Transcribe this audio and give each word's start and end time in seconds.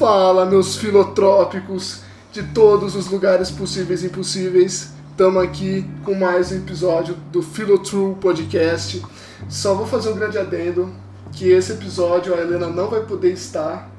Fala, 0.00 0.46
meus 0.46 0.76
filotrópicos 0.76 2.00
de 2.32 2.42
todos 2.42 2.96
os 2.96 3.08
lugares 3.08 3.50
possíveis 3.50 4.02
e 4.02 4.06
impossíveis. 4.06 4.94
Estamos 5.10 5.42
aqui 5.42 5.84
com 6.06 6.14
mais 6.14 6.50
um 6.50 6.56
episódio 6.56 7.14
do 7.30 7.42
Filotrue 7.42 8.14
Podcast. 8.14 9.04
Só 9.46 9.74
vou 9.74 9.86
fazer 9.86 10.08
um 10.08 10.14
grande 10.14 10.38
adendo 10.38 10.90
que 11.32 11.50
esse 11.50 11.72
episódio 11.72 12.32
a 12.32 12.38
Helena 12.38 12.68
não 12.68 12.88
vai 12.88 13.04
poder 13.04 13.34
estar 13.34 13.90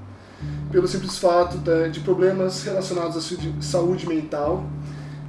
pelo 0.72 0.88
simples 0.88 1.20
fato 1.20 1.60
de 1.92 2.00
problemas 2.00 2.64
relacionados 2.64 3.16
à 3.16 3.62
saúde 3.62 4.10
mental. 4.10 4.66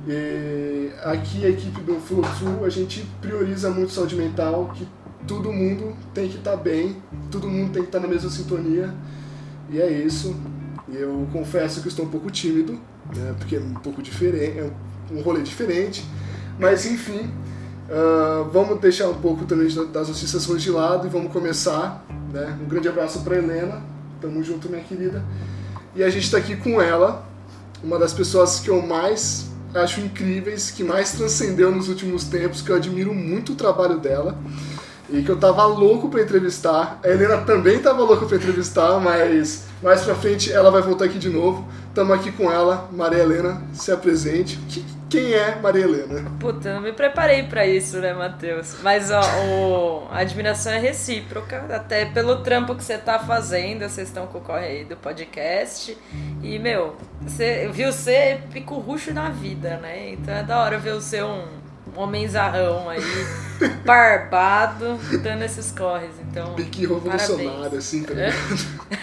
E 0.08 0.90
aqui 1.04 1.44
a 1.44 1.50
equipe 1.50 1.82
do 1.82 2.00
Filotrue 2.00 2.64
a 2.64 2.70
gente 2.70 3.06
prioriza 3.20 3.68
muito 3.68 3.92
saúde 3.92 4.16
mental, 4.16 4.72
que 4.74 4.88
todo 5.28 5.52
mundo 5.52 5.94
tem 6.14 6.30
que 6.30 6.38
estar 6.38 6.56
bem, 6.56 6.96
todo 7.30 7.46
mundo 7.46 7.74
tem 7.74 7.82
que 7.82 7.88
estar 7.88 8.00
na 8.00 8.08
mesma 8.08 8.30
sintonia. 8.30 8.94
E 9.70 9.78
é 9.78 9.90
isso. 9.90 10.34
Eu 10.92 11.26
confesso 11.32 11.80
que 11.80 11.88
estou 11.88 12.04
um 12.04 12.08
pouco 12.08 12.30
tímido, 12.30 12.74
né, 13.16 13.34
porque 13.38 13.56
é 13.56 13.60
um 13.60 13.72
pouco 13.74 14.02
diferente, 14.02 14.58
é 14.58 14.70
um 15.10 15.22
rolê 15.22 15.40
diferente. 15.40 16.04
Mas 16.58 16.84
enfim, 16.84 17.30
uh, 17.88 18.44
vamos 18.52 18.78
deixar 18.78 19.08
um 19.08 19.14
pouco 19.14 19.46
também 19.46 19.66
das 19.90 20.08
notícias 20.08 20.46
de 20.60 20.70
lado 20.70 21.06
e 21.06 21.10
vamos 21.10 21.32
começar. 21.32 22.04
Né? 22.30 22.58
Um 22.62 22.68
grande 22.68 22.88
abraço 22.88 23.20
para 23.20 23.36
Helena, 23.36 23.82
tamo 24.20 24.44
junto, 24.44 24.68
minha 24.68 24.82
querida. 24.82 25.24
E 25.96 26.02
a 26.02 26.10
gente 26.10 26.24
está 26.24 26.36
aqui 26.36 26.56
com 26.56 26.80
ela, 26.80 27.26
uma 27.82 27.98
das 27.98 28.12
pessoas 28.12 28.60
que 28.60 28.68
eu 28.68 28.82
mais 28.82 29.50
acho 29.74 30.00
incríveis, 30.00 30.70
que 30.70 30.84
mais 30.84 31.12
transcendeu 31.12 31.74
nos 31.74 31.88
últimos 31.88 32.24
tempos, 32.24 32.60
que 32.60 32.70
eu 32.70 32.76
admiro 32.76 33.14
muito 33.14 33.52
o 33.52 33.56
trabalho 33.56 33.98
dela 33.98 34.38
e 35.12 35.22
que 35.22 35.30
eu 35.30 35.36
tava 35.36 35.64
louco 35.66 36.08
para 36.08 36.22
entrevistar. 36.22 36.98
A 37.04 37.08
Helena 37.08 37.38
também 37.38 37.78
tava 37.78 38.02
louca 38.02 38.24
para 38.26 38.36
entrevistar, 38.36 38.98
mas 38.98 39.66
mais 39.82 40.02
pra 40.02 40.14
frente 40.14 40.50
ela 40.50 40.70
vai 40.70 40.80
voltar 40.80 41.04
aqui 41.04 41.18
de 41.18 41.28
novo. 41.28 41.68
Tamo 41.94 42.14
aqui 42.14 42.32
com 42.32 42.50
ela, 42.50 42.88
Maria 42.90 43.18
Helena, 43.18 43.62
se 43.74 43.92
apresente. 43.92 44.58
Quem 45.10 45.34
é 45.34 45.56
Maria 45.56 45.84
Helena? 45.84 46.32
Puta, 46.40 46.70
eu 46.70 46.74
não 46.76 46.80
me 46.80 46.92
preparei 46.92 47.42
para 47.42 47.66
isso, 47.66 47.98
né, 47.98 48.14
Matheus? 48.14 48.76
Mas 48.82 49.10
ó, 49.10 49.20
o... 49.20 50.08
a 50.10 50.20
admiração 50.20 50.72
é 50.72 50.78
recíproca, 50.78 51.66
até 51.68 52.06
pelo 52.06 52.36
trampo 52.36 52.74
que 52.74 52.82
você 52.82 52.96
tá 52.96 53.18
fazendo, 53.18 53.86
vocês 53.86 54.08
estão 54.08 54.26
com 54.26 54.38
o 54.38 54.40
corre 54.40 54.64
aí 54.64 54.84
do 54.86 54.96
podcast. 54.96 55.98
E, 56.42 56.58
meu, 56.58 56.96
você 57.20 57.68
viu 57.70 57.92
ser 57.92 58.44
pico 58.50 58.76
ruxo 58.76 59.12
na 59.12 59.28
vida, 59.28 59.76
né? 59.76 60.12
Então 60.12 60.32
é 60.32 60.42
da 60.42 60.58
hora 60.58 60.78
ver 60.78 60.94
você 60.94 61.22
um 61.22 61.61
um 61.96 62.00
homenzarrão 62.00 62.88
aí, 62.88 63.00
barbado, 63.84 64.98
dando 65.22 65.42
esses 65.42 65.70
corres. 65.72 66.10
Então, 66.30 66.54
Pique 66.54 66.86
revolucionário, 66.86 67.78
assim, 67.78 68.02
tá 68.02 68.14
ligado? 68.14 68.32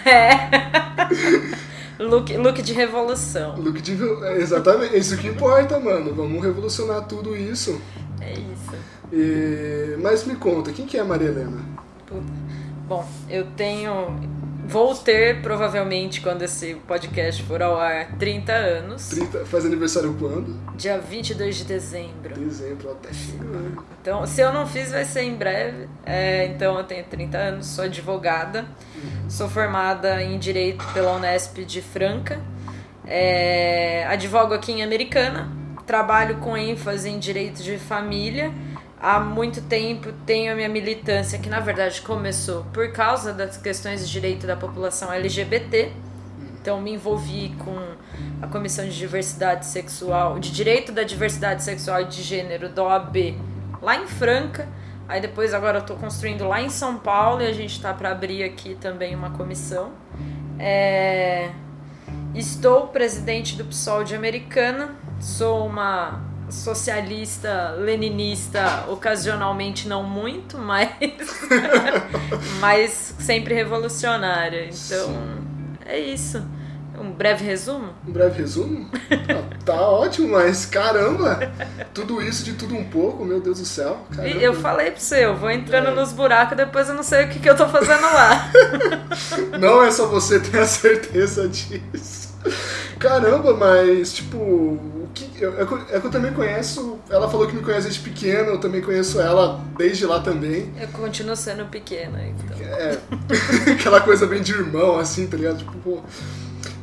É. 0.06 2.02
look, 2.02 2.36
look 2.36 2.62
de 2.62 2.72
revolução. 2.72 3.56
Look 3.56 3.80
de. 3.80 3.96
Exatamente, 4.38 4.94
é 4.94 4.98
isso 4.98 5.16
que 5.16 5.28
importa, 5.28 5.78
mano. 5.78 6.14
Vamos 6.14 6.42
revolucionar 6.42 7.06
tudo 7.06 7.36
isso. 7.36 7.80
É 8.20 8.32
isso. 8.32 8.74
E... 9.12 9.96
Mas 10.00 10.24
me 10.24 10.36
conta, 10.36 10.72
quem 10.72 10.86
que 10.86 10.96
é 10.96 11.00
a 11.00 11.04
Maria 11.04 11.28
Helena? 11.28 11.60
Bom, 12.88 13.06
eu 13.28 13.46
tenho 13.56 14.18
Vou 14.70 14.94
ter, 14.94 15.42
provavelmente, 15.42 16.20
quando 16.20 16.42
esse 16.42 16.76
podcast 16.86 17.42
for 17.42 17.60
ao 17.60 17.76
ar, 17.76 18.16
30 18.18 18.52
anos. 18.52 19.08
30, 19.08 19.44
faz 19.44 19.66
aniversário 19.66 20.14
quando? 20.16 20.56
Dia 20.76 20.96
22 20.96 21.56
de 21.56 21.64
dezembro. 21.64 22.38
Dezembro, 22.38 22.92
até 22.92 23.12
chegando. 23.12 23.84
Então, 24.00 24.24
se 24.28 24.40
eu 24.40 24.52
não 24.52 24.68
fiz, 24.68 24.92
vai 24.92 25.04
ser 25.04 25.22
em 25.22 25.34
breve. 25.34 25.88
É, 26.06 26.46
então, 26.46 26.78
eu 26.78 26.84
tenho 26.84 27.04
30 27.04 27.36
anos, 27.36 27.66
sou 27.66 27.84
advogada. 27.84 28.64
Uhum. 28.94 29.28
Sou 29.28 29.48
formada 29.48 30.22
em 30.22 30.38
Direito 30.38 30.86
pela 30.94 31.16
Unesp 31.16 31.64
de 31.64 31.82
Franca. 31.82 32.40
É, 33.04 34.06
advogo 34.06 34.54
aqui 34.54 34.70
em 34.70 34.84
Americana. 34.84 35.50
Trabalho 35.84 36.36
com 36.36 36.56
ênfase 36.56 37.08
em 37.08 37.18
Direito 37.18 37.60
de 37.60 37.76
Família 37.76 38.52
há 39.00 39.18
muito 39.18 39.62
tempo 39.62 40.12
tenho 40.26 40.52
a 40.52 40.54
minha 40.54 40.68
militância, 40.68 41.38
que 41.38 41.48
na 41.48 41.58
verdade 41.58 42.02
começou 42.02 42.64
por 42.72 42.92
causa 42.92 43.32
das 43.32 43.56
questões 43.56 44.06
de 44.06 44.12
direito 44.12 44.46
da 44.46 44.56
população 44.56 45.10
LGBT. 45.10 45.90
Então 46.60 46.78
me 46.80 46.92
envolvi 46.92 47.54
com 47.58 47.74
a 48.42 48.46
Comissão 48.46 48.84
de 48.84 48.96
Diversidade 48.96 49.64
Sexual, 49.64 50.38
de 50.38 50.50
Direito 50.50 50.92
da 50.92 51.02
Diversidade 51.02 51.62
Sexual 51.62 52.02
e 52.02 52.04
de 52.04 52.22
Gênero 52.22 52.68
da 52.68 52.84
OAB, 52.84 53.34
lá 53.80 53.96
em 53.96 54.06
Franca. 54.06 54.68
Aí 55.08 55.20
depois 55.22 55.54
agora 55.54 55.78
eu 55.78 55.80
estou 55.80 55.96
construindo 55.96 56.46
lá 56.46 56.60
em 56.60 56.68
São 56.68 56.98
Paulo 56.98 57.40
e 57.40 57.46
a 57.46 57.52
gente 57.52 57.72
está 57.72 57.94
para 57.94 58.10
abrir 58.10 58.44
aqui 58.44 58.76
também 58.78 59.14
uma 59.14 59.30
comissão. 59.30 59.92
É... 60.58 61.50
Estou 62.34 62.88
presidente 62.88 63.56
do 63.56 63.64
PSOL 63.64 64.04
de 64.04 64.14
Americana, 64.14 64.94
sou 65.18 65.66
uma 65.66 66.29
socialista, 66.50 67.72
leninista, 67.78 68.84
ocasionalmente 68.88 69.88
não 69.88 70.02
muito, 70.02 70.58
mas 70.58 70.90
mas 72.60 73.14
sempre 73.18 73.54
revolucionária. 73.54 74.64
Então, 74.64 75.06
Sim. 75.08 75.78
é 75.86 75.98
isso. 75.98 76.42
Um 77.00 77.12
breve 77.12 77.42
resumo? 77.46 77.94
Um 78.06 78.12
breve 78.12 78.42
resumo? 78.42 78.90
tá, 79.08 79.72
tá 79.72 79.80
ótimo, 79.88 80.28
mas 80.28 80.66
caramba! 80.66 81.50
Tudo 81.94 82.20
isso 82.20 82.44
de 82.44 82.52
tudo 82.52 82.76
um 82.76 82.84
pouco, 82.84 83.24
meu 83.24 83.40
Deus 83.40 83.58
do 83.58 83.64
céu. 83.64 84.06
Caramba. 84.14 84.36
Eu 84.36 84.52
falei 84.52 84.90
pra 84.90 85.00
você, 85.00 85.24
eu 85.24 85.34
vou 85.34 85.50
entrando 85.50 85.88
é. 85.88 85.94
nos 85.94 86.12
buracos 86.12 86.58
depois 86.58 86.90
eu 86.90 86.94
não 86.94 87.02
sei 87.02 87.24
o 87.24 87.28
que, 87.30 87.38
que 87.38 87.48
eu 87.48 87.56
tô 87.56 87.66
fazendo 87.68 88.02
lá. 88.02 88.52
não 89.58 89.82
é 89.82 89.90
só 89.90 90.08
você 90.08 90.40
ter 90.40 90.58
a 90.58 90.66
certeza 90.66 91.48
disso. 91.48 92.34
Caramba, 92.98 93.54
mas 93.54 94.12
tipo, 94.12 94.78
eu, 95.40 95.60
é 95.60 96.00
que 96.00 96.06
eu 96.06 96.10
também 96.10 96.32
conheço. 96.32 96.98
Ela 97.08 97.28
falou 97.28 97.46
que 97.46 97.54
me 97.54 97.62
conhece 97.62 97.84
desde 97.84 98.00
pequena, 98.00 98.48
eu 98.48 98.58
também 98.58 98.80
conheço 98.80 99.20
ela 99.20 99.64
desde 99.76 100.06
lá 100.06 100.20
também. 100.20 100.72
Eu 100.78 100.88
continuo 100.88 101.34
sendo 101.34 101.64
pequena, 101.66 102.20
então. 102.26 102.56
É. 102.58 102.98
aquela 103.72 104.00
coisa 104.00 104.26
bem 104.26 104.42
de 104.42 104.52
irmão, 104.52 104.98
assim, 104.98 105.26
tá 105.26 105.36
ligado? 105.36 105.58
Tipo, 105.58 105.72
pô. 105.78 106.00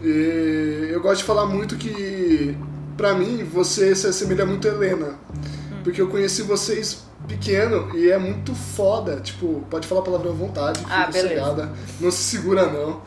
E 0.04 0.90
eu 0.92 1.02
gosto 1.02 1.20
de 1.20 1.24
falar 1.24 1.46
muito 1.46 1.76
que, 1.76 2.58
pra 2.96 3.14
mim, 3.14 3.44
você 3.44 3.96
se 3.96 4.08
assemelha 4.08 4.46
muito 4.46 4.68
a 4.68 4.72
Helena. 4.72 5.08
Hum. 5.30 5.82
Porque 5.84 6.02
eu 6.02 6.08
conheci 6.08 6.42
vocês 6.42 7.06
pequeno 7.28 7.96
e 7.96 8.10
é 8.10 8.18
muito 8.18 8.56
foda. 8.56 9.18
Tipo, 9.18 9.64
pode 9.70 9.88
falar 9.88 10.02
a 10.02 10.04
palavra 10.04 10.30
à 10.30 10.34
vontade, 10.34 10.84
ah, 10.90 11.08
beleza. 11.12 11.72
Não 12.00 12.10
se 12.10 12.24
segura, 12.24 12.66
não. 12.68 13.02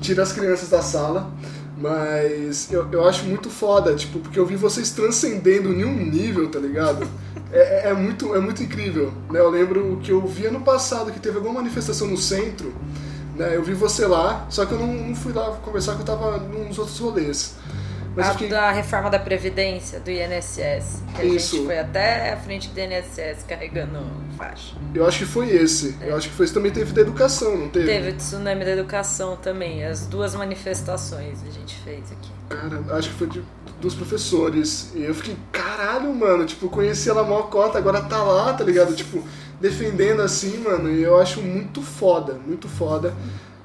Tira 0.00 0.22
as 0.22 0.32
crianças 0.32 0.68
da 0.68 0.82
sala. 0.82 1.30
Mas 1.82 2.72
eu, 2.72 2.86
eu 2.92 3.04
acho 3.08 3.24
muito 3.24 3.50
foda, 3.50 3.92
tipo, 3.96 4.20
porque 4.20 4.38
eu 4.38 4.46
vi 4.46 4.54
vocês 4.54 4.90
transcendendo 4.92 5.72
em 5.72 5.84
um 5.84 6.06
nível, 6.06 6.48
tá 6.48 6.60
ligado? 6.60 7.04
É, 7.50 7.88
é, 7.88 7.90
é, 7.90 7.92
muito, 7.92 8.32
é 8.36 8.38
muito 8.38 8.62
incrível, 8.62 9.12
né? 9.28 9.40
Eu 9.40 9.50
lembro 9.50 9.98
que 10.00 10.12
eu 10.12 10.24
vi 10.24 10.46
ano 10.46 10.60
passado 10.60 11.10
que 11.10 11.18
teve 11.18 11.38
alguma 11.38 11.56
manifestação 11.56 12.06
no 12.06 12.16
centro, 12.16 12.72
né? 13.34 13.56
Eu 13.56 13.64
vi 13.64 13.74
você 13.74 14.06
lá, 14.06 14.46
só 14.48 14.64
que 14.64 14.72
eu 14.72 14.78
não, 14.78 14.86
não 14.86 15.14
fui 15.16 15.32
lá 15.32 15.56
conversar, 15.56 15.96
que 15.96 16.02
eu 16.02 16.06
tava 16.06 16.38
nos 16.38 16.78
outros 16.78 16.96
rolês. 17.00 17.56
Mas 18.14 18.28
a 18.28 18.32
fiquei... 18.32 18.48
da 18.48 18.70
reforma 18.70 19.08
da 19.08 19.18
Previdência, 19.18 19.98
do 20.00 20.10
INSS. 20.10 21.02
Que 21.14 21.22
a 21.22 21.24
Isso. 21.24 21.56
gente 21.56 21.66
foi 21.66 21.78
até 21.78 22.32
a 22.32 22.36
frente 22.36 22.68
do 22.68 22.78
INSS 22.78 23.44
carregando 23.48 24.00
faixa. 24.36 24.76
Eu 24.94 25.06
acho 25.06 25.18
que 25.18 25.24
foi 25.24 25.50
esse. 25.50 25.96
É. 26.00 26.10
Eu 26.10 26.16
acho 26.16 26.28
que 26.28 26.34
foi 26.34 26.44
esse 26.44 26.54
também 26.54 26.70
teve 26.70 26.92
da 26.92 27.00
educação, 27.00 27.56
não 27.56 27.68
teve? 27.68 27.86
Teve 27.86 28.10
o 28.10 28.14
tsunami 28.14 28.64
da 28.64 28.72
educação 28.72 29.36
também. 29.36 29.84
As 29.84 30.06
duas 30.06 30.34
manifestações 30.34 31.42
a 31.46 31.50
gente 31.50 31.74
fez 31.76 32.12
aqui. 32.12 32.30
Cara, 32.48 32.96
acho 32.96 33.08
que 33.08 33.14
foi 33.14 33.26
de, 33.28 33.42
dos 33.80 33.94
professores. 33.94 34.92
E 34.94 35.02
eu 35.02 35.14
fiquei, 35.14 35.36
caralho, 35.50 36.12
mano, 36.14 36.44
tipo, 36.44 36.68
conheci 36.68 37.08
ela 37.08 37.22
mó 37.22 37.42
cota, 37.42 37.78
agora 37.78 38.02
tá 38.02 38.22
lá, 38.22 38.52
tá 38.52 38.64
ligado? 38.64 38.94
Tipo, 38.94 39.22
defendendo 39.60 40.20
assim, 40.20 40.58
mano. 40.58 40.90
E 40.90 41.02
eu 41.02 41.18
acho 41.18 41.40
muito 41.40 41.80
foda, 41.80 42.34
muito 42.34 42.68
foda. 42.68 43.14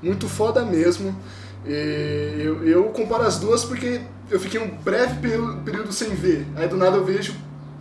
Muito 0.01 0.29
foda 0.29 0.63
mesmo. 0.63 1.15
E 1.65 2.41
eu, 2.45 2.65
eu 2.65 2.83
comparo 2.85 3.23
as 3.23 3.37
duas 3.39 3.65
porque 3.65 4.01
eu 4.29 4.39
fiquei 4.39 4.59
um 4.59 4.69
breve 4.69 5.15
período, 5.63 5.91
sem 5.91 6.09
ver. 6.09 6.45
Aí 6.55 6.67
do 6.67 6.77
nada 6.77 6.97
eu 6.97 7.05
vejo, 7.05 7.35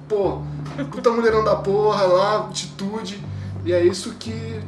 pô, 0.09 0.43
puta 0.91 1.11
mulherão 1.11 1.45
da 1.45 1.57
porra 1.57 2.05
lá, 2.05 2.47
atitude. 2.47 3.21
E 3.65 3.73
é 3.73 3.85
isso 3.85 4.15
que, 4.19 4.61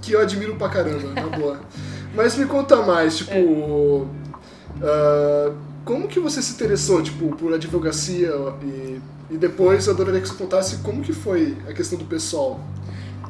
que 0.00 0.12
eu 0.12 0.20
admiro 0.20 0.54
pra 0.56 0.68
caramba, 0.68 1.08
na 1.12 1.36
boa. 1.36 1.60
Mas 2.14 2.36
me 2.36 2.46
conta 2.46 2.76
mais, 2.82 3.18
tipo. 3.18 3.36
Uh, 4.76 5.54
como 5.84 6.08
que 6.08 6.18
você 6.18 6.42
se 6.42 6.52
interessou, 6.52 7.02
tipo, 7.02 7.34
por 7.36 7.54
advocacia 7.54 8.32
e, 8.62 9.00
e 9.30 9.36
depois 9.36 9.86
eu 9.86 9.94
adoraria 9.94 10.20
que 10.20 10.28
você 10.28 10.34
contasse 10.34 10.78
como 10.78 11.02
que 11.02 11.12
foi 11.12 11.56
a 11.68 11.72
questão 11.72 11.98
do 11.98 12.04
pessoal. 12.04 12.60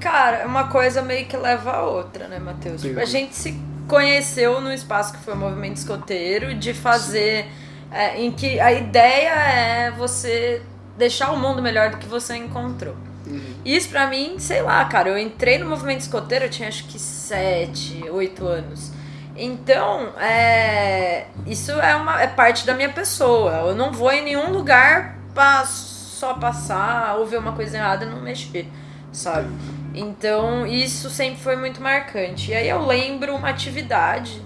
Cara, 0.00 0.38
é 0.38 0.47
uma 0.47 0.69
coisa 0.69 1.02
meio 1.02 1.26
que 1.26 1.37
leva 1.37 1.70
a 1.73 1.85
outra, 1.85 2.29
né, 2.29 2.38
Matheus? 2.38 2.82
Tipo, 2.82 3.00
a 3.00 3.05
gente 3.05 3.35
se 3.35 3.61
conheceu 3.88 4.61
no 4.61 4.73
espaço 4.73 5.12
que 5.12 5.19
foi 5.21 5.35
o 5.35 5.37
movimento 5.37 5.77
escoteiro, 5.77 6.55
de 6.55 6.75
fazer. 6.75 7.47
É, 7.91 8.21
em 8.21 8.33
que 8.33 8.59
a 8.59 8.73
ideia 8.73 9.31
é 9.31 9.91
você 9.93 10.61
deixar 10.99 11.31
o 11.31 11.38
mundo 11.38 11.62
melhor 11.62 11.91
do 11.91 11.99
que 11.99 12.06
você 12.06 12.37
encontrou. 12.37 12.97
Uhum. 13.27 13.55
Isso 13.65 13.88
pra 13.88 14.06
mim, 14.06 14.38
sei 14.38 14.62
lá, 14.62 14.85
cara, 14.87 15.09
eu 15.11 15.19
entrei 15.19 15.59
no 15.59 15.69
movimento 15.69 16.00
escoteiro, 16.00 16.47
eu 16.47 16.50
tinha 16.50 16.69
acho 16.69 16.85
que 16.85 16.99
7, 16.99 18.09
8 18.11 18.47
anos. 18.47 18.93
Então, 19.37 20.12
é, 20.19 21.27
isso 21.47 21.73
é, 21.73 21.94
uma, 21.94 22.23
é 22.23 22.27
parte 22.27 22.65
da 22.65 22.75
minha 22.75 22.88
pessoa. 22.88 23.53
Eu 23.69 23.75
não 23.75 23.93
vou 23.93 24.11
em 24.11 24.25
nenhum 24.25 24.50
lugar 24.50 25.19
pra 25.35 25.65
só 25.67 26.35
passar 26.35 27.17
ou 27.19 27.27
ver 27.27 27.38
uma 27.38 27.53
coisa 27.53 27.77
errada 27.77 28.06
e 28.06 28.09
não 28.09 28.23
mexer, 28.23 28.67
sabe? 29.12 29.49
Então, 29.97 30.67
isso 30.67 31.09
sempre 31.09 31.41
foi 31.41 31.57
muito 31.57 31.81
marcante. 31.81 32.51
E 32.51 32.55
aí 32.55 32.69
eu 32.69 32.85
lembro 32.85 33.35
uma 33.35 33.49
atividade, 33.49 34.43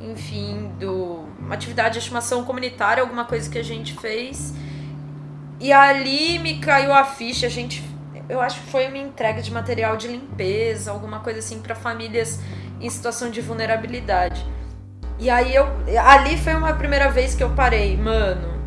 enfim, 0.00 0.72
do 0.80 1.28
uma 1.38 1.54
atividade 1.54 1.92
de 1.94 1.98
estimação 2.00 2.44
comunitária, 2.44 3.00
alguma 3.00 3.24
coisa 3.24 3.48
que 3.48 3.56
a 3.56 3.62
gente 3.62 3.94
fez. 3.94 4.52
E 5.60 5.72
ali 5.72 6.40
me 6.40 6.58
caiu 6.58 6.92
a 6.92 7.04
ficha, 7.04 7.46
a 7.46 7.50
gente 7.50 7.88
eu 8.28 8.40
acho 8.40 8.60
que 8.60 8.70
foi 8.70 8.86
uma 8.86 8.98
entrega 8.98 9.42
de 9.42 9.52
material 9.52 9.96
de 9.96 10.06
limpeza, 10.06 10.92
alguma 10.92 11.18
coisa 11.18 11.40
assim 11.40 11.60
para 11.60 11.74
famílias 11.74 12.40
em 12.80 12.88
situação 12.88 13.30
de 13.30 13.40
vulnerabilidade. 13.40 14.44
E 15.18 15.28
aí 15.28 15.54
eu 15.54 15.66
ali 16.04 16.36
foi 16.38 16.54
uma 16.54 16.72
primeira 16.72 17.10
vez 17.10 17.34
que 17.34 17.42
eu 17.42 17.50
parei, 17.50 17.96
mano, 17.96 18.59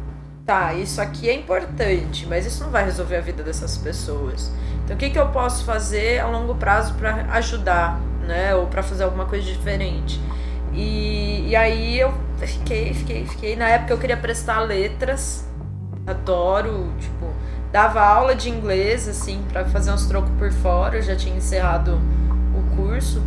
tá, 0.45 0.74
isso 0.74 1.01
aqui 1.01 1.30
é 1.30 1.34
importante, 1.34 2.25
mas 2.28 2.45
isso 2.45 2.63
não 2.63 2.72
vai 2.72 2.84
resolver 2.84 3.18
a 3.18 3.22
vida 3.22 3.44
dessas 3.44 3.78
pessoas. 3.78 4.51
Então 4.84 4.95
o 4.95 5.00
que, 5.00 5.10
que 5.10 5.19
eu 5.19 5.30
posso 5.30 5.63
fazer 5.66 6.19
a 6.19 6.28
longo 6.28 6.56
prazo 6.56 6.94
para 6.95 7.25
ajudar, 7.34 8.00
né, 8.28 8.54
ou 8.56 8.68
para 8.68 8.84
fazer 8.84 9.04
alguma 9.04 9.25
coisa 9.25 9.45
diferente? 9.45 10.19
E, 10.74 11.50
e 11.50 11.56
aí 11.56 12.00
eu 12.00 12.13
fiquei, 12.40 12.94
fiquei, 12.94 13.25
fiquei. 13.25 13.56
Na 13.56 13.69
época 13.69 13.94
eu 13.94 13.98
queria 13.98 14.18
prestar 14.18 14.60
letras, 14.60 15.48
adoro, 16.06 16.92
tipo, 17.00 17.31
dava 17.72 18.01
aula 18.01 18.36
de 18.36 18.50
inglês, 18.50 19.07
assim, 19.07 19.44
para 19.51 19.66
fazer 19.66 19.92
uns 19.92 20.06
trocos 20.06 20.31
por 20.38 20.51
fora, 20.51 20.98
eu 20.98 21.01
já 21.01 21.16
tinha 21.16 21.36
encerrado 21.36 22.00
o 22.56 22.75
curso. 22.75 23.22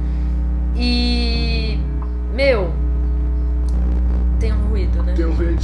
E. 0.74 1.78
Meu. 2.34 2.85
Tem 4.46 4.54
um 4.54 4.68
ruído, 4.68 5.02
né? 5.02 5.12
Tem 5.16 5.26
um 5.26 5.34
ruído. 5.34 5.60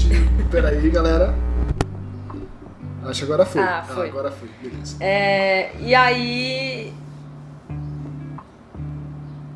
Peraí, 0.50 0.90
galera. 0.90 1.32
Acho 3.04 3.20
que 3.20 3.24
agora 3.24 3.46
foi. 3.46 3.62
Ah, 3.62 3.84
foi. 3.86 4.06
Ah, 4.06 4.10
agora 4.10 4.30
foi, 4.32 4.48
beleza. 4.60 4.96
É, 4.98 5.70
e 5.78 5.94
aí. 5.94 6.92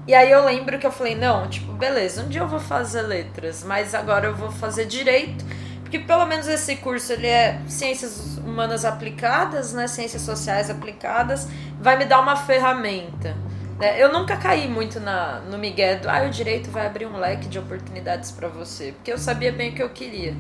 E 0.07 0.15
aí 0.15 0.31
eu 0.31 0.45
lembro 0.45 0.79
que 0.79 0.87
eu 0.87 0.93
falei, 0.93 1.17
não, 1.17 1.49
tipo, 1.49 1.73
beleza, 1.73 2.23
um 2.23 2.29
dia 2.29 2.41
eu 2.41 2.47
vou 2.47 2.61
fazer 2.61 3.03
letras, 3.03 3.65
mas 3.65 3.93
agora 3.93 4.29
eu 4.29 4.37
vou 4.37 4.53
fazer 4.53 4.85
direito, 4.85 5.45
porque 5.83 5.99
pelo 5.99 6.25
menos 6.27 6.47
esse 6.47 6.77
curso 6.77 7.13
ele 7.13 7.27
é 7.27 7.61
ciências 7.67 8.39
humanas 8.39 8.85
aplicadas, 8.85 9.73
né, 9.73 9.89
ciências 9.89 10.23
sociais 10.23 10.71
aplicadas, 10.71 11.49
vai 11.81 11.99
me 11.99 12.05
dar 12.05 12.21
uma 12.21 12.37
ferramenta. 12.37 13.35
Né? 13.79 14.03
Eu 14.03 14.13
nunca 14.13 14.37
caí 14.37 14.69
muito 14.69 14.99
na, 15.01 15.41
no 15.41 15.59
migué 15.59 15.97
do, 15.97 16.09
ah, 16.09 16.25
o 16.27 16.31
direito 16.31 16.71
vai 16.71 16.87
abrir 16.87 17.07
um 17.07 17.19
leque 17.19 17.47
de 17.49 17.59
oportunidades 17.59 18.31
para 18.31 18.49
você, 18.49 18.93
porque 18.93 19.13
eu 19.13 19.19
sabia 19.19 19.53
bem 19.53 19.71
o 19.71 19.75
que 19.75 19.83
eu 19.83 19.91
queria, 19.91 20.35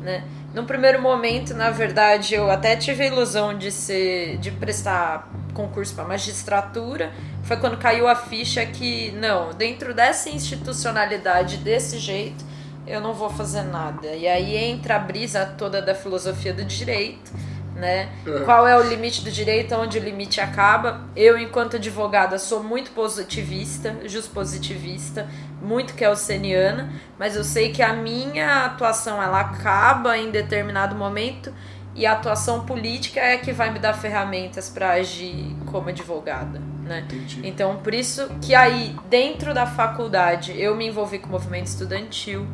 né. 0.00 0.24
No 0.54 0.64
primeiro 0.64 1.00
momento, 1.00 1.54
na 1.54 1.70
verdade, 1.70 2.34
eu 2.34 2.50
até 2.50 2.76
tive 2.76 3.04
a 3.04 3.06
ilusão 3.06 3.56
de 3.56 3.72
ser, 3.72 4.36
de 4.36 4.50
prestar 4.50 5.30
concurso 5.54 5.94
para 5.94 6.04
magistratura. 6.04 7.10
Foi 7.42 7.56
quando 7.56 7.78
caiu 7.78 8.06
a 8.06 8.14
ficha 8.14 8.64
que 8.66 9.12
não, 9.12 9.50
dentro 9.54 9.94
dessa 9.94 10.28
institucionalidade 10.28 11.56
desse 11.56 11.98
jeito, 11.98 12.44
eu 12.86 13.00
não 13.00 13.14
vou 13.14 13.30
fazer 13.30 13.62
nada. 13.62 14.08
E 14.08 14.28
aí 14.28 14.54
entra 14.54 14.96
a 14.96 14.98
brisa 14.98 15.46
toda 15.46 15.80
da 15.80 15.94
filosofia 15.94 16.52
do 16.52 16.64
direito 16.66 17.32
né? 17.74 18.10
É. 18.26 18.40
Qual 18.44 18.66
é 18.66 18.78
o 18.78 18.82
limite 18.82 19.22
do 19.22 19.30
direito, 19.30 19.74
onde 19.74 19.98
o 19.98 20.02
limite 20.02 20.40
acaba? 20.40 21.02
Eu, 21.16 21.38
enquanto 21.38 21.76
advogada, 21.76 22.38
sou 22.38 22.62
muito 22.62 22.90
positivista, 22.92 23.96
positivista, 24.32 25.28
muito 25.60 25.94
kelseniana, 25.94 26.92
mas 27.18 27.36
eu 27.36 27.44
sei 27.44 27.72
que 27.72 27.82
a 27.82 27.92
minha 27.92 28.66
atuação 28.66 29.22
ela 29.22 29.40
acaba 29.40 30.16
em 30.18 30.30
determinado 30.30 30.94
momento 30.94 31.52
e 31.94 32.06
a 32.06 32.12
atuação 32.12 32.64
política 32.64 33.20
é 33.20 33.36
que 33.36 33.52
vai 33.52 33.70
me 33.70 33.78
dar 33.78 33.92
ferramentas 33.92 34.70
para 34.70 34.92
agir 34.92 35.54
como 35.66 35.90
advogada, 35.90 36.60
né? 36.82 37.04
Entendi. 37.06 37.40
Então, 37.44 37.76
por 37.76 37.92
isso 37.92 38.28
que 38.40 38.54
aí 38.54 38.96
dentro 39.10 39.52
da 39.52 39.66
faculdade 39.66 40.58
eu 40.58 40.74
me 40.74 40.86
envolvi 40.86 41.18
com 41.18 41.28
o 41.28 41.32
movimento 41.32 41.66
estudantil. 41.66 42.46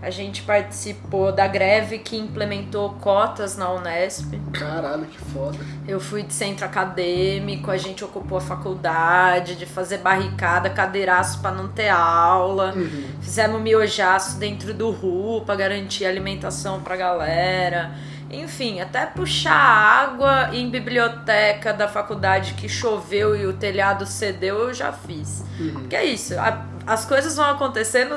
A 0.00 0.10
gente 0.10 0.42
participou 0.42 1.32
da 1.32 1.48
greve 1.48 1.98
que 1.98 2.16
implementou 2.16 2.90
cotas 3.00 3.56
na 3.56 3.68
Unesp. 3.72 4.32
Caralho, 4.52 5.04
que 5.06 5.18
foda. 5.18 5.58
Eu 5.88 5.98
fui 5.98 6.22
de 6.22 6.32
centro 6.32 6.64
acadêmico, 6.64 7.68
a 7.68 7.76
gente 7.76 8.04
ocupou 8.04 8.38
a 8.38 8.40
faculdade, 8.40 9.56
de 9.56 9.66
fazer 9.66 9.98
barricada, 9.98 10.70
cadeiraço 10.70 11.40
para 11.40 11.50
não 11.50 11.66
ter 11.66 11.88
aula. 11.88 12.72
Uhum. 12.76 13.08
Fizemos 13.20 13.60
miojaço 13.60 14.38
dentro 14.38 14.72
do 14.72 14.90
RU 14.90 15.42
para 15.44 15.56
garantir 15.56 16.06
alimentação 16.06 16.80
pra 16.80 16.94
galera. 16.94 17.90
Enfim, 18.30 18.80
até 18.80 19.04
puxar 19.06 19.52
água 19.52 20.50
em 20.52 20.70
biblioteca 20.70 21.72
da 21.72 21.88
faculdade 21.88 22.54
que 22.54 22.68
choveu 22.68 23.34
e 23.34 23.46
o 23.46 23.54
telhado 23.54 24.06
cedeu, 24.06 24.58
eu 24.68 24.74
já 24.74 24.92
fiz. 24.92 25.44
Uhum. 25.58 25.72
Porque 25.72 25.96
é 25.96 26.04
isso, 26.04 26.38
a, 26.38 26.64
as 26.86 27.04
coisas 27.04 27.36
vão 27.36 27.50
acontecendo 27.50 28.14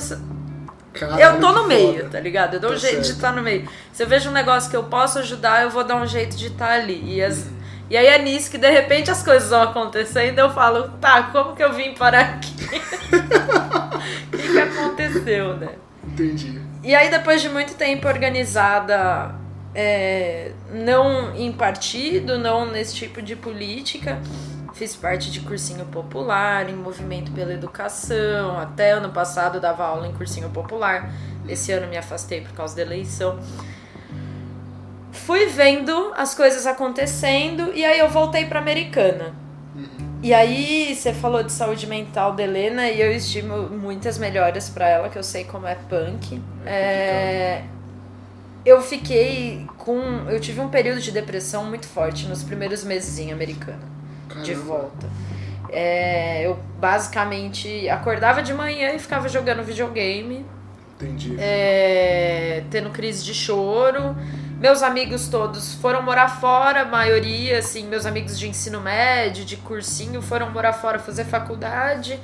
Caralho, 0.94 1.22
eu 1.22 1.40
tô 1.40 1.52
no 1.54 1.68
meio, 1.68 1.98
foda. 2.00 2.10
tá 2.10 2.20
ligado? 2.20 2.56
Eu 2.56 2.60
dou 2.60 2.70
Tá 2.72 2.76
um 2.76 2.80
jeito 2.80 3.00
de 3.02 3.06
certo. 3.08 3.18
estar 3.18 3.32
no 3.34 3.42
meio. 3.42 3.68
Se 3.94 4.04
eu 4.04 4.08
vejo 4.08 4.30
um 4.30 4.34
negócio 4.34 4.70
que 4.70 4.76
eu 4.76 4.84
posso 4.84 5.20
ajudar, 5.20 5.64
eu 5.64 5.70
vou 5.70 5.84
dar 5.84 5.96
um 5.96 6.06
jeito 6.06 6.36
de 6.36 6.48
estar 6.48 6.72
ali. 6.72 7.02
E, 7.16 7.24
as- 7.24 7.48
e 7.90 7.96
aí 7.98 8.08
é 8.08 8.18
nisso 8.22 8.50
que 8.52 8.58
de 8.58 8.70
repente 8.70 9.10
as 9.12 9.24
coisas 9.24 9.50
vão 9.50 9.62
acontecendo 9.64 10.40
eu 10.40 10.50
falo, 10.52 10.90
tá, 11.02 11.24
como 11.32 11.56
que 11.56 11.64
eu 11.64 11.72
vim 11.74 11.94
parar 11.94 12.22
aqui? 12.36 12.52
O 14.34 14.38
que, 14.38 14.52
que 14.52 14.60
aconteceu, 14.60 15.56
né? 15.58 15.70
Entendi. 16.06 16.60
E 16.84 16.96
aí, 16.96 17.10
depois 17.12 17.42
de 17.42 17.50
muito 17.50 17.76
tempo 17.76 18.08
organizada, 18.08 19.36
é, 19.76 20.52
não 20.72 21.36
em 21.36 21.52
partido, 21.52 22.38
não 22.40 22.66
nesse 22.66 22.96
tipo 22.96 23.22
de 23.22 23.36
política, 23.36 24.20
fiz 24.82 24.96
parte 24.96 25.30
de 25.30 25.42
cursinho 25.42 25.86
popular, 25.86 26.68
em 26.68 26.74
movimento 26.74 27.32
pela 27.34 27.54
educação. 27.54 28.58
Até 28.58 28.94
ano 28.94 29.10
passado 29.10 29.60
dava 29.60 29.86
aula 29.86 30.08
em 30.08 30.12
cursinho 30.12 30.50
popular. 30.50 31.14
Esse 31.48 31.72
ano 31.72 31.88
me 31.88 31.96
afastei 31.96 32.42
por 32.42 32.52
causa 32.54 32.76
da 32.76 32.82
eleição. 32.82 33.40
Fui 35.12 35.46
vendo 35.46 36.12
as 36.18 36.34
coisas 36.34 36.66
acontecendo 36.66 37.72
e 37.76 37.86
aí 37.86 38.00
eu 38.00 38.10
voltei 38.10 38.48
para 38.48 38.60
Americana. 38.60 39.36
E 40.24 40.34
aí, 40.34 40.96
você 40.96 41.14
falou 41.14 41.44
de 41.44 41.52
saúde 41.52 41.86
mental 41.86 42.34
da 42.34 42.42
Helena 42.42 42.90
e 42.90 43.00
eu 43.02 43.12
estimo 43.12 43.70
muitas 43.70 44.18
melhoras 44.18 44.68
pra 44.68 44.88
ela, 44.88 45.10
que 45.10 45.18
eu 45.18 45.24
sei 45.24 45.44
como 45.44 45.68
é 45.68 45.76
punk. 45.76 46.42
É, 46.66 47.64
eu 48.66 48.82
fiquei 48.82 49.66
com. 49.78 50.00
Eu 50.30 50.40
tive 50.40 50.60
um 50.60 50.70
período 50.70 51.02
de 51.02 51.12
depressão 51.12 51.66
muito 51.66 51.88
forte 51.88 52.28
nos 52.28 52.44
primeiros 52.44 52.84
meses 52.84 53.18
em 53.18 53.32
Americana, 53.32 53.91
de 54.44 54.52
Caramba. 54.54 54.64
volta. 54.64 55.10
É, 55.70 56.46
eu 56.46 56.60
basicamente 56.80 57.88
acordava 57.90 58.44
de 58.44 58.54
manhã 58.54 58.94
e 58.94 59.00
ficava 59.00 59.30
jogando 59.30 59.64
videogame, 59.64 60.46
Entendi. 60.96 61.36
é, 61.40 62.64
tendo 62.70 62.90
crise 62.90 63.24
de 63.24 63.34
choro. 63.34 64.16
Meus 64.60 64.84
amigos 64.84 65.28
todos 65.28 65.74
foram 65.76 66.04
morar 66.04 66.28
fora, 66.28 66.82
a 66.82 66.86
maioria, 66.86 67.58
assim, 67.58 67.88
meus 67.88 68.06
amigos 68.06 68.38
de 68.38 68.48
ensino 68.48 68.80
médio, 68.80 69.44
de 69.44 69.58
cursinho, 69.58 70.22
foram 70.22 70.52
morar 70.52 70.74
fora 70.74 71.00
fazer 71.00 71.26
faculdade 71.26 72.20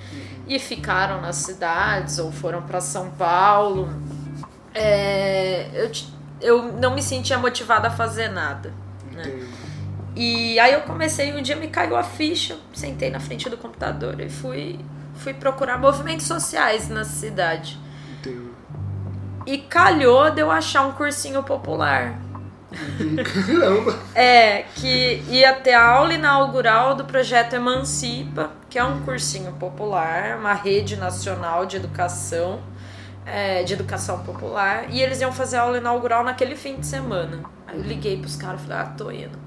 e 0.47 0.59
ficaram 0.59 1.19
nas 1.19 1.37
cidades 1.37 2.19
ou 2.19 2.31
foram 2.31 2.61
para 2.61 2.79
São 2.79 3.09
Paulo. 3.11 3.89
É, 4.75 5.67
eu, 5.73 5.91
eu 6.39 6.71
não 6.73 6.93
me 6.93 7.01
sentia 7.01 7.37
motivada 7.39 7.87
a 7.87 7.91
fazer 7.91 8.29
nada. 8.29 8.71
né? 9.11 9.47
E 10.19 10.59
aí 10.59 10.73
eu 10.73 10.81
comecei, 10.81 11.31
um 11.31 11.43
dia 11.43 11.55
me 11.55 11.67
caiu 11.67 11.95
a 11.95 12.01
ficha, 12.01 12.57
sentei 12.73 13.11
na 13.11 13.19
frente 13.19 13.47
do 13.51 13.55
computador 13.55 14.19
e 14.19 14.27
fui, 14.27 14.79
fui 15.13 15.31
procurar 15.31 15.77
movimentos 15.77 16.25
sociais 16.25 16.89
na 16.89 17.03
cidade. 17.03 17.77
Entendi. 18.17 18.49
E 19.45 19.59
calhou 19.59 20.31
de 20.31 20.41
eu 20.41 20.49
achar 20.49 20.87
um 20.87 20.93
cursinho 20.93 21.43
popular. 21.43 22.19
Caramba. 23.45 23.95
É, 24.15 24.63
que 24.73 25.23
ia 25.29 25.53
ter 25.53 25.73
a 25.73 25.85
aula 25.87 26.15
inaugural 26.15 26.95
do 26.95 27.05
projeto 27.05 27.53
Emancipa, 27.53 28.49
que 28.71 28.79
é 28.79 28.83
um 28.83 29.01
cursinho 29.01 29.51
popular, 29.53 30.35
uma 30.39 30.53
rede 30.53 30.95
nacional 30.95 31.67
de 31.67 31.75
educação, 31.75 32.59
é, 33.23 33.61
de 33.61 33.73
educação 33.73 34.23
popular, 34.23 34.89
e 34.89 34.99
eles 34.99 35.21
iam 35.21 35.31
fazer 35.31 35.57
a 35.57 35.61
aula 35.61 35.77
inaugural 35.77 36.23
naquele 36.23 36.55
fim 36.55 36.79
de 36.79 36.87
semana. 36.87 37.43
Aí 37.67 37.77
eu 37.77 37.83
liguei 37.83 38.17
pros 38.17 38.35
caras 38.35 38.61
e 38.61 38.63
falei, 38.63 38.81
ah, 38.81 38.93
tô 38.97 39.11
indo. 39.11 39.46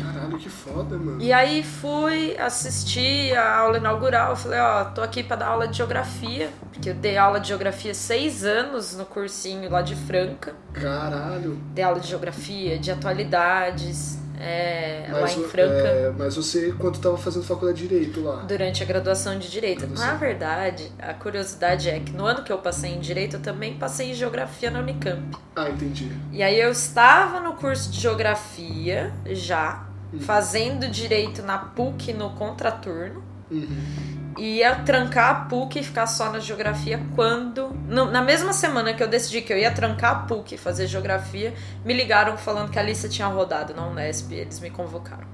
Caralho, 0.00 0.38
que 0.38 0.48
foda, 0.48 0.96
mano. 0.96 1.20
E 1.20 1.32
aí 1.32 1.62
fui 1.62 2.36
assistir 2.38 3.36
a 3.36 3.56
aula 3.56 3.78
inaugural, 3.78 4.36
falei, 4.36 4.58
ó, 4.58 4.84
tô 4.86 5.02
aqui 5.02 5.22
pra 5.22 5.36
dar 5.36 5.48
aula 5.48 5.68
de 5.68 5.76
geografia, 5.76 6.50
porque 6.72 6.90
eu 6.90 6.94
dei 6.94 7.16
aula 7.16 7.40
de 7.40 7.48
geografia 7.48 7.94
seis 7.94 8.44
anos 8.44 8.96
no 8.96 9.04
cursinho 9.04 9.70
lá 9.70 9.82
de 9.82 9.94
Franca. 9.94 10.54
Caralho. 10.72 11.58
Dei 11.72 11.84
aula 11.84 12.00
de 12.00 12.08
geografia, 12.08 12.78
de 12.78 12.90
atualidades. 12.90 14.17
É, 14.40 15.06
lá 15.10 15.20
Mas, 15.22 15.36
em 15.36 15.40
o- 15.40 15.48
Franca. 15.48 15.72
é, 15.88 16.12
mas 16.16 16.36
você, 16.36 16.72
quando 16.78 16.94
estava 16.96 17.16
fazendo 17.18 17.44
faculdade 17.44 17.82
de 17.82 17.88
Direito 17.88 18.20
lá? 18.22 18.36
Durante 18.46 18.82
a 18.82 18.86
graduação 18.86 19.38
de 19.38 19.50
Direito. 19.50 19.80
Graduação. 19.80 20.06
Na 20.06 20.14
verdade, 20.14 20.92
a 20.98 21.12
curiosidade 21.14 21.88
é 21.88 21.98
que 22.00 22.12
no 22.12 22.24
ano 22.24 22.42
que 22.42 22.52
eu 22.52 22.58
passei 22.58 22.92
em 22.92 23.00
Direito, 23.00 23.36
eu 23.36 23.40
também 23.40 23.74
passei 23.74 24.10
em 24.10 24.14
Geografia 24.14 24.70
na 24.70 24.80
Unicamp. 24.80 25.36
Ah, 25.56 25.68
entendi. 25.70 26.10
E 26.32 26.42
aí 26.42 26.60
eu 26.60 26.70
estava 26.70 27.40
no 27.40 27.54
curso 27.54 27.90
de 27.90 28.00
Geografia 28.00 29.12
já, 29.26 29.86
Uhum. 30.12 30.20
fazendo 30.20 30.88
Direito 30.88 31.42
na 31.42 31.58
PUC 31.58 32.12
no 32.14 32.30
contraturno. 32.30 33.22
Uhum. 33.50 34.17
E 34.38 34.58
ia 34.58 34.74
trancar 34.76 35.30
a 35.30 35.34
PUC 35.46 35.80
e 35.80 35.82
ficar 35.82 36.06
só 36.06 36.30
na 36.30 36.38
Geografia 36.38 37.00
quando... 37.16 37.70
no- 37.88 38.10
na 38.10 38.22
mesma 38.22 38.52
semana 38.52 38.94
que 38.94 39.02
eu 39.02 39.08
decidi 39.08 39.42
que 39.42 39.52
eu 39.52 39.58
ia 39.58 39.70
trancar 39.70 40.12
a 40.12 40.14
PUC 40.20 40.54
e 40.54 40.58
fazer 40.58 40.86
Geografia, 40.86 41.52
me 41.84 41.92
ligaram 41.92 42.36
falando 42.36 42.70
que 42.70 42.78
a 42.78 42.82
lista 42.82 43.08
tinha 43.08 43.26
rodado 43.26 43.74
na 43.74 43.86
Unesp 43.86 44.30
e 44.32 44.36
eles 44.36 44.60
me 44.60 44.70
convocaram. 44.70 45.26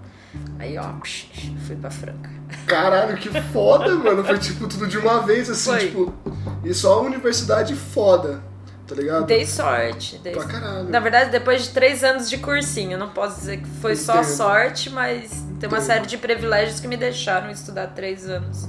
Aí, 0.59 0.77
ó, 0.79 0.85
fui 1.67 1.77
pra 1.77 1.91
Franca. 1.91 2.31
Caralho, 2.67 3.17
que 3.17 3.29
foda, 3.53 3.95
mano. 3.95 4.25
Foi 4.25 4.39
tipo 4.39 4.67
tudo 4.67 4.87
de 4.87 4.99
uma 4.99 5.21
vez, 5.21 5.49
assim, 5.51 5.71
Foi. 5.71 5.79
tipo. 5.81 6.15
E 6.65 6.73
só 6.75 6.99
uma 7.01 7.07
universidade 7.09 7.75
foda, 7.77 8.43
tá 8.87 8.95
ligado? 8.97 9.27
Dei 9.27 9.47
sorte. 9.47 10.19
Dei 10.19 10.33
Pra 10.33 10.45
caralho. 10.45 10.89
Na 10.89 10.99
verdade, 10.99 11.31
depois 11.31 11.63
de 11.65 11.69
três 11.71 12.03
anos 12.03 12.29
de 12.29 12.39
cursinho, 12.39 12.99
não 12.99 13.11
posso 13.11 13.39
dizer 13.41 13.59
que 13.59 13.69
foi 13.81 13.95
só 13.95 14.15
Entendo. 14.23 14.35
sorte, 14.37 14.91
mas 14.91 15.31
tem 15.61 15.69
uma 15.69 15.77
Entendo. 15.79 15.81
série 15.83 16.07
de 16.07 16.17
privilégios 16.19 16.81
que 16.81 16.89
me 16.89 16.97
deixaram 16.97 17.51
estudar 17.51 17.89
três 17.89 18.29
anos 18.29 18.67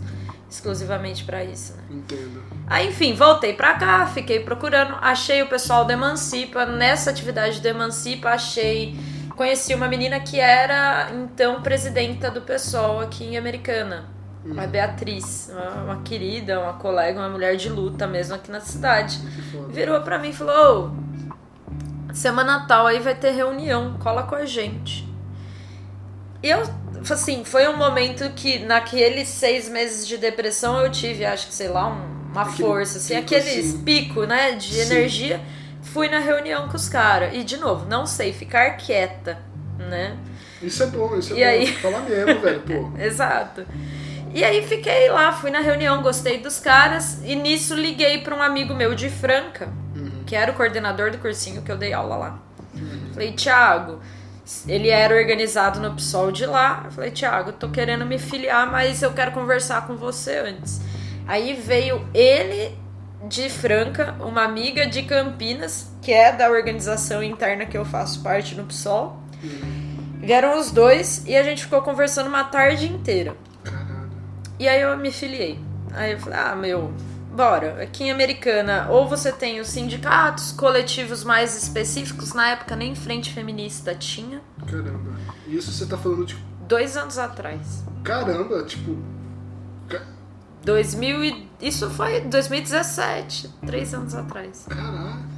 exclusivamente 0.56 1.24
pra 1.24 1.44
isso, 1.44 1.74
né? 1.76 1.84
Entendo. 1.92 2.44
Aí, 2.68 2.88
enfim, 2.88 3.14
voltei 3.14 3.54
pra 3.54 3.76
cá, 3.76 4.06
fiquei 4.08 4.40
procurando, 4.40 4.96
achei 5.02 5.42
o 5.42 5.48
pessoal 5.48 5.86
do 5.86 5.92
Emancipa. 5.92 6.66
Nessa 6.66 7.10
atividade 7.10 7.62
do 7.62 7.68
Emancipa, 7.68 8.30
achei. 8.30 8.98
Conheci 9.36 9.74
uma 9.74 9.88
menina 9.88 10.20
que 10.20 10.40
era 10.40 11.12
então 11.12 11.62
presidenta 11.62 12.32
do 12.32 12.42
PSOL 12.42 13.02
aqui 13.02 13.26
em 13.26 13.38
Americana. 13.38 14.06
Hum. 14.46 14.54
A 14.58 14.66
Beatriz, 14.66 15.52
uma, 15.52 15.84
uma 15.84 16.02
querida, 16.04 16.60
uma 16.60 16.74
colega, 16.74 17.20
uma 17.20 17.30
mulher 17.30 17.56
de 17.58 17.68
luta 17.68 18.08
mesmo 18.08 18.36
aqui 18.36 18.52
na 18.52 18.62
cidade 18.62 19.20
virou 19.70 20.00
pra 20.02 20.18
mim 20.18 20.30
e 20.30 20.34
falou: 20.34 20.96
semana 22.14 22.60
Natal 22.60 22.88
aí 22.88 23.00
vai 23.00 23.16
ter 23.16 23.32
reunião, 23.32 23.98
cola 24.00 24.24
com 24.24 24.36
a 24.36 24.46
gente. 24.46 25.06
E 26.42 26.50
eu, 26.50 26.64
assim, 27.14 27.44
foi 27.44 27.68
um 27.68 27.78
momento 27.78 28.30
que 28.32 28.60
naqueles 28.60 29.28
seis 29.30 29.68
meses 29.70 30.08
de 30.08 30.18
depressão 30.18 30.80
eu 30.82 30.92
tive, 30.92 31.26
acho 31.26 31.48
que, 31.48 31.54
sei 31.54 31.68
lá, 31.68 31.88
um- 31.88 32.16
uma 32.32 32.42
Aquele 32.42 32.58
força, 32.58 32.98
assim, 32.98 33.16
pico, 33.16 33.26
aqueles 33.26 33.66
assim. 33.70 33.84
pico, 33.84 34.24
né, 34.26 34.52
de 34.54 34.74
Sim. 34.74 34.82
energia. 34.82 35.42
Fui 35.84 36.10
na 36.10 36.20
reunião 36.20 36.68
com 36.68 36.76
os 36.76 36.90
caras. 36.90 37.34
E, 37.34 37.44
de 37.44 37.58
novo, 37.58 37.86
não 37.88 38.06
sei 38.06 38.34
ficar 38.34 38.72
quieta, 38.72 39.38
né? 39.80 40.18
Isso 40.62 40.84
é 40.84 40.88
bom, 40.88 41.18
isso 41.18 41.34
é 41.34 41.38
E 41.38 41.40
bom. 41.44 41.50
aí? 41.50 41.68
Fala 41.76 42.00
mesmo, 42.02 42.40
velho, 42.42 42.62
pô. 42.62 42.92
Exato. 43.00 43.66
E 44.34 44.44
aí 44.44 44.68
fiquei 44.68 45.10
lá, 45.10 45.32
fui 45.32 45.50
na 45.50 45.62
reunião, 45.62 46.02
gostei 46.02 46.40
dos 46.40 46.60
caras. 46.60 47.20
E 47.24 47.36
nisso 47.36 47.74
liguei 47.76 48.20
pra 48.22 48.36
um 48.36 48.42
amigo 48.42 48.74
meu 48.74 48.94
de 48.94 49.10
Franca, 49.10 49.70
Uhum. 49.96 50.24
que 50.26 50.36
era 50.36 50.52
o 50.52 50.56
coordenador 50.56 51.12
do 51.12 51.18
cursinho 51.20 51.62
que 51.62 51.72
eu 51.72 51.78
dei 51.78 51.94
aula 51.94 52.18
lá. 52.18 52.40
Falei, 53.14 53.32
Thiago, 53.32 54.02
ele 54.68 54.90
era 54.90 55.16
organizado 55.16 55.80
no 55.80 55.96
PSOL 55.96 56.32
de 56.32 56.46
lá. 56.46 56.84
Eu 56.86 56.92
falei, 56.92 57.12
Thiago, 57.12 57.50
eu 57.50 57.54
tô 57.54 57.70
querendo 57.70 58.06
me 58.06 58.20
filiar, 58.20 58.70
mas 58.72 59.02
eu 59.02 59.12
quero 59.12 59.32
conversar 59.32 59.88
com 59.88 59.96
você 59.96 60.38
antes. 60.38 60.82
Aí 61.28 61.54
veio 61.54 62.08
ele 62.14 62.78
de 63.28 63.50
Franca, 63.50 64.16
uma 64.20 64.44
amiga 64.44 64.86
de 64.86 65.02
Campinas, 65.04 65.92
que 66.02 66.14
é 66.14 66.32
da 66.32 66.50
organização 66.50 67.24
interna 67.24 67.66
que 67.66 67.78
eu 67.78 67.84
faço 67.84 68.22
parte 68.22 68.54
no 68.56 68.66
PSOL. 68.66 69.20
Vieram 70.20 70.60
os 70.60 70.72
dois 70.72 71.24
e 71.26 71.36
a 71.36 71.44
gente 71.44 71.64
ficou 71.64 71.82
conversando 71.82 72.28
uma 72.28 72.44
tarde 72.44 72.88
inteira. 72.88 73.36
E 74.60 74.68
aí 74.68 74.82
eu 74.82 74.96
me 74.98 75.12
filiei. 75.12 75.60
Aí 75.94 76.12
eu 76.12 76.20
falei, 76.20 76.40
ah, 76.40 76.56
meu, 76.56 76.94
bora. 77.36 77.84
Aqui 77.84 78.06
em 78.06 78.12
Americana, 78.12 78.88
ou 78.90 79.08
você 79.08 79.32
tem 79.32 79.60
os 79.60 79.68
sindicatos, 79.68 80.52
coletivos 80.52 81.24
mais 81.24 81.56
específicos. 81.62 82.34
Na 82.34 82.50
época 82.50 82.76
nem 82.76 82.96
frente 82.96 83.32
feminista 83.32 83.94
tinha. 83.94 84.42
Caramba. 84.66 85.12
E 85.48 85.56
isso 85.58 85.72
você 85.72 85.86
tá 85.86 85.98
falando 85.98 86.26
de. 86.26 86.36
Dois 86.68 86.98
anos 86.98 87.18
atrás. 87.18 87.84
Caramba, 88.04 88.64
tipo. 88.64 88.98
ca- 89.88 90.02
2000 90.64 91.24
e... 91.24 91.50
Isso 91.62 91.90
foi 91.92 92.22
2017, 92.22 93.50
três 93.66 93.94
anos 93.94 94.16
atrás. 94.16 94.66
Caralho. 94.68 95.36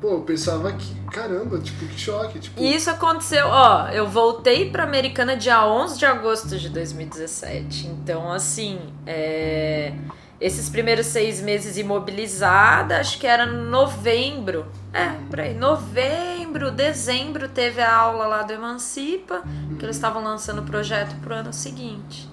Pô, 0.00 0.08
eu 0.10 0.20
pensava 0.20 0.70
que. 0.72 0.94
Caramba, 1.10 1.58
tipo, 1.60 1.86
que 1.86 1.98
choque. 1.98 2.38
Tipo, 2.38 2.60
E 2.60 2.74
isso 2.76 2.90
aconteceu, 2.90 3.46
ó, 3.46 3.88
eu 3.88 4.06
voltei 4.06 4.70
pra 4.70 4.82
Americana 4.84 5.34
dia 5.36 5.66
11 5.66 5.98
de 5.98 6.04
agosto 6.04 6.58
de 6.58 6.68
2017. 6.68 7.86
Então, 7.86 8.30
assim, 8.30 8.78
é, 9.06 9.94
esses 10.40 10.68
primeiros 10.68 11.06
seis 11.06 11.40
meses 11.40 11.76
imobilizada, 11.76 12.98
acho 12.98 13.18
que 13.18 13.26
era 13.26 13.46
novembro. 13.46 14.66
É, 14.92 15.10
por 15.28 15.40
aí, 15.40 15.54
novembro, 15.54 16.70
dezembro 16.70 17.48
teve 17.48 17.80
a 17.80 17.94
aula 17.94 18.26
lá 18.26 18.42
do 18.42 18.52
Emancipa, 18.52 19.42
que 19.78 19.84
eles 19.84 19.96
estavam 19.96 20.22
lançando 20.22 20.60
o 20.60 20.64
projeto 20.64 21.14
pro 21.20 21.34
ano 21.34 21.52
seguinte. 21.52 22.28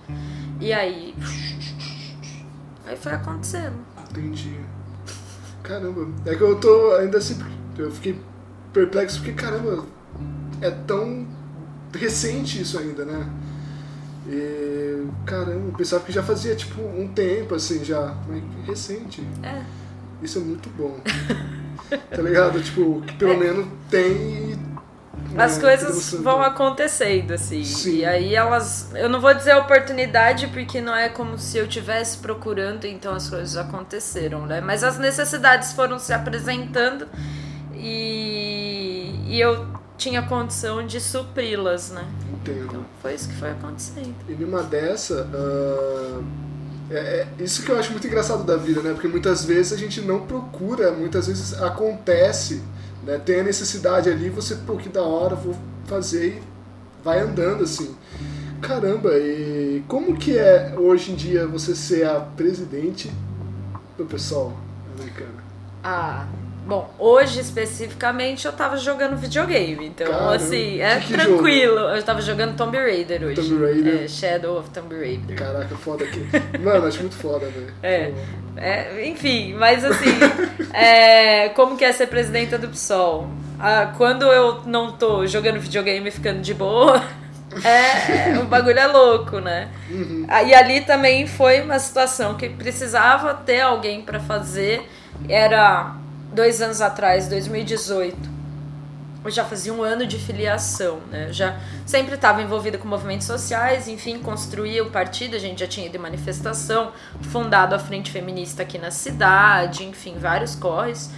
E 0.60 0.72
aí. 0.72 1.16
Aí 2.86 2.98
foi 2.98 3.14
acontecendo. 3.14 3.76
Entendi. 4.10 4.60
Caramba. 5.64 6.08
É 6.26 6.36
que 6.36 6.42
eu 6.42 6.60
tô 6.60 6.92
ainda 6.96 7.18
assim. 7.18 7.40
Eu 7.78 7.90
fiquei 7.92 8.20
perplexo 8.74 9.18
porque, 9.18 9.34
caramba, 9.34 9.86
é 10.62 10.70
tão 10.70 11.26
recente 11.94 12.62
isso 12.62 12.78
ainda, 12.78 13.06
né? 13.06 13.30
E, 14.28 14.91
caramba, 15.26 15.68
eu 15.70 15.74
pensava 15.78 16.04
que 16.04 16.12
já 16.12 16.24
fazia 16.24 16.56
tipo 16.56 16.82
um 16.82 17.08
tempo 17.08 17.56
assim 17.56 17.84
já. 17.84 18.16
Mas 18.28 18.42
recente. 18.66 19.22
É. 19.44 19.62
Isso 20.22 20.40
é 20.40 20.42
muito 20.42 20.70
bom. 20.70 20.98
tá 22.10 22.22
ligado? 22.22 22.62
Tipo, 22.62 23.02
que 23.02 23.14
pelo 23.16 23.38
menos 23.38 23.66
tem. 23.90 24.60
As 25.38 25.56
né, 25.56 25.62
coisas 25.62 25.88
demonstrando- 25.90 26.24
vão 26.24 26.42
acontecendo, 26.42 27.32
assim. 27.34 27.64
Sim. 27.64 27.98
E 27.98 28.06
aí 28.06 28.36
elas. 28.36 28.90
Eu 28.96 29.08
não 29.10 29.22
vou 29.22 29.34
dizer 29.34 29.56
oportunidade, 29.56 30.48
porque 30.48 30.82
não 30.82 30.96
é 30.96 31.10
como 31.10 31.38
se 31.38 31.58
eu 31.58 31.66
estivesse 31.66 32.18
procurando, 32.18 32.86
então 32.86 33.14
as 33.14 33.30
coisas 33.30 33.56
aconteceram, 33.56 34.46
né? 34.46 34.62
Mas 34.62 34.84
as 34.84 34.98
necessidades 34.98 35.74
foram 35.74 35.98
se 36.00 36.12
apresentando 36.12 37.08
e, 37.74 39.16
e 39.28 39.40
eu 39.40 39.66
tinha 40.02 40.24
condição 40.24 40.84
de 40.86 41.00
supri-las, 41.00 41.92
né? 41.92 42.04
Entendo. 42.34 42.66
Então 42.66 42.86
foi 43.04 43.14
isso 43.14 43.30
que 43.30 43.36
foi 43.36 43.52
acontecendo. 43.52 44.16
E 44.28 44.34
numa 44.34 44.64
dessa, 44.64 45.30
ah, 45.32 46.22
é, 46.90 47.28
é 47.40 47.44
isso 47.44 47.64
que 47.64 47.72
eu 47.72 47.78
acho 47.78 47.92
muito 47.92 48.08
engraçado 48.08 48.44
da 48.44 48.58
vida, 48.58 48.82
né? 48.82 48.94
Porque 48.94 49.08
muitas 49.08 49.46
vezes 49.46 49.74
a 49.74 49.78
gente 49.78 50.02
não 50.02 50.22
procura, 50.26 50.92
muitas 50.92 51.28
vezes 51.28 51.54
acontece, 51.62 52.64
né? 53.06 53.20
Tem 53.20 53.42
a 53.42 53.44
necessidade 53.44 54.10
ali, 54.10 54.32
você, 54.32 54.56
pô, 54.56 54.76
que 54.76 54.90
da 54.90 55.04
hora, 55.04 55.36
vou 55.36 55.56
fazer 55.86 56.38
e 56.38 56.44
vai 57.04 57.20
andando 57.20 57.64
assim. 57.64 57.96
Caramba, 58.60 59.16
e 59.18 59.84
como 59.88 60.18
que 60.18 60.36
é 60.36 60.74
hoje 60.78 61.12
em 61.12 61.16
dia 61.16 61.46
você 61.46 61.76
ser 61.76 62.08
a 62.08 62.20
presidente 62.20 63.12
do 63.98 64.06
pessoal 64.06 64.58
americano? 64.96 65.42
Ah. 65.84 66.26
Bom, 66.66 66.94
hoje 67.00 67.40
especificamente 67.40 68.46
eu 68.46 68.54
tava 68.54 68.78
jogando 68.78 69.18
videogame, 69.18 69.88
então 69.88 70.08
Caramba, 70.08 70.36
assim, 70.36 70.80
é 70.80 71.00
que 71.00 71.08
que 71.08 71.14
tranquilo. 71.14 71.80
Eu 71.80 72.04
tava 72.04 72.22
jogando 72.22 72.56
Tomb 72.56 72.78
Raider 72.78 73.24
hoje. 73.24 73.42
Tomb 73.42 73.66
Raider. 73.66 74.04
É, 74.04 74.08
Shadow 74.08 74.60
of 74.60 74.70
Tomb 74.70 74.96
Raider. 74.96 75.36
Caraca, 75.36 75.76
foda 75.76 76.06
aqui. 76.06 76.26
Mano, 76.60 76.88
acho 76.88 77.00
muito 77.00 77.16
foda, 77.16 77.48
velho. 77.48 77.74
É. 77.82 78.12
É, 78.56 79.08
enfim, 79.08 79.54
mas 79.54 79.84
assim, 79.84 80.20
é, 80.74 81.50
como 81.50 81.76
que 81.78 81.84
é 81.84 81.92
ser 81.92 82.08
presidenta 82.08 82.58
do 82.58 82.68
PSOL? 82.68 83.28
Ah, 83.60 83.94
quando 83.98 84.26
eu 84.26 84.62
não 84.66 84.92
tô 84.92 85.26
jogando 85.26 85.60
videogame 85.60 86.08
e 86.10 86.12
ficando 86.12 86.42
de 86.42 86.54
boa, 86.54 87.02
é, 87.64 88.38
o 88.40 88.46
bagulho 88.46 88.80
é 88.80 88.88
louco, 88.88 89.40
né? 89.40 89.70
Uhum. 89.90 90.26
Ah, 90.28 90.44
E 90.44 90.54
ali 90.54 90.82
também 90.82 91.26
foi 91.28 91.62
uma 91.62 91.80
situação 91.80 92.36
que 92.36 92.50
precisava 92.50 93.34
ter 93.34 93.62
alguém 93.62 94.02
pra 94.02 94.20
fazer. 94.20 94.88
Era 95.30 95.96
dois 96.34 96.62
anos 96.62 96.82
atrás, 96.82 97.28
2018. 97.28 98.42
Eu 99.24 99.30
já 99.30 99.46
fazia 99.46 99.72
um 99.72 99.84
ano 99.84 100.08
de 100.08 100.18
filiação, 100.18 101.00
né? 101.12 101.28
Eu 101.28 101.34
já 101.34 101.60
sempre 101.86 102.16
estava 102.16 102.42
envolvida 102.42 102.80
com 102.80 102.88
movimentos 102.88 103.28
sociais, 103.28 103.88
enfim, 103.88 104.18
construía 104.18 104.84
o 104.84 104.90
partido, 104.90 105.36
a 105.36 105.40
gente 105.40 105.60
já 105.60 105.68
tinha 105.68 105.86
ido 105.86 105.96
em 105.96 106.00
manifestação, 106.00 106.92
fundado 107.30 107.76
a 107.76 107.80
Frente 107.80 108.10
Feminista 108.10 108.64
aqui 108.64 108.80
na 108.80 108.90
cidade, 108.90 109.84
enfim, 109.84 110.16
vários 110.18 110.56
corres. 110.56 111.12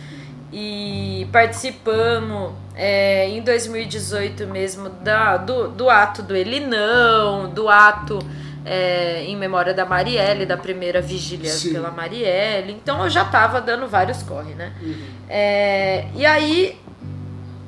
E 0.51 1.27
participamos 1.32 2.53
é, 2.75 3.29
em 3.29 3.41
2018 3.41 4.46
mesmo 4.48 4.89
da, 4.89 5.38
do, 5.38 5.70
do 5.70 5.89
ato 5.89 6.22
do 6.22 6.36
Elinão, 6.36 7.50
do 7.50 7.70
ato 7.70 8.20
é, 8.65 9.24
em 9.24 9.36
memória 9.36 9.74
da 9.74 9.86
Marielle, 9.86 10.46
da 10.46 10.58
primeira 10.58 11.01
vigília 11.01 11.51
Sim. 11.51 11.74
pela 11.74 11.91
Marielle. 11.91 12.74
Então 12.74 13.03
eu 13.03 13.10
já 13.10 13.24
estava 13.24 13.60
dando 13.62 13.88
vários 13.88 14.24
corre, 14.24 14.53
né? 14.53 14.74
Uhum. 14.82 15.05
É, 15.29 16.08
e 16.15 16.25
aí 16.25 16.79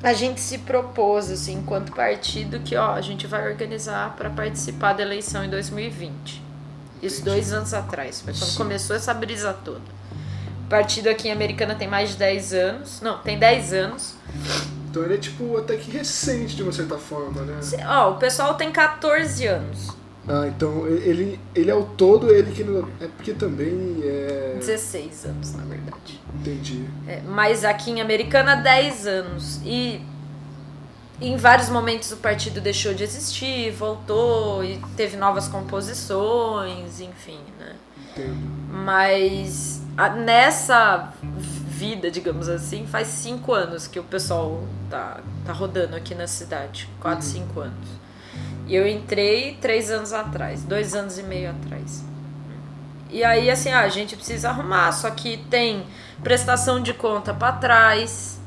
a 0.04 0.14
gente 0.14 0.40
se 0.40 0.60
propôs, 0.60 1.32
assim, 1.32 1.56
enquanto 1.56 1.92
partido, 1.92 2.60
que 2.60 2.76
ó, 2.76 2.94
a 2.94 3.02
gente 3.02 3.26
vai 3.26 3.48
organizar 3.50 4.16
para 4.16 4.30
participar 4.30 4.94
da 4.94 5.02
eleição 5.02 5.44
em 5.44 5.50
2020. 5.50 6.44
Isso 7.02 7.22
Entendi. 7.22 7.36
dois 7.36 7.54
anos 7.54 7.74
atrás, 7.74 8.22
foi 8.22 8.34
quando 8.34 8.52
Sim. 8.52 8.58
começou 8.58 8.96
essa 8.96 9.14
brisa 9.14 9.54
toda. 9.54 9.96
O 10.66 10.68
partido 10.68 11.10
aqui 11.10 11.28
em 11.28 11.32
Americana 11.32 11.76
tem 11.76 11.88
mais 11.88 12.12
de 12.12 12.18
10 12.18 12.54
anos. 12.54 13.02
Não, 13.02 13.20
tem 13.20 13.38
10 13.38 13.74
anos. 13.74 14.16
Então 14.90 15.04
ele 15.04 15.16
é 15.16 15.18
tipo 15.18 15.58
até 15.58 15.76
que 15.76 15.92
recente 15.92 16.56
de 16.56 16.64
uma 16.64 16.72
certa 16.72 16.98
forma, 16.98 17.42
né? 17.42 17.60
Ó, 17.88 18.12
o 18.12 18.16
pessoal 18.16 18.56
tem 18.56 18.72
14 18.72 19.46
anos. 19.46 19.90
Ah, 20.28 20.48
então 20.48 20.88
ele, 20.88 21.40
ele 21.54 21.70
é 21.70 21.76
o 21.76 21.84
todo, 21.84 22.34
ele 22.34 22.52
que 22.52 22.64
não. 22.64 22.88
É 23.00 23.08
porque 23.08 23.34
também 23.34 24.00
é. 24.04 24.56
16 24.60 25.26
anos, 25.26 25.54
na 25.54 25.64
verdade. 25.66 26.20
Entendi. 26.34 26.86
É, 27.08 27.22
mas 27.22 27.64
aqui 27.64 27.92
em 27.92 28.02
Americana, 28.02 28.56
10 28.56 29.06
anos. 29.06 29.60
E 29.64 30.02
em 31.22 31.38
vários 31.38 31.70
momentos 31.70 32.12
o 32.12 32.18
partido 32.18 32.60
deixou 32.60 32.94
de 32.94 33.04
existir, 33.04 33.72
voltou 33.72 34.64
e 34.64 34.82
teve 34.98 35.16
novas 35.16 35.48
composições, 35.48 37.00
enfim, 37.00 37.40
né? 37.60 37.76
Entendo. 38.12 38.56
Mas 38.84 39.82
a- 39.96 40.10
nessa 40.10 41.14
vida, 41.24 42.10
digamos 42.10 42.50
assim, 42.50 42.86
faz 42.88 43.08
cinco 43.10 43.54
anos 43.54 43.86
que 43.88 44.00
o 44.00 44.04
pessoal 44.04 44.64
tá, 44.90 45.20
tá 45.46 45.54
rodando 45.54 45.96
aqui 45.96 46.16
na 46.16 46.26
cidade. 46.28 46.90
Quatro, 47.00 47.26
Uhum. 47.26 47.32
cinco 47.34 47.60
anos. 47.60 47.88
E 48.68 48.76
eu 48.76 48.88
entrei 48.88 49.58
três 49.62 49.92
anos 49.92 50.12
atrás, 50.12 50.64
dois 50.64 50.96
anos 50.96 51.18
e 51.20 51.24
meio 51.24 51.52
atrás. 51.52 52.04
E 53.12 53.24
aí, 53.24 53.50
assim, 53.50 53.70
ah, 53.70 53.82
a 53.82 53.90
gente 53.90 54.16
precisa 54.16 54.50
arrumar, 54.50 54.92
só 54.92 55.10
que 55.12 55.38
tem 55.50 55.86
prestação 56.24 56.82
de 56.82 56.94
conta 56.94 57.34
pra 57.34 57.52
trás. 57.52 58.40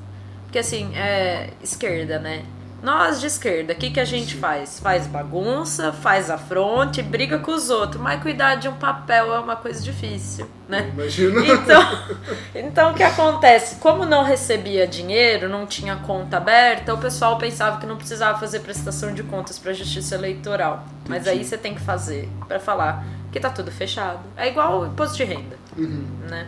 Porque, 0.45 0.59
assim, 0.59 0.95
é 0.97 1.51
esquerda, 1.63 2.19
né? 2.19 2.45
Nós 2.81 3.21
de 3.21 3.27
esquerda, 3.27 3.73
o 3.73 3.77
que, 3.77 3.91
que 3.91 3.99
a 3.99 4.05
gente 4.05 4.37
faz? 4.37 4.79
Faz 4.79 5.07
bagunça, 5.07 5.93
faz 5.93 6.31
afronte, 6.31 7.03
briga 7.03 7.39
com 7.41 7.51
os 7.51 7.71
outros, 7.71 8.01
mas 8.01 8.23
cuidar 8.23 8.55
de 8.55 8.69
um 8.69 8.75
papel 8.75 9.35
é 9.35 9.39
uma 9.41 9.57
coisa 9.57 9.83
difícil, 9.83 10.49
né? 10.69 10.89
Imagina. 10.95 11.45
Então, 11.45 11.83
então 12.55 12.93
o 12.93 12.95
que 12.95 13.03
acontece? 13.03 13.77
Como 13.77 14.05
não 14.07 14.23
recebia 14.23 14.87
dinheiro, 14.87 15.49
não 15.49 15.67
tinha 15.67 15.97
conta 15.97 16.37
aberta, 16.37 16.95
o 16.95 16.99
pessoal 16.99 17.37
pensava 17.37 17.81
que 17.81 17.87
não 17.87 17.97
precisava 17.97 18.39
fazer 18.39 18.61
prestação 18.61 19.13
de 19.13 19.25
contas 19.25 19.59
para 19.59 19.73
a 19.73 19.75
Justiça 19.75 20.15
Eleitoral. 20.15 20.85
Mas 21.09 21.23
Entendi. 21.23 21.39
aí 21.41 21.45
você 21.45 21.59
tem 21.59 21.75
que 21.75 21.81
fazer 21.81 22.29
para 22.47 22.61
falar 22.61 23.05
que 23.33 23.41
tá 23.41 23.51
tudo 23.51 23.73
fechado. 23.73 24.21
É 24.37 24.47
igual 24.47 24.83
o 24.83 24.87
imposto 24.87 25.17
de 25.17 25.25
renda, 25.25 25.57
Uhum. 25.77 26.07
né? 26.29 26.47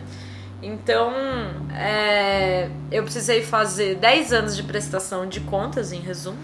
Então, 0.61 1.11
é, 1.75 2.69
eu 2.91 3.03
precisei 3.03 3.41
fazer 3.43 3.95
10 3.95 4.31
anos 4.33 4.55
de 4.55 4.63
prestação 4.63 5.27
de 5.27 5.39
contas, 5.41 5.91
em 5.91 5.99
resumo. 5.99 6.37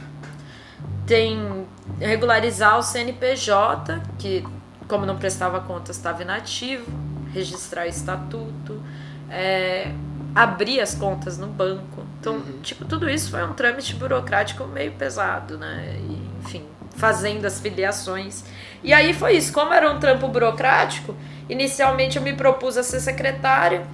Tem 1.05 1.65
regularizar 1.99 2.77
o 2.77 2.83
CNPJ, 2.83 4.01
que 4.19 4.43
como 4.87 5.05
não 5.05 5.17
prestava 5.17 5.59
contas 5.61 5.95
estava 5.97 6.21
inativo, 6.21 6.85
registrar 7.33 7.87
estatuto, 7.87 8.81
é, 9.29 9.91
abrir 10.35 10.79
as 10.81 10.95
contas 10.95 11.37
no 11.37 11.47
banco. 11.47 12.03
Então, 12.19 12.35
Uhum. 12.35 12.59
tipo, 12.61 12.85
tudo 12.85 13.09
isso 13.09 13.31
foi 13.31 13.43
um 13.43 13.53
trâmite 13.53 13.93
burocrático 13.95 14.65
meio 14.65 14.91
pesado, 14.93 15.57
né? 15.57 15.95
E, 15.99 16.21
enfim, 16.43 16.65
fazendo 16.95 17.45
as 17.45 17.59
filiações. 17.59 18.43
E 18.83 18.93
aí 18.93 19.13
foi 19.13 19.37
isso, 19.37 19.53
como 19.53 19.71
era 19.73 19.91
um 19.91 19.99
trampo 19.99 20.27
burocrático, 20.27 21.15
inicialmente 21.49 22.17
eu 22.17 22.23
me 22.23 22.33
propus 22.33 22.77
a 22.77 22.83
ser 22.83 22.99
secretária. 22.99 23.85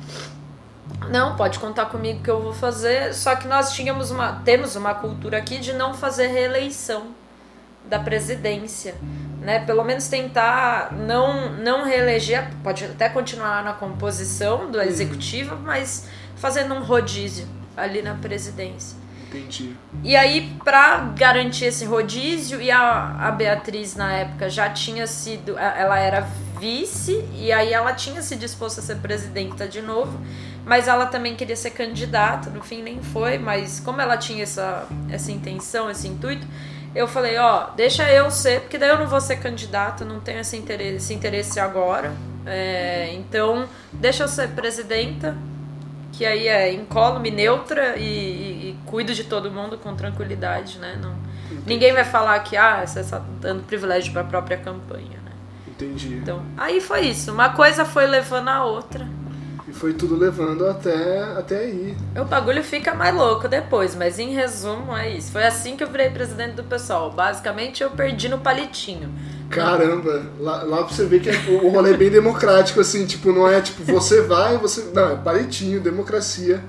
Não, 1.09 1.35
pode 1.35 1.59
contar 1.59 1.87
comigo 1.87 2.23
que 2.23 2.29
eu 2.29 2.41
vou 2.41 2.53
fazer. 2.53 3.13
Só 3.13 3.35
que 3.35 3.47
nós 3.47 3.73
tínhamos 3.73 4.11
uma, 4.11 4.41
temos 4.45 4.75
uma 4.75 4.93
cultura 4.93 5.37
aqui 5.37 5.59
de 5.59 5.73
não 5.73 5.93
fazer 5.93 6.27
reeleição 6.27 7.07
da 7.85 7.99
presidência, 7.99 8.95
né? 9.41 9.59
Pelo 9.65 9.83
menos 9.83 10.07
tentar 10.07 10.93
não 10.93 11.51
não 11.51 11.83
reeleger, 11.83 12.49
pode 12.63 12.85
até 12.85 13.09
continuar 13.09 13.61
na 13.63 13.73
composição 13.73 14.71
do 14.71 14.81
executivo, 14.81 15.57
mas 15.57 16.07
fazendo 16.37 16.73
um 16.73 16.81
rodízio 16.81 17.45
ali 17.75 18.01
na 18.01 18.15
presidência. 18.15 18.97
Entendi. 19.27 19.75
E 20.03 20.15
aí, 20.15 20.55
pra 20.63 21.11
garantir 21.17 21.65
esse 21.65 21.85
rodízio, 21.85 22.61
e 22.61 22.69
a, 22.69 23.15
a 23.19 23.31
Beatriz 23.31 23.95
na 23.95 24.13
época 24.13 24.49
já 24.49 24.69
tinha 24.69 25.07
sido. 25.07 25.57
Ela 25.57 25.99
era 25.99 26.27
vice, 26.63 27.21
e 27.35 27.51
aí 27.51 27.73
ela 27.73 27.91
tinha 27.93 28.21
se 28.21 28.37
disposto 28.37 28.79
a 28.79 28.81
ser 28.83 28.95
presidenta 28.97 29.67
de 29.67 29.81
novo, 29.81 30.17
mas 30.65 30.87
ela 30.87 31.05
também 31.07 31.35
queria 31.35 31.57
ser 31.57 31.71
candidata, 31.71 32.49
no 32.49 32.63
fim 32.63 32.81
nem 32.81 33.01
foi, 33.03 33.37
mas 33.37 33.81
como 33.81 33.99
ela 33.99 34.15
tinha 34.15 34.43
essa, 34.43 34.87
essa 35.09 35.29
intenção, 35.29 35.89
esse 35.91 36.07
intuito, 36.07 36.47
eu 36.95 37.05
falei: 37.05 37.37
ó, 37.37 37.71
deixa 37.75 38.09
eu 38.09 38.31
ser, 38.31 38.61
porque 38.61 38.77
daí 38.77 38.89
eu 38.89 38.97
não 38.97 39.07
vou 39.07 39.19
ser 39.19 39.37
candidata, 39.37 40.05
não 40.05 40.21
tenho 40.21 40.39
esse 40.39 40.55
interesse, 40.55 40.95
esse 40.97 41.13
interesse 41.13 41.59
agora, 41.59 42.13
é, 42.45 43.11
então 43.13 43.67
deixa 43.91 44.23
eu 44.23 44.27
ser 44.29 44.47
presidenta 44.49 45.35
que 46.13 46.25
aí 46.25 46.47
é 46.47 46.71
incólume, 46.71 47.29
neutra 47.31 47.97
e, 47.97 48.03
e- 48.03 48.69
e 48.69 48.77
cuido 48.85 49.13
de 49.13 49.23
todo 49.25 49.51
mundo 49.51 49.77
com 49.77 49.93
tranquilidade, 49.95 50.77
né? 50.79 50.97
Não, 51.01 51.13
ninguém 51.65 51.91
vai 51.91 52.05
falar 52.05 52.39
que 52.39 52.55
ah, 52.55 52.85
você 52.85 53.01
está 53.01 53.19
dando 53.41 53.63
privilégio 53.63 54.13
para 54.13 54.21
a 54.21 54.25
própria 54.25 54.57
campanha? 54.57 55.22
Entendi. 55.75 56.19
Então, 56.21 56.41
aí 56.57 56.79
foi 56.79 57.01
isso. 57.07 57.31
Uma 57.31 57.49
coisa 57.49 57.83
foi 57.83 58.05
levando 58.07 58.47
a 58.49 58.63
outra. 58.63 59.07
E 59.67 59.73
foi 59.73 59.93
tudo 59.93 60.15
levando 60.15 60.67
até, 60.67 61.21
até 61.37 61.57
aí. 61.57 61.95
O 62.19 62.25
bagulho 62.25 62.63
fica 62.63 62.93
mais 62.93 63.15
louco 63.15 63.47
depois, 63.47 63.95
mas 63.95 64.19
em 64.19 64.31
resumo 64.31 64.95
é 64.95 65.09
isso. 65.09 65.31
Foi 65.31 65.43
assim 65.45 65.75
que 65.75 65.83
eu 65.83 65.89
virei 65.89 66.09
presidente 66.09 66.53
do 66.53 66.63
pessoal. 66.63 67.11
Basicamente 67.11 67.81
eu 67.81 67.89
perdi 67.89 68.29
no 68.29 68.39
palitinho. 68.39 69.09
Caramba, 69.49 70.23
lá, 70.39 70.63
lá 70.63 70.77
pra 70.83 70.93
você 70.93 71.05
ver 71.05 71.21
que 71.21 71.29
o 71.49 71.65
o 71.65 71.69
rolê 71.69 71.93
é 71.93 71.97
bem 71.97 72.09
democrático, 72.09 72.79
assim, 72.79 73.05
tipo, 73.05 73.31
não 73.31 73.47
é 73.47 73.61
tipo, 73.61 73.83
você 73.83 74.21
vai, 74.21 74.57
você. 74.57 74.91
Não, 74.93 75.11
é 75.11 75.15
palitinho, 75.15 75.79
democracia. 75.79 76.63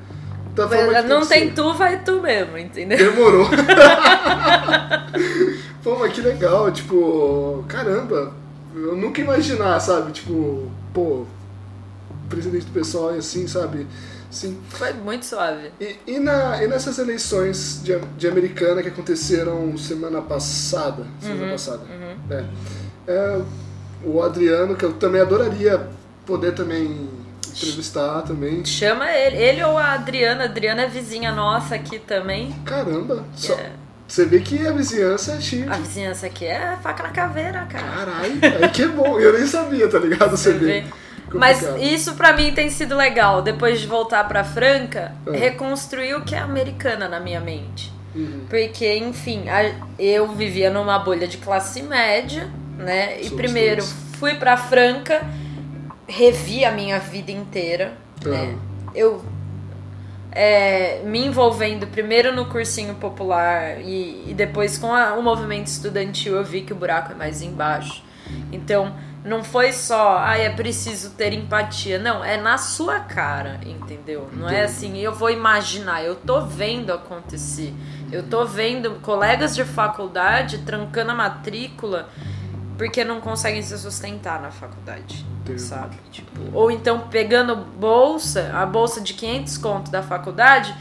Da 0.55 0.69
forma 0.69 0.95
que 0.95 1.09
Não 1.09 1.27
tem 1.27 1.49
ser. 1.49 1.55
tu, 1.55 1.75
vai 1.75 1.99
tu 2.05 2.21
mesmo, 2.21 2.57
entendeu? 2.57 2.97
Demorou. 2.97 3.49
Pô, 5.83 5.97
mas 5.99 6.13
que 6.13 6.21
legal, 6.21 6.71
tipo, 6.71 7.65
caramba, 7.69 8.33
eu 8.75 8.97
nunca 8.97 9.21
imaginar, 9.21 9.79
sabe? 9.81 10.13
Tipo, 10.13 10.71
pô, 10.93 11.25
presidente 12.29 12.67
do 12.67 12.73
pessoal 12.73 13.15
e 13.15 13.19
assim, 13.19 13.47
sabe? 13.47 13.87
Sim. 14.31 14.59
Foi 14.69 14.93
muito 14.93 15.25
suave. 15.25 15.71
E, 15.81 15.97
e, 16.07 16.19
na, 16.19 16.61
e 16.63 16.67
nessas 16.67 16.99
eleições 16.99 17.81
de, 17.85 17.97
de 18.19 18.27
americana 18.27 18.83
que 18.83 18.89
aconteceram 18.89 19.77
semana 19.79 20.21
passada? 20.21 21.07
Semana 21.21 21.53
passada. 21.53 21.83
É. 22.31 22.45
É, 23.07 23.43
o 24.05 24.21
Adriano, 24.23 24.75
que 24.75 24.85
eu 24.85 24.93
também 24.95 25.21
adoraria 25.21 25.89
poder 26.27 26.53
também 26.53 27.09
entrevistar 27.47 28.23
também. 28.23 28.65
Chama 28.65 29.09
ele. 29.09 29.37
Ele 29.37 29.63
ou 29.63 29.79
a 29.79 29.93
Adriana. 29.93 30.43
A 30.43 30.47
Adriana 30.47 30.83
é 30.83 30.89
vizinha 30.89 31.31
nossa 31.31 31.77
aqui 31.77 32.01
também. 32.01 32.53
Caramba, 32.65 33.25
só, 33.37 33.53
É. 33.55 33.84
você 34.07 34.25
vê 34.27 34.41
que 34.41 34.67
a 34.67 34.73
vizinhança 34.73 35.33
é 35.33 35.41
cheia 35.41 35.67
A 35.71 35.77
vizinhança 35.77 36.27
aqui 36.27 36.45
é 36.45 36.77
faca 36.83 37.03
na 37.03 37.09
caveira, 37.11 37.67
cara. 37.71 37.85
Caralho, 37.87 38.39
aí 38.63 38.69
que 38.71 38.83
é 38.83 38.89
bom, 38.89 39.19
eu 39.19 39.33
nem 39.33 39.47
sabia, 39.47 39.89
tá 39.89 39.99
ligado? 39.99 40.31
Você, 40.37 40.53
Você 40.53 40.59
vê. 40.59 40.81
vê. 40.83 40.85
Mas 41.33 41.63
isso 41.81 42.15
pra 42.15 42.33
mim 42.33 42.53
tem 42.53 42.71
sido 42.71 42.95
legal. 42.97 43.43
Depois 43.43 43.81
de 43.81 43.87
voltar 43.87 44.23
pra 44.29 44.45
Franca, 44.45 45.13
É. 45.27 45.37
reconstruir 45.37 46.15
o 46.15 46.23
que 46.23 46.35
é 46.35 46.39
americana 46.39 47.09
na 47.09 47.19
minha 47.19 47.41
mente. 47.41 47.93
Uhum. 48.15 48.43
Porque, 48.49 48.97
enfim, 48.99 49.47
eu 49.99 50.29
vivia 50.33 50.71
numa 50.71 50.99
bolha 51.01 51.27
de 51.27 51.39
classe 51.39 51.83
média, 51.83 52.49
né? 52.79 53.19
E 53.21 53.25
Somos 53.25 53.37
primeiro 53.43 53.81
todos. 53.83 53.95
fui 54.21 54.35
pra 54.37 54.57
Franca, 54.57 55.23
revi 56.07 56.65
a 56.65 56.71
minha 56.71 57.01
vida 57.01 57.33
inteira, 57.33 57.95
né? 58.25 58.55
Eu 58.95 59.25
é, 60.35 61.01
me 61.05 61.25
envolvendo 61.27 61.87
primeiro 61.87 62.35
no 62.35 62.47
cursinho 62.47 62.95
popular 62.97 63.81
e, 63.81 64.25
e 64.31 64.35
depois 64.35 64.77
com 64.79 64.93
a- 64.93 65.15
o 65.15 65.23
movimento 65.23 65.67
estudantil 65.69 66.35
eu 66.37 66.45
vi 66.45 66.63
que 66.63 66.73
o 66.73 66.77
buraco 66.77 67.13
é 67.13 67.15
mais 67.15 67.41
embaixo. 67.43 68.03
Então, 68.51 68.95
não 69.25 69.45
foi 69.45 69.73
só, 69.73 70.19
ah, 70.19 70.37
é 70.37 70.51
preciso 70.51 71.11
ter 71.11 71.33
empatia. 71.33 71.99
Não, 71.99 72.25
é 72.25 72.37
na 72.37 72.59
sua 72.59 73.01
cara, 73.01 73.61
entendeu? 73.65 74.29
Não 74.33 74.49
é 74.49 74.63
assim, 74.65 74.99
eu 74.99 75.13
vou 75.15 75.31
imaginar, 75.31 76.03
eu 76.03 76.15
tô 76.17 76.41
vendo 76.43 76.93
acontecer. 76.93 77.73
Eu 78.11 78.23
tô 78.25 78.45
vendo 78.45 78.93
colegas 79.03 79.55
de 79.55 79.65
faculdade 79.65 80.59
trancando 80.59 81.11
a 81.13 81.15
matrícula 81.15 82.09
porque 82.77 83.05
não 83.05 83.21
conseguem 83.21 83.63
se 83.63 83.77
sustentar 83.79 84.41
na 84.41 84.51
faculdade, 84.51 85.25
Entendi. 85.43 85.61
sabe? 85.61 85.97
Tipo, 86.11 86.41
ou 86.53 86.71
então 86.71 87.09
pegando 87.09 87.57
bolsa, 87.57 88.51
a 88.55 88.67
bolsa 88.67 89.01
de 89.01 89.15
500 89.15 89.59
conto 89.59 89.91
da 89.91 90.03
faculdade, 90.03 90.75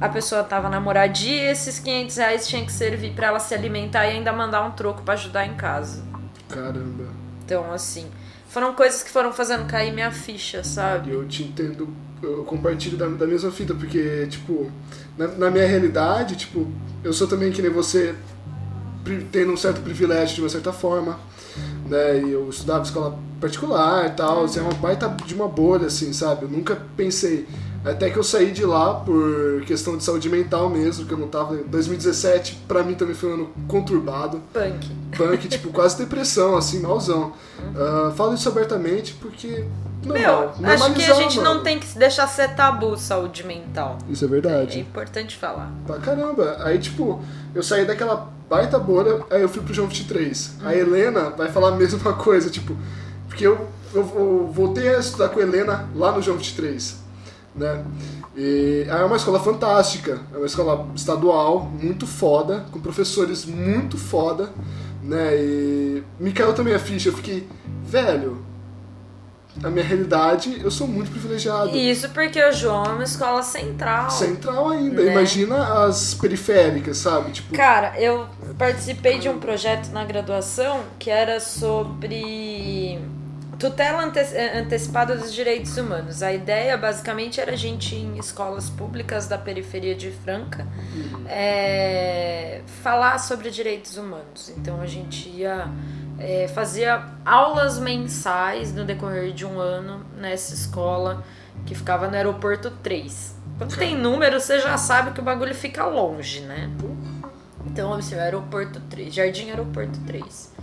a 0.00 0.08
pessoa 0.08 0.42
tava 0.42 0.68
na 0.68 0.80
moradia 0.80 1.44
e 1.44 1.46
esses 1.46 1.78
500 1.78 2.16
reais 2.16 2.48
tinha 2.48 2.64
que 2.64 2.72
servir 2.72 3.12
pra 3.14 3.28
ela 3.28 3.40
se 3.40 3.54
alimentar 3.54 4.06
e 4.06 4.10
ainda 4.10 4.32
mandar 4.32 4.62
um 4.62 4.72
troco 4.72 5.02
pra 5.02 5.14
ajudar 5.14 5.46
em 5.46 5.54
casa. 5.54 6.04
Caramba, 6.48 7.04
Então, 7.44 7.72
assim, 7.72 8.08
foram 8.48 8.74
coisas 8.74 9.02
que 9.02 9.10
foram 9.10 9.32
fazendo 9.32 9.66
cair 9.66 9.92
minha 9.92 10.10
ficha, 10.10 10.62
sabe? 10.62 11.10
eu 11.10 11.26
te 11.26 11.42
entendo 11.42 11.88
eu 12.22 12.44
compartilho 12.44 12.96
da, 12.96 13.06
da 13.08 13.26
mesma 13.26 13.50
fita, 13.50 13.74
porque, 13.74 14.26
tipo, 14.28 14.70
na, 15.16 15.28
na, 15.28 15.50
minha 15.50 15.66
realidade, 15.66 16.36
tipo, 16.36 16.70
eu 17.04 17.12
sou 17.12 17.26
também 17.26 17.52
que 17.52 17.60
nem 17.60 17.70
você, 17.70 18.14
tendo 19.30 19.52
um 19.52 19.56
certo 19.56 19.80
privilégio 19.80 20.36
de 20.36 20.40
uma 20.42 20.48
certa 20.48 20.72
forma, 20.72 21.18
né? 21.88 22.18
E 22.20 22.32
eu 22.32 22.48
estudava 22.48 22.82
escola 22.82 23.18
particular 23.40 24.06
e 24.06 24.10
tal, 24.10 24.44
assim, 24.44 24.60
é 24.60 24.62
uma 24.62 24.74
baita 24.74 25.08
de 25.24 25.34
uma 25.34 25.48
bolha, 25.48 25.86
assim, 25.86 26.12
sabe? 26.12 26.44
Eu 26.44 26.48
nunca 26.48 26.76
pensei. 26.96 27.46
Até 27.84 28.10
que 28.10 28.18
eu 28.18 28.24
saí 28.24 28.50
de 28.50 28.64
lá 28.64 28.94
por 28.94 29.62
questão 29.64 29.96
de 29.96 30.02
saúde 30.02 30.28
mental 30.28 30.68
mesmo, 30.68 31.06
que 31.06 31.12
eu 31.12 31.18
não 31.18 31.28
tava. 31.28 31.54
2017, 31.54 32.64
pra 32.66 32.82
mim 32.82 32.94
também 32.94 33.14
foi 33.14 33.30
um 33.30 33.34
ano 33.34 33.50
conturbado. 33.68 34.42
Punk. 34.52 34.90
Punk, 35.16 35.48
tipo, 35.48 35.70
quase 35.70 35.96
depressão, 35.96 36.56
assim, 36.56 36.80
malzão. 36.80 37.32
Uhum. 37.60 38.08
Uh, 38.08 38.12
falo 38.12 38.34
isso 38.34 38.48
abertamente 38.48 39.14
porque 39.14 39.64
meu, 40.04 40.50
acho 40.64 40.92
que 40.94 41.04
a 41.04 41.14
gente 41.14 41.38
mano. 41.38 41.54
não 41.54 41.62
tem 41.62 41.78
que 41.78 41.98
deixar 41.98 42.26
ser 42.28 42.54
tabu 42.54 42.96
saúde 42.96 43.44
mental. 43.44 43.98
Isso 44.08 44.24
é 44.24 44.28
verdade. 44.28 44.78
É, 44.78 44.80
importante 44.80 45.36
falar. 45.36 45.72
Pra 45.86 45.98
caramba. 45.98 46.56
Aí, 46.60 46.78
tipo, 46.78 47.20
eu 47.54 47.62
saí 47.62 47.84
daquela 47.84 48.32
baita 48.48 48.78
bolha, 48.78 49.24
aí 49.30 49.42
eu 49.42 49.48
fui 49.48 49.62
pro 49.62 49.74
João 49.74 49.88
23. 49.88 50.54
Hum. 50.60 50.66
A 50.66 50.74
Helena 50.74 51.30
vai 51.30 51.50
falar 51.50 51.68
a 51.68 51.76
mesma 51.76 52.12
coisa, 52.14 52.50
tipo, 52.50 52.76
porque 53.28 53.46
eu, 53.46 53.66
eu, 53.92 54.12
eu, 54.14 54.50
voltei 54.52 54.94
a 54.94 54.98
estudar 54.98 55.28
com 55.28 55.40
a 55.40 55.42
Helena 55.42 55.88
lá 55.94 56.12
no 56.12 56.22
João 56.22 56.36
23, 56.36 56.96
né? 57.54 57.84
E 58.36 58.86
é 58.88 59.04
uma 59.04 59.16
escola 59.16 59.40
fantástica, 59.40 60.20
é 60.32 60.36
uma 60.36 60.46
escola 60.46 60.86
estadual, 60.94 61.64
muito 61.64 62.06
foda, 62.06 62.66
com 62.70 62.80
professores 62.80 63.44
muito 63.44 63.96
foda, 63.96 64.50
né? 65.02 65.36
E 65.36 66.02
me 66.20 66.32
caiu 66.32 66.52
também 66.52 66.74
a 66.74 66.78
ficha, 66.78 67.08
eu 67.08 67.14
fiquei, 67.14 67.48
velho, 67.84 68.45
a 69.62 69.70
minha 69.70 69.84
realidade, 69.84 70.60
eu 70.62 70.70
sou 70.70 70.86
muito 70.86 71.10
privilegiado. 71.10 71.76
Isso 71.76 72.10
porque 72.10 72.42
o 72.42 72.52
João 72.52 72.84
é 72.84 72.88
uma 72.90 73.04
escola 73.04 73.42
central. 73.42 74.10
Central 74.10 74.68
ainda. 74.70 75.02
Né? 75.02 75.12
Imagina 75.12 75.84
as 75.84 76.14
periféricas, 76.14 76.98
sabe? 76.98 77.32
Tipo... 77.32 77.54
Cara, 77.54 77.98
eu 78.00 78.26
participei 78.58 79.18
de 79.18 79.28
um 79.28 79.38
projeto 79.38 79.90
na 79.90 80.04
graduação 80.04 80.84
que 80.98 81.10
era 81.10 81.40
sobre 81.40 82.98
tutela 83.58 84.04
ante 84.04 84.20
antecipada 84.54 85.16
dos 85.16 85.32
direitos 85.32 85.76
humanos. 85.76 86.22
A 86.22 86.32
ideia, 86.32 86.76
basicamente, 86.76 87.40
era 87.40 87.52
a 87.52 87.56
gente 87.56 87.94
em 87.94 88.18
escolas 88.18 88.68
públicas 88.68 89.26
da 89.26 89.38
periferia 89.38 89.94
de 89.94 90.10
Franca 90.10 90.66
é, 91.28 92.60
falar 92.82 93.18
sobre 93.18 93.50
direitos 93.50 93.96
humanos. 93.96 94.52
Então 94.56 94.80
a 94.80 94.86
gente 94.86 95.28
ia 95.28 95.68
é, 96.18 96.48
fazia 96.48 97.04
aulas 97.24 97.78
mensais 97.78 98.72
no 98.72 98.84
decorrer 98.84 99.32
de 99.32 99.44
um 99.44 99.58
ano 99.58 100.04
nessa 100.16 100.54
escola 100.54 101.24
que 101.64 101.74
ficava 101.74 102.08
no 102.08 102.14
aeroporto 102.14 102.70
3. 102.70 103.36
Quando 103.58 103.76
tem 103.76 103.96
número, 103.96 104.40
você 104.40 104.60
já 104.60 104.76
sabe 104.76 105.12
que 105.12 105.20
o 105.20 105.22
bagulho 105.22 105.54
fica 105.54 105.84
longe, 105.86 106.40
né? 106.40 106.70
Então, 107.66 107.92
assim, 107.92 108.14
o 108.14 108.20
aeroporto 108.20 108.80
3, 108.80 109.14
Jardim 109.14 109.50
Aeroporto 109.50 109.98
3. 110.06 110.54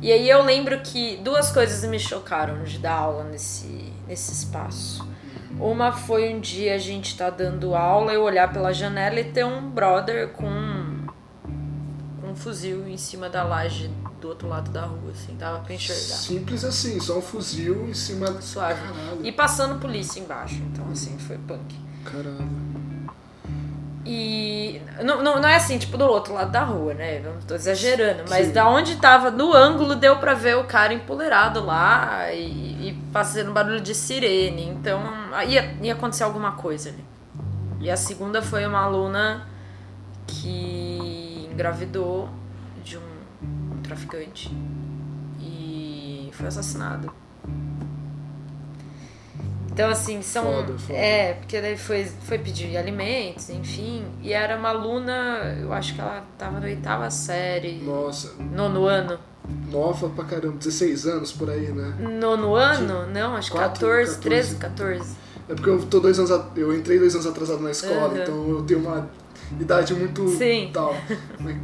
E 0.00 0.10
aí 0.10 0.28
eu 0.28 0.42
lembro 0.42 0.80
que 0.80 1.16
duas 1.18 1.52
coisas 1.52 1.88
me 1.88 1.98
chocaram 1.98 2.64
de 2.64 2.78
dar 2.78 2.94
aula 2.94 3.24
nesse, 3.24 3.92
nesse 4.06 4.32
espaço. 4.32 5.08
Uma 5.60 5.92
foi 5.92 6.34
um 6.34 6.40
dia 6.40 6.74
a 6.74 6.78
gente 6.78 7.16
tá 7.16 7.30
dando 7.30 7.74
aula, 7.74 8.12
eu 8.12 8.22
olhar 8.22 8.52
pela 8.52 8.72
janela 8.72 9.20
e 9.20 9.24
ter 9.24 9.44
um 9.44 9.70
brother 9.70 10.28
com 10.30 10.48
um 12.32 12.36
fuzil 12.36 12.88
em 12.88 12.96
cima 12.96 13.28
da 13.28 13.44
laje 13.44 13.90
do 14.20 14.28
outro 14.28 14.48
lado 14.48 14.70
da 14.70 14.82
rua, 14.82 15.12
assim, 15.12 15.36
dava 15.36 15.58
pra 15.60 15.74
enxergar. 15.74 16.16
Simples 16.16 16.64
assim, 16.64 16.98
só 16.98 17.18
um 17.18 17.22
fuzil 17.22 17.88
em 17.88 17.94
cima 17.94 18.30
do. 18.30 18.42
Suave. 18.42 18.80
Caralho. 18.80 19.20
E 19.22 19.30
passando 19.30 19.78
polícia 19.78 20.18
embaixo, 20.18 20.60
então 20.72 20.84
assim, 20.90 21.16
foi 21.18 21.38
punk. 21.38 21.76
Caramba. 22.04 22.72
E 24.04 24.82
não, 25.04 25.22
não, 25.22 25.40
não 25.40 25.48
é 25.48 25.54
assim, 25.54 25.78
tipo, 25.78 25.96
do 25.96 26.04
outro 26.04 26.34
lado 26.34 26.50
da 26.50 26.64
rua, 26.64 26.92
né? 26.92 27.20
Não 27.20 27.40
tô 27.42 27.54
exagerando, 27.54 28.24
mas 28.28 28.46
Sim. 28.46 28.52
da 28.52 28.68
onde 28.68 28.96
tava, 28.96 29.30
no 29.30 29.54
ângulo, 29.54 29.94
deu 29.94 30.16
pra 30.16 30.34
ver 30.34 30.56
o 30.56 30.64
cara 30.64 30.92
empoleirado 30.92 31.64
lá 31.64 32.32
e, 32.32 32.88
e 32.88 33.02
fazendo 33.12 33.52
barulho 33.52 33.80
de 33.80 33.94
sirene. 33.94 34.66
Então, 34.68 35.00
ia, 35.46 35.76
ia 35.80 35.92
acontecer 35.92 36.24
alguma 36.24 36.52
coisa 36.52 36.88
ali. 36.88 37.04
E 37.80 37.88
a 37.90 37.96
segunda 37.96 38.42
foi 38.42 38.66
uma 38.66 38.80
aluna 38.80 39.46
que 40.26 41.11
engravidou 41.62 42.28
traficante 43.84 44.50
e 45.40 46.28
foi 46.32 46.48
assassinado. 46.48 47.12
Então, 49.70 49.88
assim, 49.88 50.20
são. 50.22 50.44
Foda, 50.44 50.78
foda. 50.78 50.98
É, 50.98 51.34
porque 51.34 51.60
daí 51.60 51.76
foi, 51.76 52.04
foi 52.04 52.38
pedir 52.38 52.76
alimentos, 52.76 53.48
enfim. 53.48 54.04
E 54.20 54.32
era 54.32 54.56
uma 54.56 54.70
aluna, 54.70 55.56
eu 55.60 55.72
acho 55.72 55.94
que 55.94 56.00
ela 56.00 56.24
tava 56.36 56.58
na 56.58 56.66
oitava 56.66 57.10
série. 57.10 57.78
Nossa. 57.78 58.34
Nono 58.38 58.86
ano. 58.86 59.18
Nova 59.70 60.08
pra 60.10 60.24
caramba, 60.24 60.56
16 60.56 61.06
anos 61.06 61.32
por 61.32 61.48
aí, 61.48 61.68
né? 61.72 61.96
Nono 61.98 62.54
ano? 62.54 63.06
De... 63.06 63.12
Não, 63.12 63.36
acho 63.36 63.50
que 63.50 63.58
14, 63.58 64.16
14, 64.16 64.20
13, 64.20 64.56
14. 64.56 65.16
É 65.48 65.54
porque 65.54 65.70
eu 65.70 65.82
tô 65.86 66.00
dois 66.00 66.18
anos. 66.18 66.30
Eu 66.56 66.76
entrei 66.76 66.98
dois 66.98 67.14
anos 67.14 67.26
atrasado 67.26 67.62
na 67.62 67.70
escola, 67.70 68.08
uhum. 68.08 68.22
então 68.22 68.48
eu 68.50 68.62
tenho 68.62 68.80
uma 68.80 69.08
idade 69.60 69.94
muito 69.94 70.28
Sim. 70.28 70.70
tal. 70.72 70.94
Mas, 71.38 71.56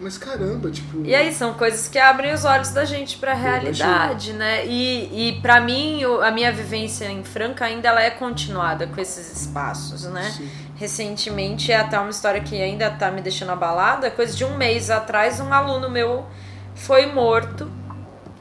mas, 0.00 0.18
caramba, 0.18 0.70
tipo. 0.70 1.04
E 1.04 1.14
aí 1.14 1.32
são 1.32 1.54
coisas 1.54 1.88
que 1.88 1.98
abrem 1.98 2.32
os 2.32 2.44
olhos 2.44 2.70
da 2.70 2.84
gente 2.84 3.16
pra 3.16 3.34
realidade, 3.34 4.32
né? 4.32 4.66
E, 4.66 5.28
e 5.28 5.40
para 5.40 5.60
mim, 5.60 6.02
a 6.22 6.30
minha 6.30 6.52
vivência 6.52 7.10
em 7.10 7.24
Franca 7.24 7.64
ainda 7.64 7.88
ela 7.88 8.02
é 8.02 8.10
continuada 8.10 8.86
com 8.86 9.00
esses 9.00 9.40
espaços, 9.40 10.04
né? 10.04 10.30
Sim. 10.30 10.48
Recentemente, 10.76 11.70
é 11.70 11.76
até 11.76 11.98
uma 11.98 12.10
história 12.10 12.40
que 12.40 12.60
ainda 12.60 12.90
tá 12.90 13.10
me 13.10 13.20
deixando 13.20 13.52
abalada. 13.52 14.10
Coisa 14.10 14.36
de 14.36 14.44
um 14.44 14.56
mês 14.56 14.90
atrás, 14.90 15.40
um 15.40 15.52
aluno 15.52 15.88
meu 15.88 16.26
foi 16.74 17.06
morto. 17.06 17.70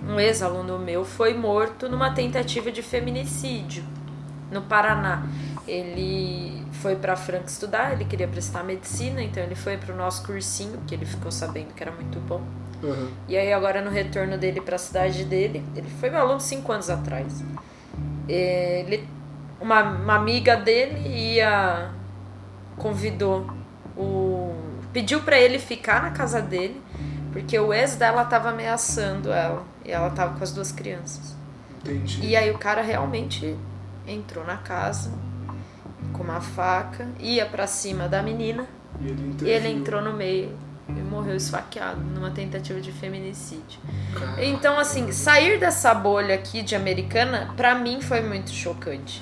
Um 0.03 0.19
ex-aluno 0.19 0.79
meu 0.79 1.05
foi 1.05 1.33
morto 1.33 1.87
numa 1.87 2.11
tentativa 2.11 2.71
de 2.71 2.81
feminicídio 2.81 3.83
no 4.51 4.61
Paraná. 4.61 5.23
Ele 5.67 6.65
foi 6.73 6.95
para 6.95 7.15
Franca 7.15 7.45
estudar, 7.45 7.93
ele 7.93 8.05
queria 8.05 8.27
prestar 8.27 8.63
medicina, 8.63 9.21
então 9.21 9.43
ele 9.43 9.55
foi 9.55 9.77
para 9.77 9.93
o 9.93 9.97
nosso 9.97 10.25
cursinho, 10.25 10.79
que 10.87 10.95
ele 10.95 11.05
ficou 11.05 11.31
sabendo 11.31 11.73
que 11.73 11.83
era 11.83 11.91
muito 11.91 12.19
bom. 12.19 12.41
Uhum. 12.81 13.11
E 13.27 13.37
aí 13.37 13.53
agora 13.53 13.81
no 13.81 13.91
retorno 13.91 14.37
dele 14.37 14.59
para 14.59 14.75
a 14.75 14.79
cidade 14.79 15.23
dele, 15.23 15.63
ele 15.75 15.87
foi 15.99 16.09
meu 16.09 16.19
aluno 16.19 16.39
cinco 16.39 16.71
anos 16.71 16.89
atrás. 16.89 17.43
Ele, 18.27 19.07
uma, 19.59 19.81
uma 19.83 20.15
amiga 20.15 20.55
dele 20.55 21.07
ia 21.07 21.91
convidou 22.77 23.45
o 23.95 24.55
pediu 24.91 25.21
para 25.21 25.39
ele 25.39 25.59
ficar 25.59 26.01
na 26.01 26.11
casa 26.11 26.41
dele, 26.41 26.81
porque 27.31 27.57
o 27.57 27.73
ex 27.73 27.95
dela 27.95 28.23
estava 28.23 28.49
ameaçando 28.49 29.31
ela 29.31 29.63
e 29.85 29.91
ela 29.91 30.07
estava 30.07 30.37
com 30.37 30.43
as 30.43 30.51
duas 30.51 30.71
crianças. 30.71 31.35
Entendi. 31.79 32.25
E 32.25 32.35
aí 32.35 32.51
o 32.51 32.57
cara 32.57 32.81
realmente 32.81 33.55
entrou 34.07 34.45
na 34.45 34.57
casa 34.57 35.11
com 36.11 36.23
uma 36.23 36.41
faca, 36.41 37.07
ia 37.19 37.45
para 37.45 37.67
cima 37.67 38.07
da 38.07 38.21
menina 38.21 38.65
e 38.99 39.07
ele, 39.07 39.35
e 39.41 39.49
ele, 39.49 39.67
entrou 39.69 40.01
no 40.01 40.13
meio 40.13 40.57
e 40.89 40.91
morreu 40.91 41.35
esfaqueado 41.35 42.01
numa 42.01 42.31
tentativa 42.31 42.79
de 42.81 42.91
feminicídio. 42.91 43.79
Caramba. 44.13 44.43
Então, 44.43 44.77
assim, 44.77 45.11
sair 45.11 45.59
dessa 45.59 45.93
bolha 45.93 46.35
aqui 46.35 46.61
de 46.61 46.75
americana, 46.75 47.53
para 47.55 47.75
mim 47.75 48.01
foi 48.01 48.21
muito 48.21 48.51
chocante. 48.51 49.21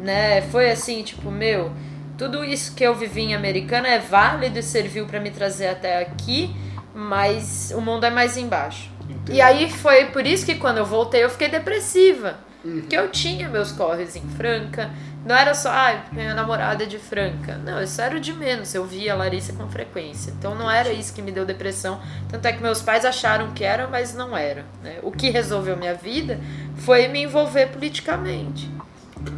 Né? 0.00 0.42
Foi 0.42 0.70
assim, 0.70 1.02
tipo, 1.02 1.30
meu, 1.30 1.72
tudo 2.16 2.44
isso 2.44 2.74
que 2.74 2.84
eu 2.84 2.94
vivi 2.94 3.22
em 3.22 3.34
americana 3.34 3.88
é 3.88 3.98
válido 3.98 4.58
e 4.58 4.62
serviu 4.62 5.06
para 5.06 5.18
me 5.18 5.30
trazer 5.30 5.68
até 5.68 6.00
aqui, 6.00 6.54
mas 6.94 7.72
o 7.74 7.80
mundo 7.80 8.04
é 8.04 8.10
mais 8.10 8.36
embaixo. 8.36 8.90
E 9.30 9.40
aí 9.40 9.70
foi 9.70 10.06
por 10.06 10.26
isso 10.26 10.46
que 10.46 10.54
quando 10.54 10.78
eu 10.78 10.86
voltei 10.86 11.24
eu 11.24 11.30
fiquei 11.30 11.48
depressiva. 11.48 12.38
Uhum. 12.64 12.80
Porque 12.80 12.96
eu 12.96 13.10
tinha 13.10 13.48
meus 13.48 13.72
corres 13.72 14.16
em 14.16 14.26
Franca, 14.30 14.90
não 15.24 15.34
era 15.34 15.54
só, 15.54 15.70
ah, 15.70 16.04
minha 16.12 16.34
namorada 16.34 16.84
é 16.84 16.86
de 16.86 16.98
Franca. 16.98 17.56
Não, 17.56 17.82
isso 17.82 18.00
era 18.00 18.14
o 18.16 18.20
de 18.20 18.32
menos. 18.32 18.74
Eu 18.74 18.84
via 18.84 19.14
a 19.14 19.16
Larissa 19.16 19.54
com 19.54 19.66
frequência. 19.68 20.30
Então 20.38 20.54
não 20.54 20.70
era 20.70 20.92
isso 20.92 21.14
que 21.14 21.22
me 21.22 21.32
deu 21.32 21.46
depressão. 21.46 22.00
Tanto 22.28 22.46
é 22.46 22.52
que 22.52 22.62
meus 22.62 22.82
pais 22.82 23.06
acharam 23.06 23.52
que 23.52 23.64
era, 23.64 23.86
mas 23.88 24.14
não 24.14 24.36
era. 24.36 24.66
Né? 24.82 24.98
O 25.02 25.10
que 25.10 25.30
resolveu 25.30 25.76
minha 25.76 25.94
vida 25.94 26.38
foi 26.76 27.08
me 27.08 27.22
envolver 27.22 27.68
politicamente. 27.68 28.70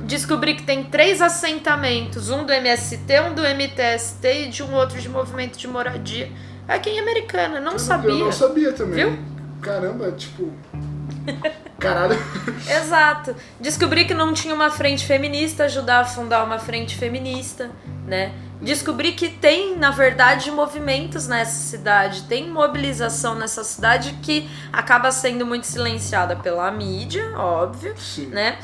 Descobri 0.04 0.56
que 0.56 0.64
tem 0.64 0.82
três 0.82 1.22
assentamentos: 1.22 2.30
um 2.30 2.44
do 2.44 2.52
MST, 2.52 3.20
um 3.20 3.34
do 3.34 3.42
MTST 3.42 4.46
e 4.46 4.48
de 4.48 4.64
um 4.64 4.74
outro 4.74 5.00
de 5.00 5.08
movimento 5.08 5.56
de 5.56 5.68
moradia. 5.68 6.28
Aqui 6.66 6.90
em 6.90 6.98
Americana. 6.98 7.60
Não 7.60 7.74
eu 7.74 7.78
sabia. 7.78 8.10
Eu 8.10 8.18
não 8.18 8.32
sabia 8.32 8.72
também. 8.72 9.06
Viu? 9.06 9.18
Caramba, 9.62 10.10
tipo. 10.10 10.52
Caralho. 11.86 12.16
Exato. 12.68 13.36
Descobri 13.60 14.04
que 14.04 14.14
não 14.14 14.32
tinha 14.32 14.54
uma 14.54 14.70
frente 14.70 15.06
feminista, 15.06 15.64
ajudar 15.64 16.00
a 16.00 16.04
fundar 16.04 16.44
uma 16.44 16.58
frente 16.58 16.96
feminista, 16.96 17.70
né? 18.06 18.32
Descobri 18.60 19.12
que 19.12 19.28
tem, 19.28 19.76
na 19.76 19.90
verdade, 19.90 20.50
movimentos 20.50 21.28
nessa 21.28 21.68
cidade, 21.68 22.22
tem 22.22 22.50
mobilização 22.50 23.34
nessa 23.34 23.62
cidade 23.62 24.18
que 24.22 24.48
acaba 24.72 25.12
sendo 25.12 25.44
muito 25.44 25.66
silenciada 25.66 26.34
pela 26.36 26.70
mídia, 26.70 27.32
óbvio, 27.36 27.94
Sim. 27.98 28.28
né? 28.28 28.58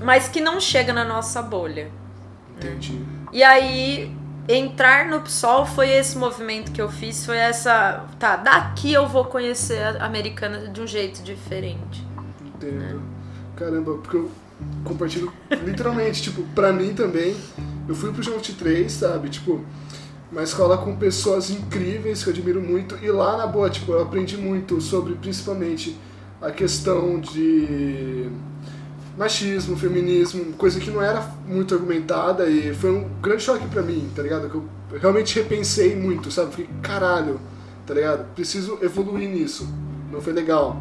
Mas 0.00 0.28
que 0.28 0.40
não 0.40 0.60
chega 0.60 0.92
na 0.92 1.04
nossa 1.04 1.40
bolha. 1.40 1.90
Entendi. 2.56 3.02
E 3.32 3.42
aí, 3.42 4.14
entrar 4.46 5.06
no 5.06 5.20
PSOL 5.20 5.64
foi 5.64 5.90
esse 5.90 6.18
movimento 6.18 6.70
que 6.70 6.80
eu 6.80 6.90
fiz, 6.90 7.24
foi 7.24 7.38
essa. 7.38 8.04
Tá, 8.18 8.36
daqui 8.36 8.92
eu 8.92 9.08
vou 9.08 9.24
conhecer 9.24 9.82
a 9.82 10.04
americana 10.04 10.68
de 10.68 10.80
um 10.80 10.86
jeito 10.86 11.22
diferente. 11.22 12.09
Entendo. 12.60 13.00
Caramba, 13.56 13.94
porque 13.94 14.16
eu 14.16 14.30
compartilho 14.84 15.32
literalmente, 15.64 16.22
tipo, 16.22 16.42
pra 16.54 16.72
mim 16.72 16.94
também. 16.94 17.36
Eu 17.88 17.94
fui 17.94 18.12
pro 18.12 18.22
Junte 18.22 18.54
3, 18.54 18.90
sabe? 18.90 19.28
Tipo, 19.30 19.60
uma 20.30 20.42
escola 20.42 20.78
com 20.78 20.94
pessoas 20.96 21.50
incríveis 21.50 22.22
que 22.22 22.30
eu 22.30 22.34
admiro 22.34 22.60
muito. 22.60 22.96
E 23.02 23.10
lá 23.10 23.36
na 23.36 23.46
boa, 23.46 23.68
tipo, 23.68 23.92
eu 23.92 24.02
aprendi 24.02 24.36
muito 24.36 24.80
sobre 24.80 25.14
principalmente 25.14 25.96
a 26.40 26.50
questão 26.50 27.20
de 27.20 28.30
machismo, 29.18 29.76
feminismo, 29.76 30.52
coisa 30.54 30.80
que 30.80 30.90
não 30.90 31.02
era 31.02 31.20
muito 31.46 31.74
argumentada 31.74 32.48
e 32.48 32.72
foi 32.74 32.90
um 32.90 33.08
grande 33.20 33.42
choque 33.42 33.66
pra 33.68 33.82
mim, 33.82 34.08
tá 34.14 34.22
ligado? 34.22 34.48
Que 34.48 34.54
eu 34.56 34.64
realmente 34.98 35.34
repensei 35.38 35.94
muito, 35.94 36.30
sabe? 36.30 36.52
Fiquei, 36.52 36.70
caralho, 36.80 37.38
tá 37.86 37.92
ligado? 37.92 38.24
Preciso 38.34 38.78
evoluir 38.80 39.28
nisso. 39.28 39.68
Não 40.10 40.20
foi 40.20 40.32
legal, 40.32 40.80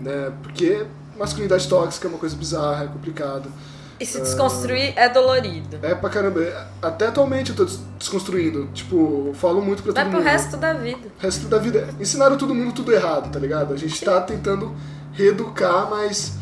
né? 0.00 0.32
Porque 0.42 0.84
masculinidade 1.18 1.68
tóxica 1.68 2.06
é 2.06 2.10
uma 2.10 2.18
coisa 2.18 2.36
bizarra, 2.36 2.84
é 2.84 2.88
complicado. 2.88 3.50
E 3.98 4.04
se 4.04 4.20
desconstruir 4.20 4.92
é 4.94 5.08
dolorido. 5.08 5.78
É 5.82 5.94
pra 5.94 6.10
caramba. 6.10 6.40
Até 6.82 7.06
atualmente 7.06 7.50
eu 7.50 7.56
tô 7.56 7.64
desconstruindo. 7.98 8.66
Tipo, 8.74 9.32
falo 9.34 9.62
muito 9.62 9.82
pra 9.82 9.92
Vai 9.92 10.04
todo 10.04 10.10
pro 10.10 10.18
mundo. 10.20 10.28
resto 10.28 10.56
da 10.58 10.74
vida. 10.74 11.08
resto 11.18 11.46
da 11.48 11.58
vida. 11.58 11.88
Ensinaram 11.98 12.36
todo 12.36 12.54
mundo 12.54 12.74
tudo 12.74 12.92
errado, 12.92 13.32
tá 13.32 13.38
ligado? 13.38 13.72
A 13.72 13.76
gente 13.76 14.04
tá 14.04 14.20
tentando 14.20 14.74
reeducar, 15.12 15.88
mas. 15.88 16.34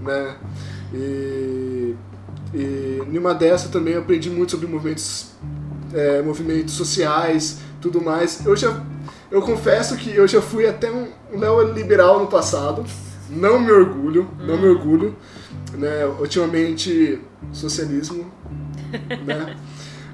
né? 0.00 0.36
E. 0.94 1.94
E 2.54 3.02
numa 3.08 3.34
dessa 3.34 3.68
também 3.68 3.94
eu 3.94 4.00
aprendi 4.00 4.28
muito 4.30 4.52
sobre 4.52 4.66
movimentos. 4.66 5.32
é, 5.94 6.22
movimentos 6.22 6.74
sociais, 6.74 7.58
tudo 7.80 8.00
mais. 8.02 8.44
Eu 8.46 8.56
já. 8.56 8.80
Eu 9.30 9.42
confesso 9.42 9.96
que 9.96 10.14
eu 10.14 10.26
já 10.26 10.40
fui 10.40 10.66
até 10.66 10.90
um 10.90 11.08
um 11.32 11.38
Léo 11.38 11.72
liberal 11.72 12.18
no 12.20 12.26
passado. 12.26 12.84
Não 13.34 13.58
me 13.60 13.70
orgulho, 13.72 14.28
não 14.38 14.56
me 14.60 14.68
orgulho. 14.68 15.16
Né? 15.74 16.04
Ultimamente, 16.20 17.20
socialismo. 17.52 18.30
Né? 19.24 19.56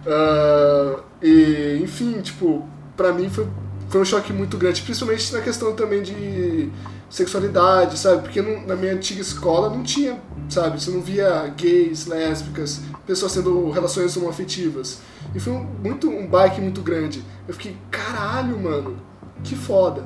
Ah, 0.07 1.01
e, 1.21 1.81
enfim, 1.83 2.21
tipo, 2.21 2.65
pra 2.97 3.13
mim 3.13 3.29
foi, 3.29 3.47
foi 3.89 4.01
um 4.01 4.05
choque 4.05 4.33
muito 4.33 4.57
grande, 4.57 4.83
principalmente 4.83 5.33
na 5.33 5.41
questão 5.41 5.75
também 5.75 6.01
de 6.03 6.71
sexualidade, 7.11 7.99
sabe? 7.99 8.23
Porque 8.23 8.41
não- 8.41 8.65
na 8.67 8.77
minha 8.77 8.93
antiga 8.95 9.21
escola 9.21 9.69
não 9.69 9.83
tinha, 9.83 10.21
sabe? 10.49 10.81
Você 10.81 10.91
não 10.93 11.01
via 11.01 11.53
gays, 11.57 12.07
lésbicas, 12.07 12.81
pessoas 13.07 13.35
tendo 13.35 13.69
relações 13.71 14.17
homoafetivas. 14.17 15.01
E 15.35 15.41
foi 15.41 15.53
um, 15.55 15.65
muito, 15.83 16.09
um 16.09 16.27
bike 16.29 16.61
muito 16.61 16.81
grande. 16.81 17.25
Eu 17.49 17.55
fiquei, 17.55 17.77
caralho, 17.91 18.59
mano, 18.61 18.97
que 19.43 19.57
foda. 19.57 20.05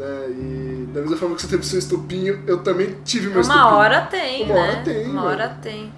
Né? 0.00 0.30
E 0.30 0.88
da 0.94 1.02
mesma 1.02 1.16
forma 1.18 1.36
que 1.36 1.42
você 1.42 1.48
teve 1.48 1.66
seu 1.66 1.78
estupinho, 1.78 2.42
eu 2.46 2.62
também 2.62 2.96
tive 3.04 3.28
meu 3.28 3.42
estupinho. 3.42 3.66
Uma 3.66 3.76
hora 3.76 4.00
tem, 4.06 4.44
Uma 4.44 4.54
né? 4.54 4.60
hora 4.60 4.82
tem, 4.82 5.04
Uma 5.04 5.12
mano. 5.14 5.26
hora 5.26 5.48
tem. 5.60 5.92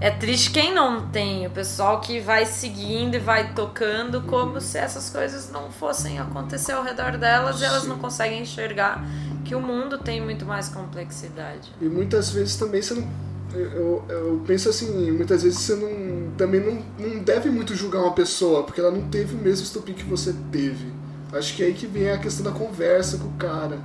É 0.00 0.10
triste 0.10 0.50
quem 0.52 0.72
não 0.72 1.08
tem, 1.08 1.46
o 1.46 1.50
pessoal 1.50 2.00
que 2.00 2.20
vai 2.20 2.46
seguindo 2.46 3.16
e 3.16 3.18
vai 3.18 3.52
tocando 3.54 4.20
como 4.20 4.60
se 4.60 4.78
essas 4.78 5.10
coisas 5.10 5.50
não 5.50 5.72
fossem 5.72 6.20
acontecer 6.20 6.72
ao 6.72 6.84
redor 6.84 7.16
delas 7.16 7.60
e 7.60 7.64
elas 7.64 7.82
Sim. 7.82 7.88
não 7.88 7.98
conseguem 7.98 8.42
enxergar 8.42 9.02
que 9.44 9.54
o 9.56 9.60
mundo 9.60 9.98
tem 9.98 10.20
muito 10.20 10.44
mais 10.44 10.68
complexidade. 10.68 11.72
E 11.80 11.86
muitas 11.86 12.30
vezes 12.30 12.54
também 12.56 12.80
você 12.80 12.94
não. 12.94 13.08
Eu, 13.54 14.04
eu 14.10 14.44
penso 14.46 14.68
assim, 14.68 15.10
muitas 15.10 15.42
vezes 15.42 15.58
você 15.58 15.74
não. 15.74 16.30
Também 16.36 16.60
não, 16.60 16.82
não 16.98 17.18
deve 17.24 17.50
muito 17.50 17.74
julgar 17.74 18.00
uma 18.02 18.12
pessoa, 18.12 18.62
porque 18.62 18.80
ela 18.80 18.90
não 18.92 19.08
teve 19.08 19.34
o 19.34 19.38
mesmo 19.38 19.64
estupim 19.64 19.94
que 19.94 20.04
você 20.04 20.32
teve. 20.52 20.97
Acho 21.32 21.54
que 21.54 21.62
é 21.62 21.66
aí 21.66 21.74
que 21.74 21.86
vem 21.86 22.10
a 22.10 22.18
questão 22.18 22.44
da 22.44 22.56
conversa 22.56 23.18
com 23.18 23.28
o 23.28 23.32
cara. 23.32 23.78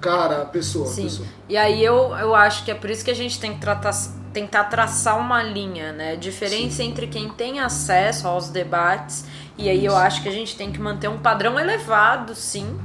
Cara, 0.00 0.42
a 0.42 0.44
pessoa. 0.44 0.86
a 0.86 0.92
Sim. 0.92 1.04
pessoa. 1.04 1.28
E 1.48 1.56
aí 1.56 1.82
eu, 1.82 2.14
eu 2.16 2.34
acho 2.34 2.64
que 2.64 2.70
é 2.70 2.74
por 2.74 2.90
isso 2.90 3.04
que 3.04 3.10
a 3.10 3.14
gente 3.14 3.38
tem 3.38 3.54
que 3.54 3.60
tratar, 3.60 3.92
tentar 4.32 4.64
traçar 4.64 5.18
uma 5.18 5.42
linha, 5.42 5.92
né? 5.92 6.16
Diferença 6.16 6.82
entre 6.82 7.06
quem 7.06 7.28
tem 7.30 7.60
acesso 7.60 8.26
aos 8.26 8.48
debates, 8.48 9.24
e 9.56 9.68
aí 9.68 9.84
eu 9.84 9.96
acho 9.96 10.22
que 10.22 10.28
a 10.28 10.32
gente 10.32 10.56
tem 10.56 10.72
que 10.72 10.80
manter 10.80 11.08
um 11.08 11.18
padrão 11.18 11.58
elevado, 11.58 12.34
sim, 12.34 12.78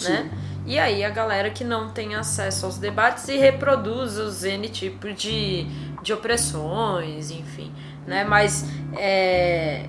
né? 0.00 0.30
E 0.64 0.78
aí 0.78 1.02
a 1.02 1.10
galera 1.10 1.50
que 1.50 1.64
não 1.64 1.90
tem 1.90 2.14
acesso 2.14 2.66
aos 2.66 2.78
debates 2.78 3.26
e 3.28 3.36
reproduz 3.36 4.16
os 4.18 4.44
N 4.44 4.68
tipos 4.68 5.14
de, 5.14 5.66
de 6.02 6.12
opressões, 6.12 7.30
enfim, 7.30 7.72
né? 8.06 8.22
Mas 8.24 8.64
é, 8.96 9.88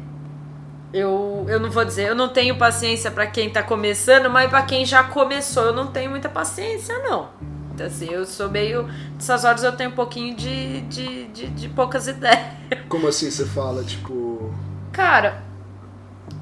eu, 0.93 1.45
eu 1.47 1.60
não 1.60 1.71
vou 1.71 1.86
dizer, 1.86 2.10
eu 2.10 2.15
não 2.15 2.30
tenho 2.30 2.58
paciência 2.58 3.10
pra 3.10 3.25
quem 3.27 3.49
tá 3.49 3.63
começando, 3.63 4.30
mas 4.30 4.49
pra 4.49 4.62
quem 4.62 4.86
já 4.86 5.04
começou 5.04 5.65
eu 5.65 5.73
não 5.73 5.88
tenho 5.88 6.10
muita 6.10 6.27
paciência, 6.30 6.97
não. 6.99 7.30
Então, 7.73 7.88
assim, 7.88 8.10
eu 8.10 8.25
sou 8.25 8.49
meio. 8.49 8.88
Nessas 9.15 9.45
horas 9.45 9.63
eu 9.63 9.71
tenho 9.71 9.91
um 9.91 9.93
pouquinho 9.93 10.36
de, 10.36 10.82
de, 10.82 11.27
de, 11.27 11.47
de 11.47 11.69
poucas 11.69 12.08
ideias. 12.08 12.45
Como 12.89 13.08
assim 13.08 13.32
você 13.32 13.45
fala, 13.45 13.84
tipo. 13.84 14.54
Cara, 14.91 15.41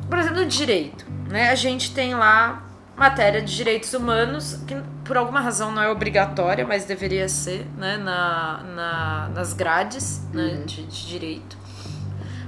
por 0.09 0.17
exemplo, 0.17 0.39
no 0.39 0.45
direito, 0.47 1.05
né? 1.29 1.49
A 1.51 1.55
gente 1.55 1.93
tem 1.93 2.15
lá 2.15 2.65
matéria 2.97 3.41
de 3.41 3.55
direitos 3.55 3.93
humanos, 3.93 4.59
que 4.67 4.75
por 5.05 5.15
alguma 5.15 5.39
razão 5.39 5.71
não 5.71 5.81
é 5.81 5.89
obrigatória, 5.89 6.67
mas 6.67 6.83
deveria 6.85 7.29
ser, 7.29 7.65
né? 7.77 7.95
Na, 7.97 8.63
na, 8.63 9.29
nas 9.29 9.53
grades 9.53 10.21
né? 10.33 10.43
Uhum. 10.43 10.65
de, 10.65 10.83
de 10.83 11.07
direito. 11.07 11.58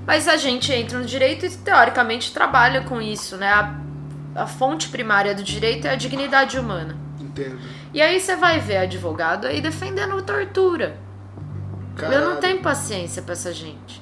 Mas 0.05 0.27
a 0.27 0.37
gente 0.37 0.71
entra 0.71 0.97
no 0.97 1.05
direito 1.05 1.45
e 1.45 1.49
teoricamente 1.49 2.33
trabalha 2.33 2.81
com 2.81 3.01
isso, 3.01 3.37
né? 3.37 3.47
A, 3.51 3.79
a 4.35 4.47
fonte 4.47 4.89
primária 4.89 5.33
do 5.35 5.43
direito 5.43 5.87
é 5.87 5.91
a 5.91 5.95
dignidade 5.95 6.57
humana. 6.57 6.97
Entendo. 7.19 7.59
E 7.93 8.01
aí 8.01 8.19
você 8.19 8.35
vai 8.35 8.59
ver 8.59 8.77
advogado 8.77 9.47
aí 9.47 9.61
defendendo 9.61 10.21
tortura. 10.21 10.97
Caralho, 11.95 12.21
Eu 12.21 12.29
não 12.29 12.39
tenho 12.39 12.59
paciência 12.59 13.21
pra 13.21 13.33
essa 13.33 13.53
gente. 13.53 14.01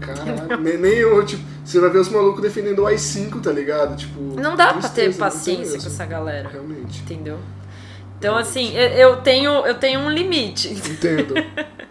Caralho, 0.00 0.60
nem, 0.60 0.76
nem 0.78 0.92
eu, 0.92 1.24
tipo, 1.24 1.42
você 1.64 1.80
vai 1.80 1.90
ver 1.90 1.98
os 1.98 2.08
malucos 2.08 2.42
defendendo 2.42 2.80
o 2.80 2.86
AI-5, 2.86 3.40
tá 3.40 3.50
ligado? 3.50 3.96
Tipo. 3.96 4.20
Não 4.40 4.54
dá 4.54 4.72
pra 4.74 4.88
ter 4.88 5.08
tristeza, 5.08 5.08
não 5.08 5.12
tem 5.12 5.18
paciência 5.18 5.80
com 5.80 5.86
essa 5.86 6.06
galera. 6.06 6.48
Realmente. 6.48 7.00
Entendeu? 7.00 7.38
Então, 8.18 8.36
assim, 8.36 8.76
eu, 8.76 8.88
eu 8.88 9.16
tenho, 9.16 9.66
eu 9.66 9.74
tenho 9.74 10.00
um 10.00 10.10
limite. 10.10 10.68
Entendo. 10.68 11.34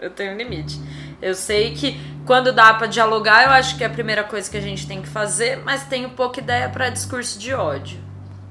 Eu 0.00 0.10
tenho 0.10 0.32
um 0.32 0.36
limite. 0.36 0.80
Eu 1.20 1.34
sei 1.34 1.74
que 1.74 2.00
quando 2.24 2.52
dá 2.52 2.72
pra 2.74 2.86
dialogar, 2.86 3.44
eu 3.44 3.50
acho 3.50 3.76
que 3.76 3.82
é 3.82 3.86
a 3.86 3.90
primeira 3.90 4.22
coisa 4.22 4.48
que 4.50 4.56
a 4.56 4.60
gente 4.60 4.86
tem 4.86 5.02
que 5.02 5.08
fazer, 5.08 5.62
mas 5.64 5.82
tenho 5.84 6.10
pouca 6.10 6.40
ideia 6.40 6.68
pra 6.68 6.88
discurso 6.90 7.38
de 7.38 7.52
ódio. 7.52 7.98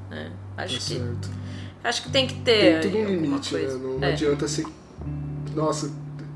né? 0.10 0.32
Acho, 0.58 0.74
Tá 0.76 0.80
que, 0.80 0.94
certo. 0.98 1.30
acho 1.84 2.02
que 2.04 2.10
tem 2.10 2.26
que 2.28 2.34
ter. 2.36 2.82
Tem 2.82 2.92
tudo 2.92 3.04
um 3.04 3.06
limite, 3.06 3.54
né? 3.56 3.62
Não, 3.74 4.04
É. 4.08 4.12
adianta 4.14 4.48
ser. 4.48 4.66
Nossa, 5.56 5.92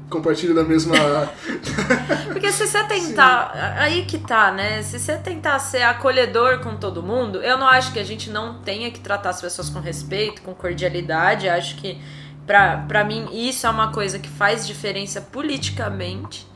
compartilho 0.10 0.54
da 0.54 0.64
mesma. 0.64 0.94
Porque 2.32 2.52
se 2.52 2.66
você 2.68 2.84
tentar. 2.84 3.52
Aí 3.80 4.06
que 4.06 4.18
tá, 4.20 4.52
né? 4.52 4.82
Se 4.84 5.00
você 5.00 5.16
tentar 5.18 5.58
ser 5.60 5.82
acolhedor 5.84 6.60
com 6.60 6.76
todo 6.76 7.02
mundo, 7.04 7.42
eu 7.42 7.58
não 7.58 7.68
acho 7.68 7.92
que 7.94 8.00
a 8.00 8.04
gente 8.04 8.30
não 8.30 8.60
tenha 8.62 8.92
que 8.92 9.00
tratar 9.00 9.30
as 9.32 9.42
pessoas 9.42 9.70
com 9.70 9.80
respeito, 9.80 10.42
com 10.42 10.54
cordialidade. 10.54 11.48
Acho 11.50 11.76
que, 11.76 12.00
pra, 12.48 12.78
pra 12.88 13.04
mim, 13.04 13.28
isso 13.32 13.66
é 13.66 13.70
uma 13.70 13.92
coisa 13.92 14.20
que 14.20 14.30
faz 14.30 14.66
diferença 14.68 15.22
politicamente. 15.22 16.48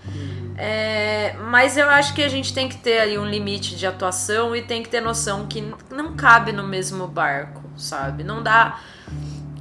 É, 0.58 1.36
mas 1.50 1.76
eu 1.78 1.89
acho 1.89 2.13
que 2.13 2.24
a 2.24 2.30
gente 2.30 2.54
tem 2.54 2.69
que 2.69 2.78
ter 2.78 3.00
aí 3.00 3.17
um 3.17 3.26
limite 3.26 3.76
de 3.76 3.86
atuação 3.86 4.56
e 4.56 4.62
tem 4.62 4.82
que 4.82 4.88
ter 4.89 5.02
noção 5.02 5.48
que 5.48 5.62
não 5.91 6.15
cabe 6.15 6.52
no 6.54 6.63
mesmo 6.63 7.08
barco, 7.08 7.62
sabe? 7.76 8.24
Não 8.24 8.41
dá. 8.41 8.80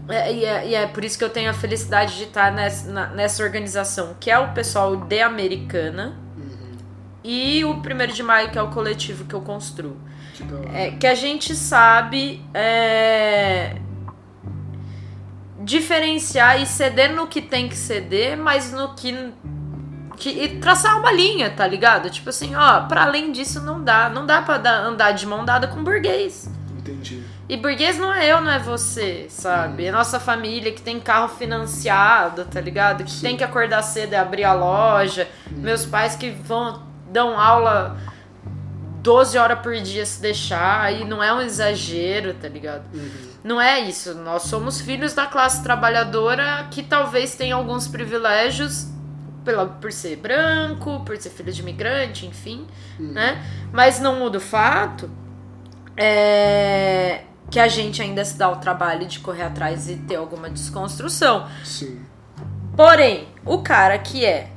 É, 0.08 0.32
e, 0.32 0.44
é, 0.44 0.68
e 0.68 0.74
é 0.74 0.86
por 0.86 1.04
isso 1.04 1.18
que 1.18 1.24
eu 1.24 1.30
tenho 1.30 1.50
a 1.50 1.54
felicidade 1.54 2.16
de 2.16 2.24
estar 2.24 2.52
nessa, 2.52 2.92
na- 2.92 3.06
nessa 3.08 3.42
organização, 3.42 4.14
que 4.20 4.30
é 4.30 4.38
o 4.38 4.52
pessoal 4.52 4.94
de 4.96 5.20
Americana 5.20 6.14
Uhum. 6.36 6.76
e 7.24 7.64
o 7.64 7.80
primeiro 7.80 8.12
de 8.12 8.22
maio, 8.22 8.50
que 8.50 8.58
é 8.58 8.62
o 8.62 8.68
coletivo 8.70 9.24
que 9.24 9.34
eu 9.34 9.40
construo. 9.40 9.96
Que. 10.34 10.44
É, 10.74 10.90
que 10.92 11.06
a 11.06 11.14
gente 11.14 11.54
sabe 11.56 12.44
é, 12.52 13.76
diferenciar 15.64 16.60
e 16.60 16.66
ceder 16.66 17.12
no 17.14 17.26
que 17.26 17.40
tem 17.42 17.68
que 17.68 17.76
ceder, 17.76 18.36
mas 18.36 18.72
no 18.72 18.94
que, 18.94 19.32
que. 20.16 20.28
E 20.30 20.58
traçar 20.60 20.98
uma 20.98 21.10
linha, 21.10 21.50
tá 21.50 21.66
ligado? 21.66 22.10
Tipo 22.10 22.28
assim, 22.30 22.54
ó, 22.54 22.80
pra 22.82 23.02
além 23.04 23.32
disso 23.32 23.60
não 23.60 23.82
dá. 23.82 24.08
Não 24.08 24.26
dá 24.26 24.42
pra 24.42 24.58
dar- 24.58 24.80
andar 24.84 25.12
de 25.12 25.26
mão 25.26 25.44
dada 25.44 25.66
com 25.66 25.82
burguês. 25.82 26.48
Entendi. 26.78 27.22
E 27.48 27.56
burguês 27.56 27.98
não 27.98 28.12
é 28.12 28.26
eu, 28.30 28.40
não 28.40 28.50
é 28.50 28.58
você, 28.58 29.26
sabe? 29.28 29.84
É 29.86 29.92
nossa 29.92 30.18
família 30.20 30.72
que 30.72 30.80
tem 30.80 30.98
carro 31.00 31.28
financiado, 31.28 32.44
tá 32.46 32.60
ligado? 32.60 33.04
Que 33.04 33.10
Sim. 33.10 33.20
tem 33.22 33.36
que 33.36 33.44
acordar 33.44 33.82
cedo 33.82 34.12
e 34.12 34.16
abrir 34.16 34.44
a 34.44 34.52
loja. 34.54 35.28
Meus 35.50 35.84
pais 35.84 36.14
que 36.16 36.30
vão 36.30 36.82
dão 37.10 37.38
aula 37.38 37.96
12 39.02 39.36
horas 39.38 39.58
por 39.60 39.74
dia 39.76 40.04
se 40.06 40.20
deixar. 40.22 40.92
E 40.92 41.04
não 41.04 41.22
é 41.22 41.32
um 41.34 41.40
exagero, 41.42 42.34
tá 42.34 42.48
ligado? 42.48 42.84
Uhum. 42.94 43.33
Não 43.44 43.60
é 43.60 43.78
isso. 43.80 44.14
Nós 44.14 44.44
somos 44.44 44.80
filhos 44.80 45.12
da 45.12 45.26
classe 45.26 45.62
trabalhadora 45.62 46.66
que 46.70 46.82
talvez 46.82 47.36
tenha 47.36 47.54
alguns 47.54 47.86
privilégios 47.86 48.88
pela, 49.44 49.66
por 49.66 49.92
ser 49.92 50.16
branco, 50.16 51.04
por 51.04 51.14
ser 51.18 51.28
filho 51.28 51.52
de 51.52 51.60
imigrante, 51.60 52.24
enfim, 52.26 52.66
né? 52.98 53.44
Mas 53.70 54.00
não 54.00 54.18
muda 54.18 54.38
o 54.38 54.40
fato 54.40 55.10
é, 55.94 57.24
que 57.50 57.60
a 57.60 57.68
gente 57.68 58.00
ainda 58.00 58.24
se 58.24 58.38
dá 58.38 58.48
o 58.50 58.56
trabalho 58.56 59.06
de 59.06 59.20
correr 59.20 59.42
atrás 59.42 59.90
e 59.90 59.96
ter 59.96 60.16
alguma 60.16 60.48
desconstrução. 60.48 61.46
Sim. 61.62 62.00
Porém, 62.74 63.28
o 63.44 63.58
cara 63.58 63.98
que 63.98 64.24
é 64.24 64.50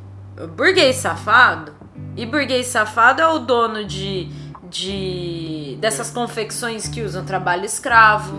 burguês 0.55 0.95
safado, 0.95 1.75
e 2.15 2.25
burguês 2.25 2.67
safado 2.67 3.21
é 3.21 3.27
o 3.27 3.39
dono 3.39 3.83
de, 3.85 4.29
de 4.69 5.77
dessas 5.81 6.09
confecções 6.09 6.87
que 6.87 7.01
usam 7.01 7.25
trabalho 7.25 7.65
escravo, 7.65 8.37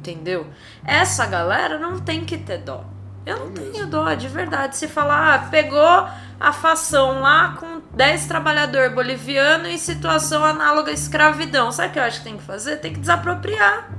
entendeu? 0.00 0.46
Essa 0.84 1.26
galera 1.26 1.78
não 1.78 2.00
tem 2.00 2.24
que 2.24 2.38
ter 2.38 2.58
dó. 2.58 2.84
Eu 3.24 3.38
não 3.38 3.52
tenho 3.52 3.86
dó, 3.86 4.12
de 4.14 4.26
verdade. 4.28 4.76
Se 4.76 4.88
falar, 4.88 5.34
ah, 5.34 5.38
pegou 5.50 6.08
a 6.40 6.52
fação 6.52 7.20
lá 7.20 7.54
com 7.60 7.82
10 7.94 8.26
trabalhadores 8.26 8.94
bolivianos 8.94 9.68
em 9.68 9.76
situação 9.76 10.42
análoga 10.42 10.90
à 10.90 10.94
escravidão. 10.94 11.70
Sabe 11.70 11.90
o 11.90 11.92
que 11.92 11.98
eu 11.98 12.02
acho 12.02 12.18
que 12.18 12.24
tem 12.24 12.38
que 12.38 12.42
fazer? 12.42 12.76
Tem 12.78 12.92
que 12.92 12.98
desapropriar. 12.98 13.90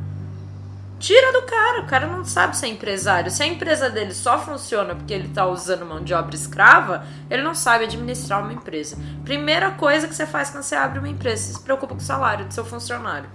Tira 0.99 1.31
do 1.33 1.41
cara, 1.43 1.81
o 1.81 1.87
cara 1.87 2.07
não 2.07 2.23
sabe 2.23 2.57
ser 2.57 2.67
empresário. 2.67 3.31
Se 3.31 3.41
a 3.41 3.47
empresa 3.47 3.89
dele 3.89 4.13
só 4.13 4.37
funciona 4.37 4.95
porque 4.95 5.13
ele 5.13 5.29
tá 5.29 5.47
usando 5.47 5.83
mão 5.85 6.03
de 6.03 6.13
obra 6.13 6.35
escrava, 6.35 7.05
ele 7.29 7.41
não 7.41 7.55
sabe 7.55 7.85
administrar 7.85 8.41
uma 8.41 8.53
empresa. 8.53 8.97
Primeira 9.23 9.71
coisa 9.71 10.07
que 10.07 10.13
você 10.13 10.27
faz 10.27 10.51
quando 10.51 10.63
você 10.63 10.75
abre 10.75 10.99
uma 10.99 11.09
empresa, 11.09 11.43
você 11.43 11.53
se 11.53 11.63
preocupa 11.63 11.95
com 11.95 12.01
o 12.01 12.03
salário 12.03 12.45
do 12.45 12.53
seu 12.53 12.63
funcionário. 12.63 13.29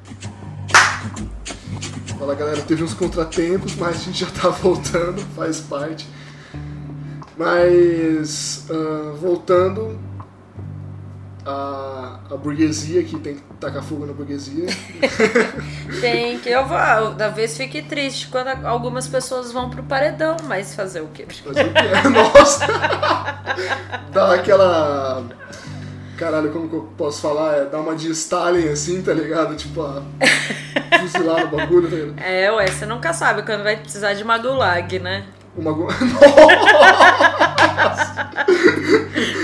Fala 2.19 2.35
galera, 2.35 2.63
teve 2.63 2.83
uns 2.83 2.95
contratempos, 2.95 3.75
mas 3.77 3.97
a 3.97 3.99
gente 3.99 4.21
já 4.21 4.31
tá 4.31 4.49
voltando, 4.49 5.21
faz 5.35 5.61
parte. 5.61 6.09
Mas 7.37 8.67
ah, 8.71 9.15
voltando 9.21 9.99
à, 11.45 12.21
à 12.31 12.37
burguesia, 12.37 13.03
que 13.05 13.19
tem 13.19 13.37
que 13.37 13.43
tacar 13.61 13.83
fogo 13.83 14.07
na 14.07 14.13
burguesia. 14.13 14.67
Tem 16.01 16.39
que. 16.39 16.49
Eu 16.49 16.67
vou. 16.67 16.77
eu, 16.79 17.15
Da 17.15 17.29
vez 17.29 17.57
fique 17.57 17.83
triste 17.83 18.29
quando 18.29 18.49
algumas 18.67 19.07
pessoas 19.07 19.53
vão 19.53 19.71
pro 19.71 19.83
paredão, 19.83 20.37
mas 20.45 20.75
fazer 20.75 21.01
o 21.01 21.09
quê? 21.09 21.27
Mas 21.27 21.39
o 21.39 21.53
que 21.53 21.61
é? 21.61 22.03
Nossa! 22.11 22.67
Dá 24.13 24.35
aquela. 24.35 25.25
Caralho, 26.17 26.51
como 26.51 26.69
que 26.69 26.75
eu 26.75 26.89
posso 26.97 27.21
falar? 27.21 27.57
É 27.57 27.65
dar 27.67 27.79
uma 27.81 27.95
de 27.95 28.11
Stalin 28.11 28.69
assim, 28.69 29.03
tá 29.03 29.13
ligado? 29.13 29.55
Tipo, 29.55 29.83
a... 29.83 30.03
fuzilar 31.01 31.45
no 31.51 31.57
bagulho, 31.57 31.89
tá 31.91 31.97
ligado? 31.97 32.19
É, 32.27 32.51
ué, 32.53 32.67
você 32.67 32.87
nunca 32.87 33.13
sabe 33.13 33.43
quando 33.43 33.63
vai 33.63 33.77
precisar 33.77 34.15
de 34.15 34.23
uma 34.23 34.39
gulag, 34.39 34.99
né? 34.99 35.25
Uma. 35.57 35.73
gu- 35.73 35.89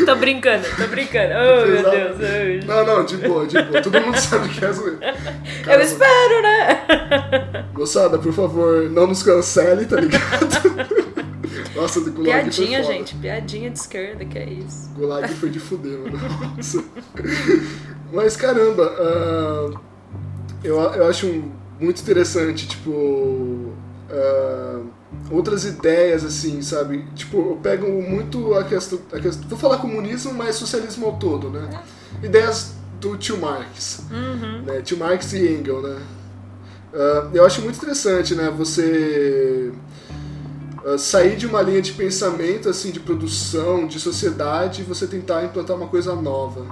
Tô 0.05 0.17
brincando, 0.17 0.65
tô 0.77 0.87
brincando. 0.89 1.33
Oh, 1.35 1.67
meu 1.67 1.77
Exato. 1.79 1.97
Deus. 2.19 2.65
Não, 2.67 2.85
não, 2.85 3.05
de 3.05 3.17
boa, 3.17 3.47
de 3.47 3.63
boa. 3.63 3.81
Todo 3.83 4.01
mundo 4.01 4.17
sabe 4.19 4.49
que 4.49 4.65
é 4.65 4.73
zoeira. 4.73 4.99
Eu 5.67 5.81
espero, 5.81 6.43
né? 6.43 7.65
Moçada, 7.73 8.19
por 8.19 8.33
favor, 8.33 8.91
não 8.91 9.07
nos 9.07 9.23
cancele, 9.23 9.87
tá 9.87 9.97
ligado? 9.97 11.02
Nossa, 11.75 12.01
do 12.01 12.13
Gulag 12.13 12.43
Piadinha, 12.43 12.83
gente. 12.83 13.15
Piadinha 13.17 13.71
de 13.71 13.79
esquerda, 13.79 14.25
que 14.25 14.39
é 14.39 14.49
isso. 14.49 14.91
Gulag 14.91 15.29
foi 15.35 15.51
de 15.51 15.59
fuder, 15.59 15.99
mano. 15.99 16.19
Nossa. 16.57 16.85
Mas 18.13 18.37
caramba, 18.37 18.95
ah, 18.99 19.81
eu, 20.63 20.79
eu 20.79 21.07
acho 21.07 21.27
muito 21.81 22.01
interessante, 22.03 22.67
tipo. 22.69 23.73
ah, 24.11 24.81
outras 25.31 25.65
ideias, 25.65 26.25
assim, 26.25 26.61
sabe? 26.63 27.05
Tipo, 27.15 27.37
eu 27.39 27.59
pego 27.63 27.87
muito 28.03 28.55
a 28.55 28.65
questão, 28.65 29.01
a 29.13 29.19
questão. 29.19 29.49
Vou 29.49 29.59
falar 29.59 29.79
comunismo, 29.79 30.33
mas 30.35 30.57
socialismo 30.57 31.07
ao 31.07 31.17
todo, 31.17 31.49
né? 31.49 31.69
Ideias 32.23 32.75
do 33.01 33.17
tio 33.17 33.39
Marx. 33.39 34.05
Uhum. 34.11 34.63
né? 34.63 34.81
Tio 34.83 34.99
Marx 34.99 35.33
e 35.33 35.55
Engels, 35.55 35.83
né? 35.83 36.03
Ah, 36.95 37.31
eu 37.33 37.45
acho 37.45 37.63
muito 37.63 37.77
interessante, 37.77 38.35
né? 38.35 38.53
Você 38.57 39.73
ah, 40.85 40.99
sair 40.99 41.37
de 41.37 41.47
uma 41.47 41.63
linha 41.63 41.83
de 41.83 41.93
pensamento, 41.93 42.69
assim, 42.69 42.91
de 42.91 43.01
produção, 43.01 43.87
de 43.87 43.99
sociedade, 44.01 44.83
e 44.83 44.85
você 44.85 45.07
tentar 45.07 45.45
implantar 45.45 45.77
uma 45.77 45.89
coisa 45.89 46.15
nova, 46.15 46.65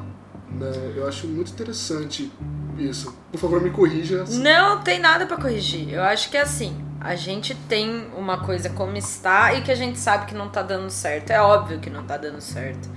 né? 0.50 0.92
Eu 0.96 1.06
acho 1.06 1.26
muito 1.26 1.52
interessante 1.52 2.30
isso. 2.78 3.14
Por 3.30 3.38
favor, 3.38 3.60
me 3.60 3.70
corrija. 3.70 4.24
Não 4.28 4.80
tem 4.80 4.98
nada 4.98 5.26
pra 5.26 5.36
corrigir. 5.36 5.92
Eu 5.92 6.02
acho 6.02 6.30
que 6.30 6.36
é 6.36 6.42
assim. 6.42 6.84
A 7.00 7.14
gente 7.14 7.54
tem 7.54 8.08
uma 8.16 8.38
coisa 8.44 8.68
como 8.68 8.96
está 8.96 9.54
e 9.54 9.62
que 9.62 9.70
a 9.70 9.74
gente 9.74 9.98
sabe 9.98 10.26
que 10.26 10.34
não 10.34 10.48
tá 10.48 10.62
dando 10.62 10.90
certo. 10.90 11.30
É 11.30 11.40
óbvio 11.40 11.78
que 11.78 11.88
não 11.88 12.04
tá 12.04 12.16
dando 12.16 12.40
certo. 12.40 12.88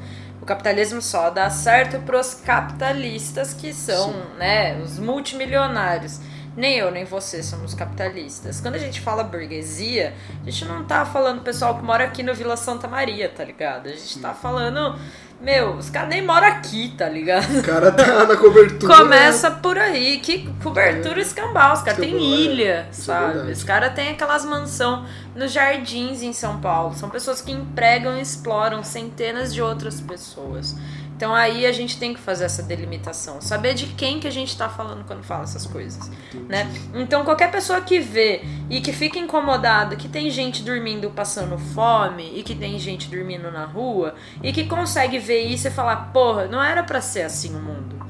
O 0.42 0.46
capitalismo 0.46 1.02
só 1.02 1.30
dá 1.30 1.50
certo 1.50 2.00
pros 2.00 2.34
capitalistas 2.34 3.54
que 3.54 3.74
são, 3.74 4.12
Sim. 4.12 4.20
né, 4.38 4.78
os 4.82 5.00
multimilionários. 5.00 6.20
Nem 6.56 6.78
eu, 6.78 6.92
nem 6.92 7.04
você 7.04 7.42
somos 7.42 7.74
capitalistas. 7.74 8.62
Quando 8.62 8.76
a 8.76 8.80
gente 8.80 9.02
fala 9.02 9.24
burguesia, 9.24 10.14
a 10.42 10.50
gente 10.50 10.66
não 10.66 10.84
tá 10.84 11.04
falando 11.04 11.42
pessoal 11.42 11.78
que 11.78 11.84
mora 11.84 12.04
aqui 12.04 12.22
no 12.22 12.34
Vila 12.34 12.56
Santa 12.56 12.88
Maria, 12.88 13.28
tá 13.28 13.44
ligado? 13.44 13.88
A 13.88 13.92
gente 13.92 14.20
tá 14.20 14.36
falando, 14.36 14.96
meu, 15.42 15.76
os 15.76 15.90
caras 15.90 16.10
nem 16.10 16.26
moram 16.26 16.48
aqui, 16.48 16.94
tá 16.96 17.10
ligado? 17.10 17.60
O 17.60 17.64
cara 17.64 17.92
tá 17.92 18.26
na 18.26 18.38
cobertura. 18.38 18.96
Começa 18.96 19.50
por 19.50 19.78
aí, 19.80 20.20
que 20.20 20.48
cobertura 20.62 21.20
escambau. 21.20 21.74
Os 21.74 21.82
caras 21.82 22.00
têm 22.00 22.16
é. 22.16 22.20
ilha, 22.20 22.88
Isso 22.92 23.02
é 23.02 23.06
sabe? 23.16 23.26
verdade. 23.34 23.52
Os 23.52 23.64
caras 23.64 23.94
têm 23.94 24.10
aquelas 24.10 24.46
mansão 24.46 25.06
nos 25.36 25.52
jardins 25.52 26.22
em 26.22 26.34
São 26.34 26.62
Paulo. 26.62 26.94
São 26.96 27.10
pessoas 27.10 27.42
que 27.42 27.52
empregam 27.52 28.16
e 28.16 28.22
exploram 28.22 28.84
centenas 28.84 29.54
de 29.54 29.62
outras 29.62 30.00
pessoas. 30.00 30.76
Então 31.16 31.34
aí 31.34 31.66
a 31.66 31.72
gente 31.72 31.98
tem 31.98 32.14
que 32.14 32.20
fazer 32.20 32.46
essa 32.46 32.64
delimitação, 32.64 33.42
saber 33.42 33.74
de 33.74 33.88
quem 33.88 34.20
que 34.20 34.28
a 34.28 34.32
gente 34.32 34.58
tá 34.58 34.68
falando 34.68 35.06
quando 35.06 35.24
fala 35.24 35.44
essas 35.44 35.66
coisas, 35.66 36.10
né? 36.50 36.72
Então 36.94 37.24
qualquer 37.24 37.52
pessoa 37.52 37.82
que 37.82 38.00
vê 38.00 38.42
e 38.70 38.82
que 38.82 38.92
fica 38.92 39.18
incomodada 39.20 39.96
que 39.96 40.08
tem 40.08 40.30
gente 40.30 40.64
dormindo 40.64 41.10
passando 41.12 41.58
fome 41.58 42.34
e 42.36 42.44
que 42.44 42.56
tem 42.56 42.78
gente 42.80 43.08
dormindo 43.08 43.52
na 43.52 43.66
rua 43.66 44.16
e 44.42 44.52
que 44.52 44.66
consegue 44.66 45.20
ver 45.20 45.42
isso 45.42 45.68
e 45.68 45.72
falar, 45.72 46.12
porra, 46.12 46.48
não 46.48 46.62
era 46.62 46.84
pra 46.84 47.00
ser 47.00 47.24
assim 47.24 47.56
o 47.56 47.60
mundo 47.60 48.04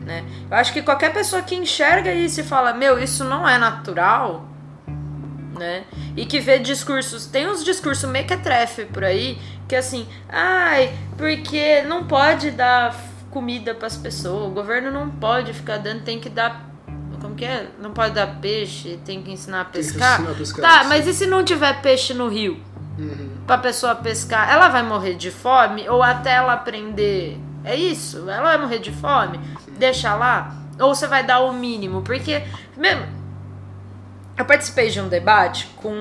né? 0.00 0.24
Eu 0.50 0.56
acho 0.56 0.72
que 0.72 0.82
qualquer 0.82 1.12
pessoa 1.12 1.42
que 1.42 1.54
enxerga 1.54 2.12
isso 2.12 2.40
e 2.40 2.44
fala, 2.44 2.72
meu, 2.72 2.98
isso 2.98 3.24
não 3.24 3.48
é 3.48 3.58
natural, 3.58 4.46
né? 5.58 5.84
E 6.16 6.24
que 6.26 6.40
vê 6.40 6.58
discursos, 6.58 7.26
tem 7.26 7.48
uns 7.48 7.64
discursos 7.64 8.08
mequetrefe 8.08 8.84
por 8.86 9.04
aí, 9.04 9.38
que 9.68 9.76
assim, 9.76 10.06
ai, 10.28 10.92
porque 11.16 11.82
não 11.82 12.04
pode 12.04 12.50
dar 12.50 12.96
comida 13.30 13.74
pras 13.74 13.96
pessoas, 13.96 14.46
o 14.48 14.50
governo 14.50 14.90
não 14.90 15.08
pode 15.10 15.52
ficar 15.52 15.78
dando, 15.78 16.02
tem 16.02 16.18
que 16.18 16.28
dar 16.28 16.68
como 17.20 17.34
que 17.34 17.44
é? 17.44 17.68
Não 17.78 17.92
pode 17.92 18.14
dar 18.14 18.40
peixe, 18.40 18.98
tem 19.04 19.22
que 19.22 19.30
ensinar 19.30 19.60
a 19.60 19.64
Tem 19.66 19.82
que 19.82 19.88
pescar. 19.92 20.14
ensinar 20.14 20.30
a 20.32 20.34
pescar, 20.34 20.62
tá, 20.64 20.82
sim. 20.82 20.88
mas 20.88 21.06
e 21.06 21.12
se 21.12 21.26
não 21.26 21.44
tiver 21.44 21.80
peixe 21.82 22.14
no 22.14 22.28
rio? 22.28 22.58
Uhum. 22.98 23.30
pra 23.46 23.56
pessoa 23.56 23.94
pescar, 23.94 24.50
ela 24.50 24.68
vai 24.68 24.82
morrer 24.82 25.14
de 25.14 25.30
fome 25.30 25.88
ou 25.88 26.02
até 26.02 26.32
ela 26.34 26.52
aprender. 26.52 27.38
É 27.64 27.74
isso? 27.74 28.28
Ela 28.28 28.42
vai 28.42 28.58
morrer 28.58 28.78
de 28.78 28.90
fome? 28.92 29.40
Deixa 29.78 30.14
lá? 30.14 30.54
Ou 30.78 30.94
você 30.94 31.06
vai 31.06 31.22
dar 31.24 31.40
o 31.40 31.52
mínimo? 31.52 32.02
Porque, 32.02 32.42
mesmo. 32.76 33.06
Eu 34.40 34.44
participei 34.46 34.88
de 34.88 34.98
um 34.98 35.06
debate 35.08 35.66
com. 35.76 35.92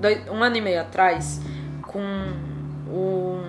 dois- 0.00 0.20
um 0.28 0.40
ano 0.42 0.56
e 0.56 0.60
meio 0.60 0.80
atrás 0.80 1.40
com 1.82 1.98
um, 2.88 3.42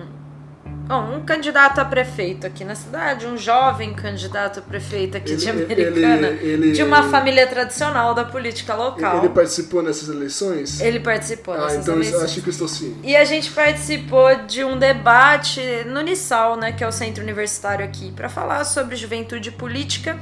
um 0.90 1.20
candidato 1.24 1.78
a 1.80 1.84
prefeito 1.84 2.44
aqui 2.46 2.64
na 2.64 2.74
cidade, 2.74 3.26
um 3.26 3.36
jovem 3.36 3.94
candidato 3.94 4.58
a 4.58 4.62
prefeito 4.62 5.16
aqui 5.18 5.36
de 5.36 5.48
Ele- 5.48 5.62
Americana, 5.64 6.26
ele- 6.28 6.46
ele- 6.52 6.72
de 6.72 6.82
uma 6.82 7.04
família 7.04 7.46
tradicional 7.46 8.12
da 8.14 8.24
política 8.24 8.74
local. 8.74 9.18
Ele 9.18 9.28
participou 9.28 9.82
nessas 9.82 10.08
eleições? 10.08 10.80
Ele 10.80 10.98
participou 10.98 11.54
ah, 11.54 11.58
dessas 11.66 11.82
então 11.82 11.94
eleições. 11.94 12.22
acho 12.24 12.40
que 12.40 12.48
eu 12.48 12.52
estou 12.52 12.66
sim. 12.66 12.96
E 13.04 13.14
a 13.14 13.24
gente 13.24 13.52
participou 13.52 14.34
de 14.46 14.64
um 14.64 14.76
debate 14.78 15.60
no 15.86 16.00
Unisal, 16.00 16.56
né, 16.56 16.72
que 16.72 16.82
é 16.82 16.88
o 16.88 16.92
centro 16.92 17.22
universitário 17.22 17.84
aqui, 17.84 18.10
para 18.10 18.28
falar 18.28 18.64
sobre 18.64 18.96
juventude 18.96 19.52
política. 19.52 20.18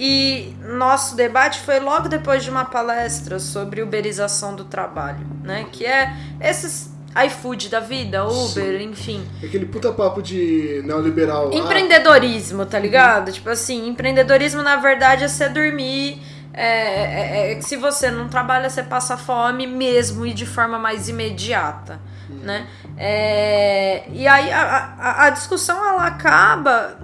E 0.00 0.54
nosso 0.62 1.16
debate 1.16 1.58
foi 1.60 1.80
logo 1.80 2.08
depois 2.08 2.44
de 2.44 2.50
uma 2.50 2.64
palestra 2.64 3.40
sobre 3.40 3.82
uberização 3.82 4.54
do 4.54 4.64
trabalho, 4.64 5.26
né, 5.42 5.66
que 5.72 5.84
é 5.84 6.14
esses 6.40 6.96
iFood 7.26 7.68
da 7.68 7.80
vida, 7.80 8.24
Uber, 8.24 8.80
enfim. 8.80 9.26
Aquele 9.42 9.66
puta 9.66 9.90
papo 9.90 10.22
de 10.22 10.82
neoliberal. 10.84 11.50
Empreendedorismo, 11.52 12.64
tá 12.64 12.78
ligado? 12.78 13.32
Tipo 13.32 13.50
assim, 13.50 13.88
empreendedorismo 13.88 14.62
na 14.62 14.76
verdade 14.76 15.24
é 15.24 15.28
você 15.28 15.48
dormir. 15.48 16.22
É, 16.54 17.50
é- 17.50 17.52
é 17.52 17.54
que 17.56 17.64
se 17.64 17.76
você 17.76 18.08
não 18.10 18.28
trabalha, 18.28 18.70
você 18.70 18.82
passa 18.84 19.16
fome 19.16 19.66
mesmo 19.66 20.24
e 20.26 20.32
de 20.32 20.46
forma 20.46 20.78
mais 20.78 21.08
imediata, 21.08 22.00
né? 22.28 22.66
É, 22.96 24.04
e 24.12 24.26
aí 24.28 24.52
a, 24.52 24.94
a, 24.98 25.24
a 25.26 25.30
discussão 25.30 25.76
ela 25.88 26.06
acaba 26.06 26.98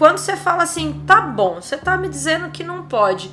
quando 0.00 0.16
você 0.16 0.34
fala 0.34 0.62
assim, 0.62 1.04
tá 1.06 1.20
bom, 1.20 1.56
você 1.60 1.76
tá 1.76 1.94
me 1.94 2.08
dizendo 2.08 2.48
que 2.48 2.64
não 2.64 2.84
pode. 2.86 3.30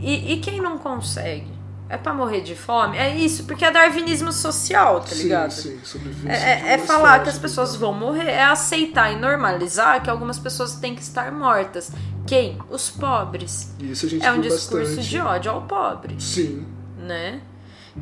E, 0.00 0.32
e 0.32 0.40
quem 0.40 0.62
não 0.62 0.78
consegue? 0.78 1.52
É 1.90 1.98
pra 1.98 2.14
morrer 2.14 2.40
de 2.40 2.54
fome? 2.56 2.96
É 2.96 3.14
isso, 3.14 3.44
porque 3.44 3.66
é 3.66 3.70
darwinismo 3.70 4.32
social, 4.32 5.00
tá 5.02 5.14
ligado? 5.14 5.50
Sim, 5.50 5.78
sim, 5.84 6.00
é, 6.26 6.70
é, 6.70 6.72
é 6.72 6.78
falar 6.78 7.22
que 7.22 7.28
as 7.28 7.38
pessoas 7.38 7.76
vão 7.76 7.92
morrer, 7.92 8.30
é 8.30 8.42
aceitar 8.44 9.12
e 9.12 9.16
normalizar 9.16 10.02
que 10.02 10.08
algumas 10.08 10.38
pessoas 10.38 10.76
têm 10.76 10.94
que 10.94 11.02
estar 11.02 11.30
mortas. 11.30 11.92
Quem? 12.26 12.56
Os 12.70 12.88
pobres. 12.88 13.74
Isso 13.78 14.06
a 14.06 14.08
gente 14.08 14.24
É 14.24 14.32
um 14.32 14.40
discurso 14.40 14.86
bastante. 14.96 15.06
de 15.10 15.18
ódio 15.20 15.52
ao 15.52 15.62
pobre, 15.62 16.16
Sim. 16.18 16.66
né? 16.96 17.42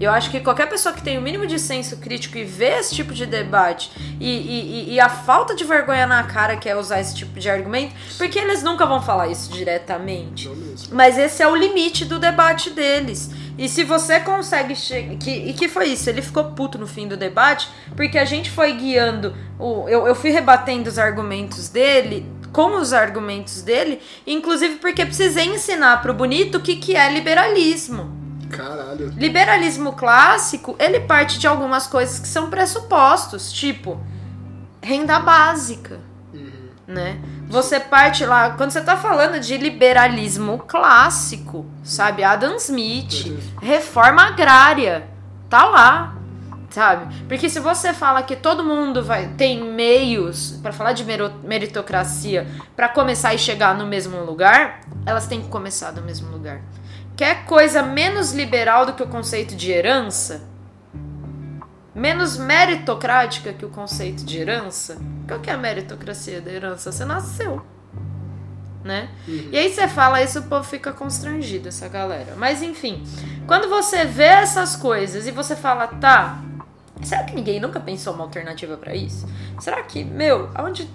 Eu 0.00 0.10
acho 0.10 0.30
que 0.30 0.40
qualquer 0.40 0.68
pessoa 0.68 0.94
que 0.94 1.02
tem 1.02 1.16
o 1.16 1.22
mínimo 1.22 1.46
de 1.46 1.58
senso 1.58 1.98
crítico 1.98 2.36
e 2.36 2.44
vê 2.44 2.78
esse 2.78 2.94
tipo 2.94 3.14
de 3.14 3.26
debate 3.26 3.92
e, 4.18 4.28
e, 4.28 4.94
e 4.94 5.00
a 5.00 5.08
falta 5.08 5.54
de 5.54 5.62
vergonha 5.62 6.06
na 6.06 6.24
cara 6.24 6.56
que 6.56 6.68
é 6.68 6.76
usar 6.76 7.00
esse 7.00 7.14
tipo 7.14 7.38
de 7.38 7.48
argumento, 7.48 7.94
porque 8.18 8.38
eles 8.38 8.62
nunca 8.62 8.86
vão 8.86 9.00
falar 9.00 9.28
isso 9.28 9.52
diretamente. 9.52 10.50
Mas 10.90 11.16
esse 11.16 11.42
é 11.42 11.48
o 11.48 11.54
limite 11.54 12.04
do 12.04 12.18
debate 12.18 12.70
deles. 12.70 13.30
E 13.56 13.68
se 13.68 13.84
você 13.84 14.18
consegue 14.18 14.74
chegar. 14.74 15.16
Que, 15.16 15.30
e 15.30 15.52
que 15.52 15.68
foi 15.68 15.86
isso? 15.90 16.10
Ele 16.10 16.22
ficou 16.22 16.44
puto 16.44 16.76
no 16.76 16.88
fim 16.88 17.06
do 17.06 17.16
debate, 17.16 17.68
porque 17.94 18.18
a 18.18 18.24
gente 18.24 18.50
foi 18.50 18.72
guiando. 18.72 19.34
O, 19.58 19.88
eu, 19.88 20.08
eu 20.08 20.14
fui 20.14 20.30
rebatendo 20.30 20.88
os 20.88 20.98
argumentos 20.98 21.68
dele. 21.68 22.26
Com 22.52 22.76
os 22.76 22.92
argumentos 22.92 23.62
dele, 23.62 24.00
inclusive 24.24 24.76
porque 24.76 25.04
precisei 25.04 25.46
ensinar 25.46 26.00
pro 26.02 26.14
bonito 26.14 26.58
o 26.58 26.60
que, 26.60 26.76
que 26.76 26.94
é 26.94 27.12
liberalismo. 27.12 28.23
Caralho. 28.50 29.12
Liberalismo 29.16 29.92
clássico, 29.92 30.76
ele 30.78 31.00
parte 31.00 31.38
de 31.38 31.46
algumas 31.46 31.86
coisas 31.86 32.18
que 32.18 32.28
são 32.28 32.50
pressupostos, 32.50 33.52
tipo 33.52 34.00
renda 34.82 35.18
básica, 35.18 35.98
né? 36.86 37.18
Você 37.48 37.80
parte 37.80 38.24
lá, 38.26 38.50
quando 38.50 38.70
você 38.70 38.80
tá 38.82 38.96
falando 38.96 39.40
de 39.40 39.56
liberalismo 39.56 40.58
clássico, 40.58 41.64
sabe? 41.82 42.22
Adam 42.22 42.56
Smith, 42.56 43.26
Uhum. 43.26 43.38
reforma 43.62 44.22
agrária, 44.26 45.08
tá 45.48 45.64
lá, 45.64 46.16
sabe? 46.68 47.14
Porque 47.26 47.48
se 47.48 47.60
você 47.60 47.94
fala 47.94 48.22
que 48.22 48.36
todo 48.36 48.62
mundo 48.64 49.02
vai 49.02 49.28
tem 49.28 49.62
meios 49.72 50.58
para 50.62 50.72
falar 50.72 50.92
de 50.92 51.04
meritocracia 51.42 52.46
para 52.76 52.88
começar 52.88 53.32
e 53.34 53.38
chegar 53.38 53.74
no 53.74 53.86
mesmo 53.86 54.22
lugar, 54.24 54.80
elas 55.06 55.26
têm 55.26 55.40
que 55.42 55.48
começar 55.48 55.90
do 55.92 56.02
mesmo 56.02 56.30
lugar. 56.30 56.60
Quer 57.16 57.44
coisa 57.44 57.82
menos 57.82 58.32
liberal 58.32 58.86
do 58.86 58.94
que 58.94 59.02
o 59.02 59.06
conceito 59.06 59.54
de 59.54 59.70
herança? 59.70 60.42
Menos 61.94 62.36
meritocrática 62.36 63.52
que 63.52 63.64
o 63.64 63.68
conceito 63.68 64.24
de 64.24 64.38
herança? 64.38 64.98
Qual 65.28 65.38
que 65.38 65.48
é 65.48 65.52
a 65.52 65.56
meritocracia 65.56 66.40
da 66.40 66.50
herança? 66.50 66.90
Você 66.90 67.04
nasceu. 67.04 67.64
Né? 68.82 69.08
E 69.28 69.56
aí 69.56 69.72
você 69.72 69.86
fala 69.86 70.20
isso, 70.22 70.40
o 70.40 70.42
povo 70.42 70.64
fica 70.64 70.92
constrangido, 70.92 71.68
essa 71.68 71.88
galera. 71.88 72.34
Mas 72.36 72.62
enfim, 72.62 73.04
quando 73.46 73.68
você 73.68 74.04
vê 74.04 74.24
essas 74.24 74.74
coisas 74.74 75.26
e 75.26 75.30
você 75.30 75.54
fala, 75.54 75.86
tá, 75.86 76.38
será 77.00 77.22
que 77.22 77.34
ninguém 77.34 77.60
nunca 77.60 77.78
pensou 77.78 78.12
uma 78.12 78.24
alternativa 78.24 78.76
pra 78.76 78.94
isso? 78.94 79.26
Será 79.60 79.82
que, 79.84 80.04
meu, 80.04 80.50
aonde. 80.52 80.90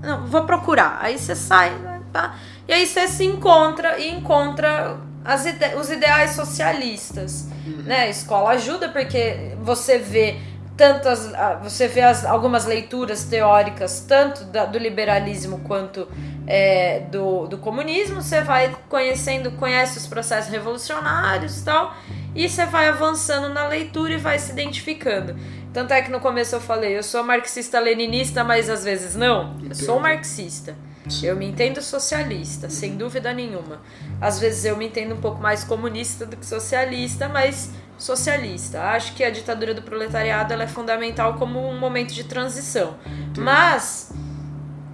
Não, 0.00 0.26
vou 0.26 0.44
procurar. 0.44 0.98
Aí 1.02 1.18
você 1.18 1.36
sai, 1.36 1.70
né, 1.78 2.00
tá? 2.12 2.36
E 2.66 2.72
aí 2.72 2.86
você 2.86 3.06
se 3.06 3.24
encontra 3.24 3.98
e 3.98 4.10
encontra 4.10 4.98
ide- 5.46 5.74
os 5.76 5.90
ideais 5.90 6.30
socialistas. 6.32 7.46
Né? 7.84 8.00
A 8.02 8.08
escola 8.08 8.50
ajuda 8.50 8.88
porque 8.88 9.52
você 9.62 9.98
vê 9.98 10.36
tantas. 10.76 11.34
ah, 11.34 11.58
Você 11.62 11.88
vê 11.88 12.00
as, 12.02 12.24
algumas 12.24 12.64
leituras 12.64 13.24
teóricas, 13.24 14.04
tanto 14.08 14.44
da- 14.44 14.64
do 14.64 14.78
liberalismo 14.78 15.58
quanto 15.60 16.08
é, 16.46 17.00
do, 17.10 17.46
do 17.46 17.58
comunismo, 17.58 18.22
você 18.22 18.40
vai 18.40 18.74
conhecendo, 18.88 19.50
conhece 19.52 19.98
os 19.98 20.06
processos 20.06 20.50
revolucionários 20.50 21.58
e 21.60 21.64
tal, 21.64 21.94
e 22.34 22.48
você 22.48 22.64
vai 22.64 22.88
avançando 22.88 23.52
na 23.52 23.66
leitura 23.66 24.14
e 24.14 24.16
vai 24.16 24.38
se 24.38 24.52
identificando. 24.52 25.36
Tanto 25.74 25.92
é 25.92 26.00
que 26.00 26.10
no 26.10 26.20
começo 26.20 26.54
eu 26.56 26.60
falei, 26.60 26.96
eu 26.96 27.02
sou 27.02 27.22
marxista-leninista, 27.22 28.42
mas 28.42 28.70
às 28.70 28.82
vezes 28.84 29.14
não. 29.14 29.56
Eu 29.68 29.74
sou 29.74 30.00
marxista. 30.00 30.74
Eu 31.22 31.36
me 31.36 31.46
entendo 31.46 31.80
socialista, 31.80 32.68
sem 32.68 32.96
dúvida 32.96 33.32
nenhuma. 33.32 33.80
Às 34.20 34.38
vezes 34.38 34.64
eu 34.64 34.76
me 34.76 34.86
entendo 34.86 35.14
um 35.14 35.20
pouco 35.20 35.40
mais 35.40 35.64
comunista 35.64 36.26
do 36.26 36.36
que 36.36 36.44
socialista, 36.44 37.28
mas 37.28 37.70
socialista. 37.96 38.80
Acho 38.82 39.14
que 39.14 39.24
a 39.24 39.30
ditadura 39.30 39.74
do 39.74 39.82
proletariado 39.82 40.52
é 40.54 40.66
fundamental 40.66 41.34
como 41.34 41.68
um 41.68 41.78
momento 41.78 42.12
de 42.12 42.24
transição. 42.24 42.96
Mas 43.36 44.12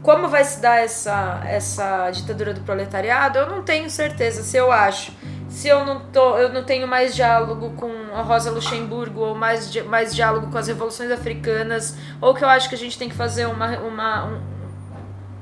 como 0.02 0.28
vai 0.28 0.44
se 0.44 0.60
dar 0.60 0.76
essa, 0.76 1.42
essa 1.46 2.10
ditadura 2.10 2.52
do 2.52 2.60
proletariado, 2.60 3.38
eu 3.38 3.48
não 3.48 3.62
tenho 3.62 3.88
certeza 3.88 4.42
se 4.42 4.56
eu 4.56 4.70
acho. 4.70 5.12
Se 5.48 5.68
eu 5.68 5.84
não, 5.86 6.00
tô, 6.10 6.36
eu 6.36 6.52
não 6.52 6.64
tenho 6.64 6.86
mais 6.86 7.14
diálogo 7.14 7.70
com 7.70 7.90
a 8.12 8.20
Rosa 8.22 8.50
Luxemburgo, 8.50 9.20
ou 9.20 9.34
mais, 9.34 9.74
mais 9.86 10.14
diálogo 10.14 10.50
com 10.50 10.58
as 10.58 10.66
revoluções 10.66 11.10
africanas, 11.10 11.96
ou 12.20 12.34
que 12.34 12.42
eu 12.42 12.48
acho 12.48 12.68
que 12.68 12.74
a 12.74 12.78
gente 12.78 12.98
tem 12.98 13.08
que 13.08 13.14
fazer 13.14 13.46
uma, 13.46 13.78
uma, 13.78 14.24
um, 14.26 14.40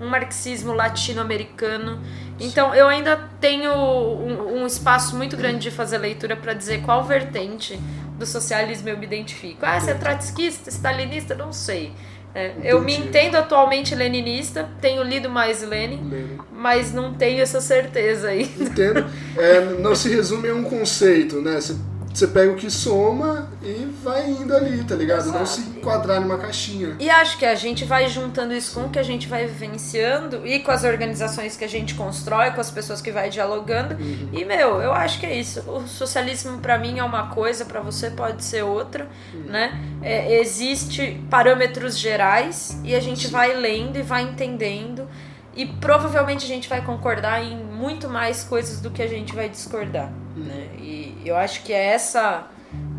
um 0.03 0.09
marxismo 0.09 0.73
latino-americano. 0.73 2.01
Então 2.41 2.75
eu 2.75 2.89
ainda 2.89 3.17
tenho 3.41 3.73
um, 3.73 4.63
um 4.63 4.67
espaço 4.67 5.17
muito 5.17 5.37
grande 5.37 5.61
de 5.61 5.71
fazer 5.71 5.99
leitura 5.99 6.35
para 6.37 6.53
dizer 6.53 6.83
qual 6.83 7.05
vertente 7.05 7.79
do 8.19 8.27
socialismo 8.27 8.89
eu 8.89 8.99
me 8.99 9.07
identifico. 9.07 9.65
Ah, 9.65 9.79
você 9.79 9.93
é 9.93 9.95
trotskista, 9.95 10.69
stalinista? 10.71 11.35
Não 11.35 11.53
sei. 11.53 11.93
É, 12.35 12.55
eu 12.65 12.81
me 12.81 12.97
entendo 12.97 13.37
atualmente 13.37 13.95
leninista, 13.95 14.67
tenho 14.81 15.03
lido 15.03 15.29
mais 15.29 15.63
Lenin, 15.63 16.09
Lenin. 16.09 16.39
mas 16.51 16.91
não 16.91 17.13
tenho 17.13 17.43
essa 17.43 17.61
certeza 17.61 18.29
aí. 18.29 18.51
Entendo. 18.59 19.05
É, 19.37 19.61
não 19.79 19.95
se 19.95 20.09
resume 20.09 20.49
a 20.49 20.55
um 20.55 20.65
conceito, 20.65 21.43
né? 21.43 21.61
Você, 21.61 21.77
você 22.19 22.27
pega 22.27 22.53
o 22.53 22.57
que 22.57 22.71
soma 22.71 23.49
e 23.63 23.89
vai 24.03 24.31
indo 24.31 24.55
ali, 24.55 24.85
tá 24.85 24.95
ligado? 24.95 25.27
Não 25.33 25.47
se 25.47 25.61
Exato. 25.61 25.79
enquadrar 25.79 26.21
numa 26.21 26.37
caixinha. 26.39 26.97
E 26.99 27.09
acho 27.09 27.39
que 27.39 27.47
a 27.47 27.55
gente 27.55 27.85
vai 27.85 28.09
juntando 28.09 28.53
isso 28.53 28.75
com 28.75 28.87
o 28.87 28.91
que 28.91 28.99
a 28.99 29.03
gente 29.03 29.27
vai 29.29 29.47
vivenciando 29.47 30.47
e 30.47 30.61
com 30.61 30.71
as 30.71 30.85
organizações 30.85 31.57
que 31.57 31.65
a 31.65 31.69
gente 31.69 31.95
constrói, 31.95 32.51
com 32.51 32.61
as 32.61 32.71
pessoas 32.71 33.01
que 33.01 33.11
vai 33.11 33.31
dialogando. 33.31 33.97
E, 34.33 34.45
meu, 34.45 34.81
eu 34.81 34.93
acho 34.93 35.19
que 35.21 35.27
é 35.27 35.35
isso. 35.35 35.61
O 35.71 35.87
socialismo 35.87 36.59
pra 36.59 36.79
mim 36.79 36.99
é 36.99 37.05
uma 37.05 37.29
coisa, 37.29 37.65
pra 37.65 37.81
você 37.81 38.11
pode 38.11 38.45
ser 38.45 38.63
outra, 38.63 39.09
né? 39.47 39.81
É, 40.03 40.39
existe 40.41 41.21
parâmetros 41.31 41.99
gerais 41.99 42.79
e 42.85 42.95
a 42.95 43.01
gente 43.01 43.29
vai 43.29 43.55
lendo 43.57 43.99
e 43.99 44.03
vai 44.03 44.23
entendendo. 44.23 45.09
E 45.55 45.67
provavelmente 45.67 46.45
a 46.45 46.49
gente 46.49 46.69
vai 46.69 46.83
concordar 46.83 47.43
em 47.45 47.57
muito 47.57 48.09
mais 48.09 48.43
coisas 48.43 48.81
do 48.81 48.91
que 48.91 49.03
a 49.03 49.07
gente 49.07 49.35
vai 49.35 49.49
discordar. 49.49 50.11
Né? 50.35 50.69
E 50.79 51.02
eu 51.29 51.37
acho 51.37 51.62
que 51.62 51.73
é 51.73 51.87
essa 51.95 52.47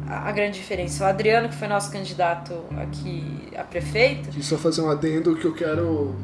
a 0.08 0.32
grande 0.32 0.60
diferença. 0.60 1.04
O 1.04 1.08
Adriano, 1.08 1.50
que 1.50 1.56
foi 1.56 1.68
nosso 1.68 1.92
candidato 1.92 2.54
aqui 2.82 3.50
a 3.58 3.64
prefeito, 3.64 4.30
E 4.38 4.44
só 4.44 4.58
fazer 4.58 4.82
um 4.82 4.90
adendo 4.90 5.36
que 5.36 5.46
eu 5.46 5.54
quero 5.54 6.16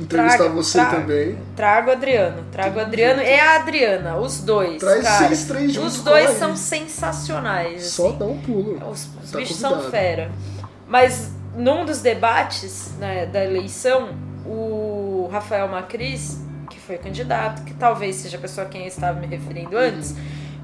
entrevistar 0.00 0.38
Traga, 0.38 0.54
você 0.54 0.78
traga. 0.78 0.96
também. 1.00 1.38
trago 1.54 1.90
o 1.90 1.92
Adriano. 1.92 2.44
Trago 2.50 2.78
o 2.78 2.80
Adriano 2.82 3.20
e 3.22 3.38
a 3.38 3.56
Adriana, 3.56 4.16
os 4.16 4.40
dois. 4.40 4.78
Traz 4.78 5.02
cara. 5.04 5.26
vocês 5.26 5.44
três 5.46 5.72
juntos, 5.72 5.98
Os 5.98 6.04
dois 6.04 6.30
são 6.30 6.56
sensacionais. 6.56 7.84
Só 7.84 8.08
assim. 8.08 8.18
dá 8.18 8.24
um 8.24 8.38
pulo. 8.40 8.90
Os, 8.90 9.08
os 9.22 9.30
Tá 9.30 9.38
bichos 9.38 9.56
convidado. 9.60 9.82
são 9.82 9.90
fera. 9.90 10.30
Mas 10.88 11.32
num 11.54 11.84
dos 11.84 12.00
debates 12.00 12.92
né, 12.98 13.26
da 13.26 13.44
eleição, 13.44 14.10
o 14.46 15.28
Rafael 15.30 15.68
Macris, 15.68 16.40
que 16.70 16.80
foi 16.80 16.96
candidato, 16.96 17.62
que 17.64 17.74
talvez 17.74 18.16
seja 18.16 18.38
a 18.38 18.40
pessoa 18.40 18.66
a 18.66 18.70
quem 18.70 18.82
eu 18.82 18.88
estava 18.88 19.20
me 19.20 19.26
referindo 19.26 19.76
antes, 19.76 20.14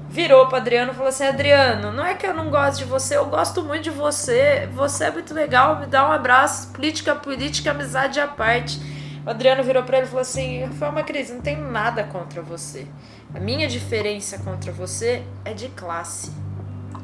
virou 0.09 0.47
para 0.47 0.57
Adriano 0.57 0.91
e 0.91 0.95
falou 0.95 1.09
assim: 1.09 1.25
Adriano, 1.25 1.91
não 1.91 2.05
é 2.05 2.15
que 2.15 2.25
eu 2.25 2.33
não 2.33 2.49
gosto 2.49 2.79
de 2.79 2.85
você, 2.85 3.17
eu 3.17 3.25
gosto 3.25 3.63
muito 3.63 3.83
de 3.83 3.89
você. 3.89 4.67
Você 4.73 5.05
é 5.05 5.11
muito 5.11 5.33
legal, 5.33 5.79
me 5.79 5.85
dá 5.85 6.07
um 6.07 6.11
abraço. 6.11 6.71
Política, 6.71 7.15
política, 7.15 7.71
amizade 7.71 8.19
à 8.19 8.27
parte. 8.27 8.79
O 9.25 9.29
Adriano 9.29 9.63
virou 9.63 9.83
para 9.83 9.97
ele 9.97 10.07
e 10.07 10.09
falou 10.09 10.21
assim: 10.21 10.63
Rafael 10.63 10.91
Macris, 10.91 11.29
não 11.29 11.41
tenho 11.41 11.69
nada 11.69 12.03
contra 12.03 12.41
você. 12.41 12.87
A 13.35 13.39
minha 13.39 13.67
diferença 13.67 14.37
contra 14.39 14.71
você 14.71 15.23
é 15.43 15.53
de 15.53 15.67
classe. 15.69 16.31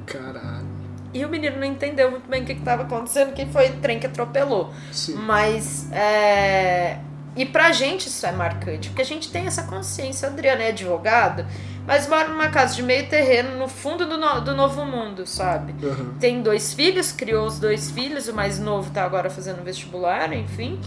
Caralho. 0.05 0.73
E 1.13 1.23
o 1.23 1.29
menino 1.29 1.57
não 1.57 1.65
entendeu 1.65 2.09
muito 2.09 2.27
bem 2.27 2.41
o 2.41 2.45
que 2.45 2.53
estava 2.53 2.83
acontecendo, 2.83 3.33
que 3.33 3.45
foi 3.45 3.69
o 3.69 3.77
trem 3.77 3.99
que 3.99 4.07
atropelou. 4.07 4.73
Sim. 4.91 5.15
Mas, 5.15 5.91
é... 5.91 6.97
E 7.35 7.45
pra 7.45 7.71
gente 7.71 8.07
isso 8.09 8.25
é 8.25 8.31
marcante, 8.31 8.89
porque 8.89 9.01
a 9.01 9.05
gente 9.05 9.31
tem 9.31 9.47
essa 9.47 9.63
consciência. 9.63 10.27
Adriano 10.27 10.61
é 10.61 10.67
advogado, 10.69 11.45
mas 11.87 12.07
mora 12.07 12.27
numa 12.27 12.49
casa 12.49 12.75
de 12.75 12.83
meio 12.83 13.07
terreno, 13.09 13.57
no 13.57 13.67
fundo 13.67 14.05
do, 14.05 14.17
no- 14.17 14.39
do 14.41 14.53
Novo 14.55 14.85
Mundo, 14.85 15.25
sabe? 15.25 15.73
Aham. 15.83 16.13
Tem 16.19 16.41
dois 16.43 16.73
filhos, 16.73 17.11
criou 17.11 17.47
os 17.47 17.57
dois 17.57 17.89
filhos, 17.89 18.27
o 18.27 18.33
mais 18.33 18.59
novo 18.59 18.91
tá 18.91 19.03
agora 19.03 19.29
fazendo 19.31 19.63
vestibular, 19.63 20.31
enfim. 20.31 20.79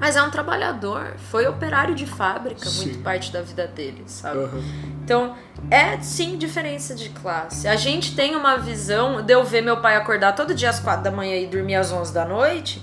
Mas 0.00 0.16
é 0.16 0.22
um 0.22 0.30
trabalhador, 0.30 1.14
foi 1.30 1.46
operário 1.46 1.94
de 1.94 2.04
fábrica, 2.04 2.68
Sim. 2.68 2.86
muito 2.86 2.98
parte 3.04 3.32
da 3.32 3.40
vida 3.40 3.66
dele, 3.66 4.02
sabe? 4.06 4.38
Aham. 4.40 4.60
Então, 5.04 5.36
é 5.70 5.98
sim 6.00 6.36
diferença 6.36 6.94
de 6.96 7.10
classe. 7.10 7.68
A 7.68 7.76
gente 7.76 8.14
tem 8.16 8.34
uma 8.34 8.56
visão 8.58 9.22
de 9.22 9.32
eu 9.32 9.44
ver 9.44 9.62
meu 9.62 9.76
pai 9.80 9.94
acordar 9.96 10.32
todo 10.34 10.52
dia 10.52 10.68
às 10.68 10.80
quatro 10.80 11.04
da 11.04 11.10
manhã 11.12 11.36
e 11.36 11.46
dormir 11.46 11.76
às 11.76 11.92
11 11.92 12.12
da 12.12 12.24
noite, 12.24 12.82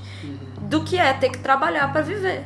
do 0.62 0.84
que 0.86 0.98
é 0.98 1.12
ter 1.14 1.30
que 1.30 1.40
trabalhar 1.40 1.92
para 1.92 2.02
viver, 2.02 2.44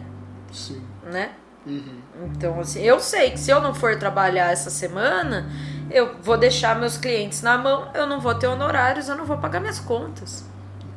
Sim. 0.56 0.82
né? 1.12 1.32
Uhum. 1.66 2.00
Então, 2.32 2.60
assim, 2.60 2.80
eu 2.82 3.00
sei 3.00 3.32
que 3.32 3.40
se 3.40 3.50
eu 3.52 3.60
não 3.60 3.74
for 3.74 3.98
trabalhar 3.98 4.52
essa 4.52 4.70
semana, 4.70 5.50
eu 5.90 6.16
vou 6.22 6.38
deixar 6.38 6.80
meus 6.80 6.96
clientes 6.96 7.42
na 7.42 7.58
mão, 7.58 7.90
eu 7.96 8.06
não 8.06 8.20
vou 8.20 8.36
ter 8.36 8.46
honorários, 8.48 9.10
eu 9.10 9.16
não 9.16 9.26
vou 9.26 9.38
pagar 9.38 9.60
minhas 9.60 9.80
contas. 9.80 10.46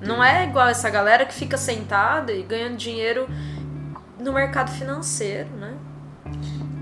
Não 0.00 0.22
é 0.22 0.44
igual 0.44 0.68
essa 0.68 0.88
galera 0.90 1.24
que 1.24 1.34
fica 1.34 1.56
sentada 1.56 2.32
e 2.32 2.42
ganhando 2.42 2.76
dinheiro 2.76 3.26
no 4.20 4.32
mercado 4.32 4.70
financeiro, 4.70 5.48
né? 5.58 5.72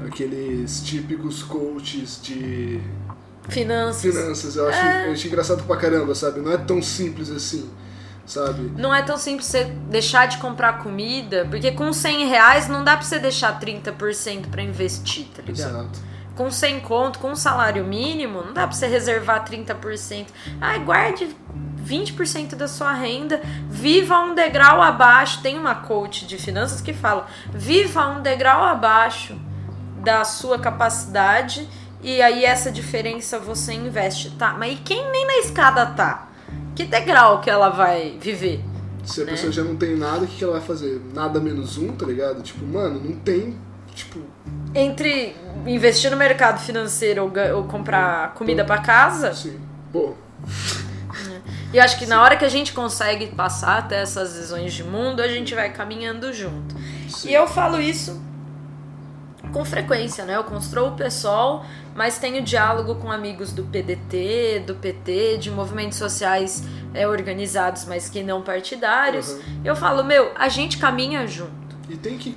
Aqueles 0.06 0.80
típicos 0.82 1.42
coaches 1.42 2.20
de 2.22 2.80
Finanças. 3.48 4.02
finanças. 4.02 4.56
Eu 4.56 4.68
acho, 4.68 4.78
É. 4.78 5.08
eu 5.08 5.12
acho 5.12 5.26
engraçado 5.28 5.62
pra 5.64 5.76
caramba, 5.76 6.14
sabe? 6.14 6.40
Não 6.40 6.50
é 6.52 6.58
tão 6.58 6.82
simples 6.82 7.30
assim, 7.30 7.70
sabe? 8.26 8.72
Não 8.76 8.94
é 8.94 9.02
tão 9.02 9.16
simples 9.16 9.46
você 9.46 9.64
deixar 9.64 10.26
de 10.26 10.38
comprar 10.38 10.82
comida, 10.82 11.46
porque 11.50 11.72
com 11.72 11.92
100 11.92 12.26
reais 12.26 12.68
não 12.68 12.84
dá 12.84 12.96
pra 12.96 13.06
você 13.06 13.18
deixar 13.18 13.58
30% 13.58 14.48
pra 14.50 14.62
investir, 14.62 15.26
tá 15.34 15.42
ligado? 15.42 15.70
Exato. 15.70 16.16
Com 16.34 16.50
100 16.50 16.80
conto, 16.80 17.18
com 17.18 17.30
um 17.30 17.36
salário 17.36 17.84
mínimo, 17.84 18.42
não 18.42 18.52
dá 18.52 18.66
pra 18.66 18.76
você 18.76 18.86
reservar 18.86 19.44
30%. 19.44 20.26
Ai, 20.60 20.80
guarde 20.80 21.34
20% 21.86 22.56
da 22.56 22.66
sua 22.66 22.92
renda, 22.92 23.40
viva 23.70 24.18
um 24.18 24.34
degrau 24.34 24.82
abaixo. 24.82 25.40
Tem 25.40 25.58
uma 25.58 25.74
coach 25.76 26.26
de 26.26 26.36
finanças 26.36 26.80
que 26.80 26.92
fala: 26.92 27.26
viva 27.50 28.06
um 28.08 28.20
degrau 28.20 28.64
abaixo 28.64 29.38
da 30.02 30.24
sua 30.24 30.58
capacidade 30.58 31.68
e 32.02 32.20
aí 32.20 32.44
essa 32.44 32.70
diferença 32.70 33.38
você 33.38 33.72
investe. 33.72 34.30
Tá, 34.32 34.54
mas 34.58 34.74
e 34.74 34.76
quem 34.76 35.10
nem 35.10 35.26
na 35.26 35.38
escada 35.38 35.86
tá? 35.86 36.28
Que 36.76 36.84
degrau 36.84 37.40
que 37.40 37.50
ela 37.50 37.70
vai 37.70 38.16
viver? 38.20 38.62
Se 39.04 39.22
a 39.22 39.24
Né? 39.24 39.30
pessoa 39.32 39.50
já 39.52 39.64
não 39.64 39.76
tem 39.76 39.96
nada, 39.96 40.24
o 40.24 40.26
que, 40.26 40.44
ela 40.44 40.54
vai 40.54 40.62
fazer? 40.62 41.00
Nada 41.14 41.40
menos 41.40 41.78
um, 41.78 41.92
tá 41.92 42.04
ligado? 42.06 42.42
Tipo, 42.42 42.64
mano, 42.66 43.00
não 43.02 43.16
tem. 43.16 43.56
Tipo, 43.94 44.20
Entre 44.74 45.34
investir 45.66 46.10
no 46.10 46.16
mercado 46.16 46.58
financeiro 46.60 47.22
ou, 47.24 47.56
ou 47.56 47.64
comprar 47.64 48.34
comida 48.34 48.64
pra 48.64 48.78
casa, 48.78 49.30
assim, 49.30 49.58
pô, 49.92 50.14
E 51.72 51.78
eu 51.78 51.82
acho 51.82 51.98
que 51.98 52.06
na 52.06 52.22
hora 52.22 52.36
que 52.36 52.44
a 52.44 52.48
gente 52.48 52.72
consegue 52.72 53.26
passar 53.28 53.78
até 53.78 54.00
essas 54.00 54.36
visões 54.36 54.72
de 54.72 54.84
mundo, 54.84 55.20
a 55.20 55.28
gente 55.28 55.54
vai 55.54 55.72
caminhando 55.72 56.32
junto. 56.32 56.74
sim. 57.08 57.28
E 57.30 57.34
eu 57.34 57.46
falo 57.48 57.80
isso 57.80 58.20
com 59.52 59.64
frequência, 59.64 60.24
né? 60.24 60.36
Eu 60.36 60.44
construo 60.44 60.88
o 60.88 60.92
pessoal, 60.92 61.64
mas 61.94 62.18
tenho 62.18 62.42
diálogo 62.42 62.96
com 62.96 63.10
amigos 63.10 63.52
do 63.52 63.62
PDT, 63.64 64.64
do 64.66 64.74
PT, 64.74 65.38
de 65.38 65.50
movimentos 65.50 65.98
sociais 65.98 66.62
é, 66.94 67.06
organizados, 67.06 67.84
mas 67.86 68.08
que 68.08 68.22
não 68.22 68.42
partidários. 68.42 69.30
Uhum. 69.30 69.40
Eu 69.64 69.76
falo, 69.76 70.04
meu, 70.04 70.30
a 70.34 70.48
gente 70.48 70.78
caminha 70.78 71.26
junto. 71.26 71.50
E 71.88 71.96
tem 71.96 72.18
que. 72.18 72.36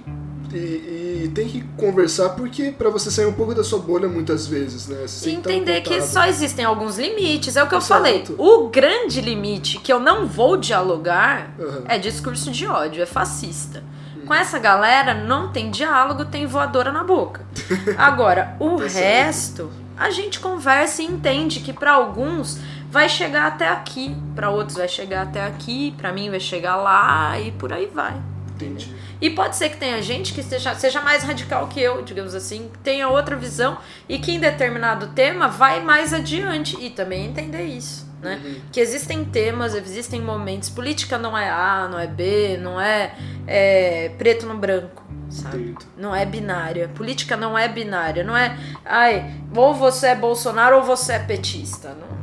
E, 0.52 1.26
e 1.26 1.32
tem 1.36 1.48
que 1.48 1.62
conversar 1.78 2.30
porque 2.30 2.72
pra 2.72 2.90
você 2.90 3.12
sair 3.12 3.28
um 3.28 3.34
pouco 3.34 3.54
da 3.54 3.64
sua 3.64 3.78
bolha 3.78 4.08
muitas 4.10 4.48
vezes, 4.48 4.88
né? 4.88 5.06
Você 5.06 5.30
E 5.30 5.34
entender 5.36 5.82
que 5.82 6.02
só 6.02 6.26
existem 6.26 6.66
alguns 6.66 6.98
limites. 6.98 7.56
É 7.56 7.64
o 7.64 7.68
que 7.68 7.76
eu 7.76 7.78
Exato. 7.78 7.94
falei. 7.94 8.26
O 8.36 8.68
grande 8.70 9.22
limite 9.22 9.78
que 9.78 9.94
eu 9.94 10.00
não 10.00 10.26
vou 10.26 10.58
dialogar 10.58 11.54
Uhum. 11.60 11.84
é 11.88 12.00
discurso 12.00 12.50
de 12.50 12.66
ódio, 12.66 13.04
é 13.04 13.06
fascista. 13.06 13.84
Com 14.30 14.36
essa 14.36 14.60
galera 14.60 15.16
não 15.16 15.52
tem 15.52 15.72
diálogo, 15.72 16.24
tem 16.24 16.46
voadora 16.46 16.92
na 16.92 17.04
boca. 17.04 17.44
Agora, 17.98 18.56
o 18.60 18.78
Tá 18.78 18.84
resto, 18.84 19.72
a 19.98 20.12
gente 20.12 20.40
conversa 20.40 21.02
e 21.02 21.06
entende 21.06 21.62
que 21.62 21.74
pra 21.74 21.94
alguns 21.94 22.60
vai 22.92 23.10
chegar 23.10 23.48
até 23.48 23.68
aqui, 23.68 24.16
pra 24.36 24.52
outros 24.52 24.78
vai 24.78 24.88
chegar 24.88 25.24
até 25.24 25.44
aqui, 25.44 25.96
pra 25.98 26.14
mim 26.14 26.30
vai 26.30 26.40
chegar 26.40 26.76
lá 26.76 27.40
e 27.40 27.52
por 27.54 27.74
aí 27.74 27.88
vai. 27.88 28.22
Entendi. 28.54 28.94
E 29.20 29.32
pode 29.32 29.56
ser 29.56 29.70
que 29.70 29.78
tenha 29.78 30.00
gente 30.00 30.32
que 30.32 30.44
seja, 30.44 30.76
seja 30.76 31.02
mais 31.02 31.24
radical 31.24 31.68
que 31.68 31.82
eu, 31.82 32.04
digamos 32.04 32.36
assim, 32.36 32.70
tenha 32.84 33.10
outra 33.10 33.36
visão 33.36 33.80
e 34.08 34.20
que 34.20 34.32
em 34.32 34.40
determinado 34.40 35.08
tema 35.08 35.48
vai 35.48 35.82
mais 35.82 36.14
adiante 36.14 36.78
e 36.80 36.92
também 36.92 37.26
entender 37.26 37.64
isso, 37.64 38.08
né? 38.22 38.42
Uhum. 38.44 38.56
Que 38.72 38.80
existem 38.80 39.24
temas, 39.26 39.74
existem 39.74 40.22
momentos. 40.22 40.70
Política 40.70 41.18
não 41.18 41.38
é 41.38 41.50
A, 41.50 41.88
não 41.90 42.00
é 42.00 42.08
B, 42.08 42.58
não 42.58 42.80
é, 42.80 43.16
é 43.48 44.10
preto 44.18 44.46
no 44.46 44.58
branco, 44.58 45.04
sabe? 45.30 45.70
Entendo. 45.70 45.86
Não 45.98 46.16
é 46.16 46.26
binária. 46.26 46.90
Política 46.90 47.38
não 47.38 47.58
é 47.58 47.68
binária, 47.68 48.24
não 48.24 48.36
é, 48.36 48.58
ai, 48.86 49.34
ou 49.56 49.74
você 49.74 50.08
é 50.08 50.16
Bolsonaro 50.16 50.78
ou 50.78 50.84
você 50.84 51.14
é 51.14 51.20
petista. 51.20 51.90
Não. 51.90 52.20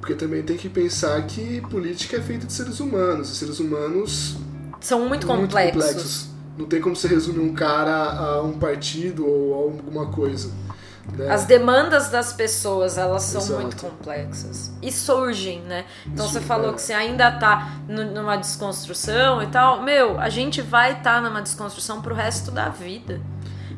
Porque 0.00 0.14
também 0.14 0.42
tem 0.42 0.56
que 0.56 0.68
pensar 0.68 1.20
que 1.26 1.60
política 1.62 2.18
é 2.18 2.20
feita 2.20 2.46
de 2.46 2.52
seres 2.52 2.78
humanos. 2.78 3.28
E 3.28 3.34
seres 3.34 3.58
humanos 3.58 4.36
São 4.80 5.08
muito 5.08 5.26
complexos. 5.26 6.28
Não 6.56 6.64
tem 6.64 6.80
como 6.80 6.94
você 6.94 7.08
resumir 7.08 7.40
um 7.40 7.52
cara 7.52 8.12
a 8.12 8.42
um 8.42 8.52
partido 8.52 9.26
ou 9.26 9.52
a 9.52 9.56
alguma 9.64 10.06
coisa. 10.06 10.50
Né? 11.12 11.30
As 11.30 11.44
demandas 11.44 12.08
das 12.10 12.32
pessoas, 12.32 12.98
elas 12.98 13.22
são 13.22 13.40
Exato. 13.40 13.60
muito 13.60 13.76
complexas. 13.76 14.72
E 14.82 14.90
surgem, 14.92 15.60
né? 15.62 15.84
Então 16.06 16.24
Isso, 16.26 16.34
você 16.34 16.40
falou 16.40 16.70
é. 16.70 16.72
que 16.74 16.82
você 16.82 16.92
ainda 16.92 17.30
tá 17.32 17.78
nu- 17.88 18.04
numa 18.12 18.36
desconstrução 18.36 19.42
e 19.42 19.46
tal. 19.46 19.82
Meu, 19.82 20.18
a 20.20 20.28
gente 20.28 20.60
vai 20.60 20.92
estar 20.94 21.22
numa 21.22 21.40
desconstrução 21.40 22.02
pro 22.02 22.14
resto 22.14 22.50
da 22.50 22.68
vida. 22.68 23.20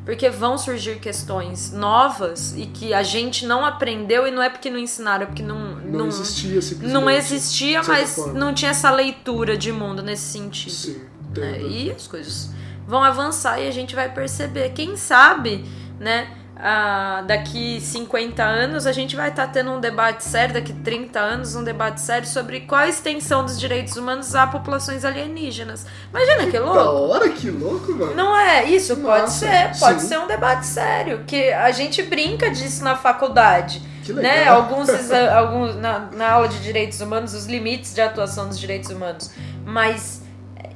Porque 0.04 0.30
vão 0.30 0.56
surgir 0.56 1.00
questões 1.00 1.70
novas 1.70 2.54
e 2.56 2.64
que 2.64 2.94
a 2.94 3.02
gente 3.02 3.44
não 3.44 3.62
aprendeu 3.62 4.26
e 4.26 4.30
não 4.30 4.42
é 4.42 4.48
porque 4.48 4.70
não 4.70 4.78
ensinaram, 4.78 5.24
é 5.24 5.26
porque 5.26 5.42
não, 5.42 5.58
não, 5.76 5.98
não, 5.98 6.06
existia 6.08 6.62
simplesmente. 6.62 6.92
não 6.94 7.10
existia, 7.10 7.82
mas 7.82 8.14
forma. 8.14 8.32
não 8.32 8.54
tinha 8.54 8.70
essa 8.70 8.90
leitura 8.90 9.54
de 9.54 9.70
mundo 9.70 10.02
nesse 10.02 10.22
sentido. 10.32 10.72
Sim, 10.72 11.02
né? 11.36 11.60
E 11.60 11.90
as 11.90 12.06
coisas 12.06 12.50
vão 12.86 13.02
avançar 13.04 13.60
e 13.60 13.68
a 13.68 13.70
gente 13.70 13.94
vai 13.94 14.10
perceber. 14.10 14.70
Quem 14.70 14.96
sabe, 14.96 15.66
né? 16.00 16.34
Ah, 16.60 17.22
daqui 17.26 17.80
50 17.80 18.42
anos 18.42 18.84
a 18.86 18.90
gente 18.92 19.14
vai 19.14 19.28
estar 19.28 19.46
tendo 19.46 19.70
um 19.70 19.78
debate 19.80 20.24
sério, 20.24 20.54
daqui 20.54 20.72
30 20.72 21.18
anos 21.20 21.54
um 21.54 21.62
debate 21.62 22.00
sério 22.00 22.26
sobre 22.26 22.60
qual 22.60 22.80
a 22.80 22.88
extensão 22.88 23.44
dos 23.44 23.60
direitos 23.60 23.96
humanos 23.96 24.34
a 24.34 24.46
populações 24.46 25.04
alienígenas. 25.04 25.86
Imagina 26.10 26.46
que 26.46 26.58
Da 26.58 26.64
louco! 26.64 27.12
hora, 27.12 27.28
que 27.28 27.48
louco, 27.50 27.92
mano. 27.94 28.14
Não 28.14 28.36
é 28.36 28.64
isso? 28.64 28.96
Que 28.96 29.02
Pode 29.02 29.22
massa. 29.22 29.46
ser, 29.46 29.78
pode 29.78 30.02
Sim. 30.02 30.08
ser 30.08 30.18
um 30.18 30.26
debate 30.26 30.66
sério, 30.66 31.22
que 31.26 31.50
a 31.52 31.70
gente 31.70 32.02
brinca 32.02 32.50
disso 32.50 32.82
na 32.82 32.96
faculdade. 32.96 33.80
Que 34.04 34.12
Né? 34.12 34.48
Alguns, 34.48 34.88
alguns 35.12 35.76
na, 35.76 36.08
na 36.12 36.30
aula 36.32 36.48
de 36.48 36.58
direitos 36.60 37.00
humanos, 37.00 37.34
os 37.34 37.46
limites 37.46 37.94
de 37.94 38.00
atuação 38.00 38.48
dos 38.48 38.58
direitos 38.58 38.90
humanos. 38.90 39.30
Mas 39.64 40.22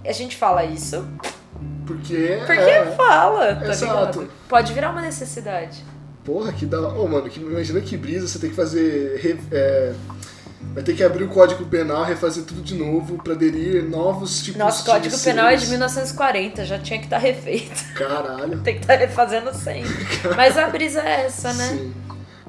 a 0.07 0.13
gente 0.13 0.37
fala 0.37 0.65
isso 0.65 1.09
Porque. 1.87 2.39
porque 2.47 2.61
é, 2.61 2.87
fala, 2.93 3.55
tá 3.57 3.69
Exato. 3.71 4.21
ligado? 4.21 4.31
Pode 4.49 4.73
virar 4.73 4.91
uma 4.91 5.03
necessidade. 5.03 5.85
Porra, 6.25 6.53
que 6.53 6.65
da 6.65 6.81
Ô, 6.81 7.09
mano, 7.09 7.29
que, 7.29 7.41
imagina 7.41 7.81
que 7.81 7.97
brisa, 7.97 8.29
você 8.29 8.39
tem 8.39 8.51
que 8.51 8.57
fazer. 8.57 9.39
é, 9.51 9.93
vai 10.73 10.83
ter 10.85 10.95
que 10.95 11.03
abrir 11.03 11.25
o 11.25 11.29
código 11.29 11.65
penal, 11.67 12.05
refazer 12.05 12.45
tudo 12.45 12.63
de 12.63 12.77
novo 12.77 13.21
pra 13.23 13.35
aderir 13.35 13.83
novos 13.83 14.41
tipos 14.43 14.59
Nosso 14.59 14.85
de 14.85 14.91
Código 14.91 15.19
Penal 15.19 15.47
é 15.49 15.55
de 15.55 15.61
seres. 15.61 15.71
1940, 15.71 16.65
já 16.65 16.79
tinha 16.79 16.99
que 17.01 17.07
estar 17.07 17.19
refeito. 17.19 17.85
Caralho. 17.95 18.61
Tem 18.63 18.75
que 18.77 18.83
estar 18.83 18.95
refazendo 18.95 19.53
sempre. 19.53 19.91
Mas 20.37 20.57
a 20.57 20.69
brisa 20.69 21.01
é 21.01 21.27
essa, 21.27 21.53
né? 21.55 21.69
Sim. 21.69 21.93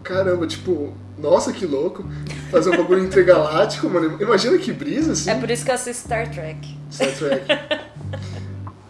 Caramba, 0.03 0.45
tipo, 0.45 0.93
nossa, 1.17 1.51
que 1.51 1.65
louco. 1.65 2.05
Fazer 2.51 2.69
um 2.69 2.77
bagulho 2.77 3.01
intergaláctico, 3.05 3.89
mano. 3.89 4.21
Imagina 4.21 4.57
que 4.59 4.71
brisa, 4.71 5.13
assim. 5.13 5.29
É 5.31 5.35
por 5.35 5.49
isso 5.49 5.65
que 5.65 5.71
eu 5.71 5.75
assisto 5.75 6.03
Star 6.03 6.29
Trek. 6.29 6.77
Star 6.91 7.11
Trek. 7.11 7.45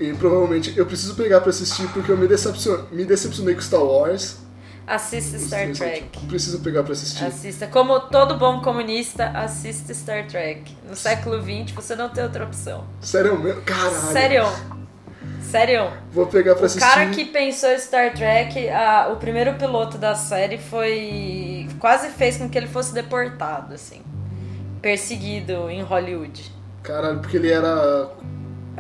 e 0.10 0.14
provavelmente 0.14 0.74
eu 0.78 0.86
preciso 0.86 1.16
pegar 1.16 1.42
pra 1.42 1.50
assistir 1.50 1.88
porque 1.90 2.12
eu 2.12 2.18
me, 2.18 2.28
decepcion... 2.28 2.84
me 2.92 3.06
decepcionei 3.06 3.56
com 3.56 3.62
Star 3.62 3.84
Wars. 3.84 4.38
Assista 4.86 5.40
Star 5.40 5.72
Trek. 5.72 6.20
Preciso 6.28 6.60
pegar 6.60 6.84
pra 6.84 6.92
assistir. 6.92 7.24
Assista. 7.24 7.68
Como 7.68 8.00
todo 8.02 8.38
bom 8.38 8.62
comunista, 8.62 9.28
assista 9.30 9.94
Star 9.94 10.28
Trek. 10.28 10.76
No 10.90 10.96
século 10.96 11.42
XX, 11.42 11.72
você 11.74 11.96
não 11.96 12.10
tem 12.10 12.22
outra 12.24 12.44
opção. 12.44 12.84
Sério 13.00 13.40
mesmo? 13.40 13.62
Caralho. 13.62 13.92
Sério. 14.12 14.44
Sério. 15.42 15.90
Vou 16.12 16.26
pegar 16.26 16.56
pra 16.56 16.64
O 16.64 16.66
assistir. 16.66 16.86
cara 16.86 17.10
que 17.12 17.26
pensou 17.26 17.70
Star 17.80 18.14
Trek, 18.14 18.68
a- 18.70 19.10
o 19.14 19.18
primeiro 19.18 19.54
piloto 19.54 19.98
da 19.98 20.16
série 20.16 20.58
foi. 20.58 21.70
quase 21.80 22.10
fez 22.10 22.36
com 22.38 22.50
que 22.50 22.58
ele 22.58 22.68
fosse 22.68 22.94
deportado, 22.94 23.74
assim. 23.74 24.02
Perseguido 24.82 25.70
em 25.70 25.82
Hollywood. 25.82 26.52
Caralho, 26.82 27.20
porque 27.20 27.38
ele 27.38 27.50
era. 27.52 28.10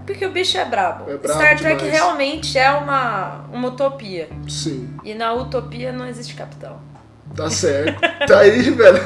É 0.03 0.05
porque 0.05 0.25
o 0.25 0.31
bicho 0.31 0.57
é 0.57 0.65
brabo. 0.65 1.09
É 1.09 1.17
brabo 1.17 1.39
Star 1.39 1.57
Trek 1.57 1.77
demais. 1.77 1.93
realmente 1.93 2.57
é 2.57 2.69
uma, 2.71 3.45
uma 3.51 3.69
utopia. 3.69 4.27
Sim, 4.49 4.89
E 5.03 5.13
na 5.13 5.33
utopia 5.33 5.93
não 5.93 6.05
existe 6.07 6.35
capital. 6.35 6.81
tá 7.35 7.49
certo. 7.49 7.99
tá 8.27 8.39
aí, 8.39 8.61
velho. 8.69 9.01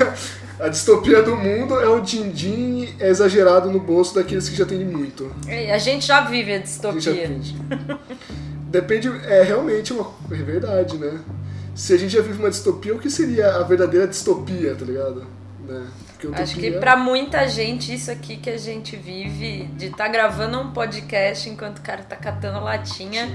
A 0.59 0.69
distopia 0.69 1.21
do 1.21 1.35
mundo 1.35 1.79
é 1.79 1.87
o 1.87 1.99
din-din 1.99 2.95
exagerado 2.99 3.69
no 3.69 3.79
bolso 3.79 4.15
daqueles 4.15 4.49
que 4.49 4.55
já 4.55 4.65
têm 4.65 4.83
muito. 4.83 5.31
E 5.47 5.69
a 5.69 5.77
gente 5.77 6.07
já 6.07 6.21
vive 6.21 6.51
a 6.51 6.55
A 6.55 6.59
gente 6.59 6.99
já 6.99 7.11
distopia. 7.11 7.99
Depende, 8.69 9.07
é 9.25 9.43
realmente 9.43 9.93
uma 9.93 10.11
é 10.31 10.35
verdade, 10.35 10.97
né? 10.97 11.19
Se 11.75 11.93
a 11.93 11.97
gente 11.97 12.11
já 12.11 12.21
vive 12.23 12.39
uma 12.39 12.49
distopia, 12.49 12.95
o 12.95 12.97
que 12.99 13.07
seria 13.09 13.55
a 13.55 13.63
verdadeira 13.63 14.07
distopia, 14.07 14.73
tá 14.73 14.83
ligado? 14.83 15.27
Né? 15.67 15.85
Porque 16.19 16.41
Acho 16.41 16.55
que 16.55 16.71
pra 16.71 16.95
muita 16.95 17.47
gente, 17.47 17.93
isso 17.93 18.09
aqui 18.11 18.37
que 18.37 18.49
a 18.49 18.57
gente 18.57 18.95
vive, 18.95 19.65
de 19.75 19.87
estar 19.87 20.07
gravando 20.07 20.59
um 20.59 20.71
podcast 20.71 21.49
enquanto 21.49 21.79
o 21.79 21.81
cara 21.81 22.01
tá 22.03 22.15
catando 22.15 22.59
latinha, 22.59 23.29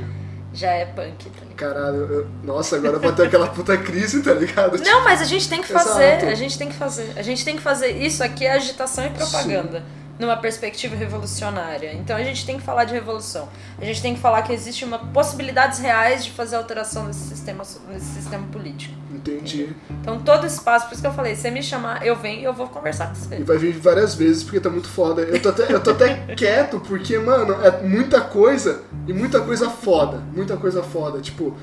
já 0.52 0.70
é 0.70 0.84
punk, 0.84 1.30
tá 1.30 1.40
ligado? 1.42 1.56
Caralho, 1.56 1.96
eu- 2.12 2.28
nossa, 2.42 2.76
agora 2.76 2.98
vai 2.98 3.12
ter 3.12 3.26
aquela 3.26 3.46
puta 3.46 3.76
crise, 3.76 4.22
tá 4.22 4.34
ligado? 4.34 4.78
Não, 4.82 5.04
mas 5.04 5.20
a 5.22 5.24
gente 5.24 5.48
tem 5.48 5.62
que 5.62 5.68
fazer, 5.68 6.16
Exato. 6.16 6.26
a 6.26 6.34
gente 6.34 6.58
tem 6.58 6.68
que 6.68 6.74
fazer. 6.74 7.12
A 7.16 7.22
gente 7.22 7.44
tem 7.44 7.56
que 7.56 7.62
fazer. 7.62 7.90
Isso 8.02 8.22
aqui 8.22 8.44
é 8.44 8.52
agitação 8.52 9.06
e 9.06 9.10
propaganda. 9.10 9.82
Numa 10.22 10.36
perspectiva 10.36 10.94
revolucionária. 10.94 11.92
Então 11.94 12.16
a 12.16 12.22
gente 12.22 12.46
tem 12.46 12.56
que 12.56 12.62
falar 12.62 12.84
de 12.84 12.94
revolução. 12.94 13.48
A 13.80 13.84
gente 13.84 14.00
tem 14.00 14.14
que 14.14 14.20
falar 14.20 14.42
que 14.42 14.52
existe 14.52 14.84
uma 14.84 15.00
possibilidades 15.00 15.80
reais 15.80 16.24
de 16.24 16.30
fazer 16.30 16.54
alteração 16.54 17.06
nesse 17.06 17.28
sistema, 17.28 17.64
nesse 17.88 18.06
sistema 18.06 18.46
político. 18.46 18.94
Entendi. 19.12 19.74
Então 20.00 20.20
todo 20.20 20.46
espaço, 20.46 20.86
por 20.86 20.92
isso 20.92 21.02
que 21.02 21.08
eu 21.08 21.12
falei, 21.12 21.34
se 21.34 21.42
você 21.42 21.50
me 21.50 21.60
chamar, 21.60 22.06
eu 22.06 22.14
venho 22.14 22.40
e 22.40 22.44
eu 22.44 22.54
vou 22.54 22.68
conversar 22.68 23.08
com 23.08 23.16
você. 23.16 23.40
E 23.40 23.42
vai 23.42 23.58
vir 23.58 23.72
várias 23.72 24.14
vezes 24.14 24.44
porque 24.44 24.60
tá 24.60 24.70
muito 24.70 24.88
foda. 24.88 25.22
Eu 25.22 25.42
tô 25.42 25.48
até, 25.48 25.72
eu 25.72 25.80
tô 25.80 25.90
até 25.90 26.14
quieto 26.36 26.78
porque, 26.78 27.18
mano, 27.18 27.54
é 27.60 27.82
muita 27.82 28.20
coisa 28.20 28.82
e 29.08 29.12
muita 29.12 29.40
coisa 29.40 29.68
foda. 29.68 30.22
Muita 30.32 30.56
coisa 30.56 30.84
foda. 30.84 31.20
Tipo, 31.20 31.56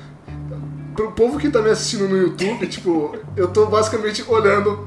pro 0.94 1.12
povo 1.12 1.38
que 1.38 1.48
tá 1.48 1.62
me 1.62 1.70
assistindo 1.70 2.06
no 2.06 2.18
YouTube, 2.18 2.66
tipo, 2.66 3.16
eu 3.34 3.48
tô 3.48 3.64
basicamente 3.64 4.22
olhando 4.28 4.86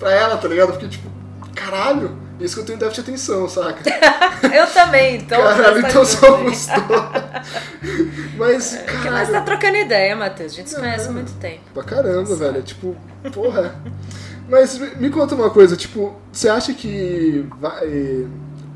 pra 0.00 0.10
ela, 0.10 0.36
tá 0.36 0.48
ligado? 0.48 0.72
Porque, 0.72 0.88
tipo, 0.88 1.08
caralho, 1.54 2.23
isso 2.40 2.54
que 2.56 2.60
eu 2.62 2.66
tenho 2.66 2.78
déficit 2.78 3.04
de 3.04 3.10
atenção, 3.10 3.48
saca? 3.48 3.82
Eu 4.54 4.66
também, 4.68 5.16
então. 5.16 5.40
caralho, 5.40 5.82
tá 5.82 5.88
então 5.88 6.04
somos 6.04 6.66
dois. 6.88 8.32
Mas, 8.36 8.76
Que 9.02 9.10
nós 9.10 9.30
tá 9.30 9.40
trocando 9.40 9.76
ideia, 9.76 10.14
Matheus. 10.16 10.52
A 10.52 10.56
gente 10.56 10.70
se 10.70 10.76
conhece 10.76 11.08
há 11.08 11.12
muito 11.12 11.32
tempo. 11.34 11.60
pra 11.72 11.82
caramba, 11.82 12.34
velho. 12.34 12.62
Tipo, 12.62 12.96
porra. 13.32 13.74
Mas 14.48 14.78
me 14.98 15.10
conta 15.10 15.34
uma 15.34 15.50
coisa, 15.50 15.76
tipo, 15.76 16.14
você 16.30 16.48
acha 16.48 16.74
que 16.74 17.46
vai. 17.60 18.26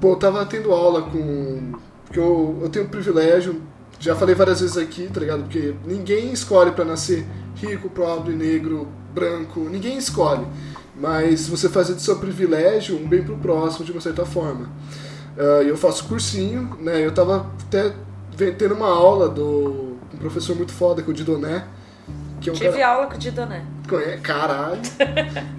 Pô, 0.00 0.12
eu 0.12 0.16
tava 0.16 0.44
tendo 0.46 0.72
aula 0.72 1.02
com. 1.02 1.72
Porque 2.06 2.18
eu, 2.18 2.58
eu 2.62 2.68
tenho 2.70 2.86
o 2.86 2.88
privilégio, 2.88 3.60
já 4.00 4.14
falei 4.16 4.34
várias 4.34 4.60
vezes 4.60 4.78
aqui, 4.78 5.10
tá 5.12 5.20
ligado? 5.20 5.42
Porque 5.42 5.74
ninguém 5.84 6.32
escolhe 6.32 6.70
pra 6.72 6.84
nascer 6.84 7.26
rico, 7.56 7.90
pobre, 7.90 8.34
negro, 8.34 8.88
branco, 9.12 9.60
ninguém 9.60 9.98
escolhe. 9.98 10.46
Mas 11.00 11.48
você 11.48 11.68
fazer 11.68 11.94
do 11.94 12.00
seu 12.00 12.16
privilégio 12.16 12.96
um 12.96 13.06
bem 13.06 13.22
pro 13.22 13.36
próximo, 13.36 13.84
de 13.84 13.92
uma 13.92 14.00
certa 14.00 14.26
forma. 14.26 14.68
Ah, 15.38 15.62
eu 15.62 15.76
faço 15.76 16.04
cursinho, 16.04 16.76
né? 16.80 17.04
Eu 17.04 17.12
tava 17.12 17.46
até 17.66 17.92
tendo 18.58 18.74
uma 18.74 18.88
aula 18.88 19.28
do 19.28 19.96
um 20.12 20.18
professor 20.18 20.56
muito 20.56 20.72
foda, 20.72 21.02
que 21.02 21.08
é 21.08 21.12
o 21.12 21.14
Didoné. 21.14 21.64
Que 22.40 22.50
é 22.50 22.52
um 22.52 22.56
Tive 22.56 22.78
cara... 22.78 22.88
aula 22.88 23.06
com 23.06 23.14
o 23.14 23.18
Didoné. 23.18 23.64
Caralho. 24.22 24.80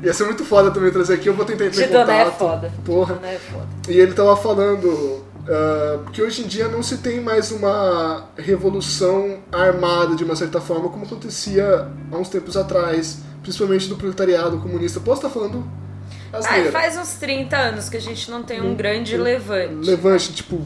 Ia 0.03 0.13
ser 0.13 0.25
muito 0.25 0.43
foda 0.45 0.71
também 0.71 0.91
trazer 0.91 1.15
aqui, 1.15 1.27
eu 1.27 1.33
vou 1.33 1.45
tentar 1.45 1.65
entrar 1.65 1.83
em 1.83 1.87
Didoné 1.87 2.21
é 2.21 2.25
contato. 2.25 2.37
foda. 2.37 2.73
Porra. 2.85 3.13
Didoné 3.15 3.35
é 3.35 3.39
foda. 3.39 3.67
E 3.87 3.99
ele 3.99 4.13
tava 4.13 4.35
falando 4.35 5.23
ah, 5.47 5.99
que 6.11 6.21
hoje 6.21 6.43
em 6.43 6.47
dia 6.47 6.67
não 6.67 6.83
se 6.83 6.97
tem 6.97 7.21
mais 7.21 7.51
uma 7.51 8.29
revolução 8.37 9.39
armada 9.51 10.15
de 10.15 10.23
uma 10.23 10.35
certa 10.35 10.61
forma 10.61 10.89
como 10.89 11.05
acontecia 11.05 11.87
há 12.11 12.17
uns 12.17 12.29
tempos 12.29 12.55
atrás, 12.55 13.19
principalmente 13.41 13.87
do 13.87 13.95
proletariado 13.95 14.57
comunista. 14.59 14.99
Posso 14.99 15.25
estar 15.25 15.29
falando 15.29 15.65
Ah, 16.31 16.71
faz 16.71 16.95
uns 16.95 17.13
30 17.15 17.57
anos 17.57 17.89
que 17.89 17.97
a 17.97 18.01
gente 18.01 18.29
não 18.29 18.43
tem 18.43 18.61
um 18.61 18.71
Hum, 18.71 18.75
grande 18.75 19.17
hum, 19.17 19.23
levante. 19.23 19.87
Levante, 19.89 20.33
tipo. 20.33 20.61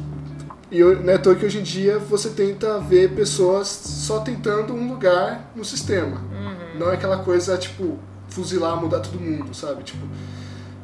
E 0.69 0.79
eu- 0.79 1.01
não 1.01 1.13
é 1.13 1.17
toa 1.17 1.35
que 1.35 1.45
hoje 1.45 1.59
em 1.59 1.63
dia 1.63 1.99
você 1.99 2.29
tenta 2.31 2.79
ver 2.79 3.11
pessoas 3.11 3.67
só 3.67 4.19
tentando 4.19 4.73
um 4.73 4.89
lugar 4.89 5.49
no 5.55 5.63
sistema. 5.63 6.17
Uhum. 6.17 6.79
Não 6.79 6.91
é 6.91 6.95
aquela 6.95 7.19
coisa, 7.19 7.57
tipo, 7.57 7.97
fuzilar, 8.27 8.75
mudar 8.81 8.99
todo 8.99 9.19
mundo, 9.19 9.53
sabe? 9.53 9.83
Tipo, 9.83 10.05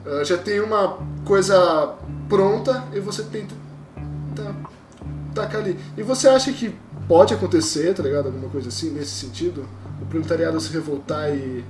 ah, 0.06 0.24
já 0.24 0.38
tem 0.38 0.62
uma 0.62 0.98
coisa 1.26 1.96
pronta 2.30 2.86
e 2.94 3.00
você 3.02 3.24
tenta 3.24 3.54
tá, 4.36 4.54
tacar 5.34 5.62
ali. 5.62 5.78
E 5.98 6.04
você 6.04 6.30
acha 6.30 6.54
que 6.54 6.74
pode 7.08 7.34
acontecer, 7.34 7.94
tá 7.94 8.04
ligado? 8.04 8.28
Alguma 8.28 8.48
coisa 8.50 8.70
assim, 8.70 8.92
nesse 8.92 9.12
sentido? 9.12 9.68
O 10.02 10.06
proletariado 10.06 10.58
se 10.62 10.72
revoltar 10.72 11.34
e. 11.36 11.66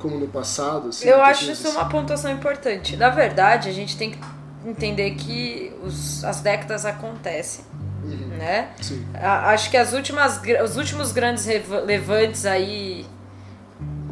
como 0.00 0.18
no 0.18 0.26
passado, 0.26 0.88
assim? 0.88 1.06
Eu 1.08 1.22
acho 1.22 1.50
isso 1.50 1.68
uma 1.70 1.88
pontuação 1.88 2.30
importante. 2.32 2.96
Na 2.96 3.10
verdade, 3.10 3.68
a 3.68 3.72
gente 3.72 3.96
tem 3.96 4.10
que 4.12 4.18
entender 4.66 5.12
que 5.12 5.72
os- 5.82 6.24
as 6.24 6.40
décadas 6.40 6.84
acontecem, 6.84 7.64
Uhum, 8.02 8.28
né? 8.38 8.70
Sim. 8.80 9.06
A- 9.14 9.50
Acho 9.50 9.70
que 9.70 9.76
as 9.76 9.92
últimas, 9.92 10.40
os 10.64 10.76
últimos 10.76 11.12
grandes 11.12 11.46
levantes 11.84 12.46
aí, 12.46 13.06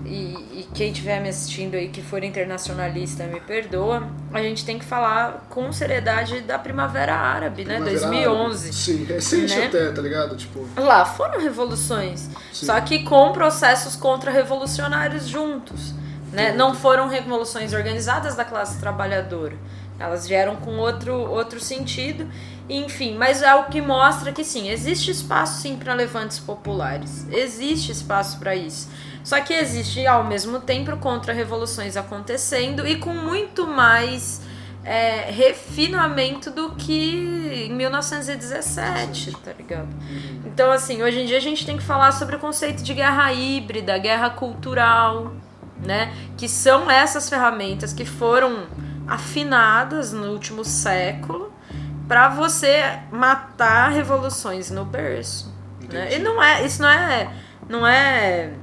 e, 0.08 0.60
e 0.60 0.68
quem 0.74 0.90
estiver 0.90 1.20
me 1.20 1.28
assistindo 1.28 1.74
aí 1.74 1.88
que 1.88 2.02
for 2.02 2.24
internacionalista 2.24 3.24
me 3.24 3.40
perdoa, 3.40 4.08
a 4.32 4.42
gente 4.42 4.64
tem 4.64 4.78
que 4.78 4.84
falar 4.84 5.46
com 5.48 5.70
seriedade 5.72 6.40
da 6.40 6.58
Primavera 6.58 7.14
Árabe, 7.14 7.64
né? 7.64 7.74
Primavera 7.76 8.00
2011. 8.00 8.58
Árabe. 8.58 8.74
Sim, 8.74 9.04
recente 9.04 9.56
né? 9.56 9.66
até, 9.66 9.90
tá 9.90 10.02
ligado? 10.02 10.36
Tipo, 10.36 10.66
Lá 10.76 11.04
foram 11.04 11.40
revoluções, 11.40 12.28
Sim. 12.52 12.66
só 12.66 12.80
que 12.80 13.04
com 13.04 13.32
processos 13.32 13.94
contra-revolucionários 13.96 15.28
juntos. 15.28 15.94
Né? 16.32 16.52
Não 16.52 16.74
foram 16.74 17.08
revoluções 17.08 17.72
organizadas 17.72 18.34
da 18.36 18.44
classe 18.44 18.78
trabalhadora. 18.78 19.56
Elas 19.98 20.28
vieram 20.28 20.56
com 20.56 20.76
outro, 20.76 21.14
outro 21.14 21.60
sentido. 21.60 22.28
Enfim, 22.68 23.16
mas 23.16 23.42
é 23.42 23.54
o 23.54 23.64
que 23.64 23.80
mostra 23.80 24.30
que 24.30 24.44
sim, 24.44 24.68
existe 24.68 25.10
espaço 25.10 25.62
sim 25.62 25.76
para 25.76 25.94
levantes 25.94 26.38
populares. 26.38 27.26
Existe 27.30 27.90
espaço 27.90 28.38
para 28.38 28.54
isso. 28.54 28.88
Só 29.28 29.38
que 29.42 29.52
existe 29.52 30.06
ao 30.06 30.24
mesmo 30.24 30.58
tempo 30.58 30.96
contra-revoluções 30.96 31.98
acontecendo 31.98 32.88
e 32.88 32.96
com 32.96 33.12
muito 33.12 33.66
mais 33.66 34.40
é, 34.82 35.30
refinamento 35.30 36.50
do 36.50 36.70
que 36.70 37.66
em 37.68 37.74
1917, 37.74 39.32
tá 39.44 39.52
ligado? 39.52 39.88
Então, 40.46 40.72
assim, 40.72 41.02
hoje 41.02 41.20
em 41.20 41.26
dia 41.26 41.36
a 41.36 41.42
gente 41.42 41.66
tem 41.66 41.76
que 41.76 41.82
falar 41.82 42.12
sobre 42.12 42.36
o 42.36 42.38
conceito 42.38 42.82
de 42.82 42.94
guerra 42.94 43.30
híbrida, 43.30 43.98
guerra 43.98 44.30
cultural, 44.30 45.34
né? 45.76 46.10
Que 46.38 46.48
são 46.48 46.90
essas 46.90 47.28
ferramentas 47.28 47.92
que 47.92 48.06
foram 48.06 48.66
afinadas 49.06 50.10
no 50.10 50.32
último 50.32 50.64
século 50.64 51.52
para 52.08 52.30
você 52.30 52.98
matar 53.12 53.90
revoluções 53.90 54.70
no 54.70 54.86
berço. 54.86 55.54
Né? 55.92 56.16
E 56.16 56.18
não 56.18 56.42
é, 56.42 56.64
isso 56.64 56.80
não 56.80 56.88
é, 56.88 57.30
não 57.68 57.86
é 57.86 58.54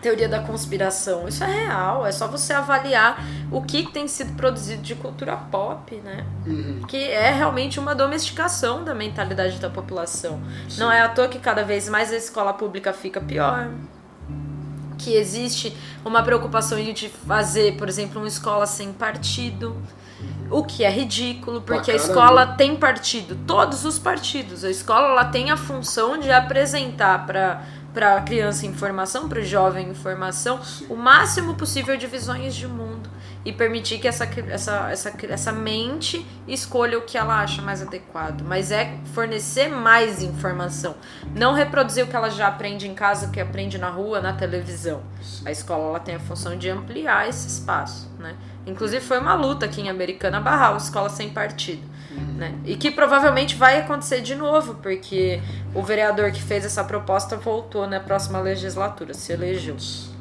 teoria 0.00 0.28
da 0.28 0.40
conspiração, 0.40 1.28
isso 1.28 1.44
é 1.44 1.46
real, 1.46 2.06
é 2.06 2.12
só 2.12 2.26
você 2.26 2.52
avaliar 2.52 3.24
o 3.50 3.62
que 3.62 3.90
tem 3.90 4.08
sido 4.08 4.34
produzido 4.34 4.82
de 4.82 4.94
cultura 4.94 5.36
pop, 5.36 5.94
né? 5.96 6.24
uhum, 6.46 6.82
que 6.88 6.96
é 6.96 7.30
realmente 7.30 7.78
uma 7.78 7.94
domesticação 7.94 8.82
da 8.84 8.94
mentalidade 8.94 9.58
da 9.58 9.70
população. 9.70 10.40
Não 10.78 10.90
é 10.90 11.00
à 11.00 11.08
toa 11.08 11.28
que 11.28 11.38
cada 11.38 11.62
vez 11.62 11.88
mais 11.88 12.12
a 12.12 12.16
escola 12.16 12.52
pública 12.52 12.92
fica 12.92 13.20
pior. 13.20 13.68
Que 14.98 15.14
existe 15.14 15.74
uma 16.04 16.22
preocupação 16.22 16.78
de 16.78 17.08
fazer, 17.08 17.76
por 17.76 17.88
exemplo, 17.88 18.20
uma 18.20 18.28
escola 18.28 18.66
sem 18.66 18.92
partido. 18.92 19.74
O 20.50 20.64
que 20.64 20.84
é 20.84 20.90
ridículo, 20.90 21.62
porque 21.62 21.92
a 21.92 21.94
caramba. 21.94 22.12
escola 22.12 22.46
tem 22.46 22.76
partido, 22.76 23.38
todos 23.46 23.84
os 23.84 23.98
partidos. 23.98 24.64
A 24.64 24.68
escola 24.68 25.08
ela 25.08 25.24
tem 25.24 25.50
a 25.50 25.56
função 25.56 26.18
de 26.18 26.30
apresentar 26.30 27.24
para 27.24 27.62
para 27.92 28.16
a 28.16 28.20
criança 28.22 28.66
informação, 28.66 29.28
para 29.28 29.40
o 29.40 29.44
jovem 29.44 29.88
informação, 29.88 30.60
o 30.88 30.96
máximo 30.96 31.54
possível 31.54 31.96
de 31.96 32.06
visões 32.06 32.54
de 32.54 32.66
mundo 32.66 33.10
e 33.44 33.52
permitir 33.52 33.98
que 33.98 34.06
essa, 34.06 34.24
essa, 34.48 34.90
essa, 34.90 35.12
essa 35.28 35.52
mente 35.52 36.24
escolha 36.46 36.98
o 36.98 37.02
que 37.02 37.16
ela 37.16 37.40
acha 37.40 37.62
mais 37.62 37.80
adequado. 37.80 38.42
Mas 38.42 38.70
é 38.70 38.98
fornecer 39.14 39.68
mais 39.68 40.22
informação, 40.22 40.94
não 41.34 41.54
reproduzir 41.54 42.04
o 42.04 42.06
que 42.06 42.16
ela 42.16 42.28
já 42.28 42.48
aprende 42.48 42.86
em 42.86 42.94
casa, 42.94 43.26
o 43.26 43.30
que 43.30 43.40
aprende 43.40 43.78
na 43.78 43.88
rua, 43.88 44.20
na 44.20 44.34
televisão. 44.34 45.02
A 45.44 45.50
escola 45.50 45.88
ela 45.88 46.00
tem 46.00 46.16
a 46.16 46.20
função 46.20 46.56
de 46.56 46.68
ampliar 46.68 47.28
esse 47.28 47.48
espaço, 47.48 48.10
né? 48.18 48.36
Inclusive 48.66 49.04
foi 49.04 49.18
uma 49.18 49.34
luta 49.34 49.64
aqui 49.64 49.80
em 49.80 49.88
Americana 49.88 50.38
barrar 50.38 50.74
a 50.74 50.76
escola 50.76 51.08
sem 51.08 51.30
partido. 51.30 51.82
Né? 52.36 52.54
E 52.64 52.76
que 52.76 52.90
provavelmente 52.90 53.54
vai 53.54 53.78
acontecer 53.78 54.20
de 54.20 54.34
novo, 54.34 54.74
porque 54.82 55.40
o 55.74 55.82
vereador 55.82 56.32
que 56.32 56.42
fez 56.42 56.64
essa 56.64 56.82
proposta 56.82 57.36
voltou 57.36 57.86
na 57.86 58.00
próxima 58.00 58.40
legislatura, 58.40 59.14
se 59.14 59.32
elegeu. 59.32 59.76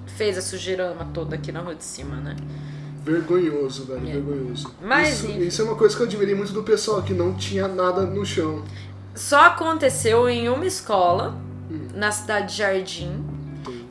Fez 0.06 0.38
a 0.38 0.42
sujeirama 0.42 1.08
toda 1.14 1.36
aqui 1.36 1.52
na 1.52 1.62
rua 1.62 1.74
de 1.76 1.84
cima, 1.84 2.18
né? 2.18 2.36
Vergonhoso, 3.04 3.86
velho, 3.86 4.08
É. 4.08 4.12
vergonhoso. 4.12 4.74
Mas, 4.82 5.24
isso, 5.24 5.32
isso 5.32 5.62
é 5.62 5.66
uma 5.66 5.76
coisa 5.76 5.96
que 5.96 6.02
eu 6.04 6.08
admirei 6.08 6.36
muito 6.36 6.52
do 6.54 6.62
pessoal, 6.64 7.02
que 7.02 7.14
não 7.14 7.34
tinha 7.34 7.68
nada 7.68 8.02
no 8.02 8.26
chão. 8.26 8.64
Só 9.16 9.46
aconteceu 9.46 10.30
em 10.30 10.50
uma 10.50 10.66
escola, 10.66 11.36
Hum. 11.72 11.88
na 11.96 12.12
cidade 12.12 12.52
de 12.52 12.58
Jardim, 12.58 13.24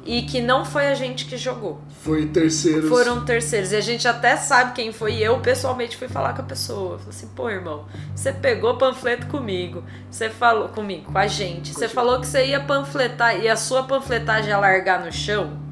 e 0.09 0.23
que 0.23 0.41
não 0.41 0.65
foi 0.65 0.87
a 0.87 0.95
gente 0.95 1.27
que 1.27 1.37
jogou. 1.37 1.83
Foi 2.01 2.25
terceiros. 2.25 2.89
Foram 2.89 3.27
terceiros. 3.27 3.73
E 3.73 3.77
a 3.77 3.81
gente 3.83 4.09
até 4.09 4.39
sabe 4.39 4.73
quem 4.73 4.91
foi. 4.91 5.17
E 5.17 5.23
eu, 5.23 5.39
pessoalmente, 5.41 5.99
fui 5.99 6.09
falar 6.09 6.33
com 6.33 6.41
a 6.41 6.45
pessoa. 6.47 6.95
Eu 6.95 6.99
falei 6.99 7.15
assim, 7.15 7.29
pô, 7.37 7.51
irmão, 7.51 7.85
você 8.17 8.33
pegou 8.33 8.79
panfleto 8.79 9.27
comigo. 9.27 9.85
Você 10.11 10.31
falou 10.31 10.71
comigo, 10.71 11.13
com 11.13 11.19
a 11.19 11.27
gente. 11.27 11.75
Você 11.75 11.89
falou 11.89 12.19
que 12.19 12.27
você 12.27 12.47
ia 12.47 12.59
panfletar 12.59 13.39
e 13.39 13.49
a 13.49 13.55
sua 13.55 13.83
panfletagem 13.83 14.49
ia 14.49 14.57
largar 14.57 15.05
no 15.05 15.13
chão. 15.13 15.68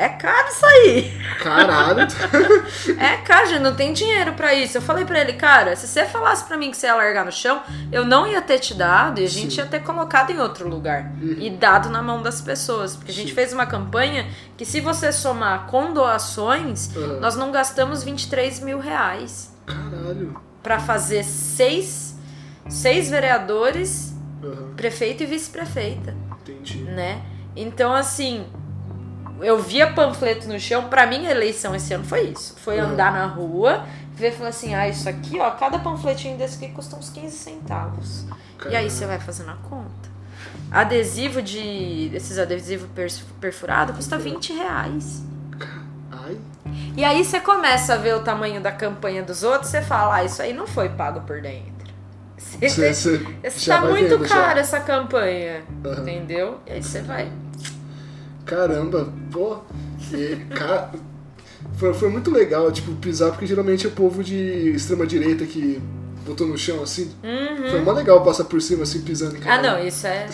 É 0.00 0.08
caro 0.10 0.48
isso 0.48 0.64
aí. 0.64 1.12
Caralho. 1.42 2.06
É 2.98 3.16
caro, 3.18 3.46
gente, 3.48 3.60
não 3.60 3.74
tem 3.74 3.92
dinheiro 3.92 4.32
pra 4.34 4.54
isso. 4.54 4.78
Eu 4.78 4.82
falei 4.82 5.04
pra 5.04 5.20
ele, 5.20 5.32
cara, 5.34 5.74
se 5.76 5.86
você 5.88 6.04
falasse 6.06 6.44
pra 6.44 6.56
mim 6.56 6.70
que 6.70 6.76
você 6.76 6.86
ia 6.86 6.94
largar 6.94 7.24
no 7.24 7.32
chão, 7.32 7.60
eu 7.90 8.04
não 8.04 8.26
ia 8.26 8.40
ter 8.40 8.58
te 8.60 8.74
dado 8.74 9.20
e 9.20 9.24
a 9.24 9.28
gente 9.28 9.54
Sim. 9.54 9.60
ia 9.60 9.66
ter 9.66 9.80
colocado 9.82 10.30
em 10.30 10.38
outro 10.38 10.68
lugar. 10.68 11.12
E 11.20 11.50
dado 11.50 11.90
na 11.90 12.00
mão 12.00 12.22
das 12.22 12.40
pessoas. 12.40 12.94
Porque 12.96 13.10
a 13.10 13.14
gente 13.14 13.30
Sim. 13.30 13.34
fez 13.34 13.52
uma 13.52 13.66
campanha 13.66 14.26
que 14.56 14.64
se 14.64 14.80
você 14.80 15.10
somar 15.12 15.66
com 15.66 15.92
doações, 15.92 16.94
Aham. 16.96 17.18
nós 17.20 17.34
não 17.36 17.50
gastamos 17.50 18.02
23 18.04 18.60
mil 18.60 18.78
reais 18.78 19.52
Caralho. 19.66 20.40
pra 20.62 20.78
fazer 20.78 21.24
seis, 21.24 22.16
seis 22.68 23.10
vereadores, 23.10 24.14
Aham, 24.44 24.74
prefeito 24.76 25.22
e 25.24 25.26
vice-prefeita 25.26 26.14
entendi. 26.42 26.78
né? 26.84 27.20
Então, 27.56 27.92
assim, 27.92 28.46
eu 29.42 29.60
via 29.62 29.92
panfleto 29.92 30.48
no 30.48 30.58
chão. 30.58 30.88
Pra 30.88 31.06
mim, 31.06 31.26
a 31.26 31.30
eleição 31.30 31.74
esse 31.74 31.92
ano 31.94 32.04
foi 32.04 32.22
isso. 32.28 32.54
Foi 32.58 32.78
Uhum. 32.80 32.90
andar 32.90 33.12
na 33.12 33.26
rua, 33.26 33.84
ver 34.14 34.28
e 34.30 34.32
falar 34.32 34.50
assim: 34.50 34.74
ah, 34.74 34.88
isso 34.88 35.08
aqui, 35.08 35.38
ó, 35.40 35.50
cada 35.52 35.78
panfletinho 35.78 36.36
desse 36.38 36.62
aqui 36.62 36.72
custa 36.74 36.96
uns 36.96 37.10
15 37.10 37.36
centavos. 37.36 38.24
E 38.68 38.74
aí 38.74 38.90
você 38.90 39.06
vai 39.06 39.18
fazendo 39.20 39.50
a 39.50 39.56
conta. 39.68 40.08
Adesivo 40.70 41.40
de. 41.40 42.10
Esses 42.14 42.38
adesivos 42.38 42.88
per- 42.94 43.12
perfurado 43.40 43.92
custa 43.92 44.18
20 44.18 44.52
reais. 44.52 45.22
Ai, 46.10 46.36
E 46.96 47.04
aí 47.04 47.24
você 47.24 47.40
começa 47.40 47.94
a 47.94 47.96
ver 47.96 48.14
o 48.16 48.20
tamanho 48.20 48.60
da 48.60 48.72
campanha 48.72 49.22
dos 49.22 49.42
outros, 49.42 49.70
você 49.70 49.80
fala, 49.82 50.16
ah, 50.16 50.24
isso 50.24 50.42
aí 50.42 50.52
não 50.52 50.66
foi 50.66 50.88
pago 50.90 51.20
por 51.22 51.40
dentro. 51.40 51.68
Você, 52.36 52.68
você, 52.92 53.18
você 53.42 53.58
já 53.60 53.80
tá 53.80 53.86
muito 53.86 54.08
vendo, 54.18 54.26
já. 54.26 54.34
caro 54.34 54.58
essa 54.58 54.80
campanha. 54.80 55.62
Aham. 55.84 56.00
Entendeu? 56.02 56.58
E 56.66 56.72
aí 56.72 56.82
você 56.82 57.00
vai. 57.02 57.30
Caramba, 58.48 59.08
pô. 59.30 59.58
E, 60.12 60.36
cara, 60.54 60.90
foi, 61.76 61.92
foi 61.94 62.08
muito 62.08 62.30
legal, 62.30 62.70
tipo, 62.72 62.92
pisar, 62.96 63.30
porque 63.30 63.46
geralmente 63.46 63.84
é 63.86 63.88
o 63.88 63.92
povo 63.92 64.24
de 64.24 64.70
extrema 64.74 65.06
direita 65.06 65.44
que 65.44 65.80
botou 66.26 66.46
no 66.46 66.58
chão 66.58 66.82
assim. 66.82 67.10
Foi 67.70 67.80
mó 67.80 67.92
legal 67.92 68.22
passar 68.22 68.44
por 68.44 68.60
cima 68.60 68.82
assim, 68.82 69.00
pisando 69.02 69.36
em 69.36 69.40
Ah, 69.40 69.44
cada 69.44 69.76
não, 69.76 69.86
isso 69.86 70.06
é 70.06 70.26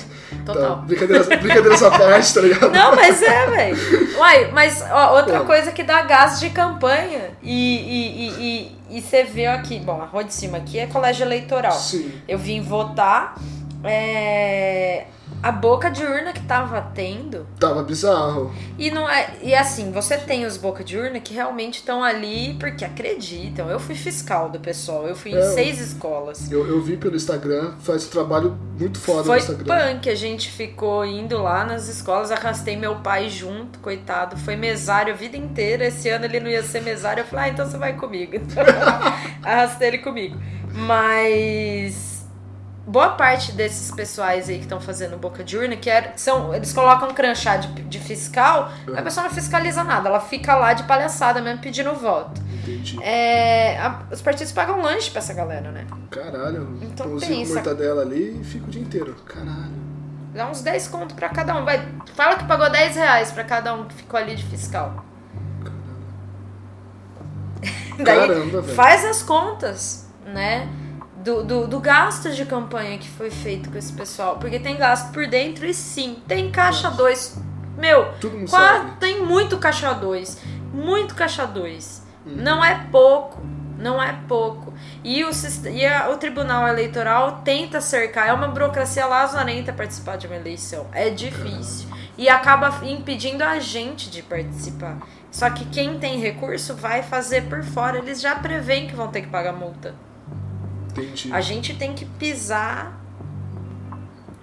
Tá, 0.45 0.53
total. 0.53 0.77
brincadeiras, 0.83 1.27
brincadeiras 1.29 1.83
à 1.85 1.91
parte, 1.91 2.35
tá 2.35 2.41
ligado? 2.41 2.73
Não, 2.73 2.97
mas 2.97 3.23
é, 3.23 3.47
velho. 3.47 4.19
Uai, 4.19 4.51
mas 4.53 4.83
ó, 4.91 5.17
outra 5.17 5.41
Pô. 5.41 5.47
coisa 5.47 5.71
que 5.71 5.83
dá 5.85 6.03
gás 6.03 6.41
de 6.41 6.51
campanha. 6.51 7.31
E, 7.43 7.53
e, 7.77 8.29
e, 8.29 8.77
e, 8.91 8.99
e 8.99 9.03
você 9.03 9.23
vê 9.25 9.47
aqui, 9.47 9.79
bom, 9.79 10.01
a 10.03 10.07
rua 10.07 10.25
de 10.25 10.35
cima 10.35 10.59
aqui 10.59 10.79
é 10.81 10.87
colégio 10.87 11.25
eleitoral. 11.25 11.73
Sim. 11.73 12.11
Eu 12.27 12.39
vim 12.39 12.61
votar. 12.61 13.37
é, 13.85 15.05
a 15.45 15.53
boca 15.53 15.91
de 15.91 16.03
urna 16.03 16.33
que 16.33 16.41
tava 16.41 16.81
tendo. 16.95 17.47
Tava 17.61 17.83
bizarro. 17.83 18.51
E 18.79 18.91
não 18.91 19.07
é. 19.07 19.31
E 19.43 19.55
assim, 19.55 19.93
você 19.93 20.17
tem 20.17 20.47
os 20.47 20.57
boca 20.57 20.83
de 20.83 20.97
urna 20.97 21.21
que 21.21 21.35
realmente 21.35 21.75
estão 21.75 22.03
ali 22.03 22.57
porque 22.59 22.83
acreditam. 22.83 23.69
Eu 23.69 23.79
fui 23.79 23.95
fiscal 23.95 24.49
do 24.49 24.59
pessoal, 24.59 25.07
eu 25.07 25.15
fui 25.15 25.33
em 25.33 25.37
É, 25.37 25.43
seis 25.53 25.79
escolas. 25.83 26.51
Eu, 26.51 26.67
eu 26.67 26.81
vi 26.81 26.97
pelo 26.97 27.15
Instagram, 27.15 27.75
faz 27.81 28.07
um 28.07 28.09
trabalho 28.09 28.59
muito 28.81 28.99
foda 28.99 29.25
Foi 29.25 29.37
no 29.37 29.43
Instagram. 29.43 29.93
punk, 29.95 30.09
a 30.09 30.15
gente 30.15 30.51
ficou 30.51 31.05
indo 31.05 31.37
lá 31.43 31.63
nas 31.63 31.89
escolas, 31.89 32.33
arrastei 32.33 32.75
meu 32.75 32.97
pai 32.97 33.29
junto, 33.29 33.79
coitado. 33.81 34.39
Foi 34.39 34.57
mesário 34.57 35.13
a 35.13 35.17
vida 35.17 35.37
inteira. 35.37 35.85
Esse 35.89 36.09
ano 36.09 36.25
ele 36.25 36.41
não 36.41 36.49
ia 36.49 36.63
ser 36.63 36.81
mesário. 36.81 37.21
Eu 37.21 37.27
falei, 37.27 37.45
ah, 37.45 37.49
então 37.51 37.67
você 37.69 37.77
vai 37.77 37.93
comigo. 37.93 38.33
arrastei 39.45 39.89
ele 39.89 39.99
comigo. 39.99 40.39
Mas 40.73 42.14
boa 42.87 43.11
parte 43.11 43.53
desses 43.53 43.91
pessoais 43.91 44.49
aí 44.49 44.57
que 44.57 44.63
estão 44.65 44.81
fazendo 44.81 45.17
boca 45.17 45.43
de 45.43 45.57
urna, 45.57 45.77
que 45.77 45.89
é- 45.89 46.13
são, 46.17 46.55
eles 46.55 46.73
colocam 46.73 47.09
um 47.09 47.15
crachá 47.15 47.57
de, 47.57 47.69
de 47.85 47.99
fiscal, 47.99 48.71
a 48.97 49.03
pessoa 49.03 49.25
não 49.27 49.31
fiscaliza 49.35 49.83
nada, 49.83 50.09
ela 50.09 50.21
fica 50.21 50.55
lá 50.55 50.73
de 50.75 50.83
palhaçada 50.85 51.41
mesmo 51.41 51.61
pedindo 51.63 51.95
voto. 51.95 52.41
Entendi. 52.63 52.99
É, 53.03 53.79
a- 53.79 54.03
os 54.11 54.21
partidos 54.23 54.53
pagam 54.53 54.81
lanche 54.83 55.11
pra 55.11 55.21
essa 55.21 55.33
galera, 55.33 55.71
né? 55.71 55.87
Caralho, 56.11 56.79
Então 56.83 57.09
pãozinho 57.09 57.33
com 57.33 57.39
pensa. 57.41 57.55
mortadela 57.55 58.03
ali 58.03 58.41
e 58.41 58.45
fica 58.45 58.67
o 58.67 58.71
dia 58.71 58.83
inteiro. 58.83 59.15
Caralho. 59.27 59.85
Dá 60.35 60.49
uns 60.51 60.63
10 60.63 60.89
conto 60.89 61.15
pra 61.15 61.29
cada 61.29 61.57
um. 61.57 61.65
Vai, 61.65 61.87
fala 62.15 62.37
que 62.37 62.45
pagou 62.45 62.69
10 62.71 62.97
reais 62.97 63.31
pra 63.31 63.45
cada 63.45 63.73
um 63.73 63.85
que 63.85 63.95
ficou 63.95 64.19
ali 64.19 64.35
de 64.35 64.43
fiscal. 64.45 65.05
Daí 67.99 68.29
Caramba, 68.29 68.61
velho. 68.61 68.75
faz 68.75 69.05
as 69.05 69.23
contas, 69.23 70.09
né? 70.27 70.69
Do, 71.25 71.43
do, 71.43 71.67
do 71.67 71.81
gasto 71.81 72.31
de 72.33 72.45
campanha 72.45 72.99
que 72.99 73.09
foi 73.09 73.31
feito 73.31 73.71
com 73.71 73.79
esse 73.79 73.93
pessoal. 73.93 74.37
Porque 74.39 74.59
tem 74.59 74.77
gasto 74.77 75.11
por 75.13 75.27
dentro 75.27 75.65
e 75.65 75.73
sim, 75.73 76.19
tem 76.29 76.51
caixa 76.51 76.91
2. 76.91 77.39
Meu, 77.79 78.13
Tudo 78.21 78.37
não 78.39 78.47
qua- 78.47 78.59
sabe. 78.79 78.91
tem 79.01 79.25
muito 79.25 79.57
caixa 79.59 79.93
2. 79.95 80.39
Muito 80.73 81.15
caixa 81.15 81.47
2. 81.47 82.03
Uhum. 82.27 82.37
Não 82.37 82.65
é 82.65 82.87
pouco. 82.93 83.43
Não 83.79 84.01
é 84.03 84.13
pouco. 84.29 84.73
E, 85.03 85.25
o, 85.25 85.31
e 85.73 85.87
a- 85.87 86.11
o 86.11 86.17
Tribunal 86.19 86.69
Eleitoral 86.69 87.41
tenta 87.45 87.81
cercar. 87.81 88.29
É 88.29 88.33
uma 88.33 88.49
burocracia 88.49 89.07
lazarenta 89.07 89.73
participar 89.73 90.17
de 90.17 90.27
uma 90.27 90.37
eleição. 90.37 90.87
É 90.93 91.09
difícil. 91.11 91.89
E 92.19 92.29
acaba 92.29 92.73
impedindo 92.85 93.43
a 93.43 93.59
gente 93.59 94.11
de 94.11 94.23
participar. 94.23 94.99
Só 95.31 95.51
que 95.51 95.65
quem 95.65 95.99
tem 95.99 96.21
recurso 96.21 96.75
vai 96.77 97.03
fazer 97.03 97.45
por 97.49 97.65
fora. 97.65 97.99
Eles 97.99 98.21
já 98.21 98.35
preveem 98.37 98.87
que 98.87 98.95
vão 98.95 99.09
ter 99.09 99.23
que 99.23 99.29
pagar 99.29 99.53
multa. 99.53 99.95
Entendi. 100.97 101.33
A 101.33 101.41
gente 101.41 101.75
tem 101.75 101.95
que 101.95 102.05
pisar. 102.05 103.01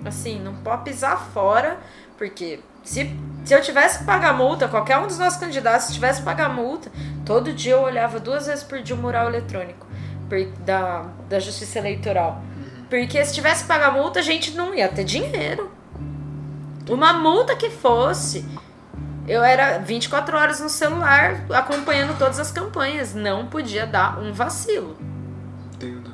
Assim, 0.03 0.39
não 0.39 0.55
pode 0.55 0.83
pisar 0.83 1.29
fora, 1.31 1.77
porque 2.17 2.59
se, 2.83 3.15
se 3.45 3.53
eu 3.53 3.61
tivesse 3.61 3.99
que 3.99 4.05
pagar 4.05 4.33
multa, 4.33 4.67
qualquer 4.67 4.97
um 4.97 5.07
dos 5.07 5.19
nossos 5.19 5.39
candidatos, 5.39 5.87
se 5.87 5.93
tivesse 5.93 6.19
que 6.19 6.25
pagar 6.25 6.49
multa, 6.49 6.91
todo 7.23 7.53
dia 7.53 7.73
eu 7.73 7.81
olhava 7.81 8.19
duas 8.19 8.47
vezes 8.47 8.63
por 8.63 8.81
dia 8.81 8.95
o 8.95 8.99
mural 8.99 9.27
eletrônico 9.27 9.85
da, 10.65 11.05
da 11.29 11.39
Justiça 11.39 11.79
Eleitoral. 11.79 12.41
Porque 12.89 13.23
se 13.23 13.33
tivesse 13.33 13.63
que 13.63 13.67
pagar 13.67 13.91
multa, 13.91 14.19
a 14.19 14.23
gente 14.23 14.51
não 14.51 14.73
ia 14.73 14.87
ter 14.89 15.03
dinheiro. 15.03 15.71
Uma 16.89 17.13
multa 17.13 17.55
que 17.55 17.69
fosse. 17.69 18.45
Eu 19.27 19.43
era 19.43 19.77
24 19.77 20.35
horas 20.37 20.59
no 20.59 20.69
celular 20.69 21.45
acompanhando 21.51 22.17
todas 22.17 22.39
as 22.39 22.51
campanhas. 22.51 23.13
Não 23.13 23.47
podia 23.47 23.85
dar 23.85 24.19
um 24.19 24.33
vacilo. 24.33 24.97
Entendo. 25.75 26.10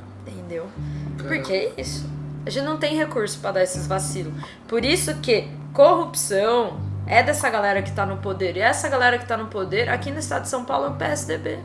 Porque 1.28 1.54
é 1.54 1.82
isso. 1.82 2.10
A 2.46 2.50
gente 2.50 2.64
não 2.64 2.78
tem 2.78 2.96
recurso 2.96 3.40
pra 3.40 3.52
dar 3.52 3.64
esses 3.64 3.88
vacilos. 3.88 4.34
Por 4.68 4.86
isso 4.86 5.14
que 5.16 5.50
corrupção 5.74 6.80
é 7.06 7.22
dessa 7.22 7.50
galera 7.50 7.82
que 7.82 7.92
tá 7.92 8.06
no 8.06 8.18
poder. 8.18 8.56
E 8.58 8.60
essa 8.60 8.88
galera 8.90 9.18
que 9.18 9.26
tá 9.26 9.38
no 9.38 9.48
poder, 9.48 9.90
aqui 9.90 10.12
no 10.12 10.20
estado 10.20 10.44
de 10.44 10.50
São 10.50 10.64
Paulo, 10.64 10.88
é 10.88 10.90
o 10.90 10.94
PSDB. 10.96 11.60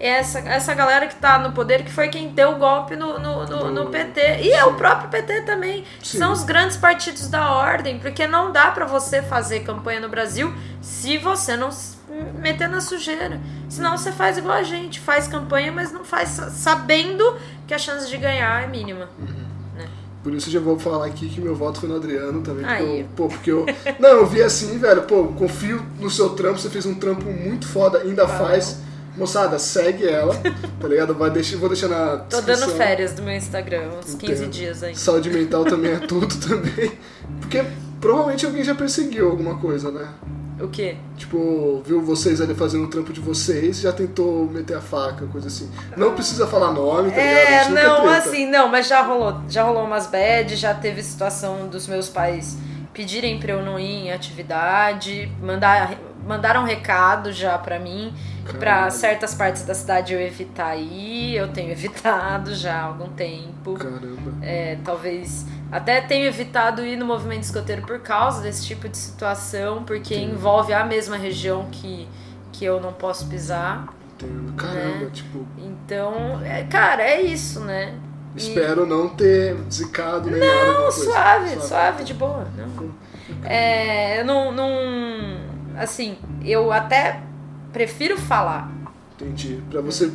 É 0.00 0.08
essa, 0.08 0.38
essa 0.40 0.72
galera 0.72 1.06
que 1.06 1.14
tá 1.16 1.38
no 1.38 1.52
poder 1.52 1.84
que 1.84 1.92
foi 1.92 2.08
quem 2.08 2.28
deu 2.30 2.52
o 2.52 2.56
golpe 2.56 2.96
no, 2.96 3.18
no, 3.18 3.44
no, 3.46 3.70
no 3.70 3.86
PT. 3.90 4.40
E 4.42 4.50
é 4.50 4.64
o 4.64 4.72
próprio 4.74 5.10
PT 5.10 5.42
também. 5.42 5.84
Sim. 6.02 6.16
São 6.18 6.32
os 6.32 6.42
grandes 6.42 6.78
partidos 6.78 7.28
da 7.28 7.50
ordem. 7.52 7.98
Porque 7.98 8.26
não 8.26 8.50
dá 8.50 8.70
pra 8.70 8.86
você 8.86 9.20
fazer 9.20 9.60
campanha 9.60 10.00
no 10.00 10.08
Brasil 10.08 10.54
se 10.80 11.18
você 11.18 11.54
não 11.54 11.70
se 11.70 11.98
meter 12.38 12.66
na 12.66 12.80
sujeira. 12.80 13.38
Senão 13.68 13.96
você 13.98 14.10
faz 14.10 14.38
igual 14.38 14.54
a 14.56 14.62
gente. 14.62 14.98
Faz 14.98 15.28
campanha, 15.28 15.70
mas 15.70 15.92
não 15.92 16.02
faz 16.02 16.30
sa- 16.30 16.48
sabendo 16.50 17.36
que 17.66 17.74
a 17.74 17.78
chance 17.78 18.08
de 18.08 18.16
ganhar 18.16 18.64
é 18.64 18.66
mínima. 18.66 19.06
Por 20.22 20.34
isso 20.34 20.48
eu 20.48 20.52
já 20.54 20.60
vou 20.60 20.78
falar 20.78 21.06
aqui 21.06 21.28
que 21.30 21.40
meu 21.40 21.54
voto 21.54 21.80
foi 21.80 21.88
no 21.88 21.96
Adriano 21.96 22.42
também. 22.42 22.64
Porque 22.64 22.82
eu, 23.00 23.06
pô, 23.16 23.28
porque 23.28 23.50
eu. 23.50 23.66
Não, 23.98 24.08
eu 24.10 24.26
vi 24.26 24.42
assim, 24.42 24.78
velho, 24.78 25.02
pô, 25.02 25.24
confio 25.28 25.82
no 25.98 26.10
seu 26.10 26.30
trampo, 26.30 26.58
você 26.58 26.68
fez 26.68 26.84
um 26.84 26.94
trampo 26.94 27.24
muito 27.24 27.66
foda, 27.66 27.98
ainda 27.98 28.26
faz. 28.28 28.80
Moçada, 29.20 29.58
segue 29.58 30.08
ela, 30.08 30.34
tá 30.80 30.88
ligado? 30.88 31.14
Vai 31.14 31.30
deixar, 31.30 31.58
vou 31.58 31.68
deixar 31.68 31.88
na 31.88 32.16
Tô 32.18 32.40
dando 32.40 32.68
férias 32.70 33.12
do 33.12 33.22
meu 33.22 33.34
Instagram, 33.34 33.90
uns 33.98 34.14
15 34.14 34.32
Entendo. 34.32 34.50
dias 34.50 34.82
aí. 34.82 34.96
Saúde 34.96 35.28
mental 35.30 35.64
também 35.64 35.92
é 35.92 35.98
tudo 35.98 36.26
também. 36.40 36.92
Porque 37.40 37.62
provavelmente 38.00 38.46
alguém 38.46 38.64
já 38.64 38.74
perseguiu 38.74 39.30
alguma 39.30 39.58
coisa, 39.58 39.90
né? 39.90 40.08
O 40.58 40.68
quê? 40.68 40.96
Tipo, 41.16 41.82
viu 41.86 42.02
vocês 42.02 42.40
ali 42.40 42.54
fazendo 42.54 42.84
o 42.84 42.88
trampo 42.88 43.12
de 43.12 43.20
vocês 43.20 43.80
já 43.80 43.92
tentou 43.92 44.46
meter 44.46 44.76
a 44.76 44.80
faca, 44.80 45.26
coisa 45.26 45.48
assim. 45.48 45.70
Não 45.96 46.14
precisa 46.14 46.46
falar 46.46 46.72
nome, 46.72 47.10
tá 47.10 47.16
ligado? 47.16 47.36
A 47.36 47.50
É, 47.50 47.68
nunca 47.68 47.82
não, 47.82 48.08
assim, 48.08 48.46
não, 48.46 48.68
mas 48.68 48.86
já 48.86 49.02
rolou. 49.02 49.40
Já 49.48 49.62
rolou 49.62 49.84
umas 49.84 50.06
bad, 50.06 50.54
já 50.56 50.74
teve 50.74 51.02
situação 51.02 51.66
dos 51.68 51.86
meus 51.86 52.08
pais 52.08 52.56
pedirem 52.92 53.38
pra 53.40 53.52
eu 53.52 53.62
não 53.62 53.78
ir 53.78 54.06
em 54.06 54.12
atividade, 54.12 55.30
mandar, 55.40 55.96
mandaram 56.26 56.64
recado 56.64 57.32
já 57.32 57.56
pra 57.56 57.78
mim, 57.78 58.12
Caralho. 58.58 58.90
certas 58.90 59.34
partes 59.34 59.62
da 59.64 59.74
cidade 59.74 60.12
eu 60.14 60.20
evitar 60.20 60.76
ir, 60.76 61.34
eu 61.36 61.48
tenho 61.48 61.70
evitado 61.72 62.54
já 62.54 62.74
há 62.80 62.82
algum 62.84 63.08
tempo. 63.08 63.74
Caramba. 63.74 64.32
É, 64.42 64.76
talvez 64.84 65.46
até 65.70 66.00
tenho 66.00 66.26
evitado 66.26 66.84
ir 66.84 66.96
no 66.96 67.06
movimento 67.06 67.42
escoteiro 67.44 67.82
por 67.82 68.00
causa 68.00 68.42
desse 68.42 68.66
tipo 68.66 68.88
de 68.88 68.96
situação, 68.96 69.84
porque 69.84 70.14
envolve 70.16 70.72
a 70.72 70.84
mesma 70.84 71.16
região 71.16 71.66
que, 71.70 72.08
que 72.52 72.64
eu 72.64 72.80
não 72.80 72.92
posso 72.92 73.26
pisar. 73.28 73.86
Entendo. 74.14 74.52
Caramba, 74.54 75.04
Né? 75.04 75.10
tipo, 75.12 75.46
Então, 75.56 76.40
é, 76.44 76.64
cara, 76.64 77.02
é 77.02 77.22
isso, 77.22 77.60
né? 77.60 77.94
E- 78.36 78.38
espero 78.38 78.84
não 78.86 79.08
ter 79.08 79.56
zicado 79.70 80.30
nem 80.30 80.38
nada. 80.40 80.52
alguma 80.52 80.72
Não, 80.74 80.82
coisa. 80.82 81.04
suave, 81.04 81.60
suave, 81.62 82.04
de 82.04 82.14
boa. 82.14 82.46
Não. 82.56 82.90
É, 83.44 84.20
eu 84.20 84.24
não, 84.24 84.52
não. 84.52 84.68
assim, 85.78 86.18
eu 86.44 86.70
até 86.72 87.20
prefiro 87.72 88.16
falar. 88.16 88.70
Entendi. 89.14 89.62
Pra 89.70 89.80
você. 89.80 90.10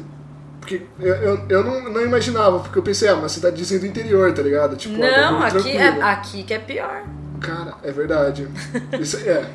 Porque 0.59 0.81
eu, 0.99 1.15
eu, 1.15 1.45
eu 1.47 1.63
não, 1.63 1.89
não 1.91 2.01
imaginava, 2.01 2.59
porque 2.59 2.79
eu 2.79 2.83
pensei, 2.83 3.07
ah, 3.07 3.15
uma 3.15 3.29
cidadezinha 3.29 3.79
do 3.79 3.85
interior, 3.85 4.33
tá 4.33 4.41
ligado? 4.41 4.75
Tipo, 4.75 4.97
não, 4.97 5.41
aqui, 5.41 5.71
é, 5.71 6.01
aqui 6.01 6.43
que 6.43 6.53
é 6.53 6.59
pior. 6.59 7.03
Cara, 7.39 7.75
é 7.83 7.91
verdade. 7.91 8.47
Isso 8.99 9.17
é. 9.17 9.45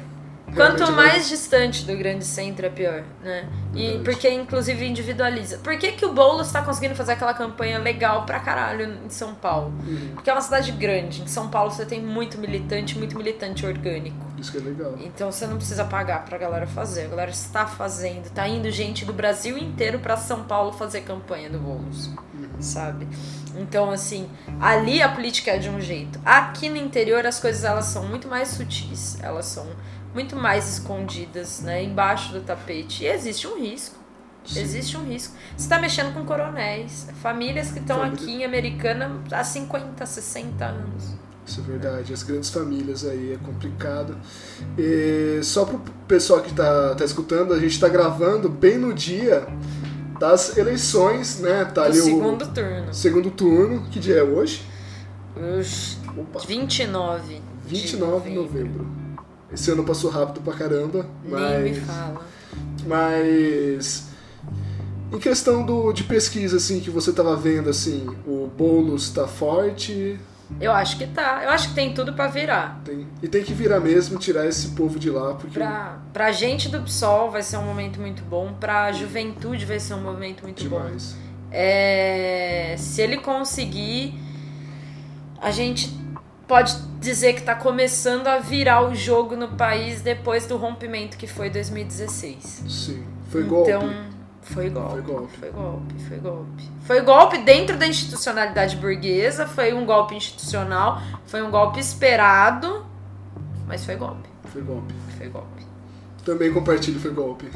Quanto 0.55 0.91
mais 0.93 1.29
distante 1.29 1.85
do 1.85 1.97
grande 1.97 2.25
centro 2.25 2.67
é 2.67 2.71
pior, 2.71 3.05
né? 3.23 3.49
E 3.75 4.01
porque 4.05 4.29
inclusive 4.29 4.85
individualiza. 4.85 5.59
Por 5.59 5.77
que, 5.79 5.93
que 5.93 6.05
o 6.05 6.13
Boulos 6.13 6.51
tá 6.51 6.63
conseguindo 6.63 6.95
fazer 6.95 7.13
aquela 7.13 7.35
campanha 7.35 7.79
legal 7.79 8.25
pra 8.27 8.41
caralho 8.41 8.99
em 9.05 9.11
São 9.11 9.35
Paulo? 9.35 9.73
Uhum. 9.87 10.13
Porque 10.15 10.29
é 10.29 10.33
uma 10.33 10.41
cidade 10.41 10.73
grande. 10.73 11.23
Em 11.23 11.27
São 11.27 11.49
Paulo 11.49 11.71
você 11.71 11.85
tem 11.85 12.01
muito 12.03 12.39
militante, 12.39 12.99
muito 12.99 13.17
militante 13.17 13.65
orgânico. 13.65 14.17
Isso 14.39 14.53
que 14.53 14.59
é 14.59 14.61
legal. 14.61 14.95
Então 14.99 15.31
você 15.31 15.47
não 15.47 15.57
precisa 15.57 15.85
pagar 15.85 16.25
pra 16.25 16.39
galera 16.39 16.67
fazer. 16.67 17.05
A 17.05 17.09
galera 17.09 17.31
está 17.31 17.67
fazendo. 17.67 18.31
Tá 18.31 18.49
indo 18.49 18.71
gente 18.71 19.05
do 19.05 19.13
Brasil 19.13 19.57
inteiro 19.57 19.99
pra 19.99 20.17
São 20.17 20.45
Paulo 20.45 20.73
fazer 20.73 21.03
campanha 21.03 21.51
do 21.51 21.59
Boulos. 21.59 22.11
Sabe? 22.59 23.07
Então, 23.57 23.91
assim, 23.91 24.29
ali 24.61 25.03
a 25.03 25.09
política 25.09 25.53
é 25.53 25.59
de 25.59 25.69
um 25.69 25.81
jeito. 25.81 26.21
Aqui 26.25 26.69
no 26.69 26.77
interior 26.77 27.27
as 27.27 27.39
coisas 27.39 27.65
elas 27.65 27.87
são 27.87 28.07
muito 28.07 28.29
mais 28.29 28.49
sutis. 28.49 29.19
Elas 29.23 29.47
são 29.47 29.67
muito 30.15 30.37
mais 30.37 30.69
escondidas, 30.69 31.61
né? 31.61 31.83
Embaixo 31.83 32.33
do 32.33 32.41
tapete. 32.41 33.05
E 33.05 33.09
existe 33.09 33.47
um 33.47 33.61
risco. 33.61 33.97
Sim. 34.45 34.61
Existe 34.61 34.97
um 34.97 35.05
risco. 35.05 35.35
Você 35.57 35.65
está 35.65 35.79
mexendo 35.79 36.15
com 36.15 36.25
coronéis, 36.25 37.07
famílias 37.23 37.71
que 37.71 37.79
estão 37.79 38.03
aqui 38.03 38.31
em 38.31 38.45
Americana 38.45 39.21
há 39.31 39.45
50, 39.45 40.05
60 40.07 40.65
anos. 40.65 41.15
Isso 41.47 41.61
é 41.61 41.63
verdade. 41.65 42.13
As 42.13 42.23
grandes 42.23 42.49
famílias 42.51 43.05
aí 43.05 43.35
é 43.35 43.37
complicado. 43.45 44.17
E 44.79 45.41
só 45.43 45.65
pro 45.65 45.79
pessoal 46.09 46.41
que 46.41 46.53
tá, 46.55 46.95
tá 46.95 47.05
escutando, 47.05 47.53
a 47.53 47.59
gente 47.59 47.79
tá 47.79 47.89
gravando 47.89 48.49
bem 48.49 48.79
no 48.79 48.95
dia 48.95 49.47
das 50.19 50.57
eleições, 50.57 51.41
né? 51.41 51.65
Tá 51.67 51.83
Do 51.83 51.89
ali 51.89 52.01
segundo 52.01 52.43
o 52.45 52.49
turno. 52.49 52.95
segundo 52.95 53.31
turno. 53.31 53.89
Que 53.91 53.99
dia 53.99 54.17
é 54.17 54.23
hoje? 54.23 54.63
Oxi, 55.59 55.99
Opa, 56.17 56.41
29. 56.47 57.41
29 57.67 58.31
de 58.31 58.37
novembro. 58.37 58.87
Esse 59.53 59.71
ano 59.71 59.85
passou 59.85 60.11
rápido 60.11 60.41
pra 60.43 60.53
caramba, 60.55 61.07
Nem 61.25 61.63
me 61.63 61.71
mas. 61.71 61.79
fala. 61.87 62.27
Mas. 62.87 64.09
Em 65.13 65.19
questão 65.19 65.65
do, 65.67 65.93
de 65.93 66.05
pesquisa, 66.05 66.57
assim, 66.59 66.79
que 66.81 66.89
você 66.89 67.13
tava 67.13 67.35
vendo, 67.35 67.69
assim, 67.69 68.07
o 68.27 68.49
Boulos 68.57 69.11
tá 69.11 69.27
forte, 69.27 70.17
Eu 70.61 70.71
acho 70.73 70.97
que 70.99 71.07
tá. 71.07 71.41
Eu 71.43 71.51
acho 71.51 71.69
que 71.71 71.75
tem 71.75 71.93
tudo 71.93 72.13
pra 72.13 72.29
virar. 72.29 72.81
tem, 72.85 73.07
e 73.23 73.27
tem 73.29 73.43
que 73.43 73.53
virar 73.53 73.81
mesmo, 73.81 74.19
tirar 74.19 74.47
esse 74.47 74.69
povo 74.69 74.99
de 75.01 75.11
lá, 75.11 75.35
porque. 75.35 75.59
Pra, 75.59 75.99
pra 76.13 76.31
gente 76.33 76.69
do 76.69 76.81
PSOL 76.83 77.31
vai 77.31 77.43
ser 77.43 77.57
um 77.57 77.65
momento 77.65 78.01
muito 78.01 78.23
bom. 78.23 78.53
Pra 78.53 78.93
juventude 78.93 79.65
vai 79.67 79.81
ser 79.81 79.95
um 79.95 80.01
momento 80.03 80.43
muito 80.45 80.63
bom. 80.69 80.81
demais. 80.81 81.17
É, 81.51 82.77
se 82.79 83.03
ele 83.03 83.17
conseguir, 83.19 84.15
a 85.41 85.51
gente 85.51 85.89
pode 86.51 86.77
dizer 86.99 87.35
que 87.35 87.43
tá 87.43 87.55
começando 87.55 88.27
a 88.27 88.41
virar 88.41 88.83
o 88.83 88.93
jogo 88.93 89.37
no 89.37 89.51
país 89.51 90.03
depois 90.03 90.49
do 90.49 90.57
rompimento 90.57 91.17
que 91.17 91.29
foi 91.29 91.49
2016. 91.49 92.65
Sim. 92.69 93.05
Foi 93.29 93.45
golpe. 93.45 93.71
Então, 93.71 93.89
foi 94.43 94.69
golpe. 94.69 94.91
Foi 94.91 95.01
golpe. 95.01 95.39
Foi 95.39 95.51
golpe, 95.53 95.95
foi 96.09 96.19
golpe. 96.19 96.71
Foi 96.81 97.01
golpe 97.03 97.39
dentro 97.39 97.77
da 97.77 97.87
institucionalidade 97.87 98.77
burguesa, 98.79 99.47
foi 99.47 99.73
um 99.73 99.87
golpe 99.87 100.17
institucional, 100.17 101.01
foi 101.25 101.41
um 101.41 101.53
golpe 101.53 101.79
esperado, 101.79 102.85
mas 103.69 103.85
foi 103.85 103.95
golpe. 103.95 104.29
Foi 104.47 104.61
golpe. 104.61 104.93
Foi 105.17 105.29
golpe. 105.29 105.60
Também 106.31 106.53
compartilho, 106.53 107.01
foi 107.01 107.11
golpe. 107.11 107.49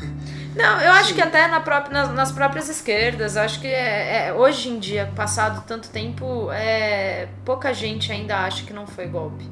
Não, 0.57 0.81
eu 0.81 0.91
acho 0.95 1.11
Sim. 1.11 1.15
que 1.15 1.21
até 1.23 1.47
na 1.47 1.61
própria, 1.61 1.93
nas, 1.93 2.13
nas 2.13 2.33
próprias 2.33 2.69
esquerdas, 2.69 3.37
acho 3.37 3.61
que 3.61 3.69
é, 3.69 4.27
é- 4.29 4.33
hoje 4.35 4.69
em 4.69 4.81
dia, 4.81 5.13
passado 5.15 5.63
tanto 5.65 5.89
tempo, 5.91 6.51
é, 6.51 7.29
pouca 7.45 7.73
gente 7.73 8.11
ainda 8.11 8.37
acha 8.39 8.65
que 8.65 8.73
não 8.73 8.85
foi 8.85 9.07
golpe. 9.07 9.49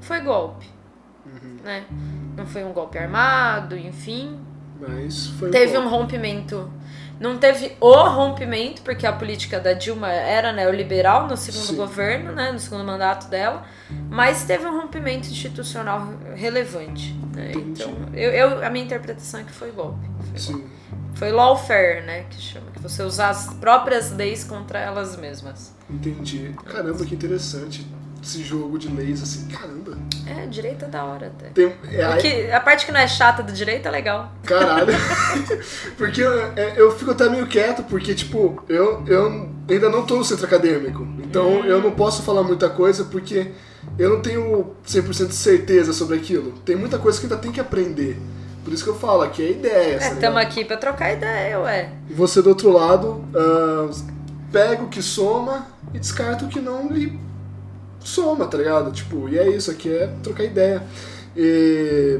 Foi 0.00 0.20
golpe, 0.20 0.66
Uhum. 1.26 1.56
né? 1.64 1.82
Não 2.36 2.46
foi 2.46 2.62
um 2.62 2.72
golpe 2.72 2.96
armado, 2.96 3.76
enfim. 3.76 4.38
Mas 4.80 5.26
foi 5.26 5.50
Teve 5.50 5.76
um 5.76 5.82
golpe. 5.82 5.96
rompimento. 5.96 6.70
Não 7.20 7.36
teve 7.36 7.76
o 7.78 7.92
rompimento, 8.08 8.80
porque 8.80 9.06
a 9.06 9.12
política 9.12 9.60
da 9.60 9.74
Dilma 9.74 10.08
era 10.10 10.52
neoliberal 10.54 11.28
no 11.28 11.36
segundo 11.36 11.66
Sim. 11.66 11.76
governo, 11.76 12.32
né, 12.32 12.50
no 12.50 12.58
segundo 12.58 12.82
mandato 12.82 13.28
dela, 13.28 13.62
mas 14.08 14.44
teve 14.44 14.64
um 14.66 14.80
rompimento 14.80 15.28
institucional 15.28 16.08
relevante. 16.34 17.14
né? 17.36 17.52
Então, 17.54 17.94
eu, 18.14 18.30
eu- 18.30 18.64
a 18.64 18.70
minha 18.70 18.84
interpretação 18.86 19.40
é 19.40 19.44
que 19.44 19.52
foi 19.52 19.70
golpe. 19.70 20.08
Foi, 20.30 20.38
Sim. 20.38 20.52
golpe. 20.54 20.68
foi 21.14 21.30
lawfare, 21.30 22.02
né, 22.06 22.24
que 22.30 22.40
chama, 22.40 22.70
que 22.72 22.80
você 22.80 23.02
usar 23.02 23.28
as 23.28 23.52
próprias 23.54 24.10
leis 24.10 24.42
contra 24.42 24.78
elas 24.78 25.14
mesmas. 25.16 25.74
Entendi. 25.90 26.54
Caramba, 26.64 27.04
que 27.04 27.14
interessante. 27.14 27.86
Esse 28.22 28.42
jogo 28.42 28.78
de 28.78 28.88
leis, 28.88 29.22
assim, 29.22 29.48
caramba. 29.48 29.96
É, 30.26 30.46
direito 30.46 30.84
é 30.84 30.88
da 30.88 31.04
hora 31.04 31.28
até. 31.28 31.48
Tem, 31.48 31.72
é, 31.90 32.04
aí- 32.04 32.52
a 32.52 32.60
parte 32.60 32.84
que 32.84 32.92
não 32.92 33.00
é 33.00 33.08
chata 33.08 33.42
do 33.42 33.52
direito 33.52 33.86
é 33.88 33.90
legal. 33.90 34.30
Caralho. 34.44 34.92
porque 35.96 36.20
eu, 36.20 36.32
é, 36.54 36.74
eu 36.76 36.90
fico 36.96 37.10
até 37.12 37.28
meio 37.28 37.46
quieto, 37.46 37.82
porque, 37.84 38.14
tipo, 38.14 38.62
eu, 38.68 39.02
eu 39.06 39.48
ainda 39.68 39.88
não 39.88 40.04
tô 40.04 40.16
no 40.16 40.24
centro 40.24 40.44
acadêmico. 40.44 41.06
Então 41.18 41.64
eu 41.64 41.80
não 41.80 41.92
posso 41.92 42.22
falar 42.22 42.42
muita 42.42 42.68
coisa, 42.68 43.04
porque 43.04 43.52
eu 43.98 44.10
não 44.10 44.20
tenho 44.20 44.74
100% 44.86 45.28
de 45.28 45.34
certeza 45.34 45.92
sobre 45.92 46.16
aquilo. 46.16 46.52
Tem 46.64 46.76
muita 46.76 46.98
coisa 46.98 47.18
que 47.18 47.26
ainda 47.26 47.38
tem 47.38 47.50
que 47.50 47.60
aprender. 47.60 48.18
Por 48.64 48.72
isso 48.74 48.84
que 48.84 48.90
eu 48.90 48.96
falo, 48.96 49.22
aqui 49.22 49.42
é 49.42 49.50
ideia. 49.52 49.94
É, 49.94 49.98
tá 49.98 50.04
estamos 50.08 50.20
ligado? 50.20 50.36
aqui 50.38 50.64
pra 50.64 50.76
trocar 50.76 51.12
ideia, 51.12 51.58
ué. 51.60 51.90
E 52.08 52.12
você 52.12 52.42
do 52.42 52.50
outro 52.50 52.70
lado, 52.70 53.24
ah, 53.34 53.90
pega 54.52 54.82
o 54.82 54.88
que 54.88 55.00
soma 55.00 55.66
e 55.94 55.98
descarta 55.98 56.44
o 56.44 56.48
que 56.48 56.60
não 56.60 56.88
lhe 56.88 57.18
soma, 58.00 58.46
tá 58.46 58.58
ligado? 58.58 58.90
Tipo, 58.92 59.28
e 59.28 59.38
é 59.38 59.48
isso, 59.48 59.70
aqui 59.70 59.88
é 59.92 60.06
trocar 60.22 60.44
ideia. 60.44 60.82
E. 61.36 62.18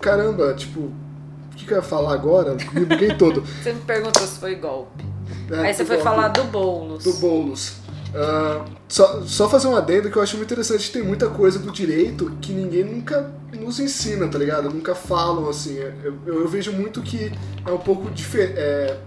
Caramba, 0.00 0.52
tipo, 0.54 0.80
o 0.80 1.56
que, 1.56 1.64
que 1.64 1.72
eu 1.72 1.76
ia 1.76 1.82
falar 1.82 2.12
agora? 2.12 2.56
Me 2.72 2.84
buguei 2.84 3.14
todo. 3.16 3.42
Você 3.62 3.72
me 3.72 3.80
perguntou 3.80 4.26
se 4.26 4.38
foi 4.40 4.56
golpe. 4.56 5.04
É, 5.50 5.56
Aí 5.66 5.74
você 5.74 5.84
foi 5.84 5.96
golpe. 5.96 6.10
falar 6.10 6.28
do 6.28 6.44
Boulos. 6.44 7.04
do 7.04 7.12
Boulos. 7.14 7.74
Ah, 8.14 8.64
só, 8.88 9.22
só 9.22 9.48
fazer 9.48 9.68
um 9.68 9.76
adendo 9.76 10.10
que 10.10 10.16
eu 10.16 10.22
acho 10.22 10.36
muito 10.36 10.52
interessante, 10.52 10.92
tem 10.92 11.02
muita 11.02 11.28
coisa 11.28 11.58
do 11.58 11.70
direito 11.70 12.30
que 12.42 12.52
ninguém 12.52 12.84
nunca 12.84 13.32
nos 13.58 13.80
ensina, 13.80 14.28
tá 14.28 14.38
ligado? 14.38 14.68
Nunca 14.70 14.94
falam, 14.94 15.48
assim. 15.48 15.76
Eu, 15.76 15.92
eu, 16.26 16.40
eu 16.42 16.48
vejo 16.48 16.72
muito 16.72 17.00
que 17.00 17.32
é 17.64 17.70
um 17.70 17.78
pouco 17.78 18.10
diferente. 18.10 18.54
É, 18.58 18.98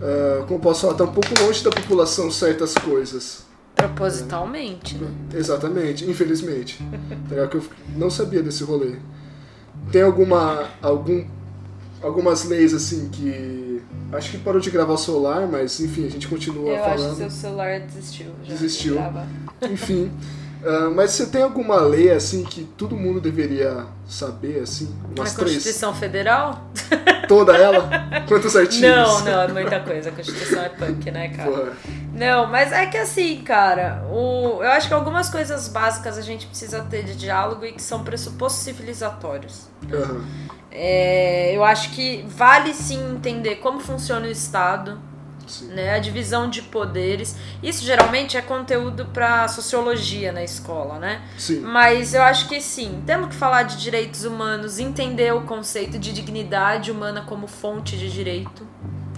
ah, 0.00 0.44
como 0.46 0.60
posso 0.60 0.82
falar? 0.82 0.94
Tá 0.94 1.04
um 1.04 1.12
pouco 1.12 1.28
longe 1.42 1.62
da 1.62 1.70
população 1.70 2.30
certas 2.30 2.74
coisas. 2.74 3.41
Propositalmente, 3.88 4.96
né? 4.96 5.08
Exatamente, 5.34 6.08
infelizmente. 6.08 6.78
Tá? 7.28 7.46
Que 7.46 7.56
eu 7.56 7.64
não 7.96 8.10
sabia 8.10 8.42
desse 8.42 8.64
rolê. 8.64 8.96
Tem 9.90 10.02
alguma. 10.02 10.66
algum 10.80 11.24
algumas 12.02 12.44
leis 12.44 12.74
assim 12.74 13.08
que. 13.08 13.82
Acho 14.12 14.30
que 14.30 14.38
parou 14.38 14.60
de 14.60 14.70
gravar 14.70 14.92
o 14.92 14.98
celular, 14.98 15.48
mas 15.48 15.80
enfim, 15.80 16.06
a 16.06 16.10
gente 16.10 16.28
continua 16.28 16.68
Eu 16.68 16.84
acho 16.84 16.96
falando. 16.96 17.10
que 17.12 17.16
seu 17.16 17.30
celular 17.30 17.80
desistiu. 17.80 18.26
Já 18.44 18.52
Desistiu. 18.52 18.96
Enfim. 19.70 20.10
ah, 20.64 20.92
mas 20.94 21.12
você 21.12 21.26
tem 21.26 21.42
alguma 21.42 21.80
lei 21.80 22.10
assim 22.10 22.44
que 22.44 22.64
todo 22.76 22.94
mundo 22.94 23.20
deveria 23.20 23.86
saber, 24.06 24.60
assim? 24.60 24.94
Umas 25.16 25.34
três? 25.34 25.54
Constituição 25.54 25.94
Federal? 25.94 26.70
Toda 27.28 27.56
ela? 27.56 27.88
Quantos 28.28 28.56
artigos? 28.56 28.80
Não, 28.80 29.20
não, 29.20 29.42
é 29.42 29.48
muita 29.48 29.80
coisa. 29.80 30.10
A 30.10 30.12
Constituição 30.12 30.62
é 30.62 30.68
punk, 30.68 31.10
né, 31.10 31.28
cara? 31.28 31.50
Porra. 31.50 31.72
Não, 32.14 32.46
mas 32.46 32.72
é 32.72 32.86
que 32.86 32.98
assim, 32.98 33.42
cara, 33.42 34.04
o, 34.10 34.62
eu 34.62 34.70
acho 34.70 34.88
que 34.88 34.94
algumas 34.94 35.30
coisas 35.30 35.68
básicas 35.68 36.18
a 36.18 36.22
gente 36.22 36.46
precisa 36.46 36.82
ter 36.82 37.04
de 37.04 37.14
diálogo 37.14 37.64
e 37.64 37.72
que 37.72 37.82
são 37.82 38.04
pressupostos 38.04 38.62
civilizatórios. 38.62 39.68
Aham. 39.92 40.24
É, 40.70 41.54
eu 41.54 41.62
acho 41.62 41.90
que 41.90 42.24
vale 42.28 42.72
sim 42.72 43.14
entender 43.14 43.56
como 43.56 43.78
funciona 43.78 44.26
o 44.26 44.30
Estado, 44.30 44.98
Sim. 45.60 45.66
né, 45.68 45.94
a 45.94 45.98
divisão 45.98 46.48
de 46.48 46.62
poderes. 46.62 47.36
Isso 47.62 47.84
geralmente 47.84 48.36
é 48.36 48.42
conteúdo 48.42 49.06
para 49.06 49.46
sociologia 49.48 50.32
na 50.32 50.42
escola, 50.42 50.98
né? 50.98 51.22
Sim. 51.36 51.60
Mas 51.60 52.14
eu 52.14 52.22
acho 52.22 52.48
que 52.48 52.60
sim, 52.60 53.02
temos 53.06 53.28
que 53.28 53.34
falar 53.34 53.64
de 53.64 53.76
direitos 53.76 54.24
humanos, 54.24 54.78
entender 54.78 55.34
o 55.34 55.42
conceito 55.42 55.98
de 55.98 56.12
dignidade 56.12 56.90
humana 56.90 57.22
como 57.22 57.46
fonte 57.46 57.96
de 57.96 58.10
direito, 58.10 58.66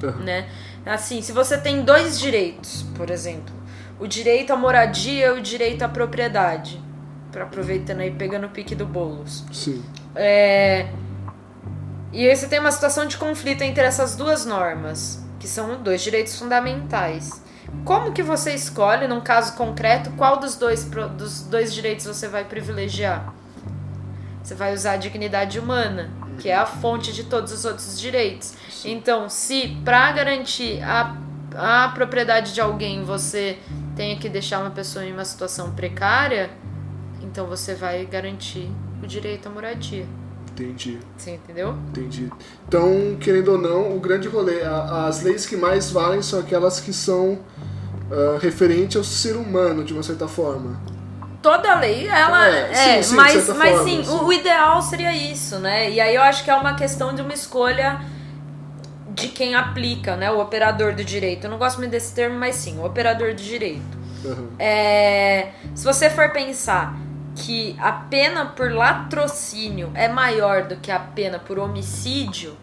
Aham. 0.02 0.18
né? 0.24 0.48
Assim, 0.84 1.22
se 1.22 1.32
você 1.32 1.56
tem 1.56 1.82
dois 1.82 2.18
direitos, 2.20 2.84
por 2.94 3.08
exemplo, 3.10 3.54
o 3.98 4.06
direito 4.06 4.52
à 4.52 4.56
moradia 4.56 5.28
e 5.28 5.38
o 5.38 5.40
direito 5.40 5.82
à 5.82 5.88
propriedade, 5.88 6.78
para 7.32 7.44
aproveitando 7.44 8.00
aí 8.00 8.10
pegando 8.10 8.46
o 8.46 8.50
pique 8.50 8.74
do 8.74 8.84
bolos. 8.84 9.44
Sim. 9.52 9.82
É, 10.14 10.86
E 12.12 12.28
aí 12.28 12.36
você 12.36 12.46
tem 12.46 12.60
uma 12.60 12.70
situação 12.70 13.06
de 13.06 13.16
conflito 13.16 13.62
entre 13.62 13.82
essas 13.82 14.14
duas 14.14 14.44
normas, 14.46 15.23
que 15.44 15.48
são 15.50 15.82
dois 15.82 16.00
direitos 16.00 16.38
fundamentais. 16.38 17.44
Como 17.84 18.14
que 18.14 18.22
você 18.22 18.54
escolhe, 18.54 19.06
num 19.06 19.20
caso 19.20 19.54
concreto, 19.56 20.10
qual 20.12 20.38
dos 20.38 20.56
dois, 20.56 20.84
dos 21.18 21.42
dois 21.42 21.74
direitos 21.74 22.06
você 22.06 22.26
vai 22.28 22.46
privilegiar? 22.46 23.34
Você 24.42 24.54
vai 24.54 24.72
usar 24.72 24.92
a 24.92 24.96
dignidade 24.96 25.58
humana, 25.58 26.10
que 26.38 26.48
é 26.48 26.56
a 26.56 26.64
fonte 26.64 27.12
de 27.12 27.24
todos 27.24 27.52
os 27.52 27.66
outros 27.66 28.00
direitos. 28.00 28.54
Então, 28.86 29.28
se 29.28 29.76
para 29.84 30.12
garantir 30.12 30.82
a, 30.82 31.14
a 31.54 31.88
propriedade 31.90 32.54
de 32.54 32.62
alguém 32.62 33.04
você 33.04 33.58
tenha 33.94 34.16
que 34.16 34.30
deixar 34.30 34.60
uma 34.60 34.70
pessoa 34.70 35.04
em 35.04 35.12
uma 35.12 35.26
situação 35.26 35.72
precária, 35.72 36.48
então 37.22 37.46
você 37.46 37.74
vai 37.74 38.06
garantir 38.06 38.70
o 39.02 39.06
direito 39.06 39.46
à 39.46 39.52
moradia. 39.52 40.06
Entendi. 40.54 41.00
Você 41.16 41.32
entendeu? 41.32 41.76
Entendi. 41.88 42.30
Então, 42.68 43.16
querendo 43.20 43.52
ou 43.52 43.58
não, 43.58 43.96
o 43.96 43.98
grande 43.98 44.28
rolê, 44.28 44.62
a, 44.62 45.06
as 45.08 45.22
leis 45.22 45.46
que 45.46 45.56
mais 45.56 45.90
valem 45.90 46.22
são 46.22 46.38
aquelas 46.38 46.78
que 46.78 46.92
são 46.92 47.32
uh, 47.32 48.38
referentes 48.40 48.96
ao 48.96 49.02
ser 49.02 49.36
humano, 49.36 49.82
de 49.82 49.92
uma 49.92 50.02
certa 50.02 50.28
forma. 50.28 50.80
Toda 51.42 51.74
lei, 51.74 52.06
ela 52.06 52.48
É, 52.48 52.70
é, 52.70 53.02
sim, 53.02 53.10
sim, 53.10 53.16
mas, 53.16 53.48
mas 53.48 53.76
forma, 53.76 53.84
sim, 53.84 54.04
sim. 54.04 54.10
O, 54.10 54.26
o 54.26 54.32
ideal 54.32 54.80
seria 54.80 55.14
isso, 55.14 55.58
né? 55.58 55.90
E 55.90 56.00
aí 56.00 56.14
eu 56.14 56.22
acho 56.22 56.44
que 56.44 56.50
é 56.50 56.54
uma 56.54 56.74
questão 56.74 57.12
de 57.12 57.20
uma 57.20 57.34
escolha 57.34 58.00
de 59.10 59.28
quem 59.28 59.54
aplica, 59.54 60.16
né? 60.16 60.30
O 60.30 60.40
operador 60.40 60.94
do 60.94 61.04
direito. 61.04 61.44
Eu 61.44 61.50
não 61.50 61.58
gosto 61.58 61.78
muito 61.78 61.90
desse 61.90 62.14
termo, 62.14 62.38
mas 62.38 62.54
sim, 62.54 62.78
o 62.78 62.84
operador 62.84 63.34
do 63.34 63.42
direito. 63.42 63.98
Aham. 64.24 64.48
É, 64.58 65.50
se 65.74 65.84
você 65.84 66.08
for 66.08 66.30
pensar 66.30 66.96
que 67.34 67.76
a 67.80 67.92
pena 67.92 68.46
por 68.46 68.72
latrocínio 68.72 69.90
é 69.94 70.08
maior 70.08 70.64
do 70.64 70.76
que 70.76 70.90
a 70.90 70.98
pena 70.98 71.38
por 71.38 71.58
homicídio, 71.58 72.56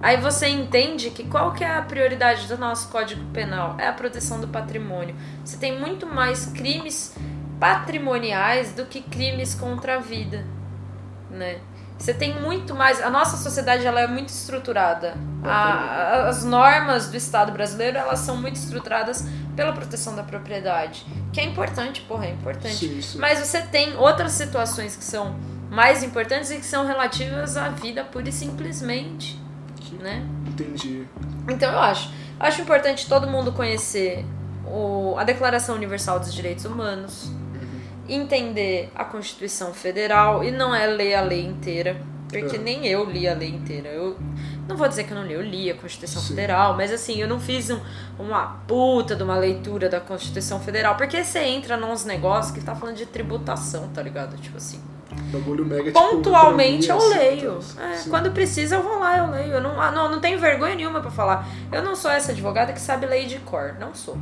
aí 0.00 0.16
você 0.18 0.48
entende 0.48 1.10
que 1.10 1.24
qual 1.24 1.52
que 1.52 1.64
é 1.64 1.76
a 1.76 1.82
prioridade 1.82 2.46
do 2.46 2.58
nosso 2.58 2.88
Código 2.88 3.24
Penal? 3.32 3.76
É 3.78 3.88
a 3.88 3.92
proteção 3.92 4.40
do 4.40 4.48
patrimônio. 4.48 5.14
Você 5.44 5.56
tem 5.56 5.78
muito 5.78 6.06
mais 6.06 6.46
crimes 6.46 7.16
patrimoniais 7.58 8.72
do 8.72 8.84
que 8.84 9.00
crimes 9.00 9.54
contra 9.54 9.96
a 9.96 9.98
vida, 9.98 10.44
né? 11.30 11.60
Você 11.98 12.12
tem 12.12 12.40
muito 12.40 12.74
mais. 12.74 13.00
A 13.02 13.08
nossa 13.08 13.36
sociedade 13.36 13.86
ela 13.86 14.00
é 14.00 14.06
muito 14.06 14.28
estruturada. 14.28 15.14
A- 15.44 16.26
as 16.28 16.44
normas 16.44 17.08
do 17.08 17.16
Estado 17.16 17.52
brasileiro 17.52 17.96
elas 17.98 18.18
são 18.20 18.36
muito 18.36 18.56
estruturadas 18.56 19.24
pela 19.54 19.72
proteção 19.72 20.16
da 20.16 20.22
propriedade, 20.22 21.06
que 21.32 21.40
é 21.40 21.44
importante, 21.44 22.00
porra, 22.02 22.26
é 22.26 22.30
importante. 22.30 22.74
Sim, 22.74 23.00
sim. 23.00 23.18
Mas 23.18 23.38
você 23.38 23.62
tem 23.62 23.96
outras 23.96 24.32
situações 24.32 24.96
que 24.96 25.04
são 25.04 25.36
mais 25.70 26.02
importantes 26.02 26.50
e 26.50 26.56
que 26.56 26.66
são 26.66 26.86
relativas 26.86 27.56
à 27.56 27.68
vida 27.68 28.02
pura 28.04 28.28
e 28.28 28.32
simplesmente, 28.32 29.40
né? 30.00 30.24
Entendi. 30.46 31.06
Então 31.48 31.72
eu 31.72 31.78
acho, 31.78 32.10
acho 32.40 32.60
importante 32.62 33.08
todo 33.08 33.26
mundo 33.28 33.52
conhecer 33.52 34.24
o, 34.66 35.14
a 35.18 35.24
Declaração 35.24 35.74
Universal 35.76 36.18
dos 36.18 36.34
Direitos 36.34 36.64
Humanos, 36.64 37.30
entender 38.08 38.90
a 38.94 39.04
Constituição 39.04 39.72
Federal 39.72 40.42
e 40.44 40.50
não 40.50 40.74
é 40.74 40.86
ler 40.86 41.14
a 41.14 41.20
lei 41.22 41.44
inteira, 41.44 41.96
porque 42.28 42.56
É. 42.56 42.58
nem 42.58 42.86
eu 42.86 43.04
li 43.04 43.26
a 43.28 43.34
lei 43.34 43.50
inteira. 43.50 43.88
Eu 43.88 44.16
não 44.68 44.76
vou 44.76 44.88
dizer 44.88 45.04
que 45.04 45.12
eu 45.12 45.16
não 45.16 45.24
li, 45.26 45.34
eu 45.34 45.42
li 45.42 45.70
a 45.70 45.74
Constituição 45.74 46.20
Sim. 46.20 46.28
Federal, 46.28 46.76
mas 46.76 46.90
assim, 46.92 47.20
eu 47.20 47.28
não 47.28 47.38
fiz 47.40 47.70
um- 47.70 47.80
uma 48.18 48.62
puta 48.66 49.14
de 49.14 49.22
uma 49.22 49.36
leitura 49.36 49.88
da 49.88 50.00
Constituição 50.00 50.58
Federal, 50.60 50.96
porque 50.96 51.22
você 51.22 51.40
entra 51.40 51.76
nos 51.76 52.04
negócios 52.04 52.52
que 52.54 52.60
tá 52.64 52.74
falando 52.74 52.96
de 52.96 53.06
tributação, 53.06 53.88
tá 53.88 54.02
ligado? 54.02 54.36
Tipo 54.36 54.56
assim, 54.56 54.80
mega 55.66 55.84
tipo, 55.84 55.92
pontualmente 56.00 56.88
eu 56.88 56.96
economia, 56.96 57.20
assim, 57.20 57.36
leio. 57.36 57.58
então, 57.72 57.84
É, 57.84 57.98
quando 58.10 58.30
precisa 58.32 58.76
eu 58.76 58.82
vou 58.82 58.98
lá, 58.98 59.18
eu 59.18 59.30
leio. 59.30 59.52
Eu 59.54 59.60
não, 59.60 59.80
ah, 59.80 59.90
não, 59.92 60.10
não 60.10 60.20
tenho 60.20 60.38
vergonha 60.38 60.74
nenhuma 60.74 61.00
pra 61.00 61.10
falar. 61.10 61.46
Eu 61.70 61.82
não 61.82 61.94
sou 61.94 62.10
essa 62.10 62.32
advogada 62.32 62.72
que 62.72 62.80
sabe 62.80 63.06
lei 63.06 63.26
de 63.26 63.38
cor, 63.40 63.76
não 63.78 63.94
sou. 63.94 64.16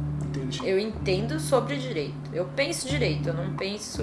Eu 0.65 0.79
entendo 0.79 1.39
sobre 1.41 1.77
direito. 1.77 2.31
Eu 2.33 2.45
penso 2.57 2.89
direito, 2.89 3.29
eu 3.29 3.35
não 3.35 3.55
penso, 3.55 4.03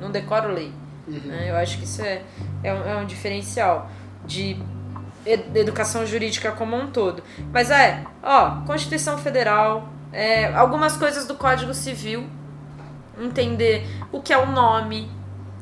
não 0.00 0.10
decoro 0.10 0.52
lei. 0.52 0.72
Uhum. 1.06 1.20
né? 1.24 1.50
Eu 1.50 1.56
acho 1.56 1.78
que 1.78 1.84
isso 1.84 2.02
é, 2.02 2.22
é, 2.62 2.72
um, 2.72 2.82
é 2.84 2.96
um 2.96 3.06
diferencial 3.06 3.90
de 4.26 4.60
ed- 5.24 5.56
educação 5.58 6.04
jurídica 6.04 6.52
como 6.52 6.76
um 6.76 6.88
todo. 6.88 7.22
Mas 7.52 7.70
é, 7.70 8.04
ó, 8.22 8.60
Constituição 8.66 9.16
Federal, 9.16 9.88
é, 10.12 10.52
algumas 10.54 10.96
coisas 10.96 11.26
do 11.26 11.34
Código 11.34 11.72
Civil, 11.72 12.26
entender 13.20 13.86
o 14.12 14.20
que 14.20 14.32
é 14.32 14.38
o 14.38 14.46
nome, 14.50 15.10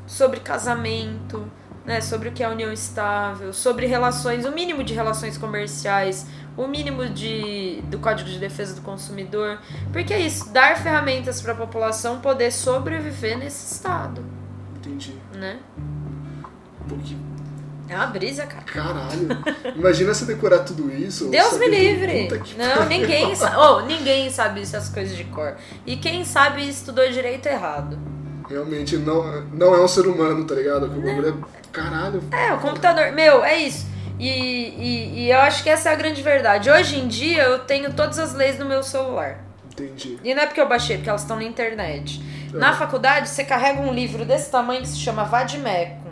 sobre 0.05 0.39
casamento, 0.39 1.49
né, 1.87 2.01
sobre 2.01 2.27
o 2.27 2.31
que 2.33 2.43
é 2.43 2.49
união 2.49 2.71
estável, 2.71 3.53
sobre 3.53 3.85
relações, 3.85 4.45
o 4.45 4.51
mínimo 4.51 4.83
de 4.83 4.93
relações 4.93 5.37
comerciais, 5.37 6.27
o 6.57 6.67
mínimo 6.67 7.07
de, 7.07 7.81
do 7.83 7.97
Código 7.97 8.29
de 8.29 8.37
Defesa 8.37 8.75
do 8.75 8.81
Consumidor. 8.81 9.57
Porque 9.93 10.13
é 10.13 10.19
isso, 10.19 10.49
dar 10.51 10.77
ferramentas 10.77 11.41
para 11.41 11.53
a 11.53 11.55
população 11.55 12.19
poder 12.19 12.51
sobreviver 12.51 13.37
nesse 13.37 13.73
estado, 13.73 14.21
Entendi. 14.75 15.15
né? 15.33 15.59
Pô, 16.89 16.95
que 16.97 17.15
É 17.87 17.95
uma 17.95 18.07
brisa, 18.07 18.45
cara. 18.45 18.63
caralho. 18.63 19.29
Imagina 19.73 20.13
você 20.13 20.25
decorar 20.25 20.59
tudo 20.59 20.91
isso. 20.91 21.29
Deus 21.29 21.57
me 21.57 21.69
livre! 21.69 22.27
Não, 22.57 22.85
ninguém, 22.85 23.33
sa 23.33 23.55
oh, 23.77 23.85
ninguém 23.85 24.29
sabe 24.29 24.61
essas 24.61 24.89
coisas 24.89 25.15
de 25.15 25.23
cor. 25.23 25.55
E 25.85 25.95
quem 25.95 26.25
sabe 26.25 26.67
estudou 26.67 27.09
direito 27.09 27.45
errado. 27.45 27.97
Realmente 28.49 28.97
não, 28.97 29.41
não 29.53 29.75
é 29.75 29.83
um 29.83 29.87
ser 29.87 30.07
humano, 30.07 30.45
tá 30.45 30.55
ligado? 30.55 30.89
Que 30.89 30.97
o 30.97 31.01
bagulho 31.01 31.29
é. 31.29 31.57
Caralho. 31.71 32.23
É, 32.31 32.53
o 32.53 32.59
computador. 32.59 33.11
Meu, 33.11 33.43
é 33.43 33.57
isso. 33.57 33.85
E, 34.19 34.29
e, 34.29 35.19
e 35.19 35.31
eu 35.31 35.39
acho 35.39 35.63
que 35.63 35.69
essa 35.69 35.89
é 35.89 35.93
a 35.93 35.95
grande 35.95 36.21
verdade. 36.21 36.69
Hoje 36.69 36.97
em 36.97 37.07
dia 37.07 37.43
eu 37.43 37.59
tenho 37.59 37.93
todas 37.93 38.17
as 38.17 38.33
leis 38.33 38.57
no 38.57 38.65
meu 38.65 38.81
celular. 38.81 39.43
Entendi. 39.71 40.17
E 40.23 40.33
não 40.33 40.41
é 40.41 40.45
porque 40.47 40.59
eu 40.59 40.67
baixei, 40.67 40.97
porque 40.97 41.09
elas 41.09 41.21
estão 41.21 41.37
na 41.37 41.43
internet. 41.43 42.19
Uhum. 42.51 42.59
Na 42.59 42.73
faculdade, 42.73 43.29
você 43.29 43.43
carrega 43.43 43.79
um 43.79 43.93
livro 43.93 44.25
desse 44.25 44.49
tamanho 44.49 44.81
que 44.81 44.87
se 44.87 44.97
chama 44.97 45.23
Vadmecum, 45.23 46.06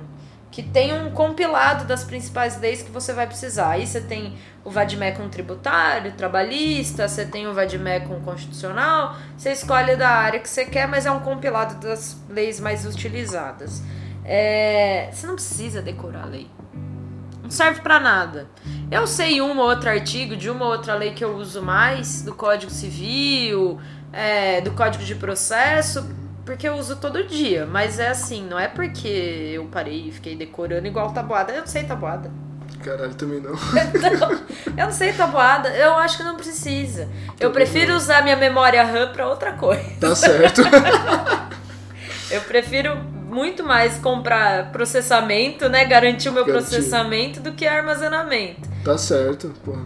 que 0.56 0.64
tem 0.64 0.94
um 0.94 1.12
compilado 1.12 1.84
das 1.84 2.06
principais 2.06 2.58
leis 2.62 2.82
que 2.82 2.90
você 2.90 3.12
vai 3.12 3.28
precisar. 3.28 3.72
Aí 3.72 3.86
você 3.86 4.00
tem 4.00 4.38
o 4.64 4.72
Vadmecum 4.72 5.28
tributário, 5.28 6.14
trabalhista, 6.14 7.10
você 7.10 7.26
tem 7.26 7.46
o 7.46 7.54
Vadmecum 7.54 8.22
constitucional, 8.22 9.18
você 9.38 9.52
escolhe 9.52 9.98
da 9.98 10.08
área 10.08 10.40
que 10.40 10.48
você 10.48 10.64
quer, 10.64 10.88
mas 10.88 11.06
é 11.06 11.12
um 11.12 11.20
compilado 11.20 11.76
das 11.86 12.18
leis 12.30 12.62
mais 12.62 12.86
utilizadas. 12.86 13.84
É, 14.24 15.10
Você 15.12 15.28
não 15.28 15.36
precisa 15.36 15.82
decorar 15.82 16.24
a 16.24 16.28
lei. 16.28 16.50
Não 17.44 17.52
serve 17.52 17.82
pra 17.82 18.00
nada. 18.00 18.48
Eu 18.90 19.06
sei 19.06 19.42
um 19.42 19.60
ou 19.60 19.66
outro 19.66 19.90
artigo 19.90 20.38
de 20.38 20.50
uma 20.50 20.64
ou 20.64 20.72
outra 20.72 20.96
lei 20.96 21.12
que 21.12 21.26
eu 21.26 21.36
uso 21.36 21.62
mais, 21.62 22.22
do 22.22 22.34
Código 22.34 22.72
Civil, 22.72 23.78
é, 24.14 24.62
do 24.62 24.72
Código 24.72 25.04
de 25.04 25.16
Processo, 25.16 26.10
porque 26.46 26.68
eu 26.68 26.76
uso 26.76 26.96
todo 26.98 27.24
dia. 27.26 27.66
Mas 27.66 28.00
é 28.00 28.08
assim, 28.10 28.46
não 28.48 28.58
é 28.60 28.68
porque 28.68 29.52
eu 29.54 29.66
parei 29.66 30.10
e 30.10 30.12
fiquei 30.12 30.36
decorando 30.36 30.88
igual 30.88 31.12
tabuada. 31.12 31.52
Eu 31.54 31.62
não 31.62 31.68
sei 31.68 31.84
tabuada. 31.84 32.32
Caralho, 32.84 33.16
também 33.16 33.40
não. 33.42 33.52
Não, 34.20 34.32
eu 34.78 34.86
não 34.86 34.92
sei 34.92 35.12
tabuada. 35.14 35.70
Eu 35.70 35.96
acho 35.96 36.18
que 36.18 36.24
não 36.24 36.36
precisa. 36.36 37.10
Eu 37.40 37.50
prefiro 37.52 37.90
não. 37.92 37.98
usar 37.98 38.22
minha 38.22 38.36
memória 38.36 38.84
RAM 38.84 39.12
pra 39.12 39.28
outra 39.28 39.54
coisa. 39.54 39.84
Tá 40.00 40.16
certo. 40.16 40.62
Eu 42.30 42.42
prefiro 42.42 42.96
muito 42.98 43.64
mais 43.64 43.98
comprar 43.98 44.72
processamento, 44.72 45.68
né? 45.70 45.86
Garantir 45.86 46.30
o 46.30 46.32
meu 46.32 46.46
Garantir. 46.46 46.70
processamento 46.70 47.40
do 47.40 47.54
que 47.54 47.66
armazenamento. 47.68 48.70
tá 48.84 48.98
certo, 48.98 49.52
porra. 49.64 49.84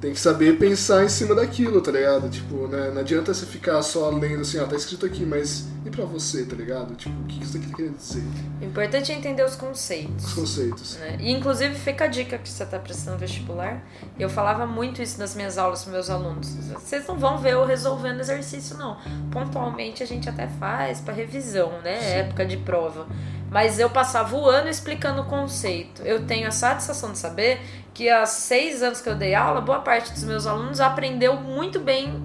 Tem 0.00 0.12
que 0.12 0.20
saber 0.20 0.58
pensar 0.58 1.04
em 1.04 1.08
cima 1.08 1.34
daquilo, 1.34 1.80
tá 1.80 1.90
ligado? 1.90 2.28
Tipo, 2.28 2.68
né? 2.68 2.90
Não 2.92 3.00
adianta 3.00 3.34
você 3.34 3.44
ficar 3.44 3.82
só 3.82 4.08
lendo 4.10 4.42
assim, 4.42 4.58
ó, 4.60 4.64
tá 4.66 4.76
escrito 4.76 5.04
aqui, 5.04 5.26
mas 5.26 5.66
e 5.84 5.90
pra 5.90 6.04
você, 6.04 6.44
tá 6.44 6.54
ligado? 6.54 6.94
Tipo, 6.94 7.20
o 7.20 7.24
que 7.24 7.42
isso 7.42 7.56
aqui 7.56 7.66
tá 7.68 7.76
querendo 7.76 7.96
dizer? 7.96 8.22
Importante 8.62 9.10
é 9.10 9.14
entender 9.16 9.44
os 9.44 9.56
conceitos. 9.56 10.24
Os 10.24 10.34
conceitos. 10.34 10.96
né? 10.98 11.16
E 11.18 11.32
inclusive 11.32 11.74
fica 11.74 12.04
a 12.04 12.06
dica 12.08 12.38
que 12.38 12.48
você 12.48 12.62
está 12.62 12.78
prestando 12.78 13.18
vestibular. 13.18 13.82
Eu 14.18 14.28
falava 14.28 14.66
muito 14.66 15.02
isso 15.02 15.18
nas 15.18 15.34
minhas 15.34 15.58
aulas 15.58 15.82
com 15.84 15.90
meus 15.90 16.08
alunos. 16.10 16.48
Vocês 16.74 17.04
não 17.08 17.18
vão 17.18 17.38
ver 17.38 17.54
eu 17.54 17.64
resolvendo 17.66 18.20
exercício, 18.20 18.76
não. 18.76 18.98
Pontualmente 19.32 20.02
a 20.02 20.06
gente 20.06 20.28
até 20.28 20.46
faz 20.46 21.00
para 21.00 21.12
revisão, 21.14 21.72
né? 21.82 22.18
Época 22.20 22.46
de 22.46 22.56
prova. 22.56 23.06
Mas 23.50 23.78
eu 23.78 23.88
passava 23.88 24.36
o 24.36 24.46
ano 24.48 24.68
explicando 24.68 25.22
o 25.22 25.24
conceito. 25.24 26.02
Eu 26.02 26.26
tenho 26.26 26.46
a 26.46 26.50
satisfação 26.50 27.12
de 27.12 27.18
saber 27.18 27.60
que 27.94 28.08
há 28.08 28.26
seis 28.26 28.82
anos 28.82 29.00
que 29.00 29.08
eu 29.08 29.14
dei 29.14 29.34
aula, 29.34 29.60
boa 29.60 29.80
parte 29.80 30.12
dos 30.12 30.22
meus 30.24 30.46
alunos 30.46 30.80
aprendeu 30.80 31.34
muito 31.36 31.80
bem 31.80 32.22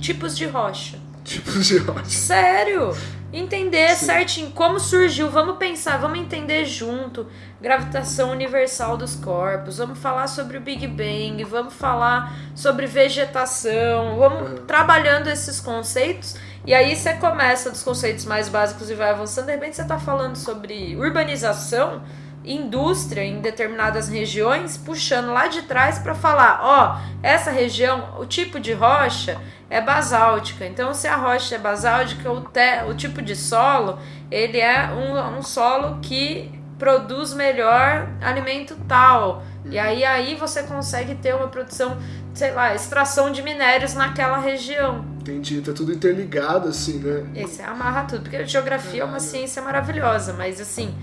tipos 0.00 0.36
de 0.36 0.46
rocha. 0.46 0.98
Tipo 1.24 1.50
de 1.58 1.78
ódio. 1.90 2.04
Sério! 2.10 2.96
Entender 3.30 3.90
Sim. 3.94 4.06
certinho 4.06 4.50
como 4.52 4.80
surgiu, 4.80 5.30
vamos 5.30 5.58
pensar, 5.58 5.98
vamos 5.98 6.18
entender 6.18 6.64
junto. 6.64 7.26
Gravitação 7.60 8.30
universal 8.30 8.96
dos 8.96 9.14
corpos, 9.14 9.76
vamos 9.76 9.98
falar 9.98 10.26
sobre 10.28 10.56
o 10.56 10.60
Big 10.62 10.86
Bang, 10.86 11.44
vamos 11.44 11.74
falar 11.74 12.34
sobre 12.54 12.86
vegetação, 12.86 14.16
vamos 14.18 14.50
Uhum. 14.50 14.66
trabalhando 14.66 15.28
esses 15.28 15.60
conceitos. 15.60 16.36
E 16.66 16.74
aí 16.74 16.94
você 16.94 17.14
começa 17.14 17.70
dos 17.70 17.82
conceitos 17.82 18.24
mais 18.24 18.48
básicos 18.48 18.90
e 18.90 18.94
vai 18.94 19.10
avançando. 19.10 19.46
De 19.46 19.52
repente 19.52 19.76
você 19.76 19.82
está 19.82 19.98
falando 19.98 20.36
sobre 20.36 20.96
urbanização, 20.96 22.02
indústria 22.44 23.24
em 23.24 23.40
determinadas 23.40 24.08
regiões, 24.08 24.76
puxando 24.76 25.32
lá 25.32 25.46
de 25.46 25.62
trás 25.62 25.98
para 25.98 26.14
falar: 26.14 26.60
ó, 26.62 27.00
essa 27.22 27.50
região, 27.50 28.16
o 28.18 28.26
tipo 28.26 28.60
de 28.60 28.72
rocha 28.72 29.40
é 29.70 29.80
basáltica. 29.80 30.66
Então, 30.66 30.94
se 30.94 31.06
a 31.06 31.16
rocha 31.16 31.54
é 31.54 31.58
basáltica, 31.58 32.30
o, 32.30 32.42
te, 32.42 32.84
o 32.88 32.94
tipo 32.94 33.22
de 33.22 33.36
solo 33.36 33.98
ele 34.30 34.58
é 34.58 34.90
um, 34.90 35.38
um 35.38 35.42
solo 35.42 35.98
que 36.00 36.58
produz 36.78 37.32
melhor 37.34 38.08
alimento 38.20 38.76
tal. 38.86 39.42
E 39.64 39.78
aí, 39.78 40.04
aí 40.04 40.34
você 40.36 40.62
consegue 40.62 41.14
ter 41.16 41.34
uma 41.34 41.48
produção, 41.48 41.98
sei 42.32 42.52
lá, 42.52 42.74
extração 42.74 43.30
de 43.30 43.42
minérios 43.42 43.94
naquela 43.94 44.38
região. 44.38 45.04
Entendi, 45.28 45.60
tá 45.60 45.74
tudo 45.74 45.92
interligado, 45.92 46.68
assim, 46.68 46.98
né? 47.00 47.26
Esse 47.34 47.60
amarra 47.60 48.04
tudo, 48.04 48.22
porque 48.22 48.36
a 48.36 48.44
geografia 48.44 49.02
é 49.02 49.04
uma 49.04 49.20
ciência 49.20 49.60
maravilhosa, 49.60 50.32
mas 50.32 50.58
assim, 50.58 50.94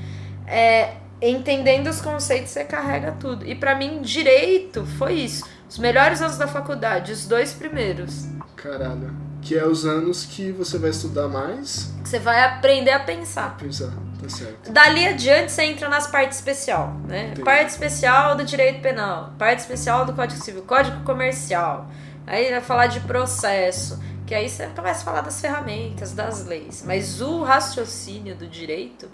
é, 0.48 0.96
entendendo 1.22 1.88
os 1.88 2.02
conceitos, 2.02 2.50
você 2.50 2.64
carrega 2.64 3.12
tudo. 3.20 3.46
E 3.46 3.54
para 3.54 3.76
mim, 3.76 4.02
direito 4.02 4.84
foi 4.98 5.14
isso. 5.14 5.46
Os 5.70 5.78
melhores 5.78 6.22
anos 6.24 6.38
da 6.38 6.48
faculdade, 6.48 7.12
os 7.12 7.28
dois 7.28 7.54
primeiros. 7.54 8.26
Caralho. 8.56 9.14
Que 9.44 9.56
é 9.56 9.64
os 9.64 9.86
anos 9.86 10.26
que 10.26 10.52
você 10.52 10.80
vai 10.80 10.90
estudar 10.90 11.28
mais. 11.28 11.94
Você 12.04 12.18
vai 12.18 12.44
aprender 12.44 12.90
a 12.90 13.00
pensar. 13.00 13.56
Pensar, 13.58 13.94
tá 14.20 14.28
certo. 14.28 14.72
Dali 14.72 15.06
adiante 15.06 15.52
você 15.52 15.66
entra 15.66 15.88
nas 15.88 16.08
partes 16.08 16.40
especial, 16.40 16.96
né? 17.08 17.26
Entendi. 17.26 17.44
Parte 17.44 17.70
especial 17.70 18.36
do 18.36 18.44
direito 18.44 18.82
penal, 18.82 19.36
parte 19.38 19.60
especial 19.60 20.04
do 20.04 20.14
Código 20.14 20.42
Civil, 20.42 20.64
Código 20.64 21.04
Comercial. 21.04 21.92
Aí 22.26 22.50
vai 22.50 22.62
falar 22.62 22.88
de 22.88 23.02
processo, 23.02 24.00
que 24.26 24.34
aí 24.34 24.50
você 24.50 24.68
começa 24.68 25.02
a 25.02 25.06
falar 25.06 25.22
das 25.22 25.40
ferramentas, 25.40 26.12
das 26.14 26.46
leis. 26.46 26.84
Mas 26.86 27.22
o 27.22 27.44
raciocínio 27.44 28.36
do 28.36 28.48
direito, 28.48 29.10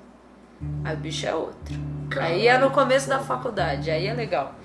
aí 0.84 0.96
o 0.96 1.00
bicho 1.00 1.26
é 1.26 1.34
outro. 1.36 1.76
Aí 2.18 2.48
é 2.48 2.58
no 2.58 2.72
começo 2.72 3.08
da 3.08 3.20
faculdade, 3.20 3.90
aí 3.90 4.08
é 4.08 4.14
legal. 4.14 4.56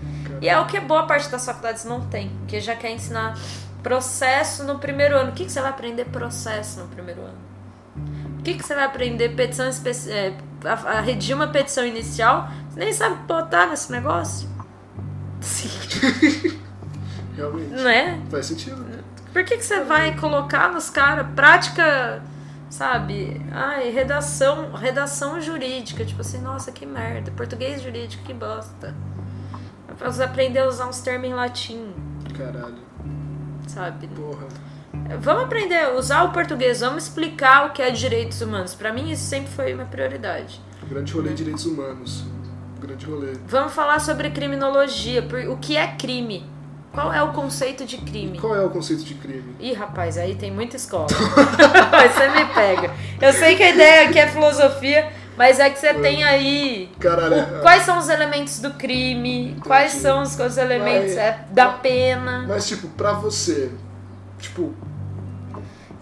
E 0.41 0.49
é 0.49 0.59
o 0.59 0.67
que 0.67 0.79
boa 0.81 1.07
parte 1.07 1.29
das 1.29 1.45
faculdades 1.45 1.85
não 1.85 2.01
tem, 2.09 2.31
que 2.49 2.61
já 2.61 2.75
quer 2.77 2.91
ensinar 2.91 3.39
processo 3.83 4.65
no 4.65 4.79
primeiro 4.79 5.17
ano. 5.17 5.31
O 5.31 5.33
que, 5.35 5.45
que 5.45 5.53
você 5.53 5.61
vai 5.61 5.71
aprender 5.71 6.05
processo 6.07 6.81
no 6.81 6.89
primeiro 6.89 7.23
ano? 7.23 7.39
O 8.39 8.43
que, 8.43 8.55
que 8.55 8.63
você 8.65 8.75
vai 8.75 8.85
aprender 8.85 9.31
petição 9.31 9.69
especi- 9.69 10.11
é, 10.11 10.37
a, 10.65 10.73
a 10.99 11.01
redigir 11.01 11.35
uma 11.35 11.49
petição 11.49 11.85
inicial? 11.85 12.49
Você 12.71 12.79
nem 12.81 12.93
sabe 12.93 13.17
botar 13.27 13.67
nesse 13.67 13.91
negócio? 13.91 14.49
Sim. 15.41 15.69
Realmente. 17.37 17.71
Não 17.71 17.89
é? 17.89 18.19
Faz 18.31 18.47
sentido. 18.47 18.85
Por 19.37 19.45
que, 19.45 19.59
que 19.59 19.67
você 19.67 19.81
vai 19.81 20.17
colocar 20.17 20.73
nos 20.73 20.89
caras 20.89 21.27
prática, 21.37 22.23
sabe? 22.71 23.39
Ai, 23.53 23.91
redação, 23.91 24.73
redação 24.73 25.39
jurídica. 25.43 26.07
Tipo 26.07 26.23
assim, 26.23 26.41
nossa, 26.41 26.73
que 26.73 26.87
merda. 26.87 27.31
Português 27.33 27.83
jurídico, 27.83 28.25
que 28.25 28.33
bosta. 28.33 28.95
Pra 29.99 30.11
você 30.11 30.23
aprender 30.23 30.61
a 30.61 30.67
usar 30.67 30.89
uns 30.89 31.01
termos 31.01 31.29
em 31.29 31.35
latim, 31.35 31.93
Caralho. 32.35 32.79
sabe? 33.69 34.07
Porra. 34.09 34.47
Vamos 35.21 35.45
aprender 35.45 35.81
a 35.81 35.93
usar 35.93 36.23
o 36.23 36.33
português, 36.33 36.81
vamos 36.81 37.03
explicar 37.03 37.67
o 37.67 37.73
que 37.75 37.83
é 37.83 37.91
direitos 37.91 38.41
humanos. 38.41 38.75
Pra 38.75 38.91
mim, 38.91 39.11
isso 39.11 39.25
sempre 39.25 39.53
foi 39.53 39.75
uma 39.75 39.85
prioridade. 39.85 40.63
Grande 40.89 41.13
rolê 41.13 41.29
de 41.29 41.35
direitos 41.35 41.67
humanos. 41.67 42.25
Grande 42.81 43.05
rolê. 43.05 43.35
Vamos 43.47 43.75
falar 43.75 44.01
sobre 44.01 44.31
criminologia. 44.31 45.23
O 45.51 45.59
que 45.59 45.77
é 45.77 45.89
crime? 45.89 46.56
Qual 46.97 47.13
é 47.13 47.23
o 47.23 47.29
conceito 47.33 47.85
de 47.85 47.99
crime? 47.99 48.39
Qual 48.41 48.55
é 48.57 48.65
o 48.65 48.71
conceito 48.71 49.05
de 49.05 49.15
crime? 49.15 49.55
Ih, 49.61 49.75
rapaz, 49.75 50.17
aí 50.19 50.35
tem 50.35 50.51
muita 50.51 50.77
escola. 50.77 51.07
Você 51.09 52.29
me 52.31 52.45
pega. 52.55 52.91
Eu 53.21 53.33
sei 53.33 53.55
que 53.55 53.63
a 53.63 53.71
ideia 53.71 54.09
aqui 54.09 54.19
é 54.19 54.27
filosofia, 54.27 55.13
mas 55.37 55.61
é 55.61 55.69
que 55.69 55.79
você 55.79 55.93
tem 55.95 56.25
aí. 56.25 56.91
Caralho. 56.99 57.35
é- 57.35 57.59
o- 57.59 57.61
quais 57.61 57.83
são 57.83 57.99
os 57.99 58.09
elementos 58.09 58.61
do 58.61 58.71
crime? 58.75 59.57
Quais 59.63 59.93
são 59.93 60.23
os, 60.23 60.39
os 60.39 60.57
elementos 60.57 61.15
Vai- 61.15 61.25
é, 61.25 61.45
da 61.51 61.69
pena? 61.69 62.45
Mas, 62.49 62.67
tipo, 62.67 62.89
pra 62.89 63.13
você, 63.13 63.71
tipo, 64.39 64.75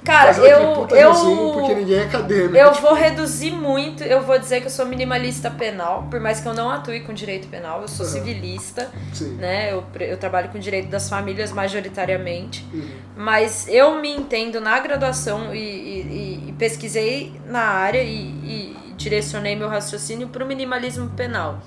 Cara, 0.05 0.32
eu. 0.36 1.12
resumo 1.12 1.52
porque 1.55 1.72
Eu, 1.72 1.76
ninguém 1.76 1.98
é 1.98 2.02
acadêmico. 2.05 2.55
eu 2.57 2.70
tipo, 2.72 2.86
vou 2.86 2.94
reduzir 2.94 3.50
muito. 3.52 4.02
Eu 4.05 4.20
vou 4.22 4.38
dizer 4.38 4.61
que 4.61 4.66
eu 4.66 4.70
sou 4.70 4.84
minimalista 4.84 5.50
penal, 5.50 6.07
por 6.11 6.20
mais 6.20 6.40
que 6.40 6.46
eu 6.46 6.52
não 6.52 6.70
atue 6.70 7.00
com 7.00 7.14
direito 7.14 7.48
penal, 7.48 7.80
eu 7.80 7.88
sou 7.88 8.05
Aham. 8.05 8.12
civilista, 8.14 8.90
Sim. 9.14 9.36
né? 9.36 9.72
Eu, 9.72 9.82
eu 10.00 10.16
trabalho 10.18 10.50
com 10.50 10.59
direito 10.59 10.88
das 10.88 11.09
famílias 11.09 11.50
majoritariamente. 11.52 12.68
Uhum. 12.72 12.86
Mas 13.16 13.66
eu 13.68 13.98
me 14.00 14.11
entendo 14.14 14.61
na 14.61 14.78
graduação 14.78 15.55
e, 15.55 15.59
e- 15.59 16.44
e 16.48 16.52
pesquisei 16.59 17.32
na 17.46 17.61
área 17.62 18.02
e, 18.02 18.12
e 18.44 18.76
direcionei 18.96 19.57
meu 19.57 19.68
raciocínio 19.70 20.28
para 20.28 20.44
o 20.44 20.46
minimalismo 20.46 21.09
penal. 21.11 21.61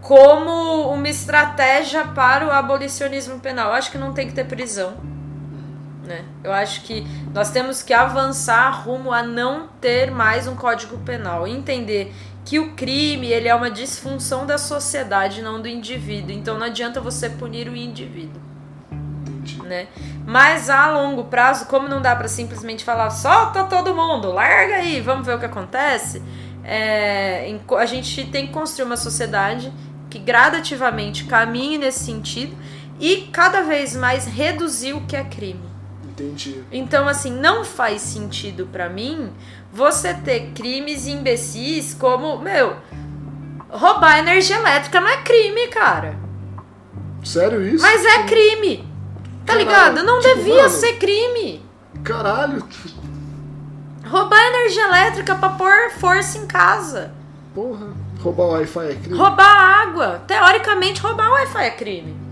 Como 0.00 0.88
uma 0.90 1.08
estratégia 1.08 2.04
para 2.04 2.46
o 2.46 2.50
abolicionismo 2.50 3.40
penal. 3.40 3.68
Eu 3.68 3.74
acho 3.74 3.90
que 3.90 3.96
não 3.98 4.12
tem 4.12 4.26
que 4.26 4.34
ter 4.34 4.44
prisão. 4.44 4.94
Né? 6.04 6.24
Eu 6.42 6.52
acho 6.52 6.82
que 6.82 7.06
nós 7.32 7.50
temos 7.50 7.82
que 7.82 7.92
avançar 7.92 8.70
rumo 8.70 9.12
a 9.12 9.22
não 9.22 9.68
ter 9.80 10.10
mais 10.10 10.46
um 10.46 10.54
código 10.54 10.98
penal. 10.98 11.46
Entender 11.46 12.12
que 12.44 12.58
o 12.58 12.72
crime 12.74 13.28
ele 13.28 13.48
é 13.48 13.54
uma 13.54 13.70
disfunção 13.70 14.44
da 14.44 14.58
sociedade, 14.58 15.40
não 15.40 15.60
do 15.60 15.68
indivíduo. 15.68 16.30
Então 16.30 16.58
não 16.58 16.66
adianta 16.66 17.00
você 17.00 17.30
punir 17.30 17.68
o 17.68 17.76
indivíduo 17.76 18.40
Entendi. 18.92 19.62
né? 19.62 19.88
Mas 20.26 20.68
a 20.68 20.90
longo 20.90 21.24
prazo, 21.24 21.66
como 21.66 21.88
não 21.88 22.00
dá 22.02 22.14
pra 22.14 22.28
simplesmente 22.28 22.84
falar 22.84 23.10
solta 23.10 23.64
todo 23.64 23.94
mundo, 23.94 24.30
larga 24.30 24.76
aí, 24.76 25.00
vamos 25.00 25.26
ver 25.26 25.36
o 25.36 25.38
que 25.38 25.46
acontece, 25.46 26.22
é, 26.62 27.54
a 27.78 27.86
gente 27.86 28.24
tem 28.26 28.46
que 28.46 28.52
construir 28.52 28.86
uma 28.86 28.96
sociedade 28.96 29.72
que 30.08 30.18
gradativamente 30.18 31.24
caminhe 31.24 31.76
nesse 31.76 32.04
sentido 32.04 32.56
e 33.00 33.28
cada 33.32 33.62
vez 33.62 33.94
mais 33.96 34.26
reduzir 34.26 34.92
o 34.94 35.02
que 35.02 35.16
é 35.16 35.24
crime. 35.24 35.73
Entendi. 36.14 36.62
Então, 36.70 37.08
assim, 37.08 37.32
não 37.32 37.64
faz 37.64 38.00
sentido 38.00 38.66
pra 38.70 38.88
mim 38.88 39.32
você 39.72 40.14
ter 40.14 40.52
crimes 40.54 41.06
imbecis 41.08 41.92
como, 41.94 42.38
meu, 42.38 42.76
roubar 43.68 44.18
energia 44.20 44.56
elétrica 44.56 45.00
não 45.00 45.08
é 45.08 45.16
crime, 45.22 45.66
cara. 45.68 46.16
Sério 47.24 47.66
isso? 47.66 47.82
Mas 47.82 48.04
é 48.04 48.22
crime. 48.24 48.88
Tá 49.44 49.54
Caralho, 49.54 49.58
ligado? 49.58 50.02
Não 50.04 50.20
tipo, 50.20 50.34
devia 50.36 50.56
mano. 50.56 50.70
ser 50.70 50.92
crime. 50.98 51.62
Caralho. 52.04 52.64
Roubar 54.06 54.38
energia 54.40 54.84
elétrica 54.84 55.34
pra 55.34 55.48
pôr 55.50 55.90
força 55.98 56.38
em 56.38 56.46
casa. 56.46 57.12
Porra. 57.54 57.88
Roubar 58.20 58.44
o 58.44 58.50
Wi-Fi 58.52 58.86
é 58.90 58.94
crime? 58.94 59.18
Roubar 59.18 59.82
água. 59.82 60.22
Teoricamente, 60.26 61.00
roubar 61.00 61.28
o 61.28 61.32
Wi-Fi 61.32 61.64
é 61.64 61.70
crime. 61.70 62.23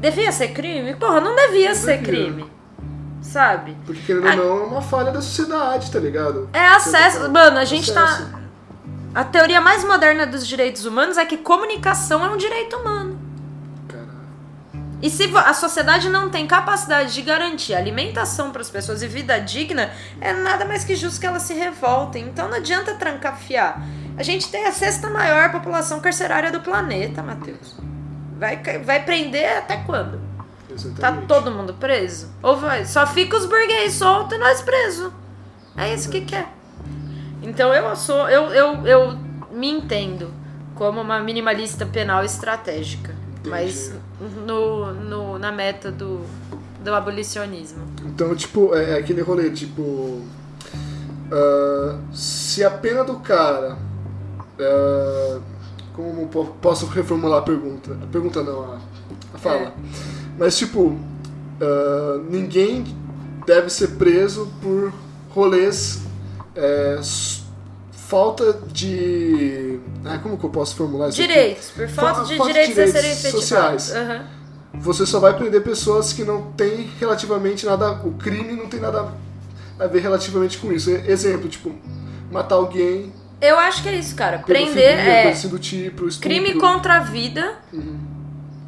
Devia 0.00 0.30
ser 0.32 0.48
crime? 0.48 0.94
Porra, 0.94 1.20
não 1.20 1.34
devia 1.34 1.74
ser 1.74 1.98
devia. 1.98 2.24
crime. 2.24 2.50
Sabe? 3.22 3.76
Porque 3.84 4.00
querendo 4.02 4.28
ou 4.28 4.36
não, 4.36 4.64
é 4.64 4.66
uma 4.66 4.82
falha 4.82 5.10
da 5.10 5.20
sociedade, 5.20 5.90
tá 5.90 5.98
ligado? 5.98 6.48
É 6.52 6.66
acesso. 6.66 7.30
Mano, 7.30 7.58
a 7.58 7.64
gente 7.64 7.90
Acesso. 7.90 8.30
tá. 8.30 8.40
A 9.14 9.24
teoria 9.24 9.60
mais 9.60 9.82
moderna 9.82 10.26
dos 10.26 10.46
direitos 10.46 10.84
humanos 10.84 11.16
é 11.16 11.24
que 11.24 11.38
comunicação 11.38 12.24
é 12.24 12.28
um 12.28 12.36
direito 12.36 12.76
humano. 12.76 13.26
E 15.02 15.10
se 15.10 15.30
a 15.36 15.52
sociedade 15.52 16.08
não 16.08 16.30
tem 16.30 16.46
capacidade 16.46 17.12
de 17.12 17.20
garantir 17.20 17.74
alimentação 17.74 18.50
para 18.50 18.62
as 18.62 18.70
pessoas 18.70 19.02
e 19.02 19.06
vida 19.06 19.38
digna, 19.38 19.90
é 20.20 20.32
nada 20.32 20.64
mais 20.64 20.84
que 20.84 20.96
justo 20.96 21.20
que 21.20 21.26
elas 21.26 21.42
se 21.42 21.52
revoltem. 21.52 22.24
Então 22.28 22.48
não 22.48 22.56
adianta 22.56 22.94
trancafiar. 22.94 23.82
A 24.16 24.22
gente 24.22 24.48
tem 24.50 24.66
a 24.66 24.72
sexta 24.72 25.10
maior 25.10 25.52
população 25.52 26.00
carcerária 26.00 26.50
do 26.50 26.60
planeta, 26.60 27.22
Matheus. 27.22 27.76
Vai, 28.38 28.60
vai 28.84 29.04
prender 29.04 29.58
até 29.58 29.78
quando? 29.78 30.18
Tá 30.68 30.74
Exatamente. 30.74 31.26
todo 31.26 31.50
mundo 31.50 31.74
preso? 31.74 32.28
Ou 32.42 32.56
vai? 32.56 32.84
Só 32.84 33.06
fica 33.06 33.36
os 33.36 33.46
burguês 33.46 33.94
soltos 33.94 34.36
e 34.36 34.38
nós 34.38 34.60
presos. 34.60 35.10
É 35.76 35.92
isso 35.92 36.10
que 36.10 36.20
quer. 36.20 36.52
Então 37.42 37.72
eu 37.72 37.94
sou. 37.96 38.28
Eu, 38.28 38.44
eu, 38.52 38.86
eu 38.86 39.18
me 39.50 39.70
entendo 39.70 40.30
como 40.74 41.00
uma 41.00 41.18
minimalista 41.20 41.86
penal 41.86 42.24
estratégica. 42.24 43.14
Entendi. 43.38 43.48
Mas 43.48 43.94
no, 44.46 44.92
no, 44.92 45.38
na 45.38 45.52
meta 45.52 45.90
do, 45.90 46.20
do 46.82 46.94
abolicionismo. 46.94 47.82
Então, 48.04 48.34
tipo, 48.34 48.74
é 48.74 48.92
é 48.92 48.98
aquele 48.98 49.22
rolê, 49.22 49.50
tipo. 49.50 50.22
ah, 51.30 51.98
se 52.12 52.64
a 52.64 52.70
pena 52.70 53.04
do 53.04 53.16
cara. 53.20 53.76
ah, 54.60 55.40
como 55.96 56.28
po- 56.28 56.44
posso 56.60 56.86
reformular 56.86 57.38
a 57.38 57.42
pergunta? 57.42 57.96
A 58.02 58.06
pergunta 58.06 58.42
não, 58.42 58.62
a, 58.74 58.78
a 59.34 59.38
fala. 59.38 59.56
É. 59.56 59.72
Mas, 60.38 60.56
tipo, 60.58 60.96
ah, 61.60 62.20
ninguém 62.30 62.84
deve 63.46 63.70
ser 63.70 63.88
preso 63.92 64.48
por 64.62 64.92
rolês. 65.30 66.00
é, 66.54 67.00
falta 67.92 68.52
de. 68.72 69.80
Ah, 70.04 70.18
como 70.18 70.38
que 70.38 70.44
eu 70.44 70.50
posso 70.50 70.76
formular 70.76 71.08
isso? 71.08 71.20
aqui? 71.20 71.32
Direitos, 71.32 71.70
por 71.70 71.88
falta 71.88 72.20
Fa- 72.20 72.24
de 72.24 72.36
falta 72.36 72.52
de 72.52 72.58
direitos, 72.60 72.78
a 72.78 72.86
serem 72.86 73.00
direitos 73.16 73.24
efetivados. 73.24 73.82
sociais. 73.82 74.08
Aham. 74.10 74.24
Você 74.78 75.06
só 75.06 75.18
vai 75.18 75.34
prender 75.34 75.62
pessoas 75.62 76.12
que 76.12 76.22
não 76.22 76.52
têm 76.52 76.90
relativamente 77.00 77.64
nada. 77.64 77.92
O 78.04 78.12
crime 78.12 78.52
não 78.52 78.68
tem 78.68 78.78
nada 78.78 79.08
a 79.78 79.86
ver 79.86 80.00
relativamente 80.00 80.58
com 80.58 80.70
isso. 80.70 80.90
Exemplo, 80.90 81.48
tipo, 81.48 81.72
matar 82.30 82.56
alguém, 82.56 83.10
Eu 83.40 83.58
acho 83.58 83.82
que 83.82 83.88
é 83.88 83.94
isso, 83.96 84.14
cara. 84.14 84.38
Prender 84.38 84.98
é 84.98 85.32
tipo, 85.32 86.20
crime 86.20 86.54
contra 86.54 86.96
a 86.96 87.00
vida. 87.00 87.54
Uhum. 87.72 87.98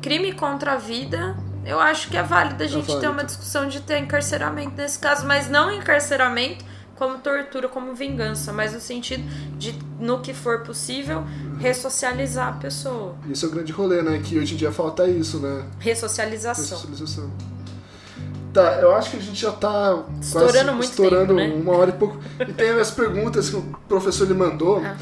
Crime 0.02 0.32
contra 0.32 0.72
a 0.72 0.76
vida 0.76 1.36
eu 1.68 1.78
acho 1.78 2.08
que 2.08 2.16
é 2.16 2.22
válido 2.22 2.64
a 2.64 2.66
gente 2.66 2.86
válido. 2.86 3.00
ter 3.00 3.08
uma 3.08 3.22
discussão 3.22 3.68
de 3.68 3.80
ter 3.80 3.98
encarceramento 3.98 4.72
nesse 4.74 4.98
caso, 4.98 5.26
mas 5.26 5.50
não 5.50 5.70
encarceramento 5.70 6.64
como 6.96 7.18
tortura, 7.18 7.68
como 7.68 7.94
vingança, 7.94 8.54
mas 8.54 8.72
no 8.72 8.80
sentido 8.80 9.22
de, 9.58 9.78
no 10.00 10.20
que 10.20 10.32
for 10.32 10.62
possível, 10.62 11.24
ressocializar 11.60 12.48
a 12.48 12.52
pessoa. 12.52 13.16
Isso 13.28 13.44
é 13.44 13.48
o 13.48 13.52
grande 13.52 13.70
rolê, 13.70 14.00
né? 14.00 14.18
Que 14.24 14.38
hoje 14.38 14.54
em 14.54 14.56
dia 14.56 14.72
falta 14.72 15.06
isso, 15.06 15.38
né? 15.40 15.66
Ressocialização. 15.78 16.64
Ressocialização. 16.64 17.30
Tá, 18.58 18.80
eu 18.80 18.92
acho 18.94 19.10
que 19.10 19.16
a 19.18 19.20
gente 19.20 19.40
já 19.40 19.52
tá 19.52 20.04
Estourando 20.20 20.72
muito 20.72 20.84
estourando 20.84 21.36
tempo, 21.36 21.56
né? 21.56 21.62
uma 21.62 21.76
hora 21.76 21.90
e 21.90 21.92
pouco. 21.92 22.18
E 22.40 22.52
tem 22.52 22.70
as 22.70 22.90
perguntas 22.90 23.48
que 23.48 23.56
o 23.56 23.62
professor 23.88 24.26
lhe 24.26 24.34
mandou. 24.34 24.82
Ah. 24.84 24.96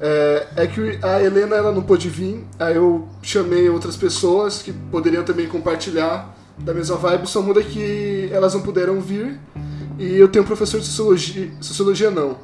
É, 0.00 0.46
é 0.56 0.66
que 0.66 0.98
a 1.02 1.20
Helena 1.20 1.56
ela 1.56 1.72
não 1.72 1.82
pôde 1.82 2.08
vir, 2.08 2.46
aí 2.56 2.76
eu 2.76 3.08
chamei 3.20 3.68
outras 3.68 3.96
pessoas 3.96 4.62
que 4.62 4.72
poderiam 4.72 5.24
também 5.24 5.48
compartilhar 5.48 6.36
da 6.56 6.72
mesma 6.72 6.96
vibe, 6.96 7.26
só 7.26 7.42
muda 7.42 7.60
que 7.62 8.28
elas 8.32 8.54
não 8.54 8.60
puderam 8.60 9.00
vir. 9.00 9.40
E 9.98 10.14
eu 10.14 10.28
tenho 10.28 10.44
um 10.44 10.46
professor 10.46 10.78
de 10.78 10.86
sociologia, 10.86 11.50
sociologia 11.60 12.10
não. 12.10 12.36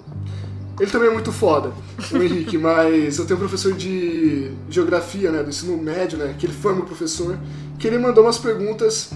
Ele 0.80 0.90
também 0.90 1.08
é 1.08 1.12
muito 1.12 1.30
foda, 1.30 1.72
o 2.12 2.16
Henrique, 2.16 2.58
mas 2.58 3.18
eu 3.18 3.24
tenho 3.24 3.36
um 3.36 3.40
professor 3.40 3.72
de 3.72 4.50
geografia, 4.68 5.30
né, 5.30 5.42
do 5.42 5.50
ensino 5.50 5.76
médio, 5.76 6.18
né, 6.18 6.34
que 6.36 6.46
ele 6.46 6.52
foi 6.52 6.74
meu 6.74 6.84
professor, 6.84 7.38
que 7.78 7.86
ele 7.86 7.98
mandou 7.98 8.24
umas 8.24 8.38
perguntas 8.38 9.10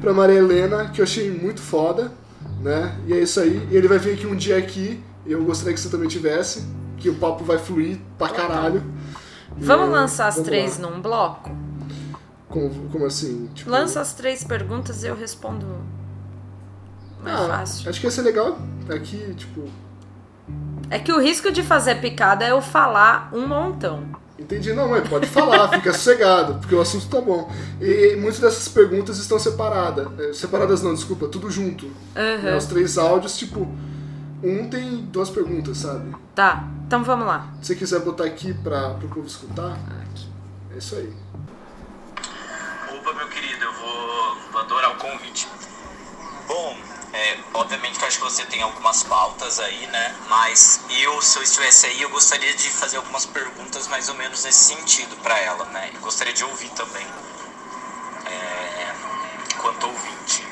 pra 0.00 0.12
Maria 0.12 0.38
Helena 0.38 0.88
que 0.90 1.00
eu 1.00 1.04
achei 1.04 1.30
muito 1.30 1.60
foda, 1.60 2.12
né, 2.60 2.96
e 3.06 3.12
é 3.12 3.20
isso 3.20 3.40
aí. 3.40 3.66
E 3.70 3.76
ele 3.76 3.88
vai 3.88 3.98
vir 3.98 4.14
aqui 4.14 4.26
um 4.26 4.36
dia 4.36 4.56
aqui, 4.56 5.02
e 5.26 5.32
eu 5.32 5.42
gostaria 5.44 5.74
que 5.74 5.80
você 5.80 5.88
também 5.88 6.08
tivesse, 6.08 6.66
que 6.96 7.08
o 7.08 7.14
papo 7.14 7.44
vai 7.44 7.58
fluir 7.58 7.98
pra 8.16 8.28
caralho. 8.28 8.82
E, 9.56 9.64
Vamos 9.64 9.90
lançar 9.90 10.28
as 10.28 10.34
vamos 10.36 10.48
três 10.48 10.78
lá. 10.78 10.88
num 10.90 11.00
bloco? 11.00 11.50
Como, 12.48 12.88
como 12.90 13.06
assim? 13.06 13.48
Tipo, 13.54 13.70
Lança 13.70 14.00
as 14.00 14.14
três 14.14 14.42
perguntas 14.42 15.02
e 15.02 15.06
eu 15.06 15.14
respondo 15.14 15.66
mais 17.22 17.40
ah, 17.40 17.46
fácil. 17.48 17.90
Acho 17.90 18.00
que 18.00 18.06
ia 18.06 18.10
ser 18.10 18.22
legal 18.22 18.58
aqui, 18.88 19.34
tipo, 19.36 19.64
É 20.90 20.98
que 20.98 21.12
o 21.12 21.20
risco 21.20 21.50
de 21.50 21.62
fazer 21.62 21.96
picada 21.96 22.44
é 22.44 22.50
eu 22.52 22.62
falar 22.62 23.28
um 23.32 23.46
montão. 23.46 24.04
Entendi, 24.38 24.72
não, 24.72 24.88
mas 24.88 25.08
pode 25.08 25.26
falar, 25.26 25.68
fica 25.74 25.92
sossegado, 25.92 26.54
porque 26.60 26.74
o 26.74 26.80
assunto 26.80 27.08
tá 27.08 27.20
bom. 27.20 27.50
E 27.80 28.14
muitas 28.16 28.40
dessas 28.40 28.68
perguntas 28.68 29.18
estão 29.18 29.38
separadas. 29.38 30.06
É, 30.20 30.32
Separadas 30.32 30.82
não, 30.82 30.94
desculpa, 30.94 31.26
tudo 31.26 31.50
junto. 31.50 31.90
Aham. 32.16 32.42
Né, 32.42 32.56
Os 32.56 32.66
três 32.66 32.96
áudios, 32.96 33.36
tipo, 33.36 33.60
um 34.42 34.68
tem 34.70 34.98
duas 35.06 35.28
perguntas, 35.28 35.78
sabe? 35.78 36.14
Tá, 36.34 36.64
então 36.86 37.02
vamos 37.02 37.26
lá. 37.26 37.48
Se 37.60 37.68
você 37.68 37.74
quiser 37.74 38.00
botar 38.00 38.24
aqui 38.24 38.54
para 38.54 38.90
o 38.92 39.08
povo 39.08 39.26
escutar, 39.26 39.76
é 40.72 40.78
isso 40.78 40.94
aí. 40.94 41.12
Opa, 42.96 43.12
meu 43.14 43.26
querido, 43.28 43.64
eu 43.64 43.72
vou, 43.72 44.36
vou 44.52 44.60
adorar 44.60 44.92
o 44.92 44.94
convite. 44.96 45.48
Bom, 46.46 46.76
é, 47.12 47.38
obviamente 47.54 47.98
que 47.98 48.04
eu 48.04 48.08
acho 48.08 48.18
que 48.18 48.24
você 48.24 48.44
tem 48.44 48.62
algumas 48.62 49.02
pautas 49.02 49.58
aí, 49.60 49.86
né? 49.86 50.14
Mas 50.28 50.80
eu, 50.90 51.20
se 51.22 51.38
eu 51.38 51.42
estivesse 51.42 51.86
aí, 51.86 52.02
eu 52.02 52.10
gostaria 52.10 52.52
de 52.54 52.68
fazer 52.70 52.98
algumas 52.98 53.24
perguntas 53.24 53.88
mais 53.88 54.08
ou 54.08 54.14
menos 54.14 54.44
nesse 54.44 54.74
sentido 54.74 55.16
para 55.22 55.38
ela, 55.38 55.64
né? 55.66 55.90
Eu 55.94 56.00
gostaria 56.00 56.32
de 56.32 56.44
ouvir 56.44 56.68
também, 56.70 57.06
é, 58.26 58.94
enquanto 59.54 59.84
ouvinte. 59.84 60.46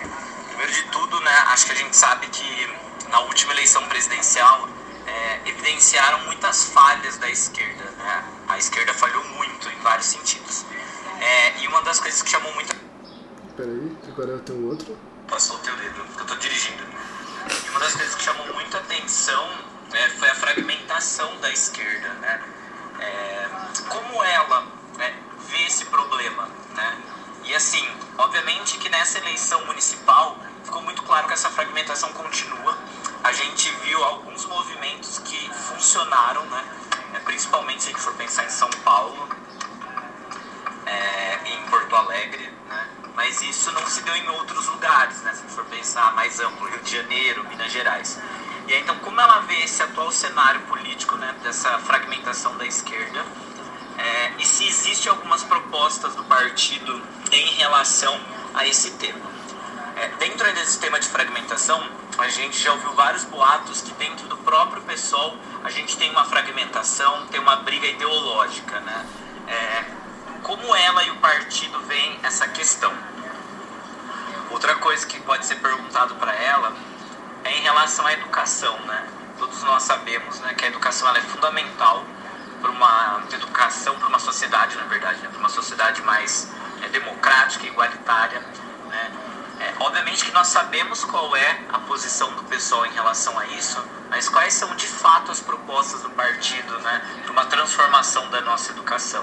Primeiro 0.49 0.73
de 0.73 0.83
tudo, 0.85 1.21
né? 1.21 1.37
Acho 1.49 1.67
que 1.67 1.73
a 1.73 1.77
gente 1.77 1.95
sabe 1.95 2.27
que 2.29 2.79
na 3.11 3.21
última 3.21 3.53
eleição 3.53 3.87
presidencial 3.89 4.67
é, 5.07 5.41
evidenciaram 5.45 6.25
muitas 6.25 6.65
falhas 6.65 7.19
da 7.19 7.29
esquerda, 7.29 7.85
né? 7.85 8.25
A 8.49 8.57
esquerda 8.57 8.95
falhou 8.95 9.25
muito 9.25 9.69
em 9.69 9.79
vários 9.81 10.07
sentidos. 10.07 10.65
É, 11.21 11.59
e 11.61 11.69
uma 11.69 11.83
das 11.83 12.01
coisas 12.01 12.23
que 12.23 12.31
chamou 12.31 12.53
muito 12.55 12.75
Peraí, 13.57 13.97
agora 14.07 14.33
eu 14.33 14.41
tenho 14.41 14.69
outro. 14.69 14.99
Passou 15.29 15.57
o 15.57 15.59
teu 15.61 15.77
dedo, 15.77 16.05
porque 16.05 16.23
eu 16.23 16.27
tô 16.27 16.37
dirigindo. 16.37 16.83
E 17.65 17.71
uma 17.71 17.81
das 17.81 17.95
coisas 17.95 18.15
que 18.15 18.23
chamou 18.23 18.47
muita 18.55 18.79
atenção 18.79 19.49
né, 19.91 20.09
foi 20.19 20.29
a 20.31 20.35
fragmentação 20.35 21.37
da 21.41 21.51
esquerda, 21.51 22.09
né? 22.15 22.43
É, 22.99 23.49
como 23.89 24.23
ela 24.25 24.67
né, 24.97 25.15
vê 25.49 25.63
esse 25.67 25.85
problema, 25.87 26.49
né? 26.75 26.99
E 27.45 27.55
assim, 27.55 27.89
obviamente 28.19 28.79
que 28.79 28.89
nessa 28.89 29.19
eleição 29.19 29.65
municipal 29.67 30.39
ficou 30.65 30.83
muito 30.83 31.03
claro 31.03 31.27
que 31.27 31.35
essa 31.35 31.51
fragmentação 31.51 32.13
continua. 32.13 32.77
A 33.23 33.33
gente 33.33 33.71
viu 33.85 34.03
alguns 34.05 34.45
movimentos 34.45 35.19
que 35.19 35.51
funcionaram, 35.69 36.45
né? 36.47 36.65
É, 37.15 37.19
principalmente 37.21 37.83
se 37.83 37.89
a 37.89 37.93
gente 37.93 38.03
for 38.03 38.15
pensar 38.15 38.45
em 38.45 38.51
São 38.51 38.69
Paulo, 38.85 39.29
é, 40.87 41.39
em 41.45 41.63
Porto 41.71 41.95
Alegre, 41.97 42.53
né? 42.69 42.89
mas 43.15 43.41
isso 43.43 43.73
não 43.73 43.87
se 43.87 44.03
deu 44.03 44.15
em 44.15 44.29
outros 44.29 44.46
pensar 45.77 46.15
mais 46.15 46.41
amplo, 46.41 46.67
Rio 46.69 46.81
de 46.81 46.97
Janeiro, 46.97 47.45
Minas 47.45 47.71
Gerais. 47.71 48.19
E 48.67 48.73
aí, 48.73 48.81
então, 48.81 48.97
como 49.01 49.21
ela 49.21 49.41
vê 49.41 49.63
esse 49.63 49.83
atual 49.83 50.11
cenário 50.11 50.61
político, 50.63 51.17
né, 51.17 51.35
dessa 51.43 51.79
fragmentação 51.81 52.57
da 52.57 52.67
esquerda, 52.67 53.25
é, 53.99 54.33
e 54.39 54.45
se 54.45 54.67
existem 54.67 55.11
algumas 55.11 55.43
propostas 55.43 56.15
do 56.15 56.25
partido 56.25 57.01
em 57.31 57.47
relação 57.55 58.19
a 58.55 58.67
esse 58.67 58.93
tema. 58.93 59.37
É, 59.97 60.09
dentro 60.19 60.51
desse 60.55 60.79
tema 60.79 60.99
de 60.99 61.09
fragmentação, 61.09 61.83
a 62.19 62.29
gente 62.29 62.59
já 62.59 62.73
ouviu 62.73 62.93
vários 62.93 63.25
boatos 63.25 63.83
que 63.83 63.93
dentro 63.95 64.27
do 64.29 64.37
próprio 64.39 64.83
PSOL 64.83 65.37
a 65.63 65.71
gente 65.71 65.97
tem 65.97 66.11
uma 66.11 66.25
fragmentação, 66.25 67.27
tem 67.27 67.41
uma 67.41 67.57
briga 67.57 67.87
ideológica, 67.87 68.81
né? 68.81 69.07
É, 69.47 69.85
como 70.43 70.75
ela 70.75 71.03
e 71.05 71.11
o 71.11 71.17
partido 71.17 71.79
veem 71.81 72.19
essa 72.23 72.49
questão? 72.49 72.93
Outra 74.57 74.75
coisa 74.77 75.07
que 75.07 75.21
pode 75.21 75.45
ser 75.45 75.57
perguntado 75.57 76.15
para 76.15 76.33
ela 76.33 76.73
é 77.45 77.59
em 77.59 77.61
relação 77.61 78.07
à 78.07 78.15
educação, 78.15 78.75
né? 78.87 79.07
Todos 79.39 79.63
nós 79.63 79.83
sabemos 79.83 80.41
né, 80.41 80.55
que 80.55 80.65
a 80.65 80.69
educação 80.69 81.07
ela 81.07 81.19
é 81.19 81.21
fundamental 81.21 82.03
para 82.63 82.71
uma 82.71 83.23
educação, 83.35 83.99
para 83.99 84.09
uma 84.09 84.19
sociedade, 84.19 84.75
na 84.77 84.85
verdade, 84.85 85.21
né, 85.21 85.29
para 85.29 85.39
uma 85.39 85.51
sociedade 85.51 86.01
mais 86.01 86.51
é, 86.83 86.89
democrática, 86.89 87.67
igualitária, 87.67 88.41
né? 88.89 89.13
É, 89.61 89.75
obviamente 89.79 90.25
que 90.25 90.33
nós 90.33 90.47
sabemos 90.47 91.05
qual 91.05 91.37
é 91.37 91.61
a 91.71 91.79
posição 91.81 92.33
do 92.33 92.45
pessoal 92.45 92.87
em 92.87 92.93
relação 92.93 93.39
a 93.39 93.45
isso, 93.49 93.79
mas 94.09 94.27
quais 94.27 94.55
são 94.55 94.75
de 94.75 94.87
fato 94.87 95.31
as 95.31 95.41
propostas 95.41 96.01
do 96.01 96.09
partido, 96.09 96.79
né, 96.79 97.03
para 97.25 97.33
uma 97.33 97.45
transformação 97.45 98.31
da 98.31 98.41
nossa 98.41 98.73
educação? 98.73 99.23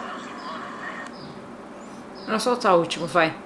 Vou 2.28 2.40
soltar 2.40 2.76
o 2.76 2.78
último, 2.78 3.08
vai. 3.08 3.43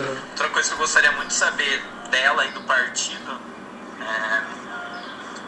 Outra 0.00 0.48
coisa 0.50 0.68
que 0.68 0.74
eu 0.74 0.78
gostaria 0.78 1.10
muito 1.12 1.28
de 1.28 1.34
saber 1.34 1.82
dela 2.10 2.44
e 2.46 2.52
do 2.52 2.60
partido 2.62 3.40
é 4.00 4.58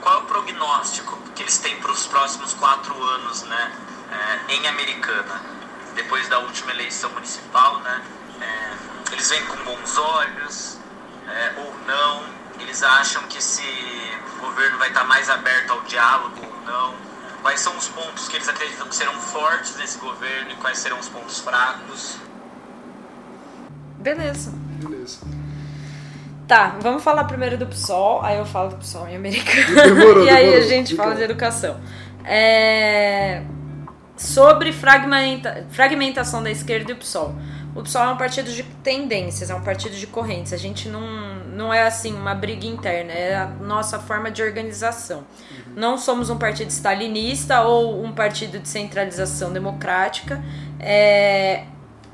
qual 0.01 0.17
é 0.17 0.19
o 0.19 0.23
prognóstico 0.23 1.17
que 1.37 1.43
eles 1.43 1.59
têm 1.59 1.77
para 1.77 1.93
os 1.93 2.07
próximos 2.07 2.55
quatro 2.55 3.01
anos 3.01 3.43
né, 3.43 3.73
é, 4.11 4.55
em 4.55 4.67
Americana, 4.67 5.41
depois 5.95 6.29
da 6.29 6.39
última 6.41 6.73
eleição 6.73 7.11
municipal. 7.11 7.79
Né, 7.81 8.03
é, 8.41 9.13
eles 9.13 9.29
vêm 9.31 9.45
com 9.47 9.57
bons 9.63 9.99
olhos 9.99 10.79
é, 11.29 11.53
ou 11.59 11.75
não? 11.87 12.25
Eles 12.59 12.83
acham 12.83 13.23
que 13.25 13.39
esse 13.39 13.63
governo 14.41 14.79
vai 14.79 14.89
estar 14.89 15.05
mais 15.05 15.31
aberto 15.31 15.71
ao 15.71 15.81
diálogo 15.83 16.45
ou 16.45 16.61
não? 16.63 16.95
Quais 17.43 17.61
são 17.61 17.77
os 17.77 17.89
pontos 17.89 18.29
que 18.29 18.37
eles 18.37 18.49
acreditam 18.49 18.89
que 18.89 18.95
serão 18.95 19.15
fortes 19.21 19.77
nesse 19.77 19.99
governo 19.99 20.51
e 20.51 20.57
quais 20.57 20.79
serão 20.79 20.99
os 20.99 21.09
pontos 21.09 21.39
fracos? 21.39 22.19
Beleza. 24.01 24.53
Beleza. 24.83 25.21
Tá, 26.49 26.77
vamos 26.81 27.05
falar 27.05 27.25
primeiro 27.25 27.57
do 27.57 27.67
PSOL, 27.67 28.23
aí 28.25 28.37
eu 28.37 28.45
falo 28.45 28.71
do 28.71 28.77
PSOL 28.77 29.07
em 29.07 29.17
americano. 29.17 29.75
Demorou, 29.95 30.25
e 30.27 30.29
aí 30.29 30.55
a 30.55 30.63
gente 30.63 30.97
fala 30.97 31.15
de 31.15 31.23
educação. 31.23 31.79
É, 32.25 33.43
Sobre 34.21 34.71
fragmenta... 34.71 35.67
fragmentação 35.71 36.43
da 36.43 36.51
esquerda 36.51 36.91
e 36.91 36.95
o 36.95 36.99
PSOL. 36.99 37.35
O 37.75 37.83
PSOL 37.83 38.03
é 38.03 38.09
um 38.09 38.17
partido 38.17 38.53
de 38.53 38.63
tendências, 38.63 39.49
é 39.49 39.55
um 39.55 39.63
partido 39.63 39.97
de 39.97 40.07
correntes. 40.07 40.53
A 40.53 40.59
gente 40.59 40.89
não, 40.89 41.37
não 41.47 41.73
é 41.73 41.85
assim 41.85 42.13
uma 42.13 42.35
briga 42.35 42.67
interna, 42.67 43.13
é 43.13 43.37
a 43.37 43.47
nossa 43.47 43.99
forma 43.99 44.31
de 44.31 44.43
organização. 44.43 45.25
Não 45.75 45.97
somos 45.97 46.29
um 46.29 46.37
partido 46.37 46.69
stalinista 46.69 47.63
ou 47.63 48.05
um 48.05 48.13
partido 48.13 48.59
de 48.59 48.69
centralização 48.69 49.53
democrática. 49.53 50.43
É, 50.79 51.65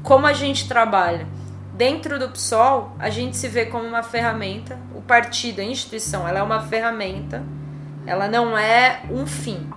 Como 0.03 0.27
a 0.27 0.33
gente 0.33 0.69
trabalha? 0.69 1.27
Dentro 1.77 2.19
do 2.19 2.31
PSOL, 2.31 2.97
a 2.99 3.11
gente 3.11 3.37
se 3.37 3.49
vê 3.49 3.67
como 3.67 3.87
uma 3.87 4.03
ferramenta. 4.03 4.79
O 4.95 5.03
partido, 5.03 5.61
a 5.61 5.65
instituição, 5.65 6.27
ela 6.27 6.39
é 6.39 6.43
uma 6.43 6.63
ferramenta. 6.63 7.43
Ela 8.07 8.29
não 8.29 8.57
é 8.57 9.03
um 9.11 9.27
fim, 9.27 9.69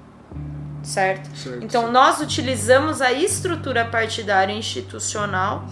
certo? 0.81 1.29
Certo, 1.35 1.61
Então, 1.61 1.81
certo. 1.81 1.91
nós 1.91 2.21
utilizamos 2.21 3.01
a 3.01 3.11
estrutura 3.11 3.83
partidária 3.83 4.53
institucional 4.53 5.65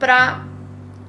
para 0.00 0.44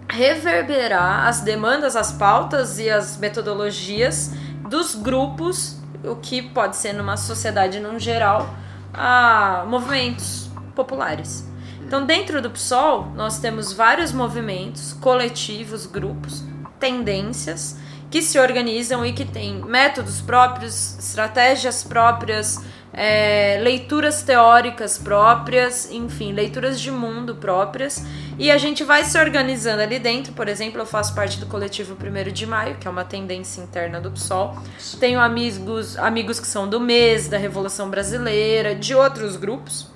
reverberar 0.08 1.26
as 1.28 1.42
demandas, 1.42 1.96
as 1.96 2.12
pautas 2.12 2.78
e 2.78 2.92
as 2.92 3.18
metodologias 3.18 4.34
dos 4.70 4.94
grupos, 4.94 5.82
o 6.04 6.16
que 6.16 6.44
pode 6.44 6.76
ser 6.76 6.94
numa 6.94 7.18
sociedade 7.18 7.80
num 7.80 7.98
geral, 7.98 8.54
a 8.94 9.66
movimentos 9.68 10.48
populares. 10.76 11.49
Então, 11.90 12.06
dentro 12.06 12.40
do 12.40 12.52
PSOL, 12.52 13.08
nós 13.16 13.40
temos 13.40 13.74
vários 13.74 14.12
movimentos, 14.12 14.94
coletivos, 14.94 15.88
grupos, 15.88 16.44
tendências 16.80 17.78
que 18.12 18.22
se 18.22 18.38
organizam 18.38 19.04
e 19.04 19.12
que 19.12 19.26
têm 19.26 19.56
métodos 19.56 20.22
próprios, 20.22 21.00
estratégias 21.00 21.84
próprias, 21.84 22.64
é, 22.94 23.60
leituras 23.64 24.22
teóricas 24.22 25.00
próprias, 25.00 25.92
enfim, 25.92 26.32
leituras 26.32 26.80
de 26.80 26.92
mundo 26.92 27.34
próprias. 27.34 28.06
E 28.38 28.52
a 28.52 28.58
gente 28.60 28.84
vai 28.84 29.04
se 29.04 29.18
organizando 29.18 29.82
ali 29.82 29.98
dentro. 29.98 30.32
Por 30.34 30.48
exemplo, 30.48 30.80
eu 30.80 30.86
faço 30.86 31.16
parte 31.16 31.40
do 31.40 31.48
coletivo 31.48 31.98
1 32.00 32.32
de 32.32 32.46
Maio, 32.46 32.76
que 32.76 32.88
é 32.88 32.92
uma 32.92 33.04
tendência 33.04 33.62
interna 33.62 34.00
do 34.00 34.12
PSOL. 34.12 34.56
Tenho 35.00 35.20
amigos, 35.20 35.98
amigos 35.98 36.40
que 36.40 36.46
são 36.46 36.70
do 36.70 36.80
MES, 36.80 37.28
da 37.28 37.40
Revolução 37.40 37.90
Brasileira, 37.90 38.76
de 38.76 38.94
outros 38.94 39.36
grupos. 39.36 39.90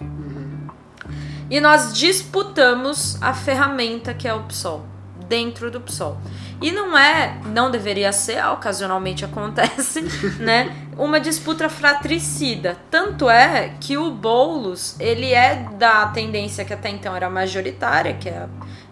E 1.49 1.59
nós 1.59 1.93
disputamos 1.93 3.21
a 3.21 3.33
ferramenta 3.33 4.13
que 4.13 4.27
é 4.27 4.33
o 4.33 4.43
PSOL, 4.43 4.85
dentro 5.27 5.69
do 5.69 5.81
PSOL. 5.81 6.17
E 6.61 6.71
não 6.71 6.97
é, 6.97 7.37
não 7.47 7.69
deveria 7.69 8.11
ser, 8.13 8.43
ocasionalmente 8.45 9.25
acontece, 9.25 10.01
né? 10.39 10.75
Uma 10.97 11.19
disputa 11.19 11.67
fratricida. 11.67 12.77
Tanto 12.89 13.29
é 13.29 13.73
que 13.79 13.97
o 13.97 14.11
Boulos, 14.11 14.95
ele 14.99 15.33
é 15.33 15.67
da 15.77 16.07
tendência 16.07 16.63
que 16.63 16.73
até 16.73 16.89
então 16.89 17.15
era 17.15 17.29
majoritária, 17.29 18.13
que 18.13 18.29
é, 18.29 18.47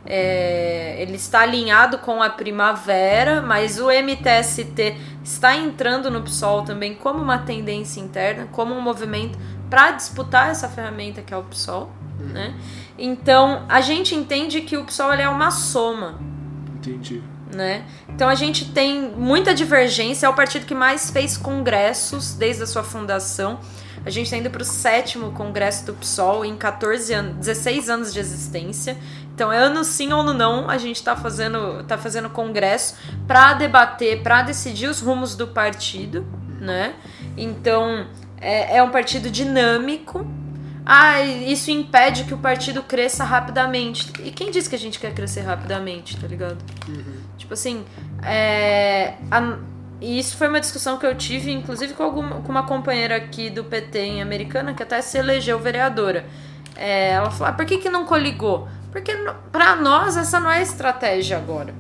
é 0.06 0.96
ele 1.00 1.16
está 1.16 1.42
alinhado 1.42 2.00
com 2.00 2.22
a 2.22 2.30
primavera, 2.30 3.42
mas 3.42 3.80
o 3.80 3.88
MTST 3.90 4.98
está 5.24 5.56
entrando 5.56 6.12
no 6.12 6.22
PSOL 6.22 6.64
também 6.64 6.96
como 6.96 7.22
uma 7.22 7.38
tendência 7.38 8.02
interna, 8.02 8.48
como 8.52 8.74
um 8.74 8.82
movimento 8.82 9.38
para 9.70 9.92
disputar 9.92 10.50
essa 10.50 10.68
ferramenta 10.68 11.22
que 11.22 11.34
é 11.34 11.38
o 11.38 11.44
PSOL, 11.44 11.90
né? 12.22 12.56
Então, 12.98 13.66
a 13.68 13.82
gente 13.82 14.16
entende 14.16 14.62
que 14.62 14.78
o 14.78 14.86
PSOL 14.86 15.14
é 15.14 15.30
uma 15.30 15.52
soma. 15.52 16.20
Entendi 16.76 17.24
né? 17.56 17.84
Então 18.08 18.30
a 18.30 18.36
gente 18.36 18.72
tem 18.72 19.12
muita 19.12 19.54
divergência, 19.54 20.26
é 20.26 20.30
o 20.30 20.34
partido 20.34 20.66
que 20.66 20.76
mais 20.76 21.12
fez 21.12 21.38
congressos 21.38 22.34
desde 22.34 22.64
a 22.64 22.68
sua 22.68 22.84
fundação. 22.84 23.60
A 24.04 24.10
gente 24.10 24.26
está 24.26 24.38
indo 24.38 24.50
para 24.50 24.64
o 24.64 24.66
sétimo 24.66 25.32
congresso 25.32 25.86
do 25.86 25.94
PSOL 25.94 26.44
em 26.44 26.58
14 26.58 27.14
anos, 27.14 27.36
16 27.38 27.90
anos 27.90 28.14
de 28.14 28.20
existência. 28.20 28.98
Então, 29.34 29.52
é 29.52 29.58
ano 29.58 29.84
sim 29.84 30.12
ou 30.12 30.22
ano 30.22 30.34
não, 30.34 30.70
a 30.70 30.78
gente 30.78 30.96
está 30.96 31.16
fazendo, 31.16 31.84
tá 31.84 31.98
fazendo 31.98 32.30
congresso 32.30 32.96
para 33.28 33.54
debater, 33.54 34.24
para 34.24 34.42
decidir 34.42 34.88
os 34.88 35.02
rumos 35.02 35.36
do 35.36 35.48
partido, 35.48 36.26
né? 36.60 36.96
Então, 37.38 38.08
é, 38.40 38.78
é 38.78 38.84
um 38.84 38.90
partido 38.90 39.30
dinâmico, 39.30 40.26
ah, 40.94 41.22
isso 41.22 41.72
impede 41.72 42.26
que 42.26 42.34
o 42.34 42.38
partido 42.38 42.84
cresça 42.84 43.24
rapidamente. 43.24 44.12
E 44.20 44.30
quem 44.30 44.52
disse 44.52 44.70
que 44.70 44.76
a 44.76 44.78
gente 44.78 45.00
quer 45.00 45.14
crescer 45.14 45.40
rapidamente, 45.40 46.18
tá 46.20 46.28
ligado? 46.28 46.58
Uhum. 46.86 47.22
Tipo 47.38 47.54
assim, 47.54 47.86
é, 48.22 49.14
a, 49.32 49.58
e 50.02 50.20
isso 50.20 50.36
foi 50.36 50.50
uma 50.50 50.60
discussão 50.60 50.98
que 50.98 51.06
eu 51.06 51.16
tive, 51.16 51.50
inclusive 51.50 51.94
com, 51.94 52.04
alguma, 52.04 52.42
com 52.42 52.52
uma 52.52 52.64
companheira 52.64 53.16
aqui 53.16 53.50
do 53.50 53.64
PT 53.64 54.00
em 54.00 54.22
Americana, 54.22 54.74
que 54.74 54.84
até 54.84 55.02
se 55.02 55.18
elegeu 55.18 55.58
vereadora. 55.60 56.26
É, 56.76 57.12
ela 57.12 57.32
falou: 57.32 57.54
ah, 57.54 57.56
por 57.56 57.66
que, 57.66 57.78
que 57.78 57.90
não 57.90 58.06
coligou? 58.06 58.68
Porque 58.92 59.16
para 59.50 59.78
nós 59.78 60.18
essa 60.18 60.42
não 60.42 60.52
é 60.52 60.62
estratégia 60.62 61.38
agora. 61.38 61.74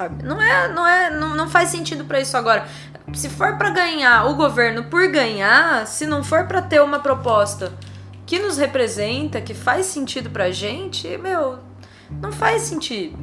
Sabe? 0.00 0.24
Não 0.24 0.40
é, 0.40 0.68
não 0.68 0.86
é, 0.86 1.10
não, 1.10 1.36
não 1.36 1.46
faz 1.46 1.68
sentido 1.68 2.06
para 2.06 2.18
isso 2.18 2.34
agora 2.34 2.66
se 3.12 3.28
for 3.28 3.58
para 3.58 3.68
ganhar 3.68 4.30
o 4.30 4.34
governo 4.34 4.84
por 4.84 5.06
ganhar, 5.08 5.86
se 5.86 6.06
não 6.06 6.24
for 6.24 6.46
para 6.46 6.62
ter 6.62 6.80
uma 6.80 7.00
proposta 7.00 7.70
que 8.24 8.38
nos 8.38 8.56
representa, 8.56 9.42
que 9.42 9.52
faz 9.52 9.84
sentido 9.86 10.30
pra 10.30 10.50
gente, 10.50 11.18
meu, 11.18 11.58
não 12.10 12.32
faz 12.32 12.62
sentido. 12.62 13.18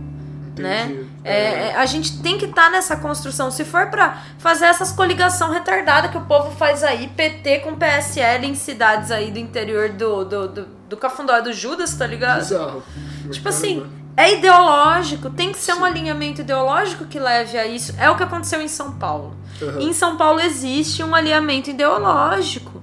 Né? 0.55 1.05
É, 1.23 1.69
é, 1.69 1.75
a 1.75 1.85
gente 1.87 2.21
tem 2.21 2.37
que 2.37 2.45
estar 2.45 2.65
tá 2.65 2.69
nessa 2.69 2.95
construção. 2.97 3.49
Se 3.49 3.63
for 3.63 3.87
para 3.87 4.23
fazer 4.37 4.65
essas 4.65 4.91
coligação 4.91 5.51
retardada 5.51 6.09
que 6.09 6.17
o 6.17 6.25
povo 6.25 6.51
faz 6.57 6.83
aí, 6.83 7.07
PT 7.07 7.59
com 7.59 7.75
PSL 7.75 8.45
em 8.45 8.53
cidades 8.55 9.09
aí 9.09 9.31
do 9.31 9.39
interior 9.39 9.89
do, 9.89 10.25
do, 10.25 10.47
do, 10.47 10.65
do 10.89 10.97
Cafundó 10.97 11.39
do 11.41 11.53
Judas, 11.53 11.95
tá 11.95 12.05
ligado? 12.05 12.39
Bizarro. 12.39 12.83
Tipo 13.31 13.49
assim, 13.49 13.85
é 14.17 14.33
ideológico, 14.33 15.29
tem 15.29 15.51
que 15.51 15.59
ser 15.59 15.73
Sim. 15.73 15.79
um 15.79 15.85
alinhamento 15.85 16.41
ideológico 16.41 17.05
que 17.05 17.19
leve 17.19 17.55
a 17.55 17.67
isso. 17.67 17.93
É 17.99 18.09
o 18.09 18.17
que 18.17 18.23
aconteceu 18.23 18.59
em 18.59 18.67
São 18.67 18.93
Paulo. 18.93 19.37
Uhum. 19.61 19.79
Em 19.79 19.93
São 19.93 20.17
Paulo 20.17 20.39
existe 20.39 21.03
um 21.03 21.13
alinhamento 21.13 21.69
ideológico. 21.69 22.81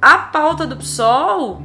A 0.00 0.16
pauta 0.16 0.66
do 0.66 0.78
PSOL 0.78 1.62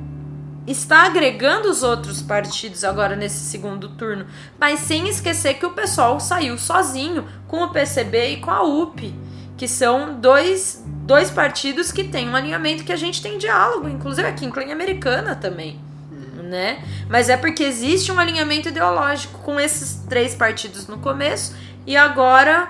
está 0.67 1.05
agregando 1.05 1.69
os 1.69 1.81
outros 1.81 2.21
partidos 2.21 2.83
agora 2.83 3.15
nesse 3.15 3.39
segundo 3.39 3.87
turno, 3.87 4.25
mas 4.59 4.81
sem 4.81 5.07
esquecer 5.07 5.53
que 5.53 5.65
o 5.65 5.71
PSOL 5.71 6.19
saiu 6.19 6.57
sozinho 6.57 7.25
com 7.47 7.63
o 7.63 7.69
PCB 7.69 8.31
e 8.31 8.37
com 8.41 8.51
a 8.51 8.63
UP, 8.63 9.15
que 9.55 9.67
são 9.67 10.19
dois, 10.19 10.83
dois 10.85 11.31
partidos 11.31 11.89
que 11.89 12.03
têm 12.03 12.27
um 12.27 12.35
alinhamento 12.35 12.83
que 12.83 12.91
a 12.91 12.97
gente 12.97 13.21
tem 13.21 13.37
diálogo, 13.37 13.87
inclusive 13.87 14.27
aqui 14.27 14.45
em 14.45 14.51
Clã 14.51 14.69
Americana 14.69 15.35
também 15.35 15.84
né? 16.45 16.83
Mas 17.09 17.29
é 17.29 17.37
porque 17.37 17.63
existe 17.63 18.11
um 18.11 18.19
alinhamento 18.19 18.69
ideológico 18.69 19.39
com 19.39 19.59
esses 19.59 20.03
três 20.07 20.33
partidos 20.35 20.87
no 20.87 20.97
começo 20.99 21.55
e 21.85 21.97
agora 21.97 22.69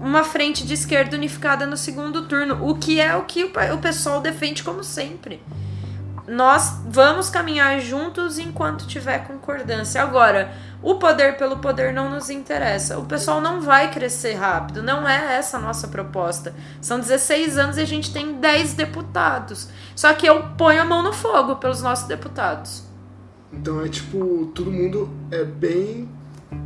uma 0.00 0.22
frente 0.22 0.66
de 0.66 0.74
esquerda 0.74 1.16
unificada 1.16 1.66
no 1.66 1.76
segundo 1.76 2.26
turno, 2.26 2.68
o 2.68 2.76
que 2.76 3.00
é 3.00 3.16
o 3.16 3.22
que 3.22 3.44
o 3.44 3.78
pessoal 3.78 4.20
defende 4.20 4.62
como 4.62 4.84
sempre. 4.84 5.42
Nós 6.26 6.80
vamos 6.86 7.28
caminhar 7.28 7.80
juntos 7.80 8.38
enquanto 8.38 8.86
tiver 8.86 9.26
concordância. 9.26 10.02
Agora, 10.02 10.52
o 10.82 10.96
poder 10.96 11.36
pelo 11.36 11.58
poder 11.58 11.92
não 11.92 12.10
nos 12.10 12.28
interessa. 12.28 12.98
O 12.98 13.06
pessoal 13.06 13.40
não 13.40 13.60
vai 13.60 13.90
crescer 13.90 14.34
rápido, 14.34 14.82
não 14.82 15.08
é 15.08 15.36
essa 15.36 15.56
a 15.56 15.60
nossa 15.60 15.88
proposta. 15.88 16.54
São 16.80 16.98
16 16.98 17.58
anos 17.58 17.76
e 17.78 17.80
a 17.80 17.86
gente 17.86 18.12
tem 18.12 18.34
10 18.34 18.74
deputados. 18.74 19.68
Só 19.96 20.12
que 20.12 20.26
eu 20.26 20.42
ponho 20.58 20.82
a 20.82 20.84
mão 20.84 21.02
no 21.02 21.12
fogo 21.12 21.56
pelos 21.56 21.82
nossos 21.82 22.06
deputados. 22.06 22.83
Então 23.58 23.84
é 23.84 23.88
tipo, 23.88 24.50
todo 24.54 24.70
mundo 24.70 25.08
é 25.30 25.44
bem 25.44 26.08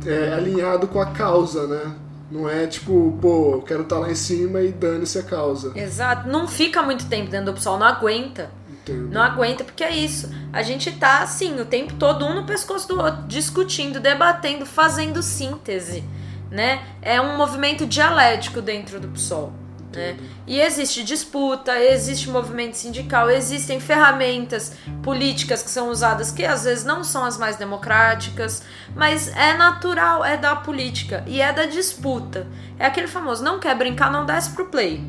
é, 0.05 0.33
alinhado 0.33 0.87
com 0.87 0.99
a 0.99 1.07
causa, 1.07 1.67
né? 1.67 1.95
Não 2.31 2.47
é 2.47 2.67
tipo, 2.67 3.17
pô, 3.19 3.53
eu 3.53 3.61
quero 3.61 3.81
estar 3.81 3.95
tá 3.95 4.01
lá 4.01 4.11
em 4.11 4.15
cima 4.15 4.61
e 4.61 4.71
dane-se 4.71 5.17
a 5.17 5.23
causa. 5.23 5.71
Exato. 5.75 6.27
Não 6.27 6.47
fica 6.47 6.81
muito 6.83 7.07
tempo 7.07 7.29
dentro 7.29 7.47
do 7.47 7.53
pessoal, 7.53 7.79
não 7.79 7.87
aguenta. 7.87 8.51
Entendo. 8.69 9.09
Não 9.09 9.21
aguenta, 9.21 9.63
porque 9.63 9.83
é 9.83 9.95
isso. 9.95 10.29
A 10.53 10.61
gente 10.61 10.91
tá 10.91 11.23
assim, 11.23 11.59
o 11.59 11.65
tempo 11.65 11.93
todo 11.95 12.25
um 12.25 12.35
no 12.35 12.45
pescoço 12.45 12.87
do 12.87 12.99
outro, 12.99 13.23
discutindo, 13.27 13.99
debatendo, 13.99 14.65
fazendo 14.65 15.23
síntese, 15.23 16.03
né? 16.51 16.83
É 17.01 17.19
um 17.19 17.35
movimento 17.35 17.85
dialético 17.87 18.61
dentro 18.61 18.99
do 18.99 19.07
PSOL. 19.07 19.51
Né? 19.95 20.17
E 20.45 20.59
existe 20.59 21.03
disputa, 21.03 21.77
existe 21.79 22.29
movimento 22.29 22.75
sindical, 22.75 23.29
existem 23.29 23.79
ferramentas 23.79 24.73
políticas 25.01 25.63
que 25.63 25.69
são 25.69 25.89
usadas 25.89 26.31
que 26.31 26.45
às 26.45 26.63
vezes 26.63 26.85
não 26.85 27.03
são 27.03 27.25
as 27.25 27.37
mais 27.37 27.55
democráticas, 27.55 28.63
mas 28.95 29.35
é 29.35 29.55
natural, 29.55 30.23
é 30.23 30.37
da 30.37 30.55
política 30.55 31.23
e 31.25 31.41
é 31.41 31.51
da 31.51 31.65
disputa. 31.65 32.47
É 32.77 32.85
aquele 32.85 33.07
famoso: 33.07 33.43
não 33.43 33.59
quer 33.59 33.75
brincar, 33.75 34.11
não 34.11 34.25
desce 34.25 34.51
pro 34.51 34.65
play. 34.65 35.03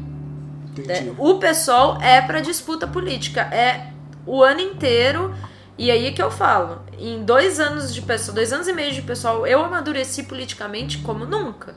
Entendi. 0.77 1.13
O 1.19 1.39
pessoal 1.39 2.01
é 2.01 2.21
para 2.23 2.41
disputa 2.41 2.87
política, 2.87 3.43
é 3.43 3.89
o 4.27 4.43
ano 4.43 4.61
inteiro. 4.61 5.35
E 5.77 5.91
aí 5.91 6.13
que 6.13 6.23
eu 6.23 6.31
falo, 6.31 6.83
em 6.99 7.25
dois 7.25 7.59
anos 7.59 7.95
de 7.95 8.03
pessoal, 8.03 8.35
dois 8.35 8.53
anos 8.53 8.69
e 8.69 8.73
meio 8.73 8.93
de 8.93 9.01
pessoal, 9.01 9.47
eu 9.47 9.65
amadureci 9.65 10.25
politicamente 10.25 10.99
como 10.99 11.25
nunca. 11.25 11.75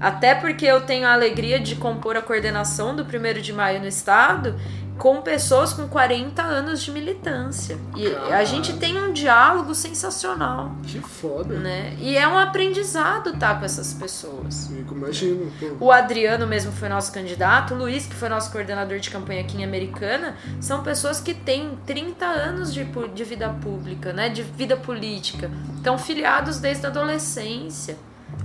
Até 0.00 0.34
porque 0.34 0.66
eu 0.66 0.82
tenho 0.82 1.06
a 1.06 1.12
alegria 1.12 1.58
de 1.58 1.76
compor 1.76 2.16
a 2.16 2.22
coordenação 2.22 2.94
do 2.94 3.02
1 3.02 3.40
de 3.40 3.52
maio 3.52 3.80
no 3.80 3.86
estado 3.86 4.54
com 4.98 5.20
pessoas 5.20 5.72
com 5.72 5.86
40 5.86 6.42
anos 6.42 6.82
de 6.82 6.90
militância. 6.90 7.78
E 7.94 8.08
Caralho. 8.08 8.34
a 8.34 8.44
gente 8.44 8.72
tem 8.74 8.98
um 8.98 9.12
diálogo 9.12 9.74
sensacional. 9.74 10.72
Que 10.82 11.00
foda. 11.00 11.54
Né? 11.58 11.94
E 11.98 12.16
é 12.16 12.26
um 12.26 12.38
aprendizado 12.38 13.30
estar 13.30 13.54
tá 13.54 13.58
com 13.58 13.64
essas 13.64 13.92
pessoas. 13.92 14.70
Imagino. 14.70 15.52
O 15.78 15.92
Adriano 15.92 16.46
mesmo 16.46 16.72
foi 16.72 16.88
nosso 16.88 17.12
candidato, 17.12 17.74
o 17.74 17.78
Luiz, 17.78 18.06
que 18.06 18.14
foi 18.14 18.28
nosso 18.28 18.50
coordenador 18.50 18.98
de 18.98 19.10
campanha 19.10 19.42
aqui 19.42 19.58
em 19.58 19.64
Americana, 19.64 20.36
são 20.60 20.82
pessoas 20.82 21.20
que 21.20 21.34
têm 21.34 21.78
30 21.84 22.24
anos 22.24 22.72
de, 22.72 22.84
de 22.84 23.24
vida 23.24 23.48
pública, 23.50 24.12
né? 24.12 24.28
de 24.28 24.42
vida 24.42 24.76
política. 24.76 25.50
Estão 25.76 25.98
filiados 25.98 26.58
desde 26.58 26.86
a 26.86 26.88
adolescência. 26.88 27.96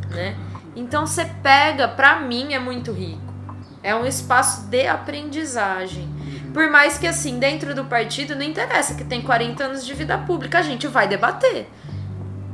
Né? 0.09 0.35
Então 0.75 1.05
você 1.05 1.25
pega, 1.25 1.87
para 1.87 2.19
mim 2.21 2.53
é 2.53 2.59
muito 2.59 2.91
rico. 2.91 3.31
É 3.83 3.95
um 3.95 4.05
espaço 4.05 4.67
de 4.67 4.87
aprendizagem. 4.87 6.07
Por 6.53 6.69
mais 6.69 6.97
que 6.97 7.07
assim, 7.07 7.39
dentro 7.39 7.73
do 7.73 7.85
partido 7.85 8.35
não 8.35 8.43
interessa 8.43 8.93
que 8.95 9.03
tem 9.03 9.21
40 9.21 9.63
anos 9.63 9.85
de 9.85 9.93
vida 9.93 10.17
pública, 10.17 10.59
a 10.59 10.61
gente 10.61 10.87
vai 10.87 11.07
debater. 11.07 11.67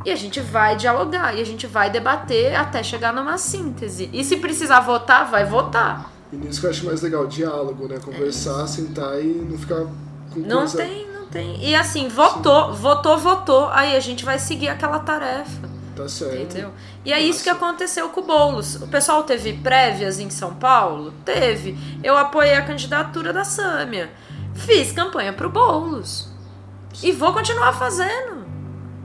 E 0.06 0.12
a 0.12 0.16
gente 0.16 0.40
vai 0.40 0.76
dialogar, 0.78 1.36
e 1.36 1.42
a 1.42 1.46
gente 1.46 1.68
vai 1.68 1.90
debater 1.90 2.56
até 2.56 2.82
chegar 2.82 3.12
numa 3.12 3.38
síntese. 3.38 4.10
E 4.14 4.24
se 4.24 4.38
precisar 4.38 4.80
votar, 4.80 5.30
vai 5.30 5.44
votar. 5.44 6.10
E 6.32 6.38
nisso 6.38 6.62
que 6.62 6.66
eu 6.66 6.70
acho 6.70 6.86
mais 6.86 7.02
legal, 7.02 7.28
diálogo, 7.28 7.88
né? 7.88 8.00
Conversar, 8.00 8.64
é. 8.64 8.68
sentar 8.68 9.20
e 9.20 9.28
não 9.28 9.58
ficar 9.58 9.86
com 10.34 10.40
Não 10.40 10.60
coisa... 10.60 10.78
tem, 10.78 11.12
não 11.12 11.26
tem. 11.26 11.62
E 11.62 11.76
assim, 11.76 12.08
votou, 12.08 12.74
Sim. 12.74 12.82
votou, 12.82 13.18
votou. 13.18 13.70
Aí 13.70 13.96
a 13.96 14.00
gente 14.00 14.24
vai 14.24 14.40
seguir 14.40 14.70
aquela 14.70 15.00
tarefa. 15.00 15.77
Tá 15.98 16.08
certo. 16.08 16.36
Entendeu? 16.36 16.72
E 17.04 17.12
é 17.12 17.20
isso 17.20 17.44
que 17.44 17.50
aconteceu 17.50 18.08
com 18.10 18.22
o 18.22 18.24
Boulos. 18.24 18.76
O 18.76 18.88
pessoal 18.88 19.24
teve 19.24 19.54
prévias 19.54 20.20
em 20.20 20.30
São 20.30 20.54
Paulo? 20.54 21.12
Teve. 21.26 21.76
Eu 22.04 22.16
apoiei 22.16 22.54
a 22.54 22.62
candidatura 22.62 23.34
da 23.34 23.44
Sâmia. 23.44 24.12
Fiz 24.54 24.92
campanha 24.92 25.34
pro 25.34 25.50
Boulos. 25.50 26.30
E 27.02 27.12
vou 27.12 27.34
continuar 27.34 27.74
fazendo. 27.74 28.46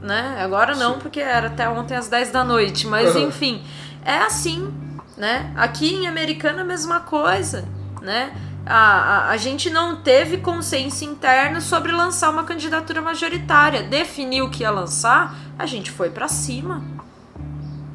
Né? 0.03 0.37
Agora 0.39 0.75
não, 0.75 0.93
Sim. 0.93 0.99
porque 0.99 1.19
era 1.19 1.47
até 1.47 1.67
ontem 1.67 1.95
às 1.95 2.07
10 2.07 2.29
da 2.31 2.43
noite. 2.43 2.85
Mas 2.85 3.15
uhum. 3.15 3.29
enfim, 3.29 3.63
é 4.05 4.19
assim. 4.19 4.71
Né? 5.17 5.51
Aqui 5.55 5.95
em 5.95 6.07
Americana 6.07 6.61
a 6.61 6.65
mesma 6.65 6.99
coisa. 6.99 7.67
Né? 8.01 8.35
A, 8.65 8.75
a, 8.75 9.29
a, 9.31 9.37
gente 9.37 9.69
não 9.69 10.01
teve 10.01 10.37
consenso 10.37 11.03
interno 11.03 11.59
sobre 11.59 11.91
lançar 11.91 12.29
uma 12.29 12.43
candidatura 12.43 13.01
majoritária. 13.01 13.83
Definiu 13.83 14.49
que 14.49 14.63
ia 14.63 14.71
lançar, 14.71 15.35
a 15.59 15.65
gente 15.65 15.91
foi 15.91 16.09
para 16.09 16.29
cima, 16.29 16.81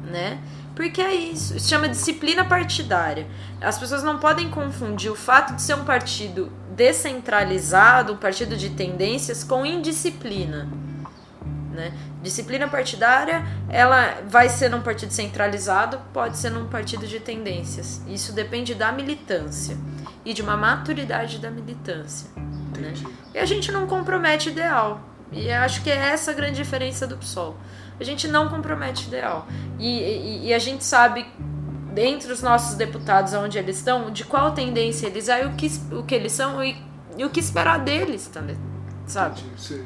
né? 0.03 0.39
Porque 0.75 1.01
é 1.01 1.13
isso, 1.13 1.57
isso 1.57 1.67
chama 1.67 1.89
disciplina 1.89 2.45
partidária. 2.45 3.27
As 3.59 3.77
pessoas 3.77 4.03
não 4.03 4.17
podem 4.17 4.49
confundir 4.49 5.11
o 5.11 5.15
fato 5.15 5.53
de 5.55 5.61
ser 5.61 5.73
um 5.73 5.83
partido 5.83 6.51
descentralizado, 6.73 8.13
um 8.13 8.17
partido 8.17 8.55
de 8.55 8.69
tendências, 8.69 9.43
com 9.43 9.65
indisciplina. 9.65 10.69
Né? 11.73 11.93
Disciplina 12.21 12.67
partidária, 12.67 13.45
ela 13.69 14.21
vai 14.27 14.49
ser 14.49 14.69
num 14.69 14.81
partido 14.81 15.11
centralizado, 15.11 16.01
pode 16.13 16.37
ser 16.37 16.49
num 16.49 16.67
partido 16.67 17.07
de 17.07 17.19
tendências. 17.19 18.01
Isso 18.07 18.33
depende 18.33 18.75
da 18.75 18.91
militância 18.91 19.77
e 20.25 20.33
de 20.33 20.41
uma 20.41 20.57
maturidade 20.57 21.39
da 21.39 21.49
militância. 21.49 22.29
Né? 22.77 22.93
E 23.33 23.37
a 23.39 23.45
gente 23.45 23.71
não 23.71 23.87
compromete 23.87 24.49
ideal. 24.49 25.01
E 25.31 25.49
acho 25.49 25.81
que 25.81 25.89
é 25.89 25.95
essa 25.95 26.31
a 26.31 26.33
grande 26.33 26.57
diferença 26.57 27.07
do 27.07 27.15
PSOL. 27.15 27.55
A 27.99 28.03
gente 28.03 28.27
não 28.27 28.49
compromete 28.49 29.07
ideal. 29.07 29.47
E, 29.77 29.87
e, 29.87 30.47
e 30.47 30.53
a 30.53 30.59
gente 30.59 30.83
sabe, 30.83 31.25
dentre 31.93 32.31
os 32.31 32.41
nossos 32.41 32.75
deputados, 32.75 33.33
onde 33.33 33.57
eles 33.57 33.77
estão, 33.77 34.11
de 34.11 34.25
qual 34.25 34.51
tendência 34.51 35.07
eles 35.07 35.25
são, 35.25 35.47
o 35.47 35.55
que, 35.55 35.71
o 35.91 36.03
que 36.03 36.15
eles 36.15 36.31
são 36.31 36.63
e, 36.63 36.81
e 37.17 37.23
o 37.23 37.29
que 37.29 37.39
esperar 37.39 37.79
deles 37.79 38.27
também. 38.27 38.57
Sabe? 39.05 39.39
Sim. 39.57 39.85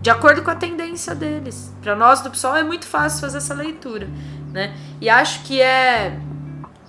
De 0.00 0.10
acordo 0.10 0.42
com 0.42 0.50
a 0.50 0.54
tendência 0.54 1.14
deles. 1.14 1.74
Para 1.82 1.96
nós 1.96 2.20
do 2.20 2.30
PSOL 2.30 2.56
é 2.56 2.62
muito 2.62 2.86
fácil 2.86 3.20
fazer 3.20 3.38
essa 3.38 3.54
leitura. 3.54 4.08
Né? 4.52 4.74
E 5.00 5.08
acho 5.10 5.42
que 5.42 5.60
é 5.60 6.18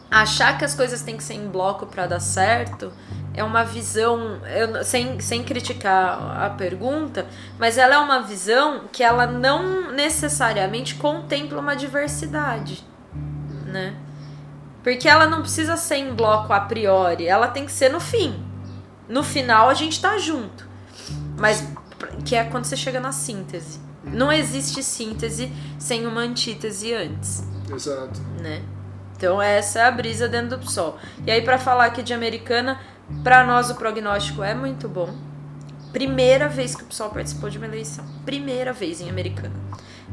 achar 0.09 0.57
que 0.57 0.65
as 0.65 0.73
coisas 0.73 1.01
têm 1.01 1.17
que 1.17 1.23
ser 1.23 1.33
em 1.33 1.47
bloco 1.47 1.85
para 1.85 2.07
dar 2.07 2.19
certo 2.19 2.91
é 3.33 3.43
uma 3.43 3.63
visão, 3.63 4.41
eu, 4.47 4.83
sem, 4.83 5.19
sem 5.19 5.43
criticar 5.43 6.43
a 6.43 6.49
pergunta, 6.49 7.25
mas 7.57 7.77
ela 7.77 7.95
é 7.95 7.97
uma 7.97 8.21
visão 8.21 8.83
que 8.91 9.03
ela 9.03 9.25
não 9.25 9.91
necessariamente 9.91 10.95
contempla 10.95 11.59
uma 11.59 11.75
diversidade, 11.75 12.83
né? 13.65 13.95
Porque 14.83 15.07
ela 15.07 15.27
não 15.27 15.41
precisa 15.41 15.77
ser 15.77 15.97
em 15.97 16.13
bloco 16.13 16.51
a 16.51 16.59
priori, 16.59 17.27
ela 17.27 17.47
tem 17.47 17.65
que 17.65 17.71
ser 17.71 17.89
no 17.89 17.99
fim. 17.99 18.43
No 19.07 19.23
final 19.23 19.69
a 19.69 19.73
gente 19.73 20.01
tá 20.01 20.17
junto. 20.17 20.67
Mas 21.37 21.65
que 22.25 22.35
é 22.35 22.43
quando 22.43 22.65
você 22.65 22.77
chega 22.77 22.99
na 22.99 23.11
síntese. 23.11 23.79
Não 24.03 24.31
existe 24.31 24.81
síntese 24.81 25.51
sem 25.77 26.07
uma 26.07 26.21
antítese 26.21 26.93
antes. 26.93 27.43
Exato. 27.71 28.19
Né? 28.41 28.63
Então 29.15 29.41
essa 29.41 29.79
é 29.79 29.83
a 29.83 29.91
brisa 29.91 30.27
dentro 30.27 30.57
do 30.57 30.59
PSOL. 30.59 30.97
E 31.25 31.31
aí 31.31 31.41
para 31.41 31.57
falar 31.57 31.85
aqui 31.85 32.01
de 32.01 32.13
americana, 32.13 32.79
para 33.23 33.45
nós 33.45 33.69
o 33.69 33.75
prognóstico 33.75 34.41
é 34.41 34.53
muito 34.53 34.87
bom. 34.87 35.13
Primeira 35.91 36.47
vez 36.47 36.75
que 36.75 36.83
o 36.83 36.85
PSOL 36.85 37.09
participou 37.09 37.49
de 37.49 37.57
uma 37.57 37.67
eleição. 37.67 38.05
Primeira 38.25 38.71
vez 38.71 39.01
em 39.01 39.09
Americana. 39.09 39.55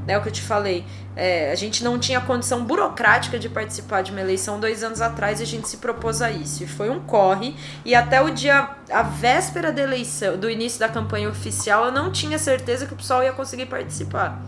É 0.07 0.17
o 0.17 0.23
que 0.23 0.29
eu 0.29 0.33
te 0.33 0.43
falei. 0.43 0.85
É, 1.17 1.51
a 1.51 1.55
gente 1.55 1.83
não 1.83 1.99
tinha 1.99 2.21
condição 2.21 2.65
burocrática 2.65 3.39
de 3.39 3.49
participar 3.49 4.03
de 4.03 4.13
uma 4.13 4.21
eleição 4.21 4.61
dois 4.61 4.85
anos 4.85 5.01
atrás 5.01 5.41
e 5.41 5.43
a 5.43 5.47
gente 5.47 5.69
se 5.69 5.79
propôs 5.79 6.23
a 6.23 6.31
isso. 6.31 6.63
E 6.63 6.67
foi 6.67 6.91
um 6.91 7.01
corre. 7.01 7.57
E 7.85 7.95
até 7.95 8.21
o 8.21 8.31
dia, 8.31 8.71
a 8.91 9.03
véspera 9.03 9.73
da 9.73 9.83
eleição, 9.83 10.37
do 10.37 10.49
início 10.49 10.79
da 10.79 10.89
campanha 10.89 11.29
oficial, 11.29 11.87
eu 11.87 11.93
não 11.93 12.13
tinha 12.13 12.39
certeza 12.39 12.87
que 12.87 12.93
o 12.93 12.97
PSOL 12.97 13.23
ia 13.23 13.33
conseguir 13.33 13.67
participar. 13.67 14.41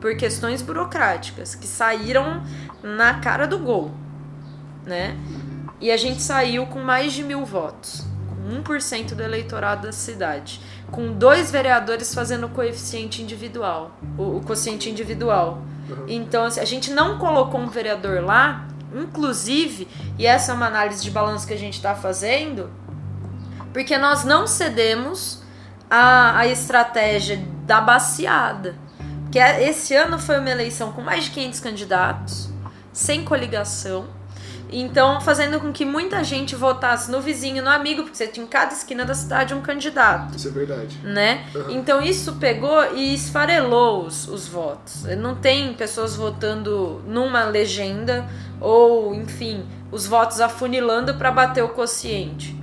Por 0.00 0.16
questões 0.16 0.62
burocráticas 0.62 1.54
que 1.54 1.66
saíram 1.66 2.42
na 2.82 3.20
cara 3.20 3.46
do 3.46 3.58
gol. 3.58 3.92
Né? 4.84 5.16
E 5.80 5.90
a 5.90 5.96
gente 5.96 6.22
saiu 6.22 6.66
com 6.66 6.78
mais 6.78 7.12
de 7.12 7.22
mil 7.22 7.44
votos, 7.44 8.04
1% 8.42 9.14
do 9.14 9.22
eleitorado 9.22 9.86
da 9.86 9.92
cidade, 9.92 10.60
com 10.90 11.12
dois 11.12 11.50
vereadores 11.50 12.14
fazendo 12.14 12.46
o 12.46 12.48
coeficiente 12.48 13.22
individual, 13.22 13.92
o, 14.18 14.38
o 14.38 14.40
quociente 14.42 14.90
individual. 14.90 15.62
Uhum. 15.88 16.04
Então, 16.08 16.44
assim, 16.44 16.60
a 16.60 16.64
gente 16.64 16.90
não 16.90 17.18
colocou 17.18 17.60
um 17.60 17.68
vereador 17.68 18.22
lá, 18.22 18.66
inclusive, 18.94 19.88
e 20.18 20.26
essa 20.26 20.52
é 20.52 20.54
uma 20.54 20.66
análise 20.66 21.02
de 21.02 21.10
balanço 21.10 21.46
que 21.46 21.54
a 21.54 21.58
gente 21.58 21.74
está 21.74 21.94
fazendo, 21.94 22.70
porque 23.72 23.96
nós 23.96 24.24
não 24.24 24.46
cedemos 24.46 25.42
a, 25.90 26.38
a 26.38 26.46
estratégia 26.46 27.42
da 27.64 27.80
baciada. 27.80 28.74
Que 29.30 29.38
é, 29.38 29.66
esse 29.66 29.94
ano 29.94 30.18
foi 30.18 30.38
uma 30.38 30.50
eleição 30.50 30.92
com 30.92 31.00
mais 31.00 31.24
de 31.24 31.30
500 31.30 31.60
candidatos, 31.60 32.50
sem 32.92 33.24
coligação 33.24 34.06
então, 34.72 35.20
fazendo 35.20 35.60
com 35.60 35.70
que 35.70 35.84
muita 35.84 36.24
gente 36.24 36.56
votasse 36.56 37.10
no 37.10 37.20
vizinho, 37.20 37.62
no 37.62 37.68
amigo, 37.68 38.02
porque 38.02 38.16
você 38.16 38.26
tinha 38.26 38.44
em 38.44 38.48
cada 38.48 38.72
esquina 38.72 39.04
da 39.04 39.14
cidade 39.14 39.52
um 39.52 39.60
candidato. 39.60 40.36
Isso 40.36 40.48
é 40.48 40.50
verdade. 40.50 40.98
Né? 41.04 41.44
Uhum. 41.54 41.70
Então, 41.70 42.00
isso 42.00 42.34
pegou 42.36 42.94
e 42.94 43.14
esfarelou 43.14 44.06
os, 44.06 44.26
os 44.26 44.48
votos. 44.48 45.04
Não 45.18 45.34
tem 45.34 45.74
pessoas 45.74 46.16
votando 46.16 47.02
numa 47.06 47.44
legenda 47.44 48.26
ou, 48.60 49.14
enfim, 49.14 49.66
os 49.90 50.06
votos 50.06 50.40
afunilando 50.40 51.14
para 51.14 51.30
bater 51.30 51.62
o 51.62 51.68
quociente. 51.68 52.56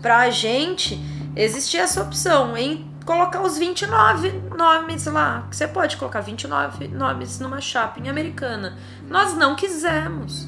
Para 0.00 0.18
a 0.18 0.30
gente, 0.30 1.00
existia 1.34 1.82
essa 1.82 2.00
opção 2.00 2.56
em 2.56 2.88
colocar 3.04 3.40
os 3.40 3.58
29 3.58 4.30
nomes 4.56 5.06
lá. 5.06 5.46
Você 5.50 5.66
pode 5.66 5.96
colocar 5.96 6.20
29 6.20 6.88
nomes 6.88 7.40
numa 7.40 7.60
chapa 7.60 7.98
em 7.98 8.08
americana. 8.08 8.76
Nós 9.08 9.34
não 9.34 9.56
quisemos. 9.56 10.46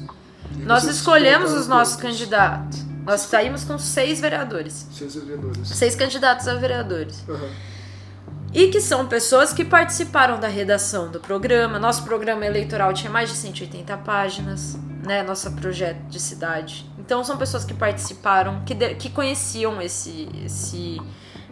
Nós 0.59 0.83
escolhemos 0.83 1.53
os 1.53 1.67
nossos 1.67 1.95
candidatos. 1.95 2.85
Nós 3.05 3.21
saímos 3.21 3.63
com 3.63 3.77
seis 3.77 4.19
vereadores. 4.19 4.87
Seis 4.91 5.15
vereadores. 5.15 5.67
Seis 5.67 5.95
candidatos 5.95 6.47
a 6.47 6.55
vereadores. 6.55 7.23
Uhum. 7.27 7.49
E 8.53 8.67
que 8.67 8.81
são 8.81 9.07
pessoas 9.07 9.53
que 9.53 9.63
participaram 9.63 10.39
da 10.39 10.47
redação 10.47 11.09
do 11.09 11.19
programa. 11.19 11.79
Nosso 11.79 12.03
programa 12.03 12.45
eleitoral 12.45 12.93
tinha 12.93 13.09
mais 13.09 13.29
de 13.29 13.35
180 13.35 13.97
páginas, 13.97 14.77
né? 15.03 15.23
Nosso 15.23 15.49
projeto 15.53 16.01
de 16.09 16.19
cidade. 16.19 16.85
Então 16.99 17.23
são 17.23 17.37
pessoas 17.37 17.65
que 17.65 17.73
participaram, 17.73 18.61
que, 18.65 18.73
de, 18.73 18.93
que 18.95 19.09
conheciam 19.09 19.81
esse, 19.81 20.29
esse, 20.45 21.01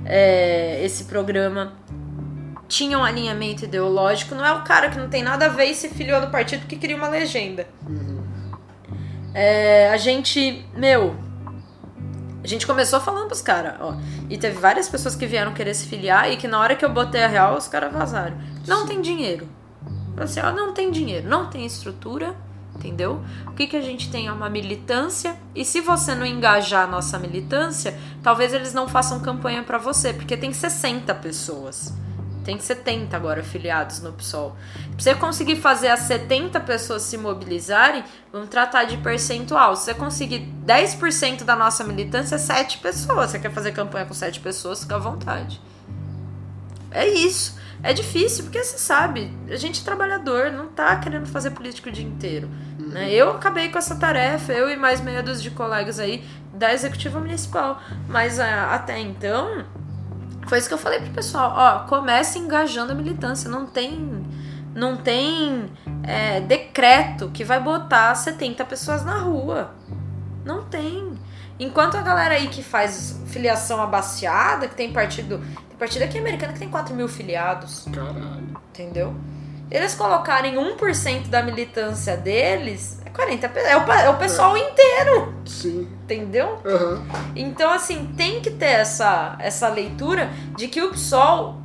é, 0.06 0.84
esse 0.84 1.06
programa 1.06 1.74
tinham 2.68 3.02
um 3.02 3.04
alinhamento 3.04 3.66
ideológico. 3.66 4.36
Não 4.36 4.46
é 4.46 4.54
o 4.54 4.64
cara 4.64 4.90
que 4.90 4.98
não 5.00 5.10
tem 5.10 5.24
nada 5.24 5.48
a 5.48 5.50
ver 5.50 5.66
e 5.66 5.74
se 5.74 5.90
filiou 5.90 6.22
do 6.22 6.28
partido 6.28 6.68
que 6.68 6.76
queria 6.76 6.96
uma 6.96 7.10
legenda. 7.10 7.68
Uhum. 7.88 8.19
É, 9.34 9.90
a 9.90 9.98
gente, 9.98 10.66
meu, 10.76 11.16
a 12.44 12.48
gente 12.48 12.66
começou 12.66 13.00
falando 13.00 13.28
pros 13.28 13.42
caras, 13.42 13.76
ó. 13.80 13.96
E 14.30 14.38
teve 14.38 14.58
várias 14.60 14.88
pessoas 14.88 15.16
que 15.16 15.26
vieram 15.26 15.54
querer 15.54 15.74
se 15.74 15.88
filiar 15.88 16.32
e 16.32 16.38
que 16.38 16.48
na 16.48 16.60
hora 16.60 16.76
que 16.76 16.86
eu 16.86 16.90
botei 16.90 17.24
a 17.24 17.28
real, 17.28 17.58
os 17.58 17.68
caras 17.68 17.92
vazaram. 17.92 18.38
Não 18.66 18.82
Sim. 18.82 18.88
tem 18.88 19.02
dinheiro. 19.02 19.48
Assim, 20.18 20.40
ó, 20.40 20.52
não 20.52 20.74
tem 20.74 20.92
dinheiro, 20.92 21.28
não 21.28 21.50
tem 21.50 21.66
estrutura, 21.66 22.36
entendeu? 22.76 23.22
O 23.48 23.52
que, 23.52 23.68
que 23.68 23.78
a 23.78 23.82
gente 23.82 24.10
tem 24.10 24.28
é 24.28 24.32
uma 24.32 24.50
militância. 24.50 25.36
E 25.54 25.64
se 25.64 25.82
você 25.82 26.16
não 26.16 26.26
engajar 26.26 26.88
a 26.88 26.92
nossa 26.92 27.18
militância, 27.18 27.98
talvez 28.24 28.54
eles 28.54 28.74
não 28.74 28.88
façam 28.88 29.20
campanha 29.20 29.64
para 29.64 29.78
você, 29.78 30.14
porque 30.14 30.36
tem 30.36 30.52
60 30.52 31.14
pessoas. 31.16 31.94
Tem 32.44 32.60
70 32.60 33.16
agora 33.16 33.42
afiliados 33.42 34.02
no 34.02 34.14
PSOL. 34.14 34.56
Pra 34.92 35.00
você 35.00 35.16
conseguir 35.16 35.58
fazer 35.58 35.90
as 35.90 36.02
70 36.02 36.60
pessoas 36.62 37.04
se 37.04 37.18
mobilizarem, 37.18 38.04
vamos 38.32 38.50
tratar 38.50 38.86
de 38.86 38.98
percentual. 38.98 39.76
Se 39.76 39.86
você 39.86 39.94
conseguir 39.94 40.48
10% 40.66 41.44
da 41.44 41.56
nossa 41.56 41.84
militância, 41.84 42.36
é 42.36 42.40
7 42.40 42.80
pessoas. 42.80 43.32
Você 43.32 43.40
quer 43.40 43.52
fazer 43.52 43.72
campanha 43.72 44.06
com 44.06 44.14
7 44.14 44.40
pessoas, 44.40 44.82
fica 44.82 44.96
à 44.96 45.00
vontade. 45.00 45.62
É 46.92 47.08
isso. 47.08 47.60
É 47.82 47.94
difícil, 47.94 48.44
porque 48.44 48.62
você 48.62 48.78
sabe, 48.78 49.32
a 49.50 49.56
gente 49.56 49.82
é 49.82 49.84
trabalhador, 49.86 50.52
não 50.52 50.68
tá 50.68 50.98
querendo 50.98 51.26
fazer 51.28 51.52
político 51.52 51.88
o 51.88 51.92
dia 51.92 52.06
inteiro. 52.06 52.50
Uhum. 52.78 52.90
Né? 52.90 53.10
Eu 53.14 53.32
acabei 53.32 53.70
com 53.70 53.78
essa 53.78 53.96
tarefa, 53.96 54.52
eu 54.52 54.70
e 54.70 54.76
mais 54.76 55.00
meia 55.00 55.24
dúzia 55.24 55.44
de 55.44 55.52
colegas 55.52 55.98
aí 55.98 56.26
da 56.54 56.74
executiva 56.74 57.20
municipal. 57.20 57.82
Mas 58.08 58.38
uh, 58.38 58.42
até 58.72 59.00
então, 59.00 59.66
foi 60.50 60.58
isso 60.58 60.68
que 60.68 60.74
eu 60.74 60.80
falei 60.80 61.00
pro 61.00 61.12
pessoal, 61.12 61.54
ó, 61.56 61.88
comece 61.88 62.40
engajando 62.40 62.92
a 62.92 62.96
militância, 62.96 63.50
não 63.50 63.68
tem 63.68 64.26
não 64.74 64.98
tem 64.98 65.70
é, 66.04 66.40
decreto 66.42 67.30
que 67.30 67.44
vai 67.44 67.60
botar 67.60 68.16
70 68.16 68.66
pessoas 68.66 69.04
na 69.04 69.18
rua. 69.18 69.72
Não 70.46 70.64
tem. 70.64 71.14
Enquanto 71.60 71.98
a 71.98 72.02
galera 72.02 72.36
aí 72.36 72.48
que 72.48 72.64
faz 72.64 73.20
filiação 73.28 73.82
abaciada, 73.82 74.68
que 74.68 74.76
tem 74.76 74.94
partido, 74.94 75.40
tem 75.68 75.78
partido 75.78 76.04
aqui 76.04 76.18
americano 76.18 76.54
que 76.54 76.60
tem 76.60 76.70
4 76.70 76.96
mil 76.96 77.08
filiados. 77.08 77.86
Caralho. 77.92 78.58
Entendeu? 78.70 79.14
Eles 79.70 79.94
colocarem 79.94 80.56
1% 80.56 81.28
da 81.28 81.44
militância 81.44 82.16
deles, 82.16 82.99
40 83.14 83.48
é 83.48 83.78
o, 83.78 83.92
é 83.92 84.10
o 84.10 84.18
pessoal 84.18 84.56
é. 84.56 84.60
inteiro. 84.60 85.34
Sim. 85.46 85.88
Entendeu? 86.04 86.60
Uhum. 86.66 87.06
Então, 87.36 87.72
assim, 87.72 88.14
tem 88.18 88.42
que 88.42 88.52
ter 88.52 88.66
essa, 88.66 89.36
essa 89.40 89.70
leitura 89.70 90.30
de 90.58 90.68
que 90.68 90.82
o 90.82 90.92
PSOL 90.92 91.62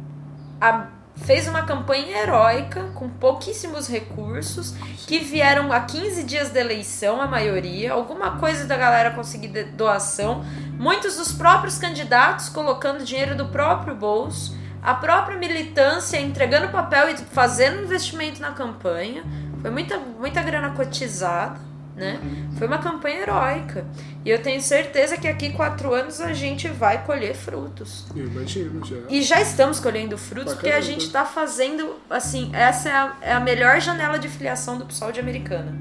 a, 0.60 0.88
fez 1.16 1.46
uma 1.46 1.62
campanha 1.62 2.18
heróica 2.18 2.90
com 2.94 3.08
pouquíssimos 3.08 3.88
recursos, 3.88 4.74
que 5.06 5.18
vieram 5.18 5.72
a 5.72 5.80
15 5.80 6.24
dias 6.24 6.50
da 6.50 6.60
eleição, 6.60 7.20
a 7.20 7.26
maioria, 7.26 7.92
alguma 7.92 8.38
coisa 8.38 8.66
da 8.66 8.76
galera 8.76 9.10
conseguir 9.10 9.48
doação, 9.64 10.44
muitos 10.72 11.16
dos 11.16 11.32
próprios 11.32 11.78
candidatos 11.78 12.48
colocando 12.48 13.04
dinheiro 13.04 13.36
do 13.36 13.46
próprio 13.46 13.94
bolso 13.94 14.64
a 14.84 14.92
própria 14.92 15.38
militância 15.38 16.20
entregando 16.20 16.68
papel 16.68 17.08
e 17.08 17.16
fazendo 17.16 17.82
investimento 17.82 18.42
na 18.42 18.50
campanha. 18.50 19.24
Foi 19.64 19.70
muita, 19.70 19.98
muita 19.98 20.42
grana 20.42 20.72
cotizada, 20.72 21.58
né? 21.96 22.20
Foi 22.58 22.66
uma 22.66 22.76
campanha 22.76 23.20
heróica. 23.20 23.86
E 24.22 24.28
eu 24.28 24.42
tenho 24.42 24.60
certeza 24.60 25.16
que 25.16 25.26
aqui 25.26 25.54
quatro 25.54 25.94
anos 25.94 26.20
a 26.20 26.34
gente 26.34 26.68
vai 26.68 27.02
colher 27.02 27.34
frutos. 27.34 28.04
Eu 28.14 28.26
imagino, 28.26 28.84
já. 28.84 28.96
E 29.08 29.22
já 29.22 29.40
estamos 29.40 29.80
colhendo 29.80 30.18
frutos 30.18 30.52
porque 30.52 30.68
a 30.68 30.82
gente 30.82 31.06
está 31.06 31.24
fazendo, 31.24 31.94
assim, 32.10 32.50
essa 32.52 32.90
é 32.90 32.92
a, 32.92 33.16
é 33.22 33.32
a 33.32 33.40
melhor 33.40 33.80
janela 33.80 34.18
de 34.18 34.28
filiação 34.28 34.76
do 34.76 34.84
pessoal 34.84 35.10
de 35.10 35.18
Americana. 35.18 35.74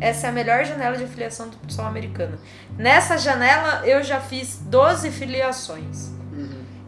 Essa 0.00 0.28
é 0.28 0.30
a 0.30 0.32
melhor 0.32 0.64
janela 0.64 0.96
de 0.96 1.08
filiação 1.08 1.48
do 1.48 1.56
pessoal 1.56 1.88
americano. 1.88 2.38
Nessa 2.78 3.18
janela 3.18 3.84
eu 3.84 4.04
já 4.04 4.20
fiz 4.20 4.60
12 4.66 5.10
filiações 5.10 6.12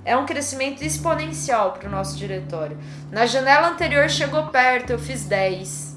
é 0.04 0.16
um 0.16 0.26
crescimento 0.26 0.82
exponencial 0.82 1.72
para 1.72 1.88
o 1.88 1.90
nosso 1.90 2.16
diretório. 2.16 2.76
Na 3.10 3.26
janela 3.26 3.68
anterior 3.68 4.08
chegou 4.10 4.48
perto, 4.48 4.90
eu 4.90 4.98
fiz 4.98 5.24
10. 5.24 5.91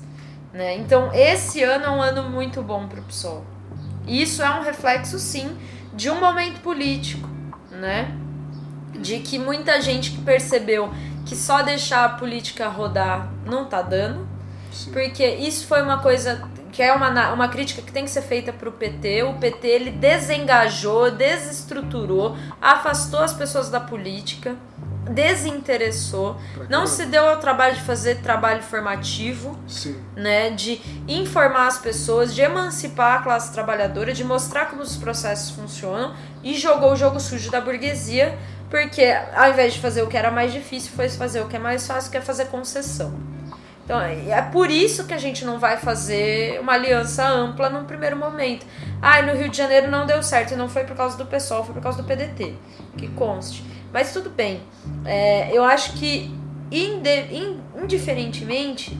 Né? 0.55 0.77
Então, 0.77 1.11
esse 1.13 1.61
ano 1.61 1.83
é 1.83 1.89
um 1.89 2.01
ano 2.01 2.29
muito 2.29 2.63
bom 2.63 2.87
para 2.87 3.01
o 3.01 3.03
PSOL. 3.03 3.43
Isso 4.07 4.41
é 4.41 4.49
um 4.49 4.63
reflexo, 4.63 5.19
sim, 5.19 5.57
de 5.93 6.09
um 6.09 6.17
momento 6.17 6.61
político, 6.61 7.27
né? 7.69 8.15
De 8.93 9.19
que 9.19 9.37
muita 9.37 9.81
gente 9.81 10.11
que 10.11 10.21
percebeu 10.21 10.93
que 11.25 11.35
só 11.35 11.61
deixar 11.61 12.05
a 12.05 12.09
política 12.09 12.69
rodar 12.69 13.29
não 13.45 13.65
tá 13.65 13.81
dando. 13.81 14.25
Sim. 14.71 14.93
Porque 14.93 15.25
isso 15.27 15.67
foi 15.67 15.81
uma 15.81 15.99
coisa 15.99 16.49
que 16.71 16.81
é 16.81 16.93
uma, 16.93 17.33
uma 17.33 17.49
crítica 17.49 17.81
que 17.81 17.91
tem 17.91 18.05
que 18.05 18.11
ser 18.11 18.21
feita 18.21 18.53
para 18.53 18.69
o 18.69 18.71
PT. 18.71 19.23
O 19.23 19.33
PT 19.33 19.67
ele 19.67 19.91
desengajou, 19.91 21.11
desestruturou, 21.11 22.37
afastou 22.61 23.19
as 23.19 23.33
pessoas 23.33 23.69
da 23.69 23.81
política, 23.81 24.55
desinteressou, 25.09 26.37
não 26.69 26.87
se 26.87 27.05
deu 27.05 27.27
ao 27.27 27.37
trabalho 27.37 27.75
de 27.75 27.81
fazer 27.81 28.21
trabalho 28.21 28.61
formativo, 28.63 29.57
Sim. 29.67 29.95
né, 30.15 30.49
de 30.49 30.81
informar 31.07 31.67
as 31.67 31.77
pessoas, 31.77 32.33
de 32.33 32.41
emancipar 32.41 33.19
a 33.19 33.23
classe 33.23 33.51
trabalhadora, 33.53 34.13
de 34.13 34.23
mostrar 34.23 34.65
como 34.65 34.81
os 34.81 34.97
processos 34.97 35.51
funcionam 35.51 36.15
e 36.43 36.55
jogou 36.55 36.93
o 36.93 36.95
jogo 36.95 37.19
sujo 37.19 37.51
da 37.51 37.61
burguesia, 37.61 38.37
porque 38.69 39.05
ao 39.35 39.51
invés 39.51 39.73
de 39.73 39.79
fazer 39.79 40.01
o 40.01 40.07
que 40.07 40.17
era 40.17 40.31
mais 40.31 40.51
difícil, 40.51 40.91
foi 40.95 41.07
fazer 41.09 41.41
o 41.41 41.47
que 41.47 41.55
é 41.55 41.59
mais 41.59 41.85
fácil, 41.85 42.11
que 42.11 42.17
é 42.17 42.21
fazer 42.21 42.45
concessão. 42.45 43.13
Então, 43.85 44.01
é 44.01 44.41
por 44.41 44.71
isso 44.71 45.05
que 45.05 45.13
a 45.13 45.17
gente 45.19 45.45
não 45.45 45.59
vai 45.59 45.77
fazer 45.77 46.59
uma 46.59 46.73
aliança 46.73 47.27
ampla 47.27 47.69
num 47.69 47.85
primeiro 47.85 48.17
momento. 48.17 48.65
Ah, 48.99 49.21
no 49.21 49.33
Rio 49.33 49.47
de 49.47 49.55
Janeiro 49.55 49.91
não 49.91 50.07
deu 50.07 50.23
certo, 50.23 50.53
e 50.53 50.57
não 50.57 50.67
foi 50.67 50.85
por 50.85 50.95
causa 50.95 51.15
do 51.15 51.25
PSOL, 51.27 51.63
foi 51.63 51.75
por 51.75 51.83
causa 51.83 52.01
do 52.01 52.07
PDT, 52.07 52.55
que 52.97 53.07
conste. 53.09 53.63
Mas 53.95 54.11
tudo 54.11 54.29
bem. 54.29 54.61
É, 55.05 55.57
eu 55.57 55.63
acho 55.63 55.93
que, 55.93 56.29
indiferentemente, 57.81 58.99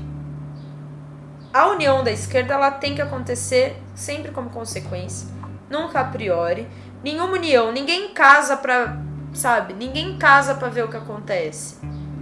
a 1.54 1.68
união 1.68 2.02
da 2.02 2.12
esquerda 2.12 2.54
ela 2.54 2.72
tem 2.72 2.96
que 2.96 3.02
acontecer 3.02 3.76
sempre 3.94 4.32
como 4.32 4.50
consequência, 4.52 5.28
nunca 5.70 6.00
a 6.00 6.06
priori. 6.06 6.66
Nenhuma 7.04 7.34
união, 7.34 7.74
ninguém 7.74 8.14
casa 8.14 8.56
pra, 8.56 8.98
sabe? 9.34 9.74
Ninguém 9.74 10.18
casa 10.18 10.56
pra 10.56 10.70
ver 10.70 10.86
o 10.86 10.88
que 10.88 10.96
acontece, 10.96 11.76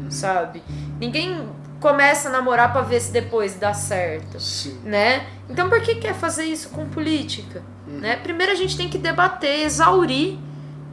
sabe? 0.10 0.64
Ninguém 1.00 1.48
começa 1.80 2.28
a 2.28 2.32
namorar 2.32 2.74
para 2.74 2.82
ver 2.82 3.02
se 3.02 3.12
depois 3.12 3.54
dá 3.54 3.76
certo, 3.76 4.40
Sim. 4.40 4.80
né? 4.84 5.28
Então 5.48 5.70
por 5.70 5.80
que 5.80 5.94
quer 5.94 6.16
fazer 6.16 6.45
isso 6.45 6.70
com 6.70 6.90
política, 6.90 7.62
uhum. 7.86 8.00
né? 8.00 8.16
Primeiro 8.16 8.52
a 8.52 8.56
gente 8.56 8.76
tem 8.76 8.90
que 8.90 8.98
debater, 8.98 9.60
exaurir, 9.60 10.40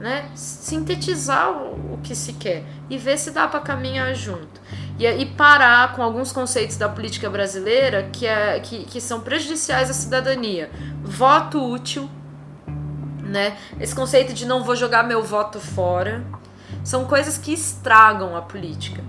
né? 0.01 0.31
Sintetizar 0.35 1.51
o, 1.53 2.01
que 2.03 2.15
se 2.15 2.33
quer 2.33 2.65
e 2.89 2.97
ver 2.97 3.19
se 3.19 3.31
dá 3.31 3.47
para 3.47 3.61
caminhar 3.61 4.15
junto. 4.15 4.61
E, 4.99 5.07
e 5.07 5.27
parar 5.27 5.95
com 5.95 6.03
alguns 6.03 6.33
conceitos 6.33 6.79
da 6.79 6.89
política 6.89 7.29
brasileira 7.29 8.09
que, 8.11 8.27
é, 8.27 8.59
que, 8.61 8.85
que 8.85 9.01
são 9.01 9.21
prejudiciais 9.21 9.91
à 9.91 9.93
cidadania. 9.93 10.71
Voto 11.05 11.63
útil, 11.63 12.09
né? 13.23 13.59
Esse 13.79 13.95
conceito 13.95 14.33
de 14.33 14.47
não 14.47 14.65
vou 14.65 14.75
jogar 14.75 15.03
meu 15.03 15.23
voto 15.23 15.61
fora. 15.61 16.25
São 16.83 17.05
coisas 17.05 17.37
que 17.37 17.53
estragam 17.53 18.35
a 18.35 18.41
política. 18.41 19.05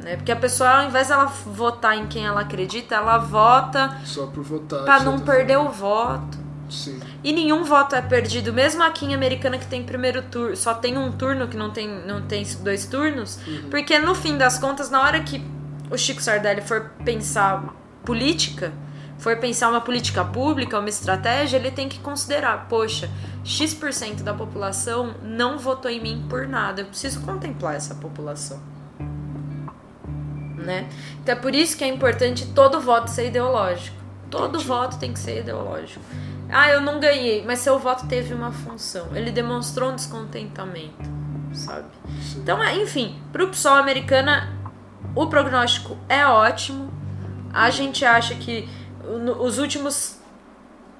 Né? 0.00 0.16
Porque 0.16 0.32
a 0.32 0.36
pessoa, 0.36 0.70
ao 0.70 0.88
invés 0.88 1.08
de 1.08 1.12
ela 1.12 1.26
votar 1.26 1.96
em 1.96 2.06
quem 2.06 2.26
ela 2.26 2.40
acredita, 2.40 2.94
ela 2.94 3.18
vota 3.18 3.98
só 4.04 4.26
por 4.26 4.42
votar. 4.42 4.84
Pra 4.84 5.00
não 5.00 5.20
perder 5.20 5.58
o 5.58 5.68
voto. 5.68 6.38
Sim. 6.72 7.00
E 7.22 7.32
nenhum 7.32 7.64
voto 7.64 7.94
é 7.94 8.02
perdido, 8.02 8.52
mesmo 8.52 8.82
aqui 8.82 9.04
em 9.04 9.14
Americana 9.14 9.58
que 9.58 9.66
tem 9.66 9.82
primeiro 9.82 10.22
turno, 10.22 10.56
só 10.56 10.74
tem 10.74 10.96
um 10.96 11.12
turno 11.12 11.48
que 11.48 11.56
não 11.56 11.70
tem, 11.70 11.88
não 12.06 12.22
tem 12.22 12.44
dois 12.60 12.86
turnos, 12.86 13.38
uhum. 13.46 13.68
porque 13.70 13.98
no 13.98 14.14
fim 14.14 14.36
das 14.36 14.58
contas, 14.58 14.90
na 14.90 15.02
hora 15.02 15.20
que 15.20 15.44
o 15.90 15.96
Chico 15.96 16.22
Sardelli 16.22 16.62
for 16.62 16.92
pensar 17.04 17.74
política, 18.04 18.72
for 19.18 19.36
pensar 19.36 19.68
uma 19.68 19.80
política 19.80 20.24
pública, 20.24 20.78
uma 20.78 20.88
estratégia, 20.88 21.56
ele 21.56 21.70
tem 21.70 21.88
que 21.88 22.00
considerar, 22.00 22.66
poxa, 22.68 23.08
X% 23.44 24.22
da 24.22 24.34
população 24.34 25.14
não 25.22 25.58
votou 25.58 25.90
em 25.90 26.00
mim 26.00 26.26
por 26.28 26.48
nada, 26.48 26.80
eu 26.80 26.86
preciso 26.86 27.20
contemplar 27.20 27.76
essa 27.76 27.94
população 27.94 28.72
né? 30.62 30.88
Então 31.22 31.34
é 31.34 31.38
por 31.38 31.54
isso 31.54 31.76
que 31.76 31.84
é 31.84 31.88
importante 31.88 32.46
todo 32.54 32.80
voto 32.80 33.10
ser 33.10 33.26
ideológico. 33.26 33.96
Todo 34.30 34.56
Entendi. 34.56 34.64
voto 34.64 34.98
tem 34.98 35.12
que 35.12 35.18
ser 35.18 35.40
ideológico. 35.40 36.00
Ah, 36.52 36.68
eu 36.68 36.82
não 36.82 37.00
ganhei, 37.00 37.42
mas 37.46 37.60
seu 37.60 37.78
voto 37.78 38.06
teve 38.06 38.34
uma 38.34 38.52
função. 38.52 39.08
Ele 39.16 39.30
demonstrou 39.30 39.90
um 39.90 39.96
descontentamento, 39.96 41.10
sabe? 41.54 41.86
Então, 42.36 42.62
é, 42.62 42.76
enfim, 42.76 43.18
pro 43.32 43.48
PSOL 43.48 43.76
americana, 43.76 44.52
o 45.14 45.26
prognóstico 45.28 45.96
é 46.10 46.26
ótimo. 46.26 46.92
A 47.54 47.70
gente 47.70 48.04
acha 48.04 48.34
que 48.34 48.68
os 49.40 49.58
últimos 49.58 50.20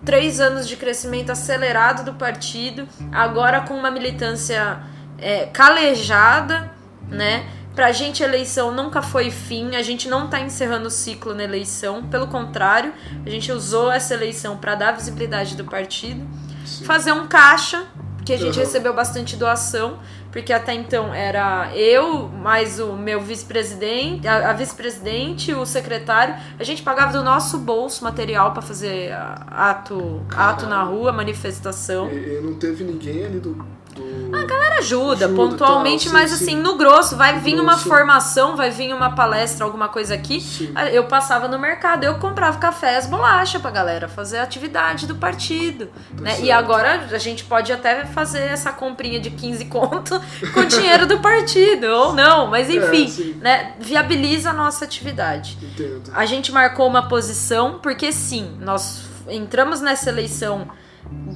três 0.05 0.41
anos 0.41 0.67
de 0.67 0.77
crescimento 0.77 1.31
acelerado 1.31 2.03
do 2.05 2.15
partido, 2.15 2.89
agora 3.13 3.61
com 3.61 3.75
uma 3.75 3.91
militância 3.91 4.83
é, 5.19 5.47
calejada, 5.47 6.73
né? 7.09 7.47
Pra 7.75 7.91
gente, 7.91 8.23
a 8.23 8.27
eleição 8.27 8.71
nunca 8.71 9.01
foi 9.01 9.31
fim, 9.31 9.77
a 9.77 9.83
gente 9.83 10.09
não 10.09 10.29
tá 10.29 10.41
encerrando 10.41 10.89
o 10.89 10.91
ciclo 10.91 11.35
na 11.35 11.45
eleição, 11.45 12.05
pelo 12.05 12.27
contrário, 12.27 12.93
a 13.25 13.31
gente 13.31 13.51
usou 13.51 13.91
essa 13.91 14.13
eleição 14.13 14.59
para 14.59 14.75
dar 14.75 14.93
visibilidade 14.93 15.57
do 15.57 15.65
partido, 15.65 16.27
Sim. 16.67 16.85
fazer 16.85 17.13
um 17.13 17.27
caixa, 17.27 17.87
que 18.25 18.33
a 18.33 18.37
gente 18.37 18.59
uhum. 18.59 18.65
recebeu 18.65 18.95
bastante 18.95 19.37
doação, 19.37 19.99
porque 20.31 20.53
até 20.53 20.73
então 20.73 21.13
era 21.13 21.75
eu, 21.77 22.29
mais 22.29 22.79
o 22.79 22.93
meu 22.95 23.21
vice-presidente, 23.21 24.27
a, 24.27 24.51
a 24.51 24.53
vice-presidente, 24.53 25.53
o 25.53 25.67
secretário, 25.67 26.37
a 26.59 26.65
gente 26.65 26.83
pagava 26.83 27.13
do 27.13 27.25
nosso 27.25 27.59
bolso 27.59 28.05
material 28.05 28.53
para 28.53 28.63
fazer 28.63 29.13
ato, 29.49 30.23
ato 30.31 30.67
na 30.67 30.83
rua, 30.83 31.13
manifestação. 31.13 32.11
E, 32.11 32.39
e 32.39 32.41
não 32.41 32.55
teve 32.55 32.85
ninguém 32.85 33.25
ali 33.25 33.41
do 33.41 33.57
do... 33.95 34.37
A 34.37 34.45
galera 34.45 34.79
ajuda, 34.79 35.27
ajuda 35.27 35.29
pontualmente, 35.29 36.05
tal, 36.05 36.13
sim, 36.13 36.21
mas 36.21 36.31
sim. 36.31 36.45
assim, 36.45 36.57
no 36.57 36.77
grosso, 36.77 37.17
vai 37.17 37.39
vir 37.39 37.53
grosso. 37.53 37.63
uma 37.63 37.79
formação, 37.79 38.57
vai 38.57 38.71
vir 38.71 38.93
uma 38.95 39.15
palestra, 39.15 39.65
alguma 39.65 39.89
coisa 39.89 40.15
aqui. 40.15 40.41
Sim. 40.41 40.73
Eu 40.93 41.05
passava 41.05 41.47
no 41.49 41.59
mercado, 41.59 42.05
eu 42.05 42.19
comprava 42.19 42.59
cafés, 42.59 43.07
bolacha 43.07 43.61
pra 43.61 43.71
galera 43.71 44.09
fazer 44.09 44.39
a 44.39 44.43
atividade 44.43 45.07
do 45.07 45.15
partido. 45.15 45.87
Tá 46.17 46.23
né? 46.23 46.41
E 46.41 46.51
agora 46.51 47.09
a 47.11 47.19
gente 47.19 47.45
pode 47.45 47.73
até 47.73 48.05
fazer 48.07 48.43
essa 48.43 48.73
comprinha 48.73 49.21
de 49.21 49.31
15 49.31 49.65
conto 49.67 50.21
com 50.53 50.65
dinheiro 50.65 51.07
do 51.07 51.21
partido, 51.21 51.87
ou 51.87 52.13
não, 52.13 52.49
mas 52.49 52.69
é, 52.69 52.75
enfim, 52.75 53.37
é, 53.41 53.43
né? 53.43 53.75
Viabiliza 53.79 54.51
a 54.51 54.53
nossa 54.53 54.85
atividade. 54.85 55.59
Entendo. 55.63 56.11
A 56.15 56.25
gente 56.25 56.51
marcou 56.51 56.87
uma 56.89 57.09
posição, 57.09 57.79
porque 57.81 58.13
sim, 58.13 58.57
nós 58.61 59.03
entramos 59.29 59.81
nessa 59.81 60.11
eleição 60.11 60.69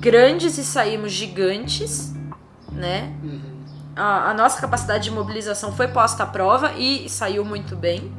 grandes 0.01 0.59
e 0.59 0.65
saímos 0.65 1.13
gigantes 1.13 2.16
né? 2.77 3.13
Uhum. 3.23 3.57
A, 3.95 4.31
a, 4.31 4.35
nossa 4.35 4.61
capacidade 4.61 5.05
de 5.05 5.11
mobilização 5.11 5.73
foi 5.73 5.89
posta 5.89 6.23
à 6.23 6.27
prova 6.27 6.73
e 6.73 7.09
saiu 7.09 7.45
muito 7.45 7.75
bem. 7.75 8.13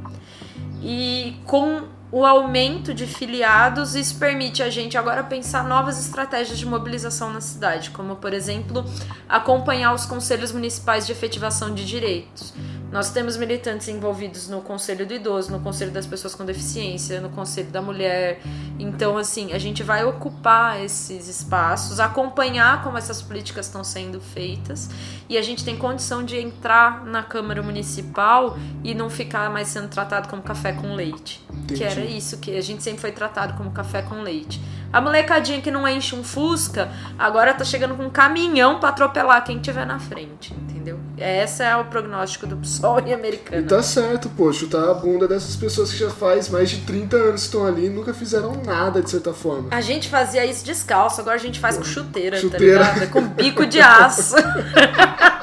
E 0.81 1.39
com 1.45 1.83
o 2.11 2.25
aumento 2.25 2.93
de 2.93 3.05
filiados, 3.05 3.93
isso 3.93 4.17
permite 4.17 4.63
a 4.63 4.69
gente 4.69 4.97
agora 4.97 5.23
pensar 5.23 5.63
novas 5.63 5.99
estratégias 5.99 6.57
de 6.57 6.65
mobilização 6.65 7.31
na 7.31 7.41
cidade, 7.41 7.91
como, 7.91 8.15
por 8.15 8.33
exemplo, 8.33 8.85
acompanhar 9.27 9.93
os 9.93 10.05
conselhos 10.05 10.51
municipais 10.51 11.05
de 11.05 11.11
efetivação 11.11 11.73
de 11.73 11.85
direitos. 11.85 12.53
Nós 12.91 13.11
temos 13.11 13.35
militantes 13.35 13.87
envolvidos 13.89 14.47
no 14.47 14.61
Conselho 14.61 15.05
do 15.05 15.13
Idoso, 15.13 15.51
no 15.51 15.59
Conselho 15.59 15.91
das 15.91 16.05
Pessoas 16.05 16.33
com 16.33 16.45
Deficiência, 16.45 17.19
no 17.19 17.29
Conselho 17.29 17.69
da 17.69 17.81
Mulher. 17.81 18.41
Então, 18.79 19.17
assim, 19.17 19.51
a 19.51 19.57
gente 19.57 19.83
vai 19.83 20.05
ocupar 20.05 20.81
esses 20.81 21.27
espaços, 21.27 21.99
acompanhar 21.99 22.83
como 22.83 22.97
essas 22.97 23.21
políticas 23.21 23.65
estão 23.65 23.83
sendo 23.83 24.21
feitas 24.21 24.89
e 25.27 25.37
a 25.37 25.41
gente 25.41 25.65
tem 25.65 25.75
condição 25.75 26.23
de 26.23 26.37
entrar 26.37 27.05
na 27.05 27.23
Câmara 27.23 27.61
Municipal 27.61 28.57
e 28.83 28.95
não 28.95 29.09
ficar 29.09 29.49
mais 29.49 29.67
sendo 29.67 29.89
tratado 29.89 30.29
como 30.29 30.41
café 30.41 30.71
com 30.71 30.93
leite. 30.93 31.43
Entendi. 31.51 31.75
Que 31.75 31.83
era 31.83 32.05
isso 32.05 32.37
que 32.37 32.55
a 32.55 32.61
gente 32.61 32.81
sempre 32.81 33.01
foi 33.01 33.11
tratado 33.11 33.55
como 33.55 33.71
café 33.71 34.01
com 34.01 34.21
leite. 34.21 34.61
A 34.91 35.01
molecadinha 35.01 35.61
que 35.61 35.69
não 35.69 35.87
enche 35.87 36.15
um 36.15 36.23
Fusca, 36.23 36.89
agora 37.19 37.53
tá 37.53 37.63
chegando 37.65 37.95
com 37.95 38.03
um 38.03 38.09
caminhão 38.09 38.79
pra 38.79 38.89
atropelar 38.89 39.43
quem 39.43 39.59
tiver 39.59 39.85
na 39.85 39.99
frente, 39.99 40.53
entendeu? 40.53 40.97
Esse 41.17 41.63
é 41.63 41.75
o 41.75 41.85
prognóstico 41.85 42.47
do 42.47 42.55
PSOL 42.57 43.01
e 43.05 43.13
americano. 43.13 43.61
E 43.61 43.65
tá 43.65 43.81
certo, 43.83 44.29
pô, 44.29 44.51
chutar 44.53 44.89
a 44.89 44.93
bunda 44.93 45.27
dessas 45.27 45.55
pessoas 45.55 45.91
que 45.91 45.97
já 45.97 46.09
faz 46.09 46.49
mais 46.49 46.69
de 46.69 46.77
30 46.81 47.17
anos 47.17 47.41
que 47.41 47.47
estão 47.47 47.65
ali 47.65 47.87
e 47.87 47.89
nunca 47.89 48.13
fizeram 48.13 48.53
nada, 48.65 49.01
de 49.01 49.09
certa 49.09 49.33
forma. 49.33 49.67
A 49.71 49.81
gente 49.81 50.09
fazia 50.09 50.45
isso 50.45 50.63
descalço, 50.63 51.19
agora 51.19 51.35
a 51.35 51.39
gente 51.39 51.59
faz 51.59 51.77
com 51.77 51.83
chuteira, 51.83 52.37
chuteira. 52.37 52.85
tá 52.85 52.93
ligado? 52.93 53.09
Com 53.11 53.27
bico 53.27 53.65
de 53.65 53.81
aço. 53.81 54.35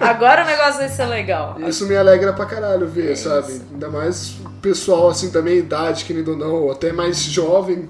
agora 0.00 0.42
o 0.42 0.46
negócio 0.46 0.78
vai 0.78 0.88
ser 0.88 1.06
legal. 1.06 1.56
Isso 1.66 1.86
me 1.86 1.96
alegra 1.96 2.32
pra 2.32 2.46
caralho 2.46 2.86
ver, 2.86 3.12
É 3.12 3.16
sabe? 3.16 3.60
Ainda 3.72 3.88
mais 3.88 4.34
pessoal 4.60 5.08
assim 5.08 5.30
da 5.30 5.40
minha 5.40 5.56
idade, 5.56 6.04
querendo 6.04 6.32
ou 6.32 6.36
não, 6.36 6.54
ou 6.54 6.72
até 6.72 6.92
mais 6.92 7.18
jovem, 7.20 7.88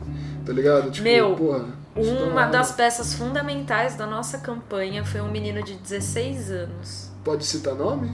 tá 0.48 0.54
ligado? 0.54 0.90
Tipo, 0.90 1.04
Meu, 1.04 1.36
porra. 1.36 1.66
Uma 1.94 2.46
das 2.46 2.72
peças 2.72 3.12
fundamentais 3.12 3.96
da 3.96 4.06
nossa 4.06 4.38
campanha 4.38 5.04
foi 5.04 5.20
um 5.20 5.30
menino 5.30 5.62
de 5.62 5.74
16 5.74 6.50
anos. 6.50 7.10
Pode 7.22 7.44
citar 7.44 7.74
nome? 7.74 8.10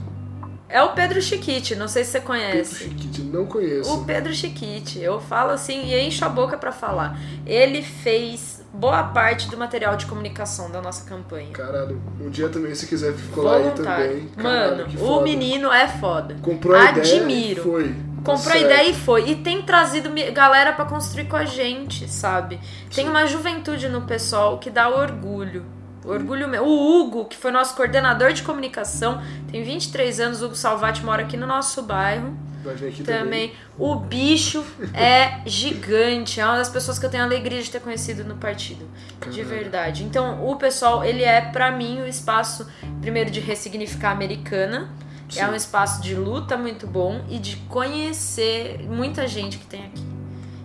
É 0.67 0.81
o 0.83 0.89
Pedro 0.93 1.21
Chiquite, 1.21 1.75
não 1.75 1.87
sei 1.87 2.03
se 2.03 2.11
você 2.11 2.19
Pedro 2.19 2.27
conhece. 2.27 2.75
Chiquite, 2.75 3.21
não 3.21 3.45
conheço. 3.45 3.93
O 3.93 4.03
Pedro 4.03 4.33
Chiquite, 4.33 4.99
eu 4.99 5.21
falo 5.21 5.51
assim 5.51 5.85
e 5.85 5.97
encho 6.01 6.25
a 6.25 6.29
boca 6.29 6.57
pra 6.57 6.73
falar. 6.73 7.17
Ele 7.45 7.81
fez 7.81 8.61
boa 8.73 9.03
parte 9.03 9.49
do 9.49 9.55
material 9.55 9.95
de 9.95 10.05
comunicação 10.05 10.69
da 10.69 10.81
nossa 10.81 11.07
campanha. 11.07 11.51
Caralho, 11.53 12.01
um 12.19 12.29
dia 12.29 12.49
também, 12.49 12.75
se 12.75 12.87
quiser 12.87 13.13
colar 13.33 13.57
aí 13.57 13.71
também. 13.71 14.27
Caralho, 14.35 14.89
Mano, 14.89 15.07
o 15.07 15.21
menino 15.21 15.71
é 15.71 15.87
foda. 15.87 16.35
Comprou 16.41 16.75
a 16.75 16.91
ideia 16.91 17.21
Admiro. 17.21 17.61
e 17.61 17.63
foi. 17.63 17.95
Comprou 18.25 18.53
a 18.53 18.57
certo. 18.57 18.65
ideia 18.65 18.89
e 18.89 18.93
foi. 18.93 19.29
E 19.29 19.35
tem 19.35 19.61
trazido 19.61 20.09
galera 20.33 20.73
pra 20.73 20.85
construir 20.85 21.25
com 21.25 21.35
a 21.35 21.45
gente, 21.45 22.09
sabe? 22.09 22.59
Tem 22.93 23.07
uma 23.07 23.25
juventude 23.25 23.87
no 23.87 24.01
pessoal 24.01 24.57
que 24.57 24.69
dá 24.69 24.89
orgulho. 24.89 25.65
Orgulho 26.03 26.47
meu. 26.47 26.63
O 26.63 27.01
Hugo, 27.01 27.25
que 27.25 27.35
foi 27.35 27.51
nosso 27.51 27.75
coordenador 27.75 28.33
de 28.33 28.43
comunicação, 28.43 29.21
tem 29.51 29.63
23 29.63 30.19
anos. 30.19 30.41
O 30.41 30.47
Hugo 30.47 30.55
Salvati 30.55 31.03
mora 31.03 31.23
aqui 31.23 31.37
no 31.37 31.47
nosso 31.47 31.81
bairro 31.81 32.35
aqui 32.69 33.03
também. 33.03 33.49
também. 33.49 33.53
O 33.77 33.95
bicho 33.95 34.63
é 34.93 35.41
gigante. 35.45 36.39
É 36.39 36.45
uma 36.45 36.57
das 36.57 36.69
pessoas 36.69 36.97
que 36.97 37.05
eu 37.05 37.09
tenho 37.09 37.23
alegria 37.23 37.61
de 37.61 37.69
ter 37.69 37.81
conhecido 37.81 38.23
no 38.23 38.35
partido. 38.35 38.87
De 39.29 39.43
verdade. 39.43 40.03
Então, 40.03 40.47
o 40.47 40.55
pessoal, 40.55 41.03
ele 41.03 41.23
é, 41.23 41.41
pra 41.41 41.71
mim, 41.71 42.01
o 42.01 42.07
espaço, 42.07 42.67
primeiro, 43.01 43.29
de 43.29 43.39
ressignificar 43.39 44.09
a 44.09 44.13
americana. 44.13 44.89
Sim. 45.29 45.39
É 45.39 45.47
um 45.47 45.55
espaço 45.55 46.01
de 46.01 46.13
luta 46.15 46.55
muito 46.57 46.85
bom 46.85 47.23
e 47.29 47.39
de 47.39 47.57
conhecer 47.67 48.85
muita 48.87 49.27
gente 49.27 49.57
que 49.57 49.65
tem 49.65 49.85
aqui. 49.85 50.05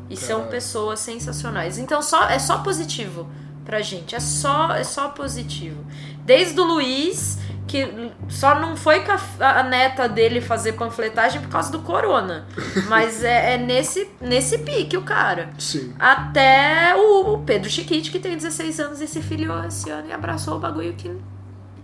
E 0.08 0.16
são 0.16 0.48
pessoas 0.48 1.00
sensacionais. 1.00 1.78
Então 1.78 2.02
só 2.02 2.28
é 2.28 2.38
só 2.38 2.58
positivo 2.58 3.28
pra 3.64 3.80
gente. 3.80 4.14
É 4.14 4.20
só 4.20 4.72
é 4.72 4.82
só 4.82 5.08
positivo. 5.08 5.84
Desde 6.24 6.60
o 6.60 6.64
Luiz, 6.64 7.38
que 7.70 8.10
só 8.28 8.58
não 8.58 8.76
foi 8.76 9.04
com 9.04 9.12
a, 9.12 9.60
a 9.60 9.62
neta 9.62 10.08
dele 10.08 10.40
fazer 10.40 10.72
panfletagem 10.72 11.40
por 11.40 11.48
causa 11.48 11.70
do 11.70 11.78
corona. 11.78 12.46
Mas 12.88 13.22
é, 13.22 13.54
é 13.54 13.58
nesse, 13.58 14.08
nesse 14.20 14.58
pique 14.58 14.96
o 14.96 15.02
cara. 15.02 15.50
Sim. 15.56 15.94
Até 15.96 16.96
o, 16.96 17.34
o 17.34 17.38
Pedro 17.44 17.70
Chiquite, 17.70 18.10
que 18.10 18.18
tem 18.18 18.36
16 18.36 18.80
anos 18.80 19.00
e 19.00 19.06
se 19.06 19.22
filiou 19.22 19.64
esse 19.64 19.88
ano 19.88 20.08
e 20.08 20.12
abraçou 20.12 20.56
o 20.56 20.58
bagulho 20.58 20.92
que 20.94 21.16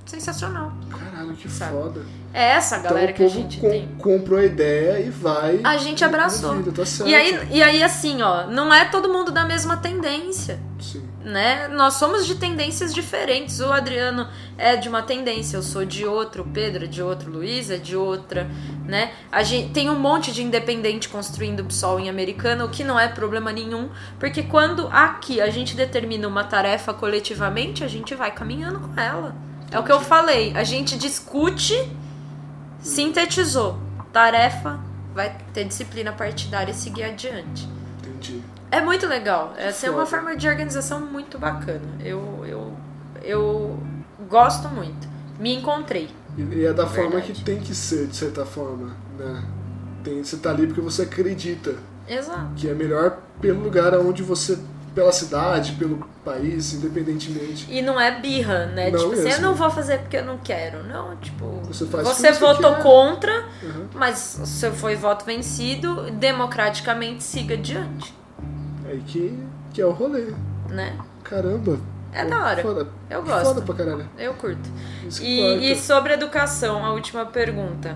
sensacional. 0.05 0.73
Caralho, 0.91 1.16
que 1.37 1.49
Sabe? 1.51 1.73
foda. 1.73 2.01
É 2.35 2.51
essa 2.51 2.79
galera 2.79 3.13
então 3.13 3.17
que 3.17 3.23
a 3.25 3.29
gente 3.29 3.59
com- 3.59 3.71
tem. 3.71 3.89
comprou 3.99 4.39
a 4.39 4.45
ideia 4.45 5.01
e 5.01 5.09
vai. 5.11 5.61
A 5.65 5.77
gente 5.79 6.05
abraçou. 6.05 6.55
vida, 6.57 6.71
tá 6.73 6.85
certo. 6.85 7.09
E 7.09 7.15
aí, 7.15 7.49
e 7.51 7.63
aí, 7.63 7.83
assim, 7.83 8.21
ó, 8.21 8.47
não 8.47 8.73
é 8.75 8.85
todo 8.85 9.09
mundo 9.09 9.33
da 9.33 9.43
mesma 9.45 9.79
tendência, 9.79 10.61
Sim. 10.79 11.03
né? 11.25 11.67
Nós 11.69 11.95
somos 11.95 12.27
de 12.27 12.35
tendências 12.35 12.93
diferentes. 12.93 13.59
O 13.61 13.73
Adriano 13.73 14.29
é 14.59 14.77
de 14.77 14.87
uma 14.87 15.01
tendência, 15.03 15.57
eu 15.57 15.63
sou 15.63 15.87
de 15.87 16.05
outra, 16.05 16.43
o 16.43 16.45
Pedro 16.45 16.85
é 16.85 16.87
de 16.87 17.03
outra, 17.03 17.27
o 17.31 17.33
Luiz 17.33 17.71
é 17.71 17.79
de 17.79 17.97
outra, 17.97 18.47
né? 18.85 19.13
A 19.33 19.43
gente 19.43 19.71
tem 19.73 19.89
um 19.89 19.99
monte 19.99 20.31
de 20.31 20.43
independente 20.43 21.09
construindo 21.09 21.61
o 21.61 21.65
PSOL 21.65 21.99
em 21.99 22.11
Americana, 22.11 22.67
o 22.67 22.69
que 22.69 22.85
não 22.85 23.01
é 23.01 23.09
problema 23.09 23.51
nenhum, 23.51 23.89
porque 24.19 24.43
quando 24.43 24.89
aqui 24.93 25.41
a 25.41 25.49
gente 25.49 25.75
determina 25.75 26.29
uma 26.29 26.45
tarefa 26.45 26.93
coletivamente, 26.93 27.83
a 27.83 27.89
gente 27.89 28.15
vai 28.15 28.31
caminhando 28.31 28.79
com 28.81 29.01
ela. 29.01 29.35
É 29.71 29.79
o 29.79 29.85
que 29.85 29.93
eu 29.93 30.01
falei, 30.01 30.57
a 30.57 30.65
gente 30.65 30.97
discute, 30.97 31.75
sintetizou. 32.81 33.79
Tarefa, 34.13 34.81
vai 35.15 35.37
ter 35.53 35.65
disciplina 35.65 36.13
partidária 36.13 36.71
e 36.71 36.75
seguir 36.75 37.05
adiante. 37.05 37.69
Entendi. 37.99 38.43
É 38.71 38.81
muito 38.81 39.07
legal. 39.07 39.55
Essa 39.57 39.87
é 39.87 39.91
uma 39.91 40.07
forma 40.07 40.37
de 40.37 40.49
organização 40.49 41.01
muito 41.01 41.39
bacana. 41.39 41.87
Eu, 42.01 42.45
eu, 42.47 42.77
eu 43.23 43.79
gosto 44.29 44.69
muito. 44.69 45.09
Me 45.39 45.55
encontrei. 45.55 46.09
E, 46.37 46.65
é 46.65 46.73
da 46.73 46.87
forma 46.87 47.11
Verdade. 47.11 47.33
que 47.33 47.45
tem 47.45 47.59
que 47.61 47.75
ser, 47.75 48.07
de 48.09 48.17
certa 48.17 48.45
forma, 48.45 48.95
né? 49.19 49.45
Tem, 50.05 50.23
você 50.23 50.37
tá 50.37 50.51
ali 50.51 50.67
porque 50.67 50.81
você 50.81 51.03
acredita 51.03 51.75
Exato. 52.07 52.51
que 52.57 52.69
é 52.69 52.75
melhor 52.75 53.19
pelo 53.41 53.63
lugar 53.63 53.95
onde 53.95 54.23
você, 54.23 54.59
pela 54.97 55.13
cidade, 55.13 55.73
pelo 55.73 55.99
país, 56.25 56.73
independentemente. 56.73 57.67
E 57.71 57.83
não 57.83 58.01
é 58.01 58.19
birra, 58.19 58.65
né? 58.67 58.91
Não 58.91 58.99
tipo 58.99 59.13
assim, 59.13 59.21
eu 59.23 59.29
mesmo. 59.29 59.43
não 59.43 59.55
vou 59.55 59.71
fazer 59.71 59.99
porque 59.99 60.17
eu 60.17 60.25
não 60.25 60.39
quero. 60.39 60.83
Não, 60.85 61.15
tipo, 61.19 61.45
Você 61.69 61.87
faz 61.87 62.09
você 62.09 62.33
você 62.33 62.41
votou 62.41 62.75
quer. 62.77 62.83
contra, 62.83 63.45
Uhum. 63.63 63.87
mas 63.95 64.17
se 64.19 64.71
foi 64.71 64.97
voto 64.97 65.25
vencido, 65.27 66.11
democraticamente 66.13 67.23
siga 67.23 67.55
adiante, 67.55 68.15
Aí 68.89 69.01
que, 69.07 69.39
que 69.75 69.83
é 69.83 69.87
o 69.87 69.93
rolê. 69.93 70.33
né? 70.71 70.97
Caramba. 71.23 71.79
É 72.13 72.25
da 72.25 72.43
hora. 72.43 72.63
Foda. 72.63 72.89
Eu 73.11 73.23
Foda 73.23 73.43
gosto. 73.45 73.63
pra 73.63 73.75
caralho. 73.75 74.09
Eu 74.17 74.33
curto. 74.35 74.71
E, 75.21 75.71
e 75.73 75.77
sobre 75.77 76.15
educação, 76.15 76.83
a 76.87 76.93
última 76.95 77.27
pergunta. 77.27 77.95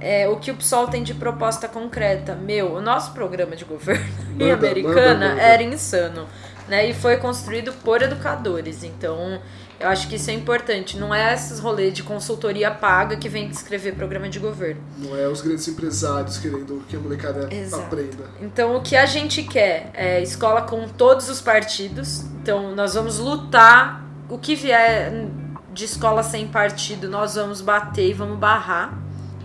É, 0.00 0.28
o 0.28 0.36
que 0.36 0.50
o 0.50 0.56
PSOL 0.56 0.88
tem 0.88 1.02
de 1.02 1.14
proposta 1.14 1.68
concreta? 1.68 2.34
Meu, 2.34 2.74
o 2.74 2.80
nosso 2.80 3.12
programa 3.12 3.54
de 3.54 3.64
governo 3.64 4.06
em 4.40 4.50
Americana 4.50 5.12
manda, 5.12 5.28
manda. 5.28 5.42
era 5.42 5.62
insano. 5.62 6.26
Né? 6.68 6.88
E 6.88 6.94
foi 6.94 7.16
construído 7.16 7.72
por 7.84 8.00
educadores. 8.00 8.82
Então, 8.84 9.40
eu 9.78 9.88
acho 9.88 10.08
que 10.08 10.16
isso 10.16 10.30
é 10.30 10.34
importante. 10.34 10.98
Não 10.98 11.14
é 11.14 11.34
esses 11.34 11.58
rolês 11.58 11.92
de 11.92 12.02
consultoria 12.02 12.70
paga 12.70 13.16
que 13.16 13.28
vem 13.28 13.48
escrever 13.48 13.94
programa 13.94 14.28
de 14.28 14.38
governo. 14.38 14.80
Não 14.98 15.16
é 15.16 15.26
os 15.26 15.40
grandes 15.40 15.66
empresários 15.66 16.38
querendo 16.38 16.82
que 16.88 16.96
a 16.96 17.00
molecada 17.00 17.52
Exato. 17.52 17.82
aprenda. 17.82 18.24
Então, 18.40 18.76
o 18.76 18.82
que 18.82 18.94
a 18.96 19.06
gente 19.06 19.42
quer 19.42 19.90
é 19.94 20.22
escola 20.22 20.62
com 20.62 20.86
todos 20.88 21.28
os 21.28 21.40
partidos. 21.40 22.22
Então, 22.42 22.74
nós 22.74 22.94
vamos 22.94 23.18
lutar. 23.18 24.04
O 24.28 24.38
que 24.38 24.54
vier 24.54 25.26
de 25.72 25.84
escola 25.84 26.22
sem 26.22 26.46
partido, 26.46 27.08
nós 27.08 27.34
vamos 27.34 27.60
bater 27.60 28.10
e 28.10 28.12
vamos 28.12 28.38
barrar, 28.38 28.96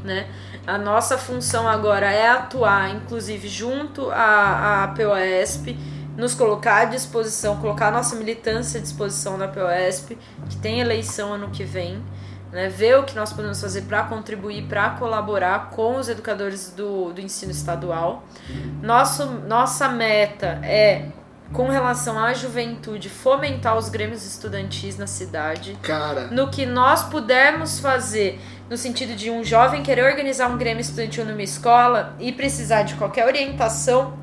né? 0.05 0.27
A 0.65 0.77
nossa 0.77 1.17
função 1.17 1.67
agora 1.67 2.09
é 2.11 2.29
atuar, 2.29 2.95
inclusive, 2.95 3.47
junto 3.47 4.09
à, 4.11 4.83
à 4.83 4.87
POSP, 4.89 5.77
nos 6.15 6.33
colocar 6.33 6.83
à 6.83 6.85
disposição, 6.85 7.57
colocar 7.57 7.87
a 7.87 7.91
nossa 7.91 8.15
militância 8.15 8.79
à 8.79 8.83
disposição 8.83 9.37
da 9.37 9.47
POSP, 9.47 10.17
que 10.49 10.57
tem 10.57 10.79
eleição 10.79 11.33
ano 11.33 11.49
que 11.49 11.63
vem, 11.63 12.01
né? 12.51 12.69
ver 12.69 12.97
o 12.97 13.03
que 13.03 13.15
nós 13.15 13.33
podemos 13.33 13.59
fazer 13.59 13.81
para 13.81 14.03
contribuir, 14.03 14.63
para 14.67 14.91
colaborar 14.91 15.71
com 15.71 15.97
os 15.97 16.07
educadores 16.07 16.71
do, 16.71 17.11
do 17.11 17.19
ensino 17.19 17.51
estadual. 17.51 18.23
Nosso, 18.81 19.25
nossa 19.25 19.89
meta 19.89 20.59
é, 20.63 21.09
com 21.53 21.69
relação 21.69 22.17
à 22.17 22.33
juventude, 22.33 23.09
fomentar 23.09 23.77
os 23.77 23.89
grêmios 23.89 24.25
estudantis 24.25 24.97
na 24.97 25.07
cidade. 25.07 25.77
Cara, 25.81 26.27
No 26.27 26.49
que 26.49 26.65
nós 26.65 27.03
pudermos 27.03 27.79
fazer, 27.79 28.39
no 28.69 28.77
sentido 28.77 29.15
de 29.15 29.29
um 29.29 29.43
jovem 29.43 29.83
querer 29.83 30.03
organizar 30.05 30.49
um 30.49 30.57
grêmio 30.57 30.81
estudantil 30.81 31.25
numa 31.25 31.43
escola 31.43 32.15
e 32.19 32.31
precisar 32.31 32.83
de 32.83 32.95
qualquer 32.95 33.25
orientação, 33.25 34.13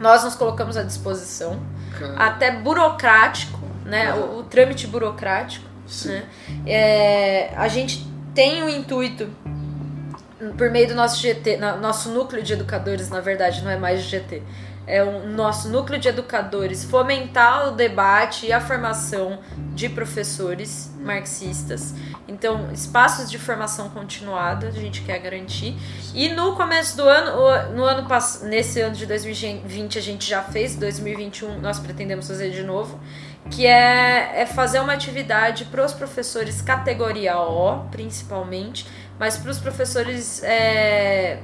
nós 0.00 0.24
nos 0.24 0.34
colocamos 0.34 0.76
à 0.76 0.82
disposição. 0.82 1.60
cara. 1.98 2.14
Até 2.16 2.50
burocrático, 2.50 3.60
né? 3.84 4.14
O, 4.14 4.38
o 4.38 4.42
trâmite 4.44 4.86
burocrático 4.86 5.66
Sim. 5.86 6.10
né? 6.10 6.24
É, 6.66 7.52
a 7.56 7.68
gente 7.68 8.06
tem 8.34 8.62
o 8.62 8.68
intuito 8.68 9.28
por 10.56 10.70
meio 10.70 10.86
do 10.86 10.94
nosso 10.94 11.20
GT, 11.20 11.56
nosso 11.80 12.10
núcleo 12.10 12.42
de 12.42 12.52
educadores, 12.52 13.10
na 13.10 13.20
verdade, 13.20 13.62
não 13.62 13.70
é 13.70 13.76
mais 13.76 14.02
GT, 14.02 14.42
é 14.88 15.04
o 15.04 15.28
nosso 15.28 15.68
núcleo 15.68 16.00
de 16.00 16.08
educadores 16.08 16.82
fomentar 16.82 17.68
o 17.68 17.72
debate 17.72 18.46
e 18.46 18.52
a 18.52 18.60
formação 18.60 19.38
de 19.74 19.88
professores 19.88 20.90
marxistas. 21.00 21.94
Então, 22.26 22.72
espaços 22.72 23.30
de 23.30 23.38
formação 23.38 23.90
continuada 23.90 24.68
a 24.68 24.70
gente 24.70 25.02
quer 25.02 25.18
garantir. 25.18 25.76
E 26.14 26.30
no 26.30 26.56
começo 26.56 26.96
do 26.96 27.02
ano, 27.02 27.74
no 27.74 27.84
ano 27.84 28.06
nesse 28.44 28.80
ano 28.80 28.96
de 28.96 29.04
2020 29.04 29.98
a 29.98 30.02
gente 30.02 30.28
já 30.28 30.42
fez, 30.42 30.74
2021 30.74 31.60
nós 31.60 31.78
pretendemos 31.78 32.26
fazer 32.26 32.50
de 32.50 32.62
novo, 32.62 32.98
que 33.50 33.66
é, 33.66 34.40
é 34.40 34.46
fazer 34.46 34.80
uma 34.80 34.94
atividade 34.94 35.66
para 35.66 35.84
os 35.84 35.92
professores 35.92 36.62
categoria 36.62 37.38
O, 37.38 37.84
principalmente, 37.90 38.86
mas 39.18 39.36
para 39.36 39.50
os 39.50 39.58
professores 39.58 40.42
é, 40.42 41.40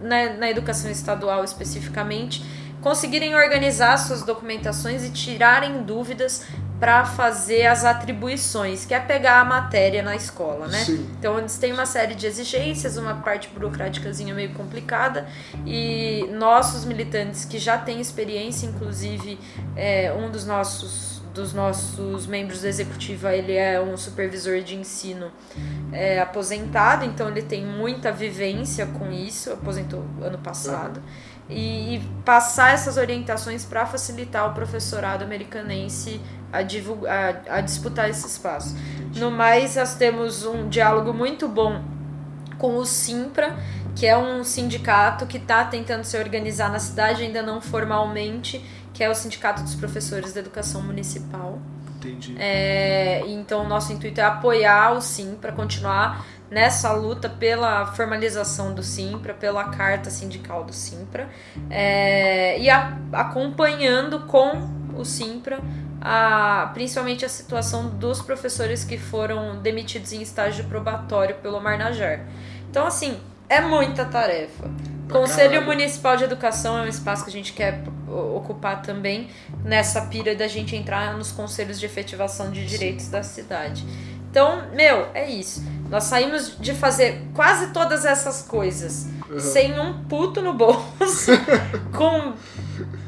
na, 0.00 0.34
na 0.34 0.50
educação 0.50 0.90
estadual 0.90 1.44
especificamente, 1.44 2.42
conseguirem 2.86 3.34
organizar 3.34 3.96
suas 3.96 4.22
documentações 4.22 5.02
e 5.02 5.10
tirarem 5.10 5.82
dúvidas 5.82 6.46
para 6.78 7.04
fazer 7.04 7.66
as 7.66 7.84
atribuições, 7.84 8.86
que 8.86 8.94
é 8.94 9.00
pegar 9.00 9.40
a 9.40 9.44
matéria 9.44 10.04
na 10.04 10.14
escola, 10.14 10.68
né? 10.68 10.84
Sim. 10.84 11.04
Então 11.18 11.36
eles 11.36 11.58
têm 11.58 11.72
uma 11.72 11.84
série 11.84 12.14
de 12.14 12.28
exigências, 12.28 12.96
uma 12.96 13.14
parte 13.14 13.48
burocráticazinha 13.48 14.32
meio 14.32 14.50
complicada 14.50 15.26
e 15.66 16.28
nossos 16.30 16.84
militantes 16.84 17.44
que 17.44 17.58
já 17.58 17.76
têm 17.76 18.00
experiência, 18.00 18.66
inclusive 18.66 19.36
é, 19.74 20.12
um 20.12 20.30
dos 20.30 20.46
nossos 20.46 21.16
dos 21.34 21.52
nossos 21.52 22.26
membros 22.26 22.62
do 22.62 22.66
executivo, 22.66 23.28
ele 23.28 23.52
é 23.52 23.78
um 23.78 23.94
supervisor 23.94 24.62
de 24.62 24.74
ensino 24.74 25.30
é, 25.92 26.18
aposentado, 26.18 27.04
então 27.04 27.28
ele 27.28 27.42
tem 27.42 27.62
muita 27.62 28.10
vivência 28.10 28.86
com 28.86 29.12
isso, 29.12 29.52
aposentou 29.52 30.02
ano 30.22 30.38
passado. 30.38 30.96
Uhum. 30.96 31.35
E, 31.48 31.96
e, 31.96 32.00
passar 32.24 32.74
essas 32.74 32.96
orientações 32.96 33.64
para 33.64 33.86
facilitar 33.86 34.50
o 34.50 34.54
professorado 34.54 35.22
americanense 35.22 36.20
a, 36.52 36.62
divulgar, 36.62 37.42
a, 37.48 37.56
a 37.56 37.60
disputar 37.60 38.10
esse 38.10 38.26
espaço. 38.26 38.76
No 39.14 39.30
mais, 39.30 39.76
nós 39.76 39.94
temos 39.94 40.44
um 40.44 40.68
diálogo 40.68 41.12
muito 41.12 41.46
bom 41.46 41.84
com 42.58 42.76
o 42.76 42.84
Simpra, 42.84 43.56
que 43.94 44.06
é 44.06 44.16
um 44.16 44.44
sindicato 44.44 45.26
que 45.26 45.38
está 45.38 45.64
tentando 45.64 46.04
se 46.04 46.18
organizar 46.18 46.70
na 46.70 46.78
cidade, 46.78 47.22
ainda 47.22 47.42
não 47.42 47.60
formalmente, 47.60 48.62
que 48.92 49.02
é 49.02 49.10
o 49.10 49.14
Sindicato 49.14 49.62
dos 49.62 49.74
Professores 49.74 50.32
da 50.32 50.40
Educação 50.40 50.82
Municipal. 50.82 51.58
Entendi. 51.96 52.36
É, 52.38 53.22
então, 53.26 53.64
o 53.64 53.68
nosso 53.68 53.92
intuito 53.92 54.20
é 54.20 54.24
apoiar 54.24 54.92
o 54.92 55.00
SIM 55.00 55.34
para 55.34 55.50
continuar 55.52 56.26
nessa 56.50 56.92
luta 56.92 57.28
pela 57.28 57.86
formalização 57.86 58.74
do 58.74 58.82
Simpra, 58.82 59.34
pela 59.34 59.64
carta 59.64 60.10
sindical 60.10 60.64
do 60.64 60.72
Simpra, 60.72 61.28
é, 61.68 62.58
e 62.60 62.70
a, 62.70 62.96
acompanhando 63.12 64.20
com 64.20 64.68
o 64.96 65.04
Simpra 65.04 65.60
a, 66.00 66.70
principalmente 66.72 67.24
a 67.24 67.28
situação 67.28 67.88
dos 67.88 68.22
professores 68.22 68.84
que 68.84 68.96
foram 68.96 69.60
demitidos 69.60 70.12
em 70.12 70.22
estágio 70.22 70.64
probatório 70.64 71.34
pelo 71.36 71.60
Marnajar. 71.60 72.20
Então, 72.70 72.86
assim, 72.86 73.18
é 73.48 73.60
muita 73.60 74.04
tarefa. 74.04 74.70
Conselho 75.10 75.62
Municipal 75.62 76.16
de 76.16 76.24
Educação 76.24 76.78
é 76.78 76.82
um 76.82 76.88
espaço 76.88 77.24
que 77.24 77.30
a 77.30 77.32
gente 77.32 77.52
quer 77.52 77.82
ocupar 78.08 78.82
também 78.82 79.28
nessa 79.64 80.02
pira 80.02 80.34
da 80.34 80.48
gente 80.48 80.74
entrar 80.74 81.16
nos 81.16 81.30
conselhos 81.30 81.78
de 81.78 81.86
efetivação 81.86 82.50
de 82.50 82.66
direitos 82.66 83.08
da 83.08 83.22
cidade. 83.22 83.84
Então, 84.30 84.68
meu, 84.74 85.08
é 85.14 85.30
isso. 85.30 85.64
Nós 85.88 86.04
saímos 86.04 86.56
de 86.58 86.74
fazer 86.74 87.22
quase 87.34 87.68
todas 87.68 88.04
essas 88.04 88.42
coisas 88.42 89.06
uhum. 89.30 89.38
sem 89.38 89.78
um 89.78 90.04
puto 90.04 90.42
no 90.42 90.52
bolso, 90.52 91.32
com 91.96 92.34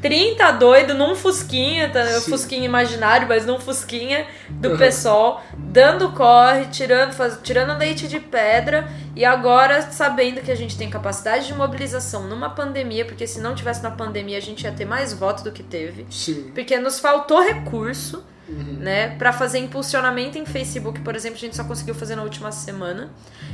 30 0.01 0.51
doido 0.51 0.93
num 0.93 1.15
fusquinha, 1.15 1.89
tá? 1.89 2.03
fusquinha 2.21 2.65
imaginário, 2.65 3.27
mas 3.27 3.45
num 3.45 3.59
fusquinha 3.59 4.25
do 4.49 4.69
uhum. 4.69 4.77
pessoal, 4.77 5.43
dando 5.57 6.11
corre, 6.11 6.67
tirando, 6.67 7.13
faz, 7.13 7.37
tirando 7.43 7.77
leite 7.77 8.07
de 8.07 8.19
pedra 8.19 8.87
e 9.15 9.25
agora 9.25 9.81
sabendo 9.91 10.41
que 10.41 10.51
a 10.51 10.55
gente 10.55 10.77
tem 10.77 10.89
capacidade 10.89 11.47
de 11.47 11.53
mobilização 11.53 12.27
numa 12.27 12.49
pandemia, 12.49 13.05
porque 13.05 13.27
se 13.27 13.39
não 13.41 13.53
tivesse 13.53 13.83
na 13.83 13.91
pandemia 13.91 14.37
a 14.37 14.41
gente 14.41 14.63
ia 14.63 14.71
ter 14.71 14.85
mais 14.85 15.13
voto 15.13 15.43
do 15.43 15.51
que 15.51 15.63
teve. 15.63 16.07
Sim. 16.09 16.51
Porque 16.55 16.77
nos 16.77 16.99
faltou 16.99 17.41
recurso. 17.41 18.23
Uhum. 18.49 18.77
Né? 18.79 19.09
Para 19.09 19.31
fazer 19.31 19.59
impulsionamento 19.59 20.37
em 20.37 20.45
Facebook, 20.45 20.99
por 21.01 21.15
exemplo, 21.15 21.37
a 21.37 21.39
gente 21.39 21.55
só 21.55 21.63
conseguiu 21.63 21.93
fazer 21.93 22.15
na 22.15 22.23
última 22.23 22.51
semana. 22.51 23.11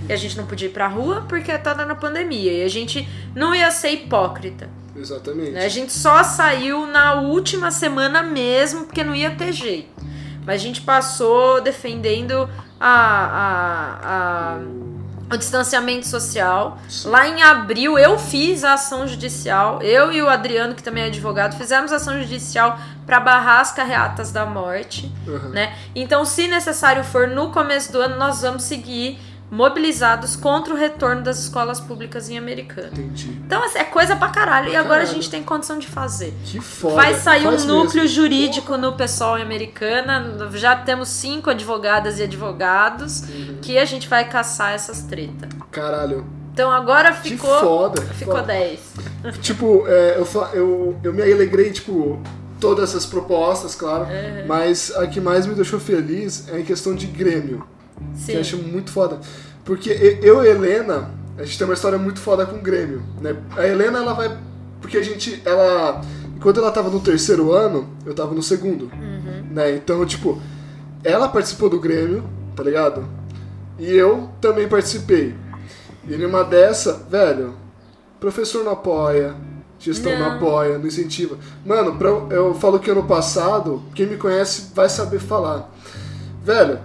E 0.08 0.14
a 0.14 0.16
gente 0.16 0.38
não 0.38 0.46
podia 0.46 0.68
ir 0.68 0.72
pra 0.72 0.88
rua 0.88 1.26
porque 1.28 1.56
tá 1.58 1.74
na 1.86 1.96
pandemia. 1.96 2.54
E 2.54 2.64
a 2.64 2.70
gente 2.70 3.08
não 3.36 3.54
ia 3.54 3.70
ser 3.72 3.90
hipócrita. 3.90 4.70
Exatamente. 4.96 5.52
Né? 5.52 5.66
A 5.66 5.70
gente 5.70 5.92
só 5.92 6.24
saiu 6.24 6.88
na 6.88 7.16
última 7.16 7.72
semana 7.72 8.24
mesmo, 8.24 8.86
porque 8.86 9.04
não 9.04 9.14
ia 9.14 9.32
ter 9.32 9.52
jeito. 9.52 9.90
Mas 10.46 10.62
a 10.62 10.64
gente 10.64 10.82
passou 10.82 11.60
defendendo 11.60 12.50
a, 12.80 12.88
a, 14.00 14.56
a 14.56 14.60
o 15.32 15.38
distanciamento 15.38 16.08
social. 16.08 16.78
Sim. 16.88 17.10
Lá 17.10 17.28
em 17.28 17.42
abril 17.42 17.98
eu 17.98 18.18
fiz 18.18 18.64
a 18.64 18.74
ação 18.74 19.08
judicial. 19.08 19.82
Eu 19.82 20.12
e 20.12 20.22
o 20.22 20.30
Adriano, 20.30 20.76
que 20.76 20.84
também 20.84 21.04
é 21.04 21.08
advogado, 21.08 21.58
fizemos 21.58 21.92
ação 21.92 22.20
judicial 22.22 22.80
para 23.06 23.20
barrar 23.20 23.62
as 23.62 23.72
carreatas 23.72 24.32
da 24.32 24.46
morte, 24.46 25.12
uhum. 25.28 25.50
né? 25.50 25.76
Então, 25.96 26.26
se 26.26 26.48
necessário 26.48 27.04
for 27.04 27.28
no 27.28 27.52
começo 27.52 27.92
do 27.92 28.02
ano, 28.02 28.18
nós 28.18 28.42
vamos 28.42 28.64
seguir 28.64 29.20
mobilizados 29.56 30.36
contra 30.36 30.74
o 30.74 30.78
retorno 30.78 31.22
das 31.22 31.40
escolas 31.40 31.80
públicas 31.80 32.30
em 32.30 32.38
Americana. 32.38 32.90
Entendi. 32.92 33.30
Então 33.46 33.64
assim, 33.64 33.80
é 33.80 33.86
coisa 33.86 34.16
pra 34.16 34.28
caralho. 34.28 34.66
Pra 34.66 34.74
e 34.74 34.76
agora 34.76 35.00
caralho. 35.00 35.10
a 35.10 35.14
gente 35.14 35.30
tem 35.30 35.42
condição 35.42 35.80
de 35.80 35.88
fazer. 35.88 36.34
Que 36.44 36.60
foda. 36.60 36.96
Vai 36.96 37.14
sair 37.14 37.44
Faz 37.44 37.64
um 37.64 37.68
núcleo 37.68 38.04
mesmo. 38.04 38.16
jurídico 38.16 38.78
no 38.78 38.94
pessoal 38.94 39.40
em 39.40 39.42
Americana. 39.42 40.50
Já 40.54 40.76
temos 40.76 41.08
cinco 41.08 41.50
advogadas 41.50 42.20
e 42.20 42.24
advogados 42.24 43.22
uhum. 43.22 43.58
que 43.62 43.78
a 43.78 43.86
gente 43.86 44.10
vai 44.10 44.28
caçar 44.28 44.74
essas 44.74 45.04
tretas. 45.04 45.50
Caralho. 45.72 46.26
Então 46.52 46.70
agora 46.70 47.14
ficou. 47.14 47.54
Que 47.54 47.62
foda. 47.62 48.02
Ficou 48.02 48.36
foda. 48.36 48.48
10. 48.48 48.80
tipo, 49.42 49.86
é, 49.88 50.18
eu, 50.18 50.28
eu, 50.54 51.00
eu 51.02 51.14
me 51.14 51.22
alegrei, 51.22 51.72
tipo, 51.72 52.22
todas 52.60 52.90
essas 52.90 53.06
propostas, 53.06 53.74
claro. 53.74 54.04
Uhum. 54.06 54.48
Mas 54.48 54.92
a 54.96 55.08
que 55.08 55.22
mais 55.22 55.46
me 55.46 55.56
deixou 55.56 55.80
feliz 55.80 56.50
é 56.50 56.60
em 56.60 56.64
questão 56.66 56.94
de 56.94 57.08
Grêmio. 57.08 57.66
Sim. 58.16 58.26
Que 58.26 58.34
eu 58.34 58.42
acho 58.42 58.58
muito 58.58 58.92
foda. 58.92 59.20
Porque 59.64 59.90
eu 60.22 60.44
e 60.44 60.48
a 60.48 60.52
Helena, 60.52 61.12
a 61.38 61.44
gente 61.44 61.58
tem 61.58 61.66
uma 61.66 61.74
história 61.74 61.98
muito 61.98 62.20
foda 62.20 62.46
com 62.46 62.58
o 62.58 62.62
Grêmio. 62.62 63.04
Né? 63.22 63.36
A 63.58 63.68
Helena, 63.68 64.00
ela 64.00 64.14
vai. 64.14 64.38
Porque 64.82 64.98
a 64.98 65.04
gente. 65.04 65.42
Ela. 65.46 66.02
Quando 66.42 66.60
ela 66.60 66.72
tava 66.72 66.90
no 66.90 67.00
terceiro 67.00 67.52
ano, 67.52 67.90
eu 68.06 68.14
tava 68.14 68.36
no 68.36 68.44
segundo. 68.44 68.92
Uhum. 68.94 69.48
Né? 69.52 69.76
Então, 69.76 70.06
tipo, 70.06 70.40
ela 71.04 71.28
participou 71.28 71.70
do 71.70 71.80
Grêmio, 71.80 72.24
tá 72.56 72.62
ligado? 72.62 73.08
E 73.80 73.92
eu 73.92 74.30
também 74.40 74.68
participei. 74.68 75.36
E 76.08 76.16
numa 76.18 76.44
dessa, 76.44 77.06
velho, 77.10 77.56
professor 78.20 78.64
não 78.64 78.74
apoia, 78.74 79.36
gestão 79.80 80.12
não, 80.12 80.20
não 80.20 80.32
apoia, 80.36 80.78
não 80.78 80.88
incentiva. 80.88 81.38
Mano, 81.66 81.96
pra, 81.96 82.10
eu 82.10 82.54
falo 82.54 82.80
que 82.80 82.92
ano 82.92 83.04
passado, 83.04 83.82
quem 83.94 84.06
me 84.06 84.18
conhece 84.18 84.72
vai 84.74 84.88
saber 84.88 85.20
falar. 85.20 85.72
Velho, 86.44 86.80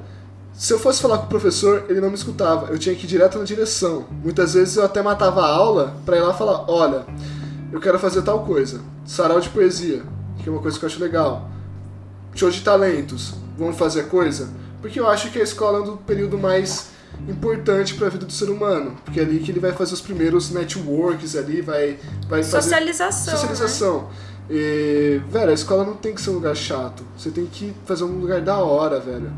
se 0.52 0.72
eu 0.72 0.78
fosse 0.78 1.00
falar 1.00 1.18
com 1.18 1.24
o 1.24 1.28
professor, 1.28 1.84
ele 1.88 2.00
não 2.00 2.08
me 2.08 2.14
escutava. 2.14 2.70
Eu 2.70 2.78
tinha 2.78 2.94
que 2.94 3.04
ir 3.04 3.08
direto 3.08 3.38
na 3.38 3.44
direção. 3.44 4.06
Muitas 4.22 4.54
vezes 4.54 4.76
eu 4.76 4.84
até 4.84 5.02
matava 5.02 5.42
a 5.42 5.48
aula 5.48 5.96
para 6.04 6.16
ir 6.16 6.20
lá 6.20 6.34
falar: 6.34 6.70
olha, 6.70 7.06
eu 7.72 7.80
quero 7.80 7.98
fazer 7.98 8.22
tal 8.22 8.44
coisa. 8.44 8.80
Sarau 9.06 9.40
de 9.40 9.48
poesia, 9.48 10.02
que 10.42 10.48
é 10.48 10.52
uma 10.52 10.60
coisa 10.60 10.78
que 10.78 10.84
eu 10.84 10.88
acho 10.88 11.00
legal. 11.00 11.48
Show 12.34 12.50
de 12.50 12.60
talentos, 12.60 13.34
vamos 13.58 13.76
fazer 13.76 14.04
coisa? 14.08 14.48
Porque 14.80 15.00
eu 15.00 15.08
acho 15.08 15.30
que 15.30 15.38
a 15.38 15.42
escola 15.42 15.78
é 15.78 15.90
um 15.90 15.96
período 15.96 16.38
mais 16.38 16.90
importante 17.28 17.94
para 17.94 18.06
a 18.06 18.10
vida 18.10 18.24
do 18.24 18.32
ser 18.32 18.48
humano, 18.48 18.96
porque 19.04 19.20
é 19.20 19.22
ali 19.22 19.40
que 19.40 19.50
ele 19.50 19.60
vai 19.60 19.72
fazer 19.72 19.94
os 19.94 20.00
primeiros 20.00 20.50
networks 20.50 21.36
ali, 21.36 21.60
vai 21.60 21.98
vai 22.28 22.42
socialização, 22.42 23.34
fazer 23.34 23.36
socialização. 23.36 24.02
Né? 24.02 24.08
E, 24.50 25.20
velho, 25.28 25.50
a 25.50 25.54
escola 25.54 25.84
não 25.84 25.94
tem 25.94 26.14
que 26.14 26.20
ser 26.20 26.30
um 26.30 26.34
lugar 26.34 26.56
chato. 26.56 27.04
Você 27.16 27.30
tem 27.30 27.46
que 27.46 27.72
fazer 27.84 28.02
um 28.02 28.18
lugar 28.18 28.40
da 28.40 28.58
hora, 28.58 28.98
velho. 28.98 29.30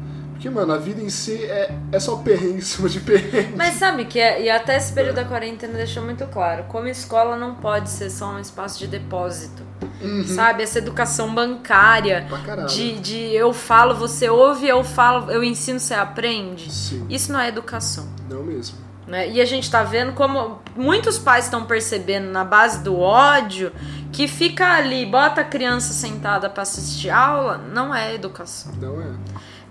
Porque, 0.42 0.50
mano, 0.50 0.72
a 0.72 0.76
vida 0.76 1.00
em 1.00 1.08
si 1.08 1.44
é, 1.44 1.72
é 1.92 2.00
só 2.00 2.16
perrengue 2.16 2.58
em 2.58 2.60
cima 2.60 2.88
de 2.88 2.98
perrengue. 2.98 3.54
Mas 3.56 3.74
sabe 3.74 4.06
que, 4.06 4.18
é, 4.18 4.42
e 4.42 4.50
até 4.50 4.76
esse 4.76 4.92
período 4.92 5.20
é. 5.20 5.22
da 5.22 5.28
quarentena 5.28 5.74
deixou 5.74 6.02
muito 6.02 6.26
claro, 6.26 6.64
como 6.64 6.88
escola 6.88 7.36
não 7.36 7.54
pode 7.54 7.88
ser 7.88 8.10
só 8.10 8.26
um 8.32 8.40
espaço 8.40 8.80
de 8.80 8.88
depósito. 8.88 9.62
Uhum. 10.00 10.24
Sabe? 10.26 10.64
Essa 10.64 10.78
educação 10.78 11.32
bancária 11.32 12.26
de, 12.68 12.98
de 12.98 13.32
eu 13.32 13.52
falo, 13.52 13.94
você 13.94 14.28
ouve, 14.28 14.66
eu 14.66 14.82
falo, 14.82 15.30
eu 15.30 15.44
ensino, 15.44 15.78
você 15.78 15.94
aprende. 15.94 16.72
Sim. 16.72 17.06
Isso 17.08 17.32
não 17.32 17.38
é 17.38 17.46
educação. 17.46 18.08
Não 18.28 18.42
mesmo. 18.42 18.76
Né? 19.06 19.30
E 19.30 19.40
a 19.40 19.44
gente 19.44 19.70
tá 19.70 19.84
vendo 19.84 20.12
como 20.12 20.60
muitos 20.74 21.20
pais 21.20 21.44
estão 21.44 21.66
percebendo 21.66 22.32
na 22.32 22.44
base 22.44 22.82
do 22.82 22.98
ódio 22.98 23.70
que 24.12 24.26
fica 24.26 24.74
ali, 24.74 25.06
bota 25.06 25.40
a 25.40 25.44
criança 25.44 25.92
sentada 25.92 26.50
para 26.50 26.62
assistir 26.62 27.10
aula, 27.10 27.58
não 27.58 27.94
é 27.94 28.14
educação. 28.14 28.72
Não 28.80 29.00
é. 29.00 29.06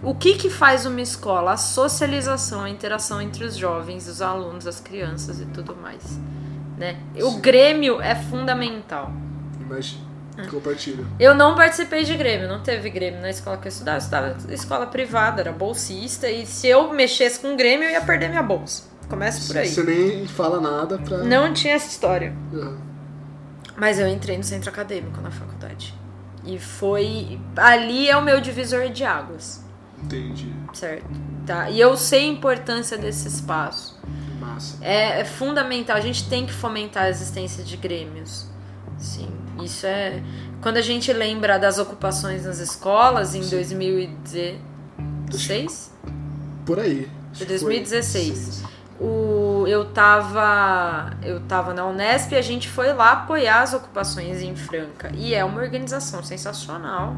O 0.04 0.16
que 0.16 0.36
que 0.36 0.50
faz 0.50 0.86
uma 0.86 1.02
escola? 1.02 1.54
A 1.54 1.58
socialização, 1.58 2.62
a 2.64 2.70
interação 2.70 3.22
entre 3.22 3.44
os 3.44 3.56
jovens, 3.56 4.08
os 4.08 4.22
alunos, 4.22 4.66
as 4.68 4.80
crianças 4.80 5.40
e 5.40 5.46
tudo 5.46 5.76
mais. 5.76 6.20
Né? 6.78 6.98
O. 7.22 7.38
Grêmio 7.40 8.02
é 8.02 8.16
fundamental. 8.16 9.12
Mas 9.70 9.98
É. 10.38 10.48
compartilha. 10.48 11.06
Eu 11.20 11.36
não 11.36 11.56
participei 11.56 12.04
de 12.04 12.16
Grêmio, 12.18 12.48
não 12.48 12.62
teve 12.62 12.90
Grêmio 12.90 13.22
na 13.22 13.30
escola 13.30 13.58
que 13.58 13.68
eu 13.68 13.70
estudava. 13.70 13.98
Eu 13.98 14.02
estudava 14.02 14.54
escola 14.54 14.88
privada, 14.88 15.42
era 15.42 15.52
bolsista. 15.52 16.30
E 16.30 16.46
se 16.46 16.68
eu 16.68 16.92
mexesse 16.94 17.40
com 17.40 17.56
Grêmio, 17.56 17.86
eu 17.88 17.92
ia 17.92 18.02
perder 18.02 18.30
minha 18.30 18.42
bolsa. 18.44 18.90
Começa 19.08 19.46
por 19.46 19.58
aí. 19.60 19.68
Você 19.68 19.84
nem 19.84 20.26
fala 20.26 20.60
nada 20.62 20.98
pra. 20.98 21.18
Não 21.20 21.54
tinha 21.54 21.74
essa 21.76 21.88
história. 21.90 22.34
Ah, 22.54 22.74
Mas 23.78 24.00
eu 24.00 24.08
entrei 24.08 24.38
no 24.38 24.44
centro 24.44 24.70
acadêmico 24.70 25.20
na 25.22 25.30
faculdade. 25.32 25.94
E 26.46 26.58
foi. 26.58 27.40
Ali 27.58 28.10
é 28.10 28.16
o 28.18 28.22
meu 28.22 28.40
divisor 28.42 28.90
de 28.90 29.04
águas, 29.04 29.64
entendi. 30.04 30.54
certo? 30.74 31.06
Tá? 31.46 31.70
E 31.70 31.80
eu 31.80 31.96
sei 31.98 32.30
a 32.30 32.32
importância 32.32 32.98
desse 32.98 33.28
espaço. 33.28 34.00
Massa. 34.40 34.78
É, 34.82 35.22
é 35.22 35.26
fundamental. 35.26 35.98
A 35.98 36.02
gente 36.02 36.28
tem 36.30 36.46
que 36.46 36.54
fomentar 36.54 37.04
a 37.04 37.10
existência 37.10 37.64
de 37.64 37.76
grêmios. 37.78 38.46
Sim, 38.98 39.30
isso 39.64 39.86
é. 39.86 40.22
Quando 40.62 40.78
a 40.78 40.82
gente 40.82 41.12
lembra 41.12 41.58
das 41.58 41.80
ocupações 41.80 42.46
nas 42.46 42.60
escolas 42.60 43.34
em 43.34 43.42
Sim. 43.44 43.56
2016, 43.56 45.92
Por 46.66 46.80
aí. 46.80 47.10
Que 47.34 47.46
2016. 47.46 48.38
Sim. 48.38 48.66
o, 49.00 49.66
eu 49.68 49.86
tava. 49.86 51.12
Eu 51.24 51.40
tava 51.42 51.74
na 51.74 51.86
Unesp 51.86 52.32
e 52.34 52.36
a 52.36 52.42
gente 52.42 52.70
foi 52.70 52.94
lá 52.94 53.14
apoiar 53.14 53.62
as 53.62 53.74
ocupações 53.74 54.42
em 54.42 54.56
Franca. 54.56 55.12
E 55.16 55.34
é 55.34 55.44
uma 55.44 55.62
organização 55.62 56.24
sensacional. 56.24 57.16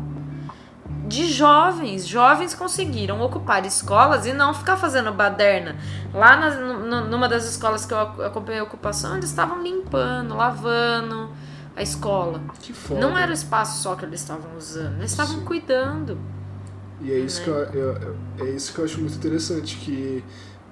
De 1.05 1.27
jovens, 1.31 2.07
jovens 2.07 2.53
conseguiram 2.55 3.21
ocupar 3.21 3.65
escolas 3.65 4.25
e 4.25 4.33
não 4.33 4.53
ficar 4.53 4.77
fazendo 4.77 5.11
baderna. 5.11 5.75
Lá 6.13 6.37
na- 6.37 6.55
nu- 6.55 7.07
numa 7.09 7.27
das 7.27 7.45
escolas 7.49 7.85
que 7.85 7.93
eu 7.93 7.99
ac- 7.99 8.21
acompanhei 8.23 8.61
a 8.61 8.63
ocupação, 8.63 9.13
eles 9.17 9.29
estavam 9.29 9.61
limpando, 9.61 10.33
lavando 10.35 11.29
a 11.75 11.81
escola. 11.81 12.41
Que 12.61 12.71
foda. 12.71 13.01
Não 13.01 13.17
era 13.17 13.31
o 13.31 13.33
espaço 13.33 13.81
só 13.81 13.95
que 13.95 14.05
eles 14.05 14.21
estavam 14.21 14.55
usando, 14.57 14.97
eles 14.99 15.11
estavam 15.11 15.39
Sim. 15.39 15.45
cuidando. 15.45 16.17
E 17.01 17.11
é 17.11 17.19
isso, 17.19 17.39
né? 17.39 17.43
que 17.45 17.49
eu, 17.49 17.55
eu- 17.81 17.97
eu- 18.37 18.45
é 18.47 18.49
isso 18.51 18.73
que 18.73 18.79
eu 18.79 18.85
acho 18.85 18.99
muito 19.01 19.15
interessante, 19.15 19.75
que 19.77 20.23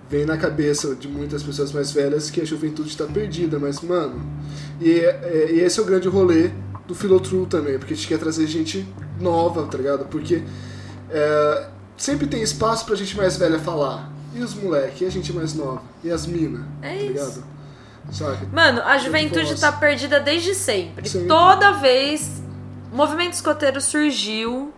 vem 0.09 0.25
na 0.25 0.37
cabeça 0.37 0.95
de 0.95 1.07
muitas 1.09 1.43
pessoas 1.43 1.71
mais 1.73 1.91
velhas 1.91 2.29
que 2.29 2.39
a 2.39 2.45
juventude 2.45 2.89
está 2.89 3.05
perdida, 3.05 3.59
mas, 3.59 3.81
mano, 3.81 4.21
e, 4.79 4.91
é- 4.99 5.51
e 5.51 5.59
esse 5.59 5.79
é 5.79 5.83
o 5.83 5.85
grande 5.85 6.07
rolê 6.07 6.51
do 6.87 6.95
Filotrue 6.95 7.45
também, 7.47 7.77
porque 7.77 7.93
a 7.93 7.97
gente 7.97 8.07
quer 8.07 8.17
trazer 8.19 8.47
gente 8.47 8.85
nova, 9.21 9.65
tá 9.67 9.77
ligado? 9.77 10.05
Porque 10.05 10.43
é, 11.09 11.67
sempre 11.97 12.27
tem 12.27 12.41
espaço 12.41 12.85
pra 12.85 12.95
gente 12.95 13.15
mais 13.15 13.37
velha 13.37 13.59
falar. 13.59 14.09
E 14.33 14.41
os 14.41 14.53
moleque, 14.53 15.03
e 15.03 15.07
a 15.07 15.11
gente 15.11 15.31
mais 15.33 15.53
nova? 15.53 15.81
E 16.03 16.09
as 16.09 16.25
mina, 16.25 16.65
É 16.81 16.89
tá 16.89 16.95
isso. 16.95 17.07
ligado? 17.07 17.43
Saca? 18.11 18.47
Mano, 18.51 18.81
a 18.81 18.97
juventude 18.97 19.59
tá 19.59 19.71
perdida 19.71 20.19
desde 20.19 20.55
sempre. 20.55 21.07
Sempre. 21.07 21.27
Toda 21.27 21.71
vez 21.73 22.41
o 22.91 22.95
movimento 22.95 23.33
escoteiro 23.33 23.79
surgiu, 23.79 24.73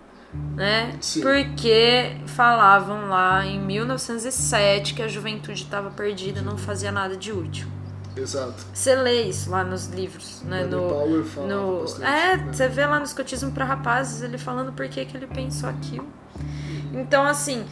né? 0.55 0.95
Sim. 0.99 1.21
Porque 1.21 2.17
falavam 2.27 3.07
lá 3.09 3.45
em 3.45 3.59
1907 3.59 4.93
que 4.93 5.01
a 5.01 5.07
juventude 5.07 5.63
estava 5.63 5.89
perdida, 5.91 6.41
não 6.41 6.57
fazia 6.57 6.91
nada 6.91 7.15
de 7.15 7.31
útil. 7.31 7.67
Exato. 8.15 8.65
Você 8.73 8.95
lê 8.95 9.23
isso 9.23 9.49
lá 9.49 9.63
nos 9.63 9.87
livros, 9.87 10.41
né? 10.43 10.63
No, 10.65 10.87
Powell 10.89 11.25
falava 11.25 11.53
no, 11.53 11.81
bastante, 11.81 12.05
é, 12.05 12.37
né? 12.37 12.53
você 12.53 12.67
vê 12.67 12.85
lá 12.85 12.99
no 12.99 13.05
escotismo 13.05 13.51
para 13.51 13.65
rapazes 13.65 14.21
ele 14.21 14.37
falando 14.37 14.71
por 14.71 14.87
que, 14.87 15.03
que 15.05 15.17
ele 15.17 15.27
pensou 15.27 15.69
aquilo. 15.69 16.07
Então, 16.93 17.23
assim, 17.23 17.65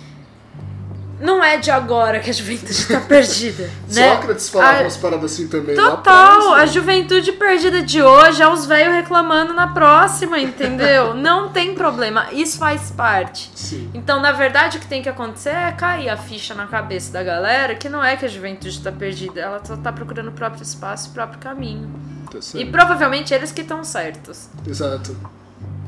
não 1.21 1.43
é 1.43 1.57
de 1.57 1.69
agora 1.71 2.19
que 2.19 2.29
a 2.29 2.33
juventude 2.33 2.85
tá 2.87 2.99
perdida, 3.01 3.69
né? 3.93 4.15
Sócrates 4.15 4.49
falava 4.49 4.77
A- 4.79 4.81
umas 4.81 4.97
paradas 4.97 5.31
assim 5.33 5.47
também. 5.47 5.75
Total, 5.75 6.53
a 6.53 6.65
juventude 6.65 7.31
perdida 7.33 7.81
de 7.81 8.01
hoje 8.01 8.41
é 8.41 8.47
os 8.47 8.65
velhos 8.65 8.93
reclamando 8.95 9.53
na 9.53 9.67
próxima, 9.67 10.39
entendeu? 10.39 11.13
Não 11.15 11.49
tem 11.49 11.75
problema, 11.75 12.27
isso 12.31 12.57
faz 12.57 12.91
parte. 12.91 13.51
Sim, 13.55 13.89
Então, 13.93 14.19
na 14.19 14.31
verdade, 14.31 14.77
o 14.77 14.79
que 14.81 14.87
tem 14.87 15.01
que 15.01 15.09
acontecer 15.09 15.49
é 15.51 15.71
cair 15.71 16.09
a 16.09 16.17
ficha 16.17 16.53
na 16.53 16.67
cabeça 16.67 17.11
da 17.11 17.23
galera 17.23 17.75
que 17.75 17.87
não 17.87 18.03
é 18.03 18.15
que 18.17 18.25
a 18.25 18.27
juventude 18.27 18.79
tá 18.81 18.91
perdida, 18.91 19.39
ela 19.39 19.61
só 19.63 19.77
tá 19.77 19.91
procurando 19.91 20.29
o 20.29 20.31
próprio 20.31 20.63
espaço 20.63 21.09
o 21.09 21.13
próprio 21.13 21.39
caminho. 21.39 21.89
tá 22.31 22.39
E 22.55 22.65
provavelmente 22.65 23.33
eles 23.33 23.51
que 23.51 23.61
estão 23.61 23.83
certos. 23.83 24.49
Exato. 24.67 25.15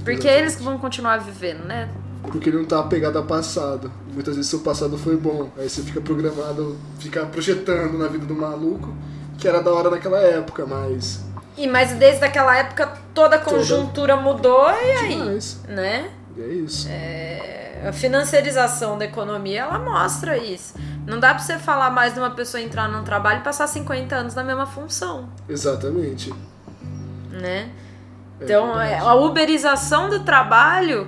Porque 0.03 0.27
eles 0.27 0.55
que 0.55 0.63
vão 0.63 0.77
continuar 0.77 1.17
vivendo, 1.17 1.63
né? 1.65 1.87
Porque 2.23 2.49
ele 2.49 2.57
não 2.57 2.65
tá 2.65 2.79
apegado 2.79 3.17
ao 3.17 3.25
passado. 3.25 3.91
Muitas 4.13 4.35
vezes 4.35 4.49
seu 4.49 4.59
passado 4.61 4.97
foi 4.97 5.15
bom. 5.17 5.49
Aí 5.57 5.69
você 5.69 5.81
fica 5.81 6.01
programado, 6.01 6.77
fica 6.99 7.25
projetando 7.25 7.97
na 7.97 8.07
vida 8.07 8.25
do 8.25 8.33
maluco, 8.35 8.93
que 9.37 9.47
era 9.47 9.61
da 9.61 9.71
hora 9.71 9.89
naquela 9.89 10.19
época, 10.19 10.65
mas. 10.65 11.23
E 11.57 11.67
mas 11.67 11.91
desde 11.93 12.23
aquela 12.25 12.55
época 12.57 12.91
toda 13.13 13.35
a 13.35 13.39
conjuntura 13.39 14.15
mudou 14.15 14.69
e 14.71 14.91
aí, 14.91 15.15
Demais. 15.15 15.59
né? 15.67 16.09
E 16.35 16.41
é 16.41 16.47
isso. 16.47 16.87
É, 16.89 17.83
a 17.87 17.91
financiarização 17.93 18.97
da 18.97 19.05
economia, 19.05 19.61
ela 19.61 19.77
mostra 19.77 20.35
isso. 20.37 20.73
Não 21.05 21.19
dá 21.19 21.29
pra 21.33 21.43
você 21.43 21.59
falar 21.59 21.91
mais 21.91 22.13
de 22.13 22.19
uma 22.19 22.31
pessoa 22.31 22.59
entrar 22.63 22.87
num 22.87 23.03
trabalho 23.03 23.41
e 23.41 23.43
passar 23.43 23.67
50 23.67 24.15
anos 24.15 24.33
na 24.33 24.43
mesma 24.43 24.65
função, 24.65 25.29
Exatamente. 25.47 26.33
né? 27.31 27.69
É 28.39 28.43
Então, 28.45 28.79
é, 28.81 28.87
verdade. 28.89 29.09
a 29.09 29.13
uberização 29.15 30.09
do 30.09 30.21
trabalho, 30.21 31.07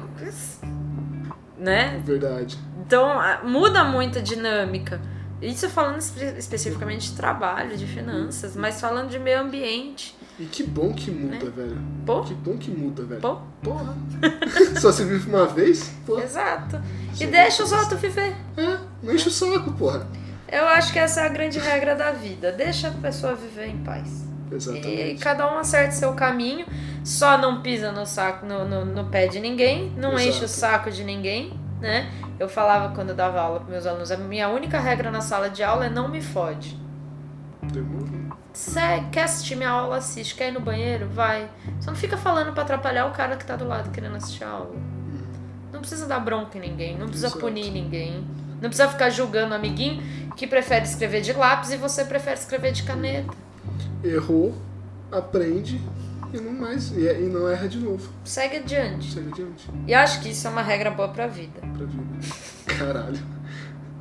né? 1.57 2.01
Verdade. 2.05 2.57
Então, 2.85 3.09
muda 3.43 3.83
muito 3.83 4.19
a 4.19 4.21
dinâmica. 4.21 4.99
Isso 5.41 5.69
falando 5.69 5.97
espe- 5.99 6.33
especificamente 6.37 7.11
de 7.11 7.17
trabalho, 7.17 7.75
de 7.75 7.85
finanças, 7.85 8.55
mas 8.55 8.79
falando 8.79 9.09
de 9.09 9.19
meio 9.19 9.41
ambiente. 9.41 10.15
E 10.39 10.45
que 10.45 10.63
bom 10.63 10.93
que 10.93 11.11
muda, 11.11 11.49
velho. 11.49 11.77
Pô, 12.05 12.21
Que 12.23 12.33
bom 12.33 12.57
que 12.57 12.71
muda, 12.71 13.03
velho. 13.03 13.21
pô, 13.21 13.37
Porra. 13.61 13.95
Só 14.79 14.91
se 14.91 15.03
vive 15.03 15.29
uma 15.29 15.45
vez? 15.45 15.91
Pô. 16.05 16.19
exato. 16.19 16.81
E 17.13 17.17
Sim. 17.17 17.27
deixa 17.31 17.63
os 17.63 17.71
outros 17.71 17.99
viver. 17.99 18.35
É, 18.57 18.77
não 19.03 19.13
enche 19.13 19.27
o 19.27 19.31
saco, 19.31 19.71
porra. 19.73 20.07
Eu 20.47 20.67
acho 20.67 20.91
que 20.93 20.99
essa 20.99 21.21
é 21.21 21.25
a 21.25 21.29
grande 21.29 21.59
regra 21.59 21.95
da 21.95 22.11
vida. 22.11 22.51
Deixa 22.51 22.87
a 22.87 22.91
pessoa 22.91 23.35
viver 23.35 23.67
em 23.67 23.77
paz. 23.77 24.24
E 24.55 24.57
Exatamente. 24.57 25.23
cada 25.23 25.53
um 25.53 25.57
acerta 25.57 25.91
seu 25.91 26.13
caminho, 26.13 26.65
só 27.03 27.37
não 27.37 27.61
pisa 27.61 27.91
no 27.91 28.05
saco, 28.05 28.45
no, 28.45 28.65
no, 28.65 28.85
no 28.85 29.05
pé 29.05 29.27
de 29.27 29.39
ninguém, 29.39 29.91
não 29.97 30.13
Exato. 30.13 30.29
enche 30.29 30.45
o 30.45 30.47
saco 30.47 30.91
de 30.91 31.03
ninguém, 31.03 31.59
né? 31.79 32.09
Eu 32.39 32.49
falava 32.49 32.93
quando 32.93 33.09
eu 33.09 33.15
dava 33.15 33.39
aula 33.39 33.59
para 33.59 33.69
meus 33.69 33.85
alunos, 33.85 34.11
a 34.11 34.17
minha 34.17 34.49
única 34.49 34.79
regra 34.79 35.09
na 35.09 35.21
sala 35.21 35.49
de 35.49 35.63
aula 35.63 35.85
é 35.85 35.89
não 35.89 36.07
me 36.07 36.21
fode. 36.21 36.77
Demorou. 37.61 38.35
Cê 38.53 39.03
quer 39.11 39.23
assistir 39.23 39.55
minha 39.55 39.69
aula, 39.69 39.97
assiste. 39.97 40.33
Quer 40.35 40.47
ir 40.49 40.51
no 40.51 40.61
banheiro? 40.61 41.09
Vai. 41.09 41.49
Só 41.81 41.91
não 41.91 41.97
fica 41.97 42.15
falando 42.15 42.53
pra 42.53 42.63
atrapalhar 42.63 43.05
o 43.05 43.11
cara 43.11 43.35
que 43.35 43.45
tá 43.45 43.55
do 43.55 43.67
lado 43.67 43.91
querendo 43.91 44.15
assistir 44.15 44.45
a 44.45 44.49
aula. 44.49 44.75
Não 45.73 45.81
precisa 45.81 46.07
dar 46.07 46.19
bronca 46.19 46.57
em 46.57 46.61
ninguém, 46.61 46.97
não 46.97 47.07
precisa 47.07 47.27
Exato. 47.27 47.41
punir 47.41 47.69
ninguém. 47.69 48.25
Não 48.61 48.69
precisa 48.69 48.87
ficar 48.87 49.09
julgando 49.09 49.51
o 49.51 49.55
amiguinho 49.55 50.01
que 50.37 50.47
prefere 50.47 50.85
escrever 50.85 51.21
de 51.21 51.33
lápis 51.33 51.71
e 51.71 51.77
você 51.77 52.05
prefere 52.05 52.39
escrever 52.39 52.71
de 52.71 52.83
caneta. 52.83 53.33
Errou, 54.05 54.53
aprende 55.11 55.81
e 56.33 56.39
não 56.39 56.53
mais. 56.53 56.91
E, 56.91 57.01
e 57.05 57.29
não 57.29 57.47
erra 57.49 57.67
de 57.67 57.79
novo. 57.79 58.07
Segue 58.23 58.57
adiante. 58.57 59.13
Segue 59.13 59.29
adiante. 59.31 59.69
E 59.87 59.93
acho 59.93 60.21
que 60.21 60.29
isso 60.29 60.45
é 60.47 60.49
uma 60.49 60.61
regra 60.61 60.91
boa 60.91 61.07
pra 61.09 61.27
vida. 61.27 61.59
Pra 61.59 61.85
vida. 61.85 62.35
Caralho. 62.77 63.35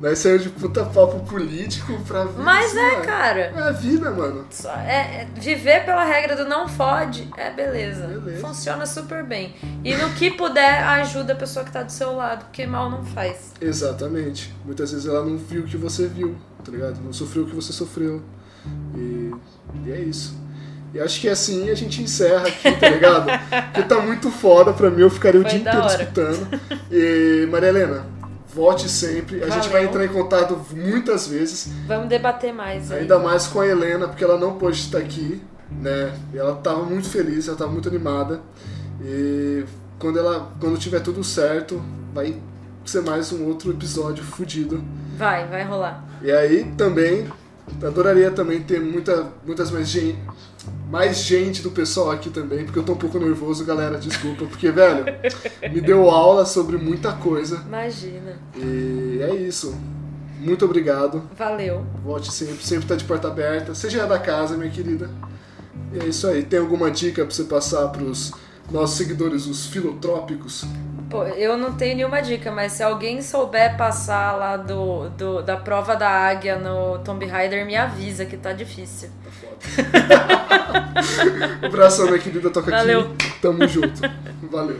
Nós 0.01 0.19
saímos 0.19 0.43
de 0.43 0.49
puta 0.49 0.83
papo 0.83 1.21
político 1.21 1.97
pra 2.05 2.25
vida. 2.25 2.43
Mas 2.43 2.75
é, 2.75 2.91
mano. 2.91 3.05
cara. 3.05 3.39
É 3.55 3.59
a 3.61 3.71
vida, 3.71 4.11
mano. 4.11 4.45
É, 4.85 5.21
é- 5.21 5.27
viver 5.39 5.85
pela 5.85 6.03
regra 6.03 6.35
do 6.35 6.43
não 6.43 6.67
fode 6.67 7.29
é 7.37 7.49
beleza. 7.49 8.05
Beleza. 8.05 8.45
Funciona 8.45 8.85
super 8.85 9.23
bem. 9.23 9.55
E 9.85 9.95
no 9.95 10.09
que 10.11 10.31
puder, 10.31 10.83
ajuda 10.83 11.31
a 11.31 11.35
pessoa 11.35 11.63
que 11.63 11.71
tá 11.71 11.81
do 11.81 11.91
seu 11.93 12.13
lado, 12.13 12.43
porque 12.45 12.67
mal 12.67 12.89
não 12.89 13.05
faz. 13.05 13.53
Exatamente. 13.61 14.53
Muitas 14.65 14.91
vezes 14.91 15.07
ela 15.07 15.23
não 15.23 15.37
viu 15.37 15.61
o 15.61 15.65
que 15.65 15.77
você 15.77 16.07
viu, 16.07 16.35
tá 16.63 16.71
ligado? 16.73 16.99
Não 17.01 17.13
sofreu 17.13 17.43
o 17.43 17.47
que 17.47 17.55
você 17.55 17.71
sofreu. 17.71 18.21
E, 18.95 19.31
e 19.85 19.91
é 19.91 19.99
isso. 19.99 20.43
E 20.93 20.99
acho 20.99 21.19
que 21.19 21.27
assim 21.27 21.69
a 21.69 21.75
gente 21.75 22.01
encerra 22.01 22.47
aqui, 22.47 22.71
tá 22.71 22.89
ligado? 22.89 23.25
Porque 23.73 23.83
tá 23.83 23.99
muito 23.99 24.31
foda 24.31 24.71
pra 24.71 24.89
mim, 24.89 25.01
eu 25.01 25.09
ficaria 25.09 25.41
o 25.41 25.43
Foi 25.43 25.51
dia 25.51 25.59
da 25.59 25.71
inteiro 25.71 25.85
hora. 25.87 26.01
escutando. 26.03 26.61
E, 26.89 27.47
Maria 27.51 27.67
Helena, 27.69 28.05
volte 28.53 28.87
sempre. 28.87 29.43
A 29.43 29.49
gente 29.49 29.67
vai 29.67 29.85
Valeu. 29.85 29.89
entrar 29.89 30.05
em 30.05 30.07
contato 30.07 30.57
muitas 30.73 31.27
vezes. 31.27 31.69
Vamos 31.85 32.07
debater 32.07 32.53
mais 32.53 32.91
aí. 32.91 33.01
Ainda 33.01 33.19
mais 33.19 33.45
com 33.47 33.59
a 33.59 33.67
Helena, 33.67 34.07
porque 34.07 34.23
ela 34.23 34.37
não 34.39 34.53
pôde 34.57 34.77
estar 34.77 34.99
aqui, 34.99 35.41
né? 35.69 36.13
E 36.33 36.37
ela 36.37 36.55
tava 36.55 36.83
muito 36.83 37.09
feliz, 37.09 37.49
ela 37.49 37.57
tava 37.57 37.71
muito 37.71 37.89
animada. 37.89 38.39
E 39.03 39.65
quando 39.99 40.17
ela 40.17 40.49
quando 40.61 40.77
tiver 40.79 41.01
tudo 41.01 41.21
certo, 41.25 41.83
vai 42.13 42.37
ser 42.85 43.01
mais 43.01 43.33
um 43.33 43.45
outro 43.47 43.71
episódio 43.71 44.23
fudido. 44.23 44.81
Vai, 45.17 45.45
vai 45.47 45.63
rolar. 45.65 46.05
E 46.21 46.31
aí 46.31 46.63
também 46.77 47.27
adoraria 47.83 48.31
também 48.31 48.61
ter 48.61 48.79
muita, 48.79 49.31
muitas 49.45 49.71
mais 49.71 49.87
gente, 49.87 50.19
mais 50.89 51.17
gente 51.17 51.61
do 51.61 51.71
pessoal 51.71 52.11
aqui 52.11 52.29
também, 52.29 52.63
porque 52.63 52.79
eu 52.79 52.83
tô 52.83 52.93
um 52.93 52.97
pouco 52.97 53.19
nervoso, 53.19 53.65
galera, 53.65 53.97
desculpa, 53.97 54.45
porque, 54.45 54.71
velho, 54.71 55.05
me 55.71 55.81
deu 55.81 56.09
aula 56.09 56.45
sobre 56.45 56.77
muita 56.77 57.13
coisa. 57.13 57.63
Imagina. 57.67 58.37
E 58.55 59.19
é 59.21 59.35
isso. 59.35 59.75
Muito 60.39 60.65
obrigado. 60.65 61.23
Valeu. 61.35 61.85
Volte 62.03 62.31
sempre, 62.31 62.63
sempre 62.63 62.85
tá 62.85 62.95
de 62.95 63.03
porta 63.03 63.27
aberta. 63.27 63.73
Seja 63.73 64.03
é 64.03 64.07
da 64.07 64.19
casa, 64.19 64.55
minha 64.55 64.69
querida. 64.69 65.09
E 65.91 65.99
é 65.99 66.05
isso 66.05 66.27
aí. 66.27 66.43
Tem 66.43 66.59
alguma 66.59 66.91
dica 66.91 67.25
pra 67.25 67.33
você 67.33 67.45
passar 67.45 67.87
pros 67.87 68.31
nossos 68.71 68.97
seguidores, 68.97 69.47
os 69.47 69.65
filotrópicos? 69.65 70.65
Pô, 71.09 71.23
eu 71.23 71.55
não 71.57 71.73
tenho 71.73 71.95
nenhuma 71.95 72.21
dica, 72.21 72.51
mas 72.51 72.71
se 72.73 72.83
alguém 72.83 73.21
souber 73.21 73.77
passar 73.77 74.35
lá 74.37 74.57
do, 74.57 75.09
do 75.09 75.41
da 75.41 75.55
prova 75.55 75.95
da 75.95 76.09
águia 76.09 76.57
no 76.57 76.99
Tomb 76.99 77.25
Raider, 77.25 77.65
me 77.65 77.75
avisa 77.75 78.25
que 78.25 78.35
tá 78.35 78.53
difícil. 78.53 79.09
Tá 79.23 79.31
foda. 79.31 79.55
Abração, 81.67 82.05
minha 82.07 82.19
querida. 82.19 82.49
Toca 82.49 82.71
Valeu. 82.71 83.01
aqui. 83.01 83.39
Tamo 83.39 83.67
junto. 83.67 84.01
Valeu. 84.51 84.79